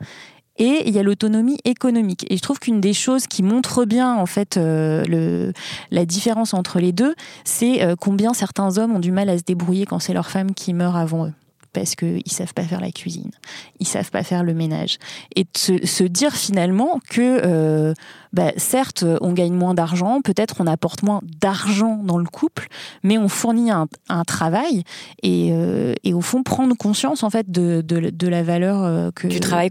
et 0.60 0.86
il 0.86 0.94
y 0.94 0.98
a 0.98 1.02
l'autonomie 1.02 1.58
économique. 1.64 2.26
Et 2.30 2.36
je 2.36 2.42
trouve 2.42 2.60
qu'une 2.60 2.80
des 2.80 2.92
choses 2.92 3.26
qui 3.26 3.42
montre 3.42 3.84
bien 3.86 4.14
en 4.14 4.26
fait 4.26 4.56
euh, 4.58 5.52
la 5.90 6.04
différence 6.04 6.54
entre 6.54 6.78
les 6.78 6.92
deux, 6.92 7.14
c'est 7.44 7.82
euh, 7.82 7.96
combien 7.98 8.34
certains 8.34 8.78
hommes 8.78 8.94
ont 8.94 9.00
du 9.00 9.10
mal 9.10 9.28
à 9.30 9.38
se 9.38 9.42
débrouiller 9.42 9.86
quand 9.86 9.98
c'est 9.98 10.12
leur 10.12 10.30
femme 10.30 10.54
qui 10.54 10.74
meurt 10.74 10.96
avant 10.96 11.26
eux 11.26 11.32
parce 11.72 11.94
qu'ils 11.94 12.22
savent 12.26 12.54
pas 12.54 12.62
faire 12.62 12.80
la 12.80 12.90
cuisine, 12.90 13.30
ils 13.78 13.86
savent 13.86 14.10
pas 14.10 14.22
faire 14.22 14.42
le 14.42 14.54
ménage. 14.54 14.98
Et 15.36 15.44
de 15.44 15.86
se, 15.86 16.02
dire 16.02 16.34
finalement 16.34 17.00
que, 17.08 17.40
euh, 17.44 17.94
bah, 18.32 18.52
certes, 18.56 19.04
on 19.20 19.32
gagne 19.32 19.54
moins 19.54 19.74
d'argent, 19.74 20.20
peut-être 20.20 20.56
on 20.60 20.66
apporte 20.66 21.02
moins 21.02 21.20
d'argent 21.40 22.00
dans 22.02 22.18
le 22.18 22.24
couple, 22.24 22.68
mais 23.02 23.18
on 23.18 23.28
fournit 23.28 23.70
un, 23.70 23.88
travail 24.26 24.84
et, 25.22 25.50
euh, 25.52 25.94
et, 26.04 26.14
au 26.14 26.20
fond 26.20 26.42
prendre 26.42 26.76
conscience 26.76 27.22
en 27.22 27.30
fait 27.30 27.50
de, 27.50 27.82
de, 27.82 28.28
la 28.28 28.42
valeur 28.42 28.82
euh, 28.82 29.10
que, 29.10 29.26
du 29.26 29.40
travail 29.40 29.68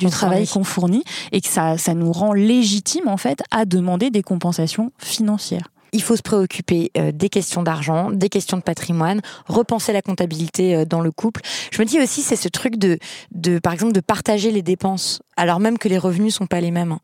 qu'on 0.48 0.64
fournit. 0.64 1.04
et 1.32 1.42
que 1.42 1.48
ça, 1.48 1.78
ça 1.78 1.94
nous 1.94 2.12
rend 2.12 2.34
légitime 2.34 3.08
en 3.08 3.18
fait 3.18 3.42
à 3.52 3.66
demander 3.66 4.10
des 4.10 4.24
compensations 4.24 4.92
financières 4.98 5.70
il 5.94 6.02
faut 6.02 6.16
se 6.16 6.22
préoccuper 6.22 6.92
euh, 6.98 7.12
des 7.12 7.30
questions 7.30 7.64
d'argent, 7.64 8.12
des 8.12 8.30
questions 8.30 8.58
de 8.58 8.62
patrimoine, 8.62 9.22
repenser 9.48 9.94
la 9.94 10.02
comptabilité 10.02 10.76
euh, 10.76 10.86
dans 10.86 11.02
le 11.02 11.12
couple. 11.12 11.42
Je 11.72 11.82
me 11.82 11.86
dis 11.86 12.00
aussi, 12.00 12.22
c'est 12.22 12.36
ce 12.36 12.48
truc 12.48 12.78
de, 12.78 12.98
de, 13.32 13.60
par 13.60 13.74
exemple, 13.74 13.94
de 13.94 14.02
partager 14.02 14.52
les 14.52 14.62
dépenses, 14.62 15.22
alors 15.38 15.60
même 15.60 15.78
que 15.78 15.88
les 15.88 15.98
revenus 15.98 16.36
sont 16.36 16.48
pas 16.48 16.62
les 16.62 16.72
mêmes. 16.72 16.98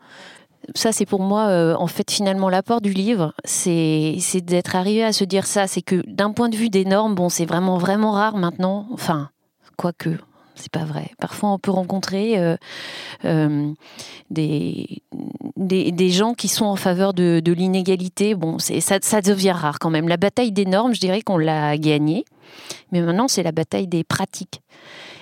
Ça, 0.73 0.91
c'est 0.91 1.05
pour 1.05 1.21
moi, 1.21 1.47
euh, 1.47 1.75
en 1.75 1.87
fait, 1.87 2.09
finalement, 2.09 2.49
l'apport 2.49 2.81
du 2.81 2.91
livre, 2.91 3.33
c'est 3.43 4.17
d'être 4.41 4.75
arrivé 4.75 5.03
à 5.03 5.13
se 5.13 5.23
dire 5.23 5.45
ça. 5.45 5.67
C'est 5.67 5.83
que 5.83 6.01
d'un 6.07 6.31
point 6.31 6.49
de 6.49 6.55
vue 6.55 6.69
des 6.69 6.85
normes, 6.85 7.13
bon, 7.13 7.29
c'est 7.29 7.45
vraiment, 7.45 7.77
vraiment 7.77 8.11
rare 8.11 8.37
maintenant. 8.37 8.87
Enfin, 8.91 9.29
quoique, 9.77 10.17
c'est 10.55 10.71
pas 10.71 10.85
vrai. 10.85 11.11
Parfois, 11.19 11.51
on 11.51 11.59
peut 11.59 11.71
rencontrer 11.71 12.37
euh, 12.37 12.55
euh, 13.25 13.71
des, 14.29 15.01
des, 15.57 16.09
gens 16.09 16.33
qui 16.33 16.47
sont 16.47 16.65
en 16.65 16.75
faveur 16.75 17.13
de, 17.13 17.41
l'inégalité. 17.51 18.35
Bon, 18.35 18.57
ça, 18.59 18.97
ça 19.01 19.21
devient 19.21 19.51
rare 19.51 19.79
quand 19.79 19.89
même. 19.89 20.07
La 20.07 20.17
bataille 20.17 20.51
des 20.51 20.65
normes, 20.65 20.93
je 20.93 20.99
dirais 20.99 21.21
qu'on 21.21 21.37
l'a 21.37 21.77
gagnée, 21.77 22.25
mais 22.91 23.01
maintenant, 23.01 23.27
c'est 23.27 23.43
la 23.43 23.51
bataille 23.51 23.87
des 23.87 24.03
pratiques. 24.03 24.61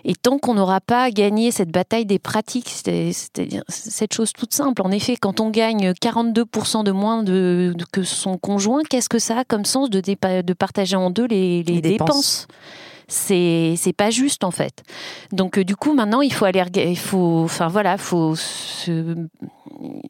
Et 0.06 0.16
tant 0.16 0.38
qu'on 0.38 0.56
n'aura 0.56 0.82
pas 0.82 1.10
gagné 1.12 1.52
cette 1.52 1.72
bataille 1.72 2.06
des 2.06 2.20
pratiques, 2.20 2.70
c'est-à-dire 2.70 3.64
cette 3.70 4.14
chose 4.14 4.34
toute 4.34 4.54
simple, 4.54 4.82
en 4.82 4.92
effet, 4.92 5.16
quand 5.16 5.40
on 5.40 5.50
gagne 5.50 5.92
42% 5.92 6.84
de 6.84 6.92
moins 6.92 7.24
de, 7.24 7.74
que 7.92 8.04
son 8.04 8.38
conjoint, 8.38 8.82
qu'est-ce 8.90 9.08
que 9.08 9.20
ça 9.20 9.40
a 9.40 9.44
comme 9.46 9.64
sens 9.64 9.90
de, 9.90 10.02
de 10.02 10.54
partager 10.54 10.98
en 10.98 11.10
deux 11.10 11.26
les, 11.26 11.64
dépenses? 11.64 12.48
C'est 13.14 13.76
c'est 13.78 13.94
pas 13.94 14.10
juste 14.10 14.44
en 14.44 14.52
fait. 14.52 14.84
Donc 15.32 15.60
du 15.60 15.76
coup 15.76 15.94
maintenant 15.94 16.22
il 16.22 16.34
faut 16.34 16.46
aller 16.46 16.64
il 16.76 16.98
faut 16.98 17.44
enfin 17.44 17.68
voilà 17.68 17.98
faut 17.98 18.36
se 18.36 19.16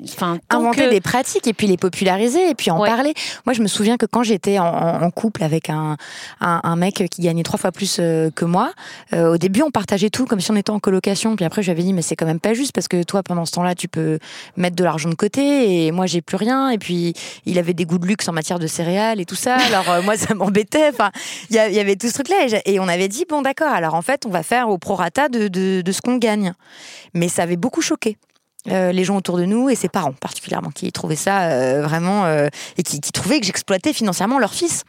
enfin, 0.04 0.40
inventer 0.50 0.90
des 0.90 1.02
pratiques 1.02 1.48
et 1.48 1.54
puis 1.54 1.68
les 1.68 1.78
populariser 1.78 2.50
et 2.50 2.56
puis 2.56 2.72
en 2.72 2.80
parler. 2.80 3.14
Moi, 3.46 3.54
je 3.54 3.62
me 3.62 3.68
souviens 3.68 3.98
que 3.98 4.06
quand 4.06 4.24
j'étais 4.24 4.60
en, 4.60 5.10
couple 5.12 5.44
avec 5.44 5.70
un, 5.70 5.98
un, 6.40 6.76
mec 6.76 7.04
qui 7.10 7.22
gagnait 7.22 7.44
trois 7.44 7.60
fois 7.60 7.72
plus 7.72 7.98
euh, 8.00 8.30
que 8.32 8.46
moi, 8.46 8.72
euh, 9.14 9.34
au 9.34 9.38
début, 9.38 9.62
on 9.62 9.72
partageait 9.72 10.10
tout 10.10 10.26
comme 10.26 10.40
si 10.40 10.52
on 10.52 10.56
était 10.56 10.72
en 10.72 10.80
colocation. 10.80 11.36
Puis 11.36 11.46
après, 11.46 11.62
je 11.62 11.68
lui 11.68 11.72
avais 11.72 11.84
dit, 11.84 11.94
mais 11.94 12.02
c'est 12.02 12.16
quand 12.16 12.26
même 12.26 12.40
pas 12.40 12.54
juste 12.54 12.72
parce 12.74 12.88
que 12.88 13.04
toi, 13.04 13.24
pendant 13.24 13.46
ce 13.46 13.52
temps-là, 13.54 13.76
tu 13.76 13.88
peux 13.88 14.20
mettre 14.58 14.76
de 14.76 14.84
l'argent 14.84 15.10
de 15.10 15.16
côté 15.16 15.86
et 15.86 15.92
moi, 15.92 16.06
j'ai 16.06 16.22
plus 16.22 16.38
rien. 16.38 16.70
Et 16.70 16.78
puis, 16.78 17.14
il 17.46 17.60
avait 17.60 17.74
des 17.74 17.86
goûts 17.86 18.00
de 18.00 18.08
luxe 18.08 18.28
en 18.28 18.34
matière 18.34 18.60
de 18.60 18.68
céréales 18.68 19.20
et 19.20 19.26
tout 19.26 19.36
ça. 19.36 19.56
Alors, 19.68 19.90
euh, 19.90 20.02
moi, 20.02 20.18
ça 20.18 20.34
m'embêtait. 20.34 20.90
Enfin, 20.90 21.12
il 21.50 21.56
y, 21.56 21.80
avait 21.80 21.96
tout 21.96 22.08
ce 22.08 22.14
truc-là. 22.14 22.60
Et, 22.66 22.80
on 22.80 22.88
avait 22.88 23.08
dit, 23.08 23.26
bon, 23.28 23.42
d'accord, 23.42 23.72
alors 23.72 23.94
en 23.94 24.02
fait, 24.02 24.26
on 24.26 24.30
va 24.30 24.44
faire 24.44 24.70
au 24.70 24.78
prorata 24.78 25.30
de, 25.30 25.48
de, 25.48 25.82
de 25.82 25.92
ce 25.92 26.02
qu'on 26.02 26.18
gagne. 26.18 26.54
Mais 27.14 27.30
ça 27.30 27.44
avait 27.44 27.56
beaucoup 27.56 27.82
choqué. 27.82 28.18
Euh, 28.72 28.94
les 28.94 29.04
gens 29.04 29.18
autour 29.18 29.38
de 29.38 29.44
nous 29.44 29.70
et 29.70 29.76
ses 29.76 29.90
parents 29.90 30.14
particulièrement 30.14 30.70
qui 30.70 30.90
trouvaient 30.94 31.18
ça 31.18 31.50
euh, 31.50 31.82
vraiment 31.82 32.24
euh, 32.26 32.48
et 32.78 32.84
qui, 32.84 33.02
trouvaient 33.02 33.42
que 33.42 33.46
j'exploitais 33.46 33.92
financièrement 33.92 34.40
leur 34.40 34.54
fils 34.54 34.84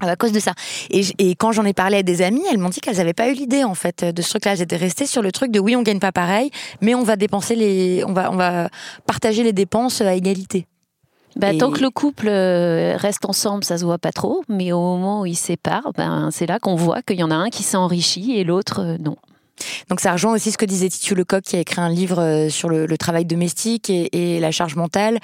à 0.00 0.16
cause 0.16 0.32
de 0.32 0.40
ça. 0.40 0.54
Et, 0.90 1.36
quand 1.36 1.52
j'en 1.52 1.64
ai 1.64 1.74
parlé 1.74 1.98
à 1.98 2.02
des 2.02 2.22
amies, 2.22 2.42
elles 2.50 2.58
m'ont 2.58 2.70
dit 2.70 2.80
qu'elles 2.80 2.96
n'avaient 2.96 3.12
pas 3.12 3.28
eu 3.28 3.34
l'idée 3.34 3.62
en 3.62 3.74
fait 3.74 4.04
de 4.04 4.20
ce 4.20 4.30
truc-là. 4.30 4.56
J'étais 4.56 4.76
restée 4.76 5.06
sur 5.06 5.22
le 5.22 5.30
truc 5.30 5.52
de 5.52 5.60
oui, 5.60 5.76
on 5.76 5.82
gagne 5.82 6.00
pas 6.00 6.10
pareil, 6.10 6.50
mais 6.80 6.96
on 6.96 7.04
va 7.04 7.14
dépenser 7.14 7.54
les, 7.54 8.02
on 8.04 8.12
va, 8.12 8.32
on 8.32 8.36
va 8.36 8.68
partager 9.06 9.44
les 9.44 9.52
dépenses 9.52 10.00
à 10.00 10.14
égalité. 10.14 10.66
Bah, 11.36 11.54
Tant 11.56 11.70
que 11.70 11.80
le 11.80 11.90
couple 11.90 12.28
reste 12.28 13.26
ensemble, 13.26 13.62
ça 13.62 13.78
se 13.78 13.84
voit 13.84 13.98
pas 13.98 14.10
trop, 14.10 14.42
mais 14.48 14.72
au 14.72 14.80
moment 14.80 15.20
où 15.20 15.26
ils 15.26 15.36
séparent, 15.36 15.92
ben, 15.96 16.30
c'est 16.32 16.46
là 16.46 16.58
qu'on 16.58 16.74
voit 16.74 17.02
qu'il 17.02 17.20
y 17.20 17.22
en 17.22 17.30
a 17.30 17.36
un 17.36 17.50
qui 17.50 17.62
s'est 17.62 17.76
enrichi 17.76 18.36
et 18.36 18.42
l'autre 18.42 18.96
non. 18.98 19.16
Donc 19.88 20.00
ça 20.00 20.12
rejoint 20.12 20.32
aussi 20.32 20.50
ce 20.50 20.58
que 20.58 20.64
disait 20.64 20.88
Titu 20.88 21.14
Lecoq 21.14 21.42
qui 21.42 21.56
a 21.56 21.60
écrit 21.60 21.80
un 21.80 21.88
livre 21.88 22.20
euh, 22.20 22.48
sur 22.48 22.68
le, 22.68 22.96
travail 22.96 23.24
domestique 23.24 23.90
et, 23.90 24.40
la 24.40 24.50
charge 24.50 24.76
mentale, 24.76 25.18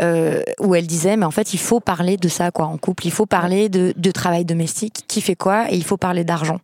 euh, 0.00 0.42
où 0.60 0.74
elle 0.74 0.86
disait 0.86 1.16
mais 1.16 1.24
en 1.24 1.30
fait 1.30 1.54
il 1.54 1.58
faut 1.58 1.80
parler 1.80 2.16
de 2.16 2.28
ça 2.28 2.50
quoi 2.50 2.66
en 2.66 2.76
couple, 2.76 3.06
il 3.06 3.12
faut 3.12 3.26
parler 3.26 3.68
de, 3.68 4.10
travail 4.10 4.44
domestique, 4.44 5.04
qui 5.08 5.20
fait 5.20 5.34
quoi? 5.34 5.70
Et 5.72 5.76
il 5.76 5.84
faut 5.84 5.96
parler 5.96 6.24
d'argent. 6.24 6.60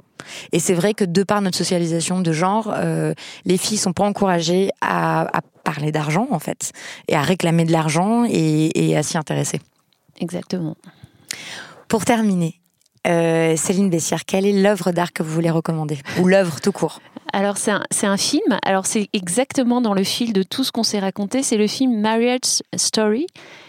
Et 0.52 0.60
c'est 0.60 0.74
vrai 0.74 0.94
que 0.94 1.04
de 1.04 1.22
par 1.22 1.40
notre 1.40 1.56
socialisation 1.56 2.20
de 2.20 2.32
genre, 2.32 2.72
euh, 2.76 3.14
les 3.44 3.56
filles 3.56 3.78
sont 3.78 3.92
pas 3.92 4.04
encouragées 4.04 4.70
à, 4.80 5.28
parler 5.64 5.92
d'argent 5.92 6.26
en 6.30 6.38
fait 6.38 6.72
et 7.06 7.16
à 7.16 7.22
réclamer 7.22 7.64
de 7.64 7.72
l'argent 7.72 8.24
et, 8.24 8.96
à 8.96 9.02
s'y 9.02 9.18
intéresser. 9.18 9.60
Exactement. 10.18 10.76
Pour 11.88 12.04
terminer, 12.04 12.59
Céline 13.04 13.90
Bessière, 13.90 14.24
quelle 14.24 14.46
est 14.46 14.52
l'œuvre 14.52 14.92
d'art 14.92 15.12
que 15.12 15.22
vous 15.22 15.32
voulez 15.32 15.50
recommander 15.50 15.98
Ou 16.20 16.28
l'œuvre 16.28 16.60
tout 16.60 16.72
court? 16.72 17.00
Alors 17.32 17.58
c'est 17.58 17.70
un, 17.70 17.84
un, 18.02 18.16
film, 18.16 18.58
alors 18.64 18.86
c'est 18.86 19.08
exactement 19.12 19.80
dans 19.80 19.94
le 19.94 20.02
fil 20.02 20.32
de 20.32 20.42
tout 20.42 20.64
ce 20.64 20.72
qu'on 20.72 20.82
s'est 20.82 20.98
raconté, 20.98 21.42
c'est 21.42 21.56
le 21.56 21.68
film 21.68 22.00
Marriage 22.00 22.62
Story. 22.74 23.26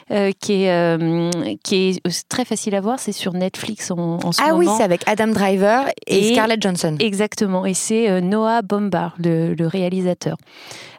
Euh, 0.10 0.32
qui, 0.40 0.64
est, 0.64 0.72
euh, 0.72 1.30
qui 1.64 1.76
est 1.90 2.28
très 2.28 2.44
facile 2.44 2.76
à 2.76 2.82
voir, 2.82 3.00
c'est 3.00 3.12
sur 3.12 3.34
Netflix 3.34 3.92
en, 3.92 4.20
en 4.24 4.32
ce 4.32 4.42
moment. 4.42 4.54
Ah 4.54 4.58
oui, 4.58 4.68
c'est 4.78 4.84
avec 4.84 5.08
Adam 5.08 5.28
Driver 5.28 5.86
et, 6.08 6.34
Scarlett 6.34 6.62
Johansson. 6.62 6.98
Exactement, 7.00 7.66
et 7.66 7.74
c'est 7.74 8.10
euh, 8.10 8.20
Noah 8.20 8.62
Bombard, 8.62 9.16
le, 9.24 9.54
le 9.54 9.68
réalisateur. 9.68 10.38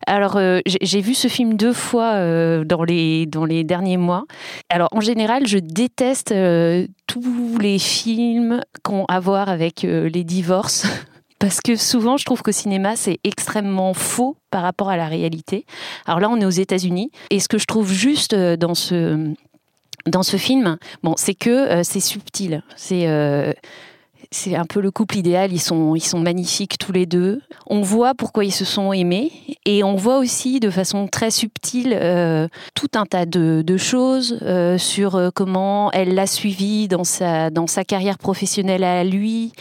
Alors, 0.07 0.37
j'ai 0.66 1.01
vu 1.01 1.15
ce 1.15 1.29
film 1.29 1.55
deux 1.55 1.73
fois 1.73 2.15
dans, 2.65 2.83
les, 2.83 3.24
dans 3.27 3.45
les 3.45 3.62
derniers 3.62 3.99
mois. 3.99 4.24
Alors, 4.69 4.89
en 4.91 5.01
général, 5.01 5.47
je 5.47 5.59
déteste 5.59 6.35
tous 7.07 7.59
les 7.61 7.79
films 7.79 8.62
qui 8.85 8.93
ont 8.93 9.05
à 9.05 9.20
voir 9.20 9.49
avec 9.49 9.83
les 9.83 10.24
divorces. 10.24 10.89
parce 11.43 11.60
que 11.60 11.74
souvent 11.74 12.16
je 12.19 12.24
trouve 12.24 12.40
qu'au 12.40 12.52
cinéma 12.52 12.94
c'est 12.94 13.19
extrêmement 13.24 13.94
faux 13.94 14.36
par 14.52 14.62
rapport 14.62 14.90
à 14.90 14.97
la 14.97 15.09
réalité. 15.09 15.66
Alors 16.06 16.20
là 16.20 16.31
on 16.31 16.40
est 16.40 16.44
aux 16.44 16.51
États-Unis 16.51 17.10
et 17.31 17.40
ce 17.40 17.48
que 17.48 17.59
je 17.59 17.64
trouve 17.64 17.93
juste 17.93 18.32
euh, 18.32 18.56
dans 18.56 18.77
ce 18.77 19.35
dans 20.06 20.23
ce 20.23 20.36
film, 20.36 20.78
bon, 21.02 21.14
c'est 21.16 21.35
que 21.35 21.51
euh, 21.51 21.82
c'est 21.82 21.98
subtil. 21.98 22.62
C'est 22.77 23.09
euh, 23.09 23.52
c'est 24.31 24.55
un 24.55 24.66
peu 24.66 24.81
le 24.81 24.93
couple 24.93 25.16
idéal. 25.16 25.52
Ils 25.52 25.60
sont, 25.60 25.97
ils 25.97 26.01
sont 26.01 26.20
magnifiques 26.20 26.78
tous 26.78 26.93
les 26.93 27.06
deux. 27.06 27.40
On 27.66 27.81
voit 27.82 28.14
pourquoi 28.14 28.44
ils 28.44 28.52
se 28.52 28.64
sont 28.64 28.93
aimés 28.93 29.32
et 29.66 29.82
on 29.82 29.97
voit 29.97 30.19
aussi 30.19 30.60
de 30.60 30.70
façon 30.70 31.09
très 31.09 31.32
subtile 31.32 31.90
tout 32.74 32.89
un 32.94 33.05
tas 33.05 33.27
de, 33.27 33.62
de 33.66 33.77
choses 33.77 34.39
sur 34.78 35.31
comment 35.35 35.90
elle 35.90 36.14
l'a 36.14 36.27
suivi 36.27 36.89
dans 36.89 37.05
sa, 37.05 37.51
dans 37.51 37.66
sa 37.66 37.85
carrière 37.85 38.16
professionnelle 38.16 38.85
à 38.85 39.05
lui, 39.05 39.52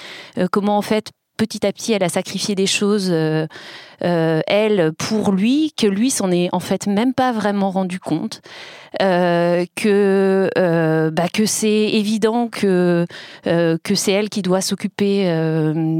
comment 0.52 0.78
en 0.78 0.84
fait 0.84 1.12
petit 1.42 1.66
à 1.66 1.74
petit, 1.74 1.92
elle 1.94 2.04
a 2.04 2.10
sacrifié 2.10 2.54
des 2.54 2.68
choses, 2.68 3.10
euh, 3.12 3.48
euh, 4.04 4.42
elle, 4.46 4.92
pour 4.94 5.32
lui, 5.32 5.74
que 5.76 5.88
lui 5.88 6.12
s'en 6.12 6.32
est 6.32 6.50
en 6.52 6.60
fait 6.60 6.86
même 6.86 7.16
pas 7.16 7.32
vraiment 7.32 7.72
rendu 7.72 8.00
compte. 8.00 8.42
Euh, 9.02 9.66
que 9.78 10.50
bah, 11.10 11.30
que 11.34 11.46
c'est 11.46 11.70
évident 11.70 12.50
que 12.50 13.08
c'est 13.46 14.12
elle 14.12 14.30
qui 14.30 14.42
doit 14.42 14.60
s'occuper 14.60 15.24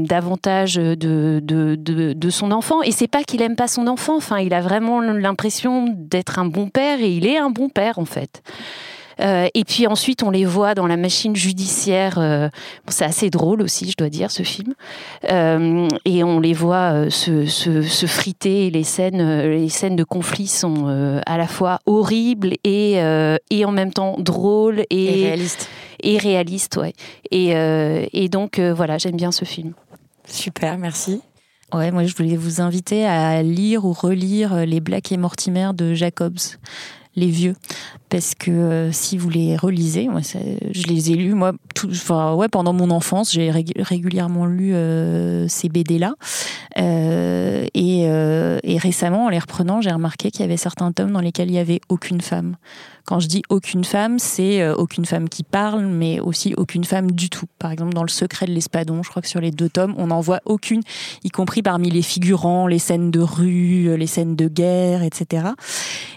davantage 0.06 0.74
de, 0.74 2.30
son 2.30 2.52
enfant 2.52 2.82
et 2.82 2.92
c'est 2.92 3.08
pas 3.08 3.24
qu'il 3.24 3.40
aime 3.40 3.56
pas 3.56 3.66
son 3.66 3.86
enfant 3.86 4.16
enfin 4.16 4.38
il 4.40 4.52
a 4.52 4.60
vraiment 4.60 5.00
l'impression 5.00 5.86
d'être 5.88 6.38
un 6.38 6.44
bon 6.44 6.68
père 6.68 7.00
et 7.00 7.10
il 7.10 7.26
est 7.26 7.38
un 7.38 7.50
bon 7.50 7.70
père 7.70 7.98
en 7.98 8.04
fait 8.04 8.42
euh, 9.22 9.48
et 9.54 9.64
puis 9.64 9.86
ensuite, 9.86 10.22
on 10.22 10.30
les 10.30 10.44
voit 10.44 10.74
dans 10.74 10.86
la 10.86 10.96
machine 10.96 11.36
judiciaire. 11.36 12.18
Euh, 12.18 12.48
c'est 12.88 13.04
assez 13.04 13.30
drôle 13.30 13.62
aussi, 13.62 13.90
je 13.90 13.96
dois 13.96 14.08
dire, 14.08 14.30
ce 14.30 14.42
film. 14.42 14.74
Euh, 15.30 15.88
et 16.04 16.24
on 16.24 16.40
les 16.40 16.52
voit 16.52 17.10
se, 17.10 17.46
se, 17.46 18.06
friter. 18.06 18.70
Les 18.70 18.84
scènes, 18.84 19.42
les 19.42 19.68
scènes 19.68 19.96
de 19.96 20.04
conflit 20.04 20.48
sont 20.48 21.20
à 21.24 21.38
la 21.38 21.46
fois 21.46 21.78
horribles 21.86 22.54
et, 22.64 22.94
et 23.50 23.64
en 23.64 23.72
même 23.72 23.92
temps 23.92 24.16
drôles 24.18 24.84
et, 24.90 25.20
et 25.20 25.24
réalistes. 25.24 25.68
Et 26.02 26.18
réalistes, 26.18 26.76
ouais. 26.76 26.94
Et, 27.30 27.50
et 28.12 28.28
donc, 28.28 28.58
voilà, 28.58 28.98
j'aime 28.98 29.16
bien 29.16 29.32
ce 29.32 29.44
film. 29.44 29.72
Super, 30.26 30.78
merci. 30.78 31.20
Ouais, 31.72 31.90
moi 31.90 32.04
je 32.04 32.14
voulais 32.14 32.36
vous 32.36 32.60
inviter 32.60 33.06
à 33.06 33.42
lire 33.42 33.86
ou 33.86 33.92
relire 33.92 34.66
Les 34.66 34.80
Black 34.80 35.10
et 35.10 35.16
Mortimer 35.16 35.70
de 35.74 35.94
Jacobs 35.94 36.38
les 37.16 37.28
vieux 37.28 37.54
parce 38.12 38.34
que 38.34 38.50
euh, 38.50 38.92
si 38.92 39.16
vous 39.16 39.30
les 39.30 39.56
relisez, 39.56 40.06
je 40.70 40.86
les 40.86 41.12
ai 41.12 41.14
lus 41.14 41.32
moi 41.32 41.52
pendant 42.50 42.74
mon 42.74 42.90
enfance, 42.90 43.32
j'ai 43.32 43.50
régulièrement 43.50 44.44
lu 44.44 44.74
euh, 44.74 45.48
ces 45.48 45.70
BD 45.70 45.98
là 45.98 46.14
euh, 46.78 47.66
et, 47.72 48.02
et, 48.02 48.78
récemment 48.78 49.26
en 49.26 49.28
les 49.30 49.38
reprenant, 49.38 49.80
j'ai 49.80 49.90
remarqué 49.90 50.30
qu'il 50.30 50.42
y 50.42 50.44
avait 50.44 50.58
certains 50.58 50.92
tomes 50.92 51.12
dans 51.12 51.20
lesquels 51.20 51.48
il 51.48 51.54
y 51.54 51.58
avait 51.58 51.80
aucune 51.88 52.20
femme. 52.20 52.56
Quand 53.04 53.18
je 53.18 53.26
dis 53.26 53.42
aucune 53.48 53.82
femme, 53.82 54.18
c'est 54.20 54.68
aucune 54.74 55.06
femme 55.06 55.28
qui 55.28 55.42
parle, 55.42 55.86
mais 55.86 56.20
aussi 56.20 56.54
aucune 56.56 56.84
femme 56.84 57.10
du 57.10 57.30
tout. 57.30 57.46
Par 57.58 57.72
exemple, 57.72 57.92
dans 57.94 58.04
Le 58.04 58.08
Secret 58.08 58.46
de 58.46 58.52
l'Espadon, 58.52 59.02
je 59.02 59.10
crois 59.10 59.22
que 59.22 59.28
sur 59.28 59.40
les 59.40 59.50
deux 59.50 59.68
tomes, 59.68 59.94
on 59.98 60.06
n'en 60.08 60.20
voit 60.20 60.40
aucune, 60.44 60.82
y 61.24 61.30
compris 61.30 61.62
parmi 61.62 61.90
les 61.90 62.02
figurants, 62.02 62.68
les 62.68 62.78
scènes 62.78 63.10
de 63.10 63.20
rue, 63.20 63.96
les 63.96 64.06
scènes 64.06 64.36
de 64.36 64.46
guerre, 64.46 65.02
etc. 65.02 65.48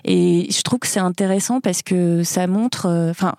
Et 0.03 0.47
je 0.51 0.61
trouve 0.61 0.79
que 0.79 0.87
c'est 0.87 0.99
intéressant 0.99 1.59
parce 1.59 1.81
que 1.81 1.84
ça 2.23 2.47
montre, 2.47 2.87
euh, 2.87 3.09
enfin, 3.09 3.35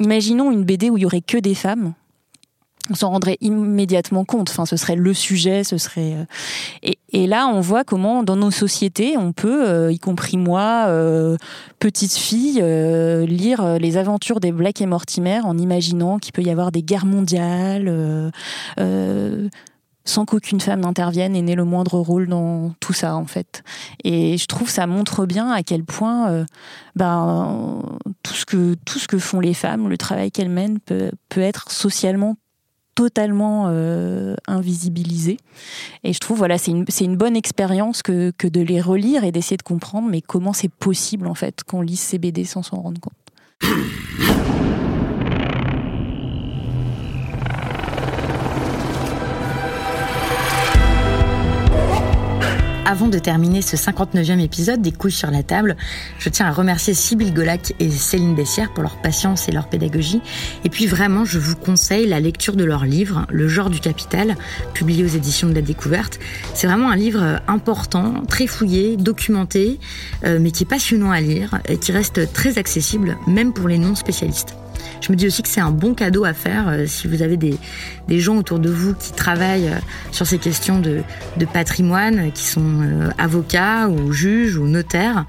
imaginons 0.00 0.50
une 0.50 0.64
BD 0.64 0.90
où 0.90 0.96
il 0.96 1.02
y 1.02 1.06
aurait 1.06 1.20
que 1.20 1.38
des 1.38 1.54
femmes. 1.54 1.94
On 2.90 2.94
s'en 2.94 3.08
rendrait 3.10 3.38
immédiatement 3.40 4.26
compte. 4.26 4.50
Ce 4.50 4.76
serait 4.76 4.96
le 4.96 5.14
sujet, 5.14 5.64
ce 5.64 5.78
serait. 5.78 6.16
Euh, 6.84 6.92
et, 7.12 7.26
là, 7.26 7.46
on 7.46 7.60
voit 7.60 7.82
comment 7.82 8.22
dans 8.22 8.36
nos 8.36 8.50
sociétés, 8.50 9.16
on 9.16 9.32
peut, 9.32 9.66
euh, 9.66 9.90
y 9.90 9.98
compris 9.98 10.36
moi, 10.36 10.86
petite 11.78 12.12
fille, 12.12 12.62
lire 13.26 13.78
les 13.78 13.96
aventures 13.96 14.40
des 14.40 14.52
Black 14.52 14.82
et 14.82 14.86
Mortimer 14.86 15.40
en 15.44 15.56
imaginant 15.56 16.18
qu'il 16.18 16.32
peut 16.32 16.42
y 16.42 16.50
avoir 16.50 16.72
des 16.72 16.82
guerres 16.82 17.06
mondiales 17.06 18.30
sans 20.04 20.24
qu'aucune 20.24 20.60
femme 20.60 20.80
n'intervienne 20.80 21.34
et 21.34 21.42
n'ait 21.42 21.54
le 21.54 21.64
moindre 21.64 21.98
rôle 21.98 22.28
dans 22.28 22.72
tout 22.80 22.92
ça 22.92 23.16
en 23.16 23.24
fait. 23.24 23.62
Et 24.02 24.36
je 24.36 24.46
trouve 24.46 24.68
ça 24.68 24.86
montre 24.86 25.26
bien 25.26 25.50
à 25.50 25.62
quel 25.62 25.84
point 25.84 26.30
euh, 26.30 26.44
ben, 26.94 27.82
tout, 28.22 28.34
ce 28.34 28.44
que, 28.44 28.74
tout 28.84 28.98
ce 28.98 29.08
que 29.08 29.18
font 29.18 29.40
les 29.40 29.54
femmes, 29.54 29.88
le 29.88 29.96
travail 29.96 30.30
qu'elles 30.30 30.50
mènent 30.50 30.78
peut, 30.80 31.10
être 31.36 31.70
socialement 31.70 32.36
totalement 32.94 33.64
euh, 33.68 34.36
invisibilisé. 34.46 35.38
Et 36.04 36.12
je 36.12 36.18
trouve, 36.20 36.38
voilà, 36.38 36.58
c'est 36.58 36.70
une, 36.70 36.84
une, 37.00 37.16
bonne 37.16 37.34
expérience 37.34 38.02
que, 38.02 38.30
que 38.38 38.46
de 38.46 38.60
les 38.60 38.80
relire 38.80 39.24
et 39.24 39.32
d'essayer 39.32 39.56
de 39.56 39.62
comprendre, 39.62 40.08
mais 40.08 40.20
comment 40.20 40.52
c'est 40.52 40.70
possible 40.70 41.26
en 41.26 41.34
fait 41.34 41.64
qu'on 41.64 41.80
lise 41.80 41.98
ces 41.98 42.18
BD 42.18 42.44
sans 42.44 42.62
s'en 42.62 42.80
rendre 42.80 43.00
compte. 43.00 43.14
Avant 52.86 53.08
de 53.08 53.18
terminer 53.18 53.62
ce 53.62 53.76
59e 53.76 54.40
épisode 54.40 54.82
des 54.82 54.92
couilles 54.92 55.10
sur 55.10 55.30
la 55.30 55.42
table, 55.42 55.74
je 56.18 56.28
tiens 56.28 56.46
à 56.46 56.52
remercier 56.52 56.92
Sybille 56.92 57.32
Golac 57.32 57.72
et 57.80 57.90
Céline 57.90 58.34
Bessière 58.34 58.74
pour 58.74 58.82
leur 58.82 59.00
patience 59.00 59.48
et 59.48 59.52
leur 59.52 59.68
pédagogie. 59.68 60.20
Et 60.64 60.68
puis 60.68 60.86
vraiment, 60.86 61.24
je 61.24 61.38
vous 61.38 61.56
conseille 61.56 62.06
la 62.06 62.20
lecture 62.20 62.56
de 62.56 62.64
leur 62.64 62.84
livre, 62.84 63.24
Le 63.30 63.48
genre 63.48 63.70
du 63.70 63.80
capital, 63.80 64.36
publié 64.74 65.02
aux 65.02 65.08
éditions 65.08 65.48
de 65.48 65.54
la 65.54 65.62
découverte. 65.62 66.18
C'est 66.52 66.66
vraiment 66.66 66.90
un 66.90 66.96
livre 66.96 67.40
important, 67.48 68.22
très 68.28 68.46
fouillé, 68.46 68.98
documenté, 68.98 69.80
euh, 70.24 70.38
mais 70.38 70.50
qui 70.50 70.64
est 70.64 70.66
passionnant 70.68 71.10
à 71.10 71.22
lire 71.22 71.58
et 71.66 71.78
qui 71.78 71.90
reste 71.90 72.34
très 72.34 72.58
accessible, 72.58 73.16
même 73.26 73.54
pour 73.54 73.66
les 73.66 73.78
non 73.78 73.94
spécialistes. 73.94 74.56
Je 75.00 75.12
me 75.12 75.16
dis 75.16 75.26
aussi 75.26 75.42
que 75.42 75.48
c'est 75.48 75.60
un 75.60 75.70
bon 75.70 75.94
cadeau 75.94 76.24
à 76.24 76.32
faire 76.32 76.68
euh, 76.68 76.86
si 76.86 77.06
vous 77.06 77.22
avez 77.22 77.36
des, 77.36 77.58
gens 78.20 78.36
autour 78.36 78.58
de 78.58 78.70
vous 78.70 78.94
qui 78.94 79.12
travaillent 79.12 79.68
euh, 79.68 79.78
sur 80.12 80.26
ces 80.26 80.38
questions 80.38 80.78
de, 80.80 81.02
patrimoine, 81.52 82.32
qui 82.32 82.44
sont 82.44 82.82
euh, 82.82 83.10
avocats 83.18 83.88
ou 83.88 84.12
juges 84.12 84.56
ou 84.56 84.66
notaires. 84.66 85.26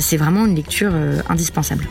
c'est 0.00 0.16
vraiment 0.16 0.46
une 0.46 0.54
lecture 0.54 0.92
indispensable. 1.28 1.86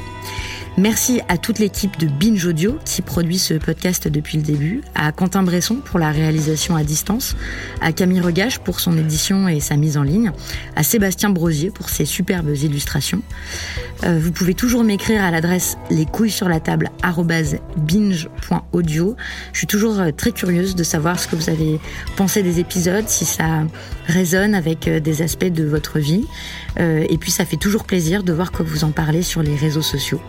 Merci 0.80 1.20
à 1.28 1.38
toute 1.38 1.60
l'équipe 1.60 2.00
de 2.00 2.08
Binge 2.08 2.46
Audio 2.46 2.80
qui 2.86 3.02
produit 3.02 3.38
ce 3.38 3.54
podcast 3.56 4.08
depuis 4.08 4.38
le 4.38 4.44
début, 4.44 4.82
à 4.96 5.12
Quentin 5.12 5.44
Bresson 5.44 5.76
pour 5.76 6.00
la 6.00 6.10
réalisation 6.10 6.78
à 6.78 6.86
distance, 6.86 7.36
à 7.82 7.92
Camille 7.92 8.22
Regage 8.22 8.60
pour 8.60 8.80
son 8.80 8.98
édition 8.98 9.50
et 9.50 9.60
sa 9.60 9.76
mise 9.76 9.98
en 9.98 10.04
ligne, 10.04 10.32
à 10.78 10.84
Sébastien 10.84 11.32
Brosier 11.32 11.70
pour 11.70 11.90
ses 11.90 12.06
superbes 12.06 12.56
illustrations. 12.56 13.22
Euh, 14.06 14.22
vous 14.22 14.32
pouvez 14.32 14.54
toujours 14.54 14.86
m'écrire 14.86 15.22
à 15.22 15.32
l'adresse 15.32 15.78
les 15.90 16.06
couilles 16.06 16.32
sur 16.32 16.48
la 16.48 16.62
table 16.62 16.92
binge.audio. 17.76 19.18
Je 19.52 19.58
suis 19.58 19.68
toujours 19.68 20.00
euh, 20.00 20.12
très 20.16 20.32
curieuse 20.32 20.76
de 20.76 20.84
savoir 20.84 21.20
ce 21.20 21.28
que 21.28 21.36
vous 21.36 21.50
avez 21.50 21.78
pensé 22.16 22.42
des 22.42 22.62
épisodes, 22.62 23.10
si 23.10 23.26
ça 23.26 23.64
résonne 24.08 24.56
avec 24.56 24.88
euh, 24.88 25.02
des 25.02 25.24
aspects 25.24 25.44
de 25.44 25.66
votre 25.66 26.00
vie. 26.00 26.26
et 26.78 27.18
puis 27.18 27.32
ça 27.32 27.44
fait 27.44 27.58
toujours 27.58 27.84
plaisir 27.84 28.24
de 28.24 28.32
voir 28.32 28.54
que 28.54 28.64
vous 28.64 28.86
en 28.86 28.92
parlez 28.92 29.24
sur 29.24 29.44
les 29.44 29.58
réseaux 29.58 29.82
sociaux. 29.82 30.22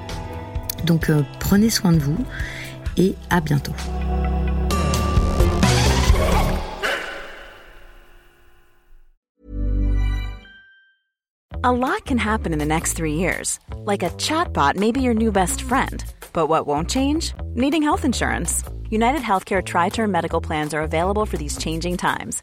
Donc 0.85 1.11
euh, 1.11 1.23
prenez 1.39 1.70
soin 1.70 1.93
de 1.93 1.98
vous 1.98 2.19
et 2.97 3.15
à 3.31 3.40
bientôt. 3.40 3.74
A 11.62 11.73
lot 11.73 12.07
can 12.07 12.16
happen 12.16 12.52
in 12.55 12.59
the 12.59 12.65
next 12.65 12.94
three 12.94 13.15
years. 13.15 13.59
Like 13.85 14.02
a 14.02 14.11
chatbot 14.16 14.77
may 14.77 14.93
be 14.93 15.02
your 15.02 15.15
new 15.15 15.31
best 15.31 15.61
friend. 15.61 16.02
But 16.32 16.48
what 16.48 16.66
won't 16.66 16.89
change? 16.89 17.35
Needing 17.55 17.82
health 17.82 18.05
insurance. 18.05 18.65
United 18.89 19.20
Healthcare 19.20 19.62
Tri 19.62 19.90
Term 19.90 20.11
Medical 20.11 20.40
Plans 20.40 20.73
are 20.73 20.82
available 20.82 21.27
for 21.27 21.36
these 21.36 21.59
changing 21.59 21.97
times 21.97 22.43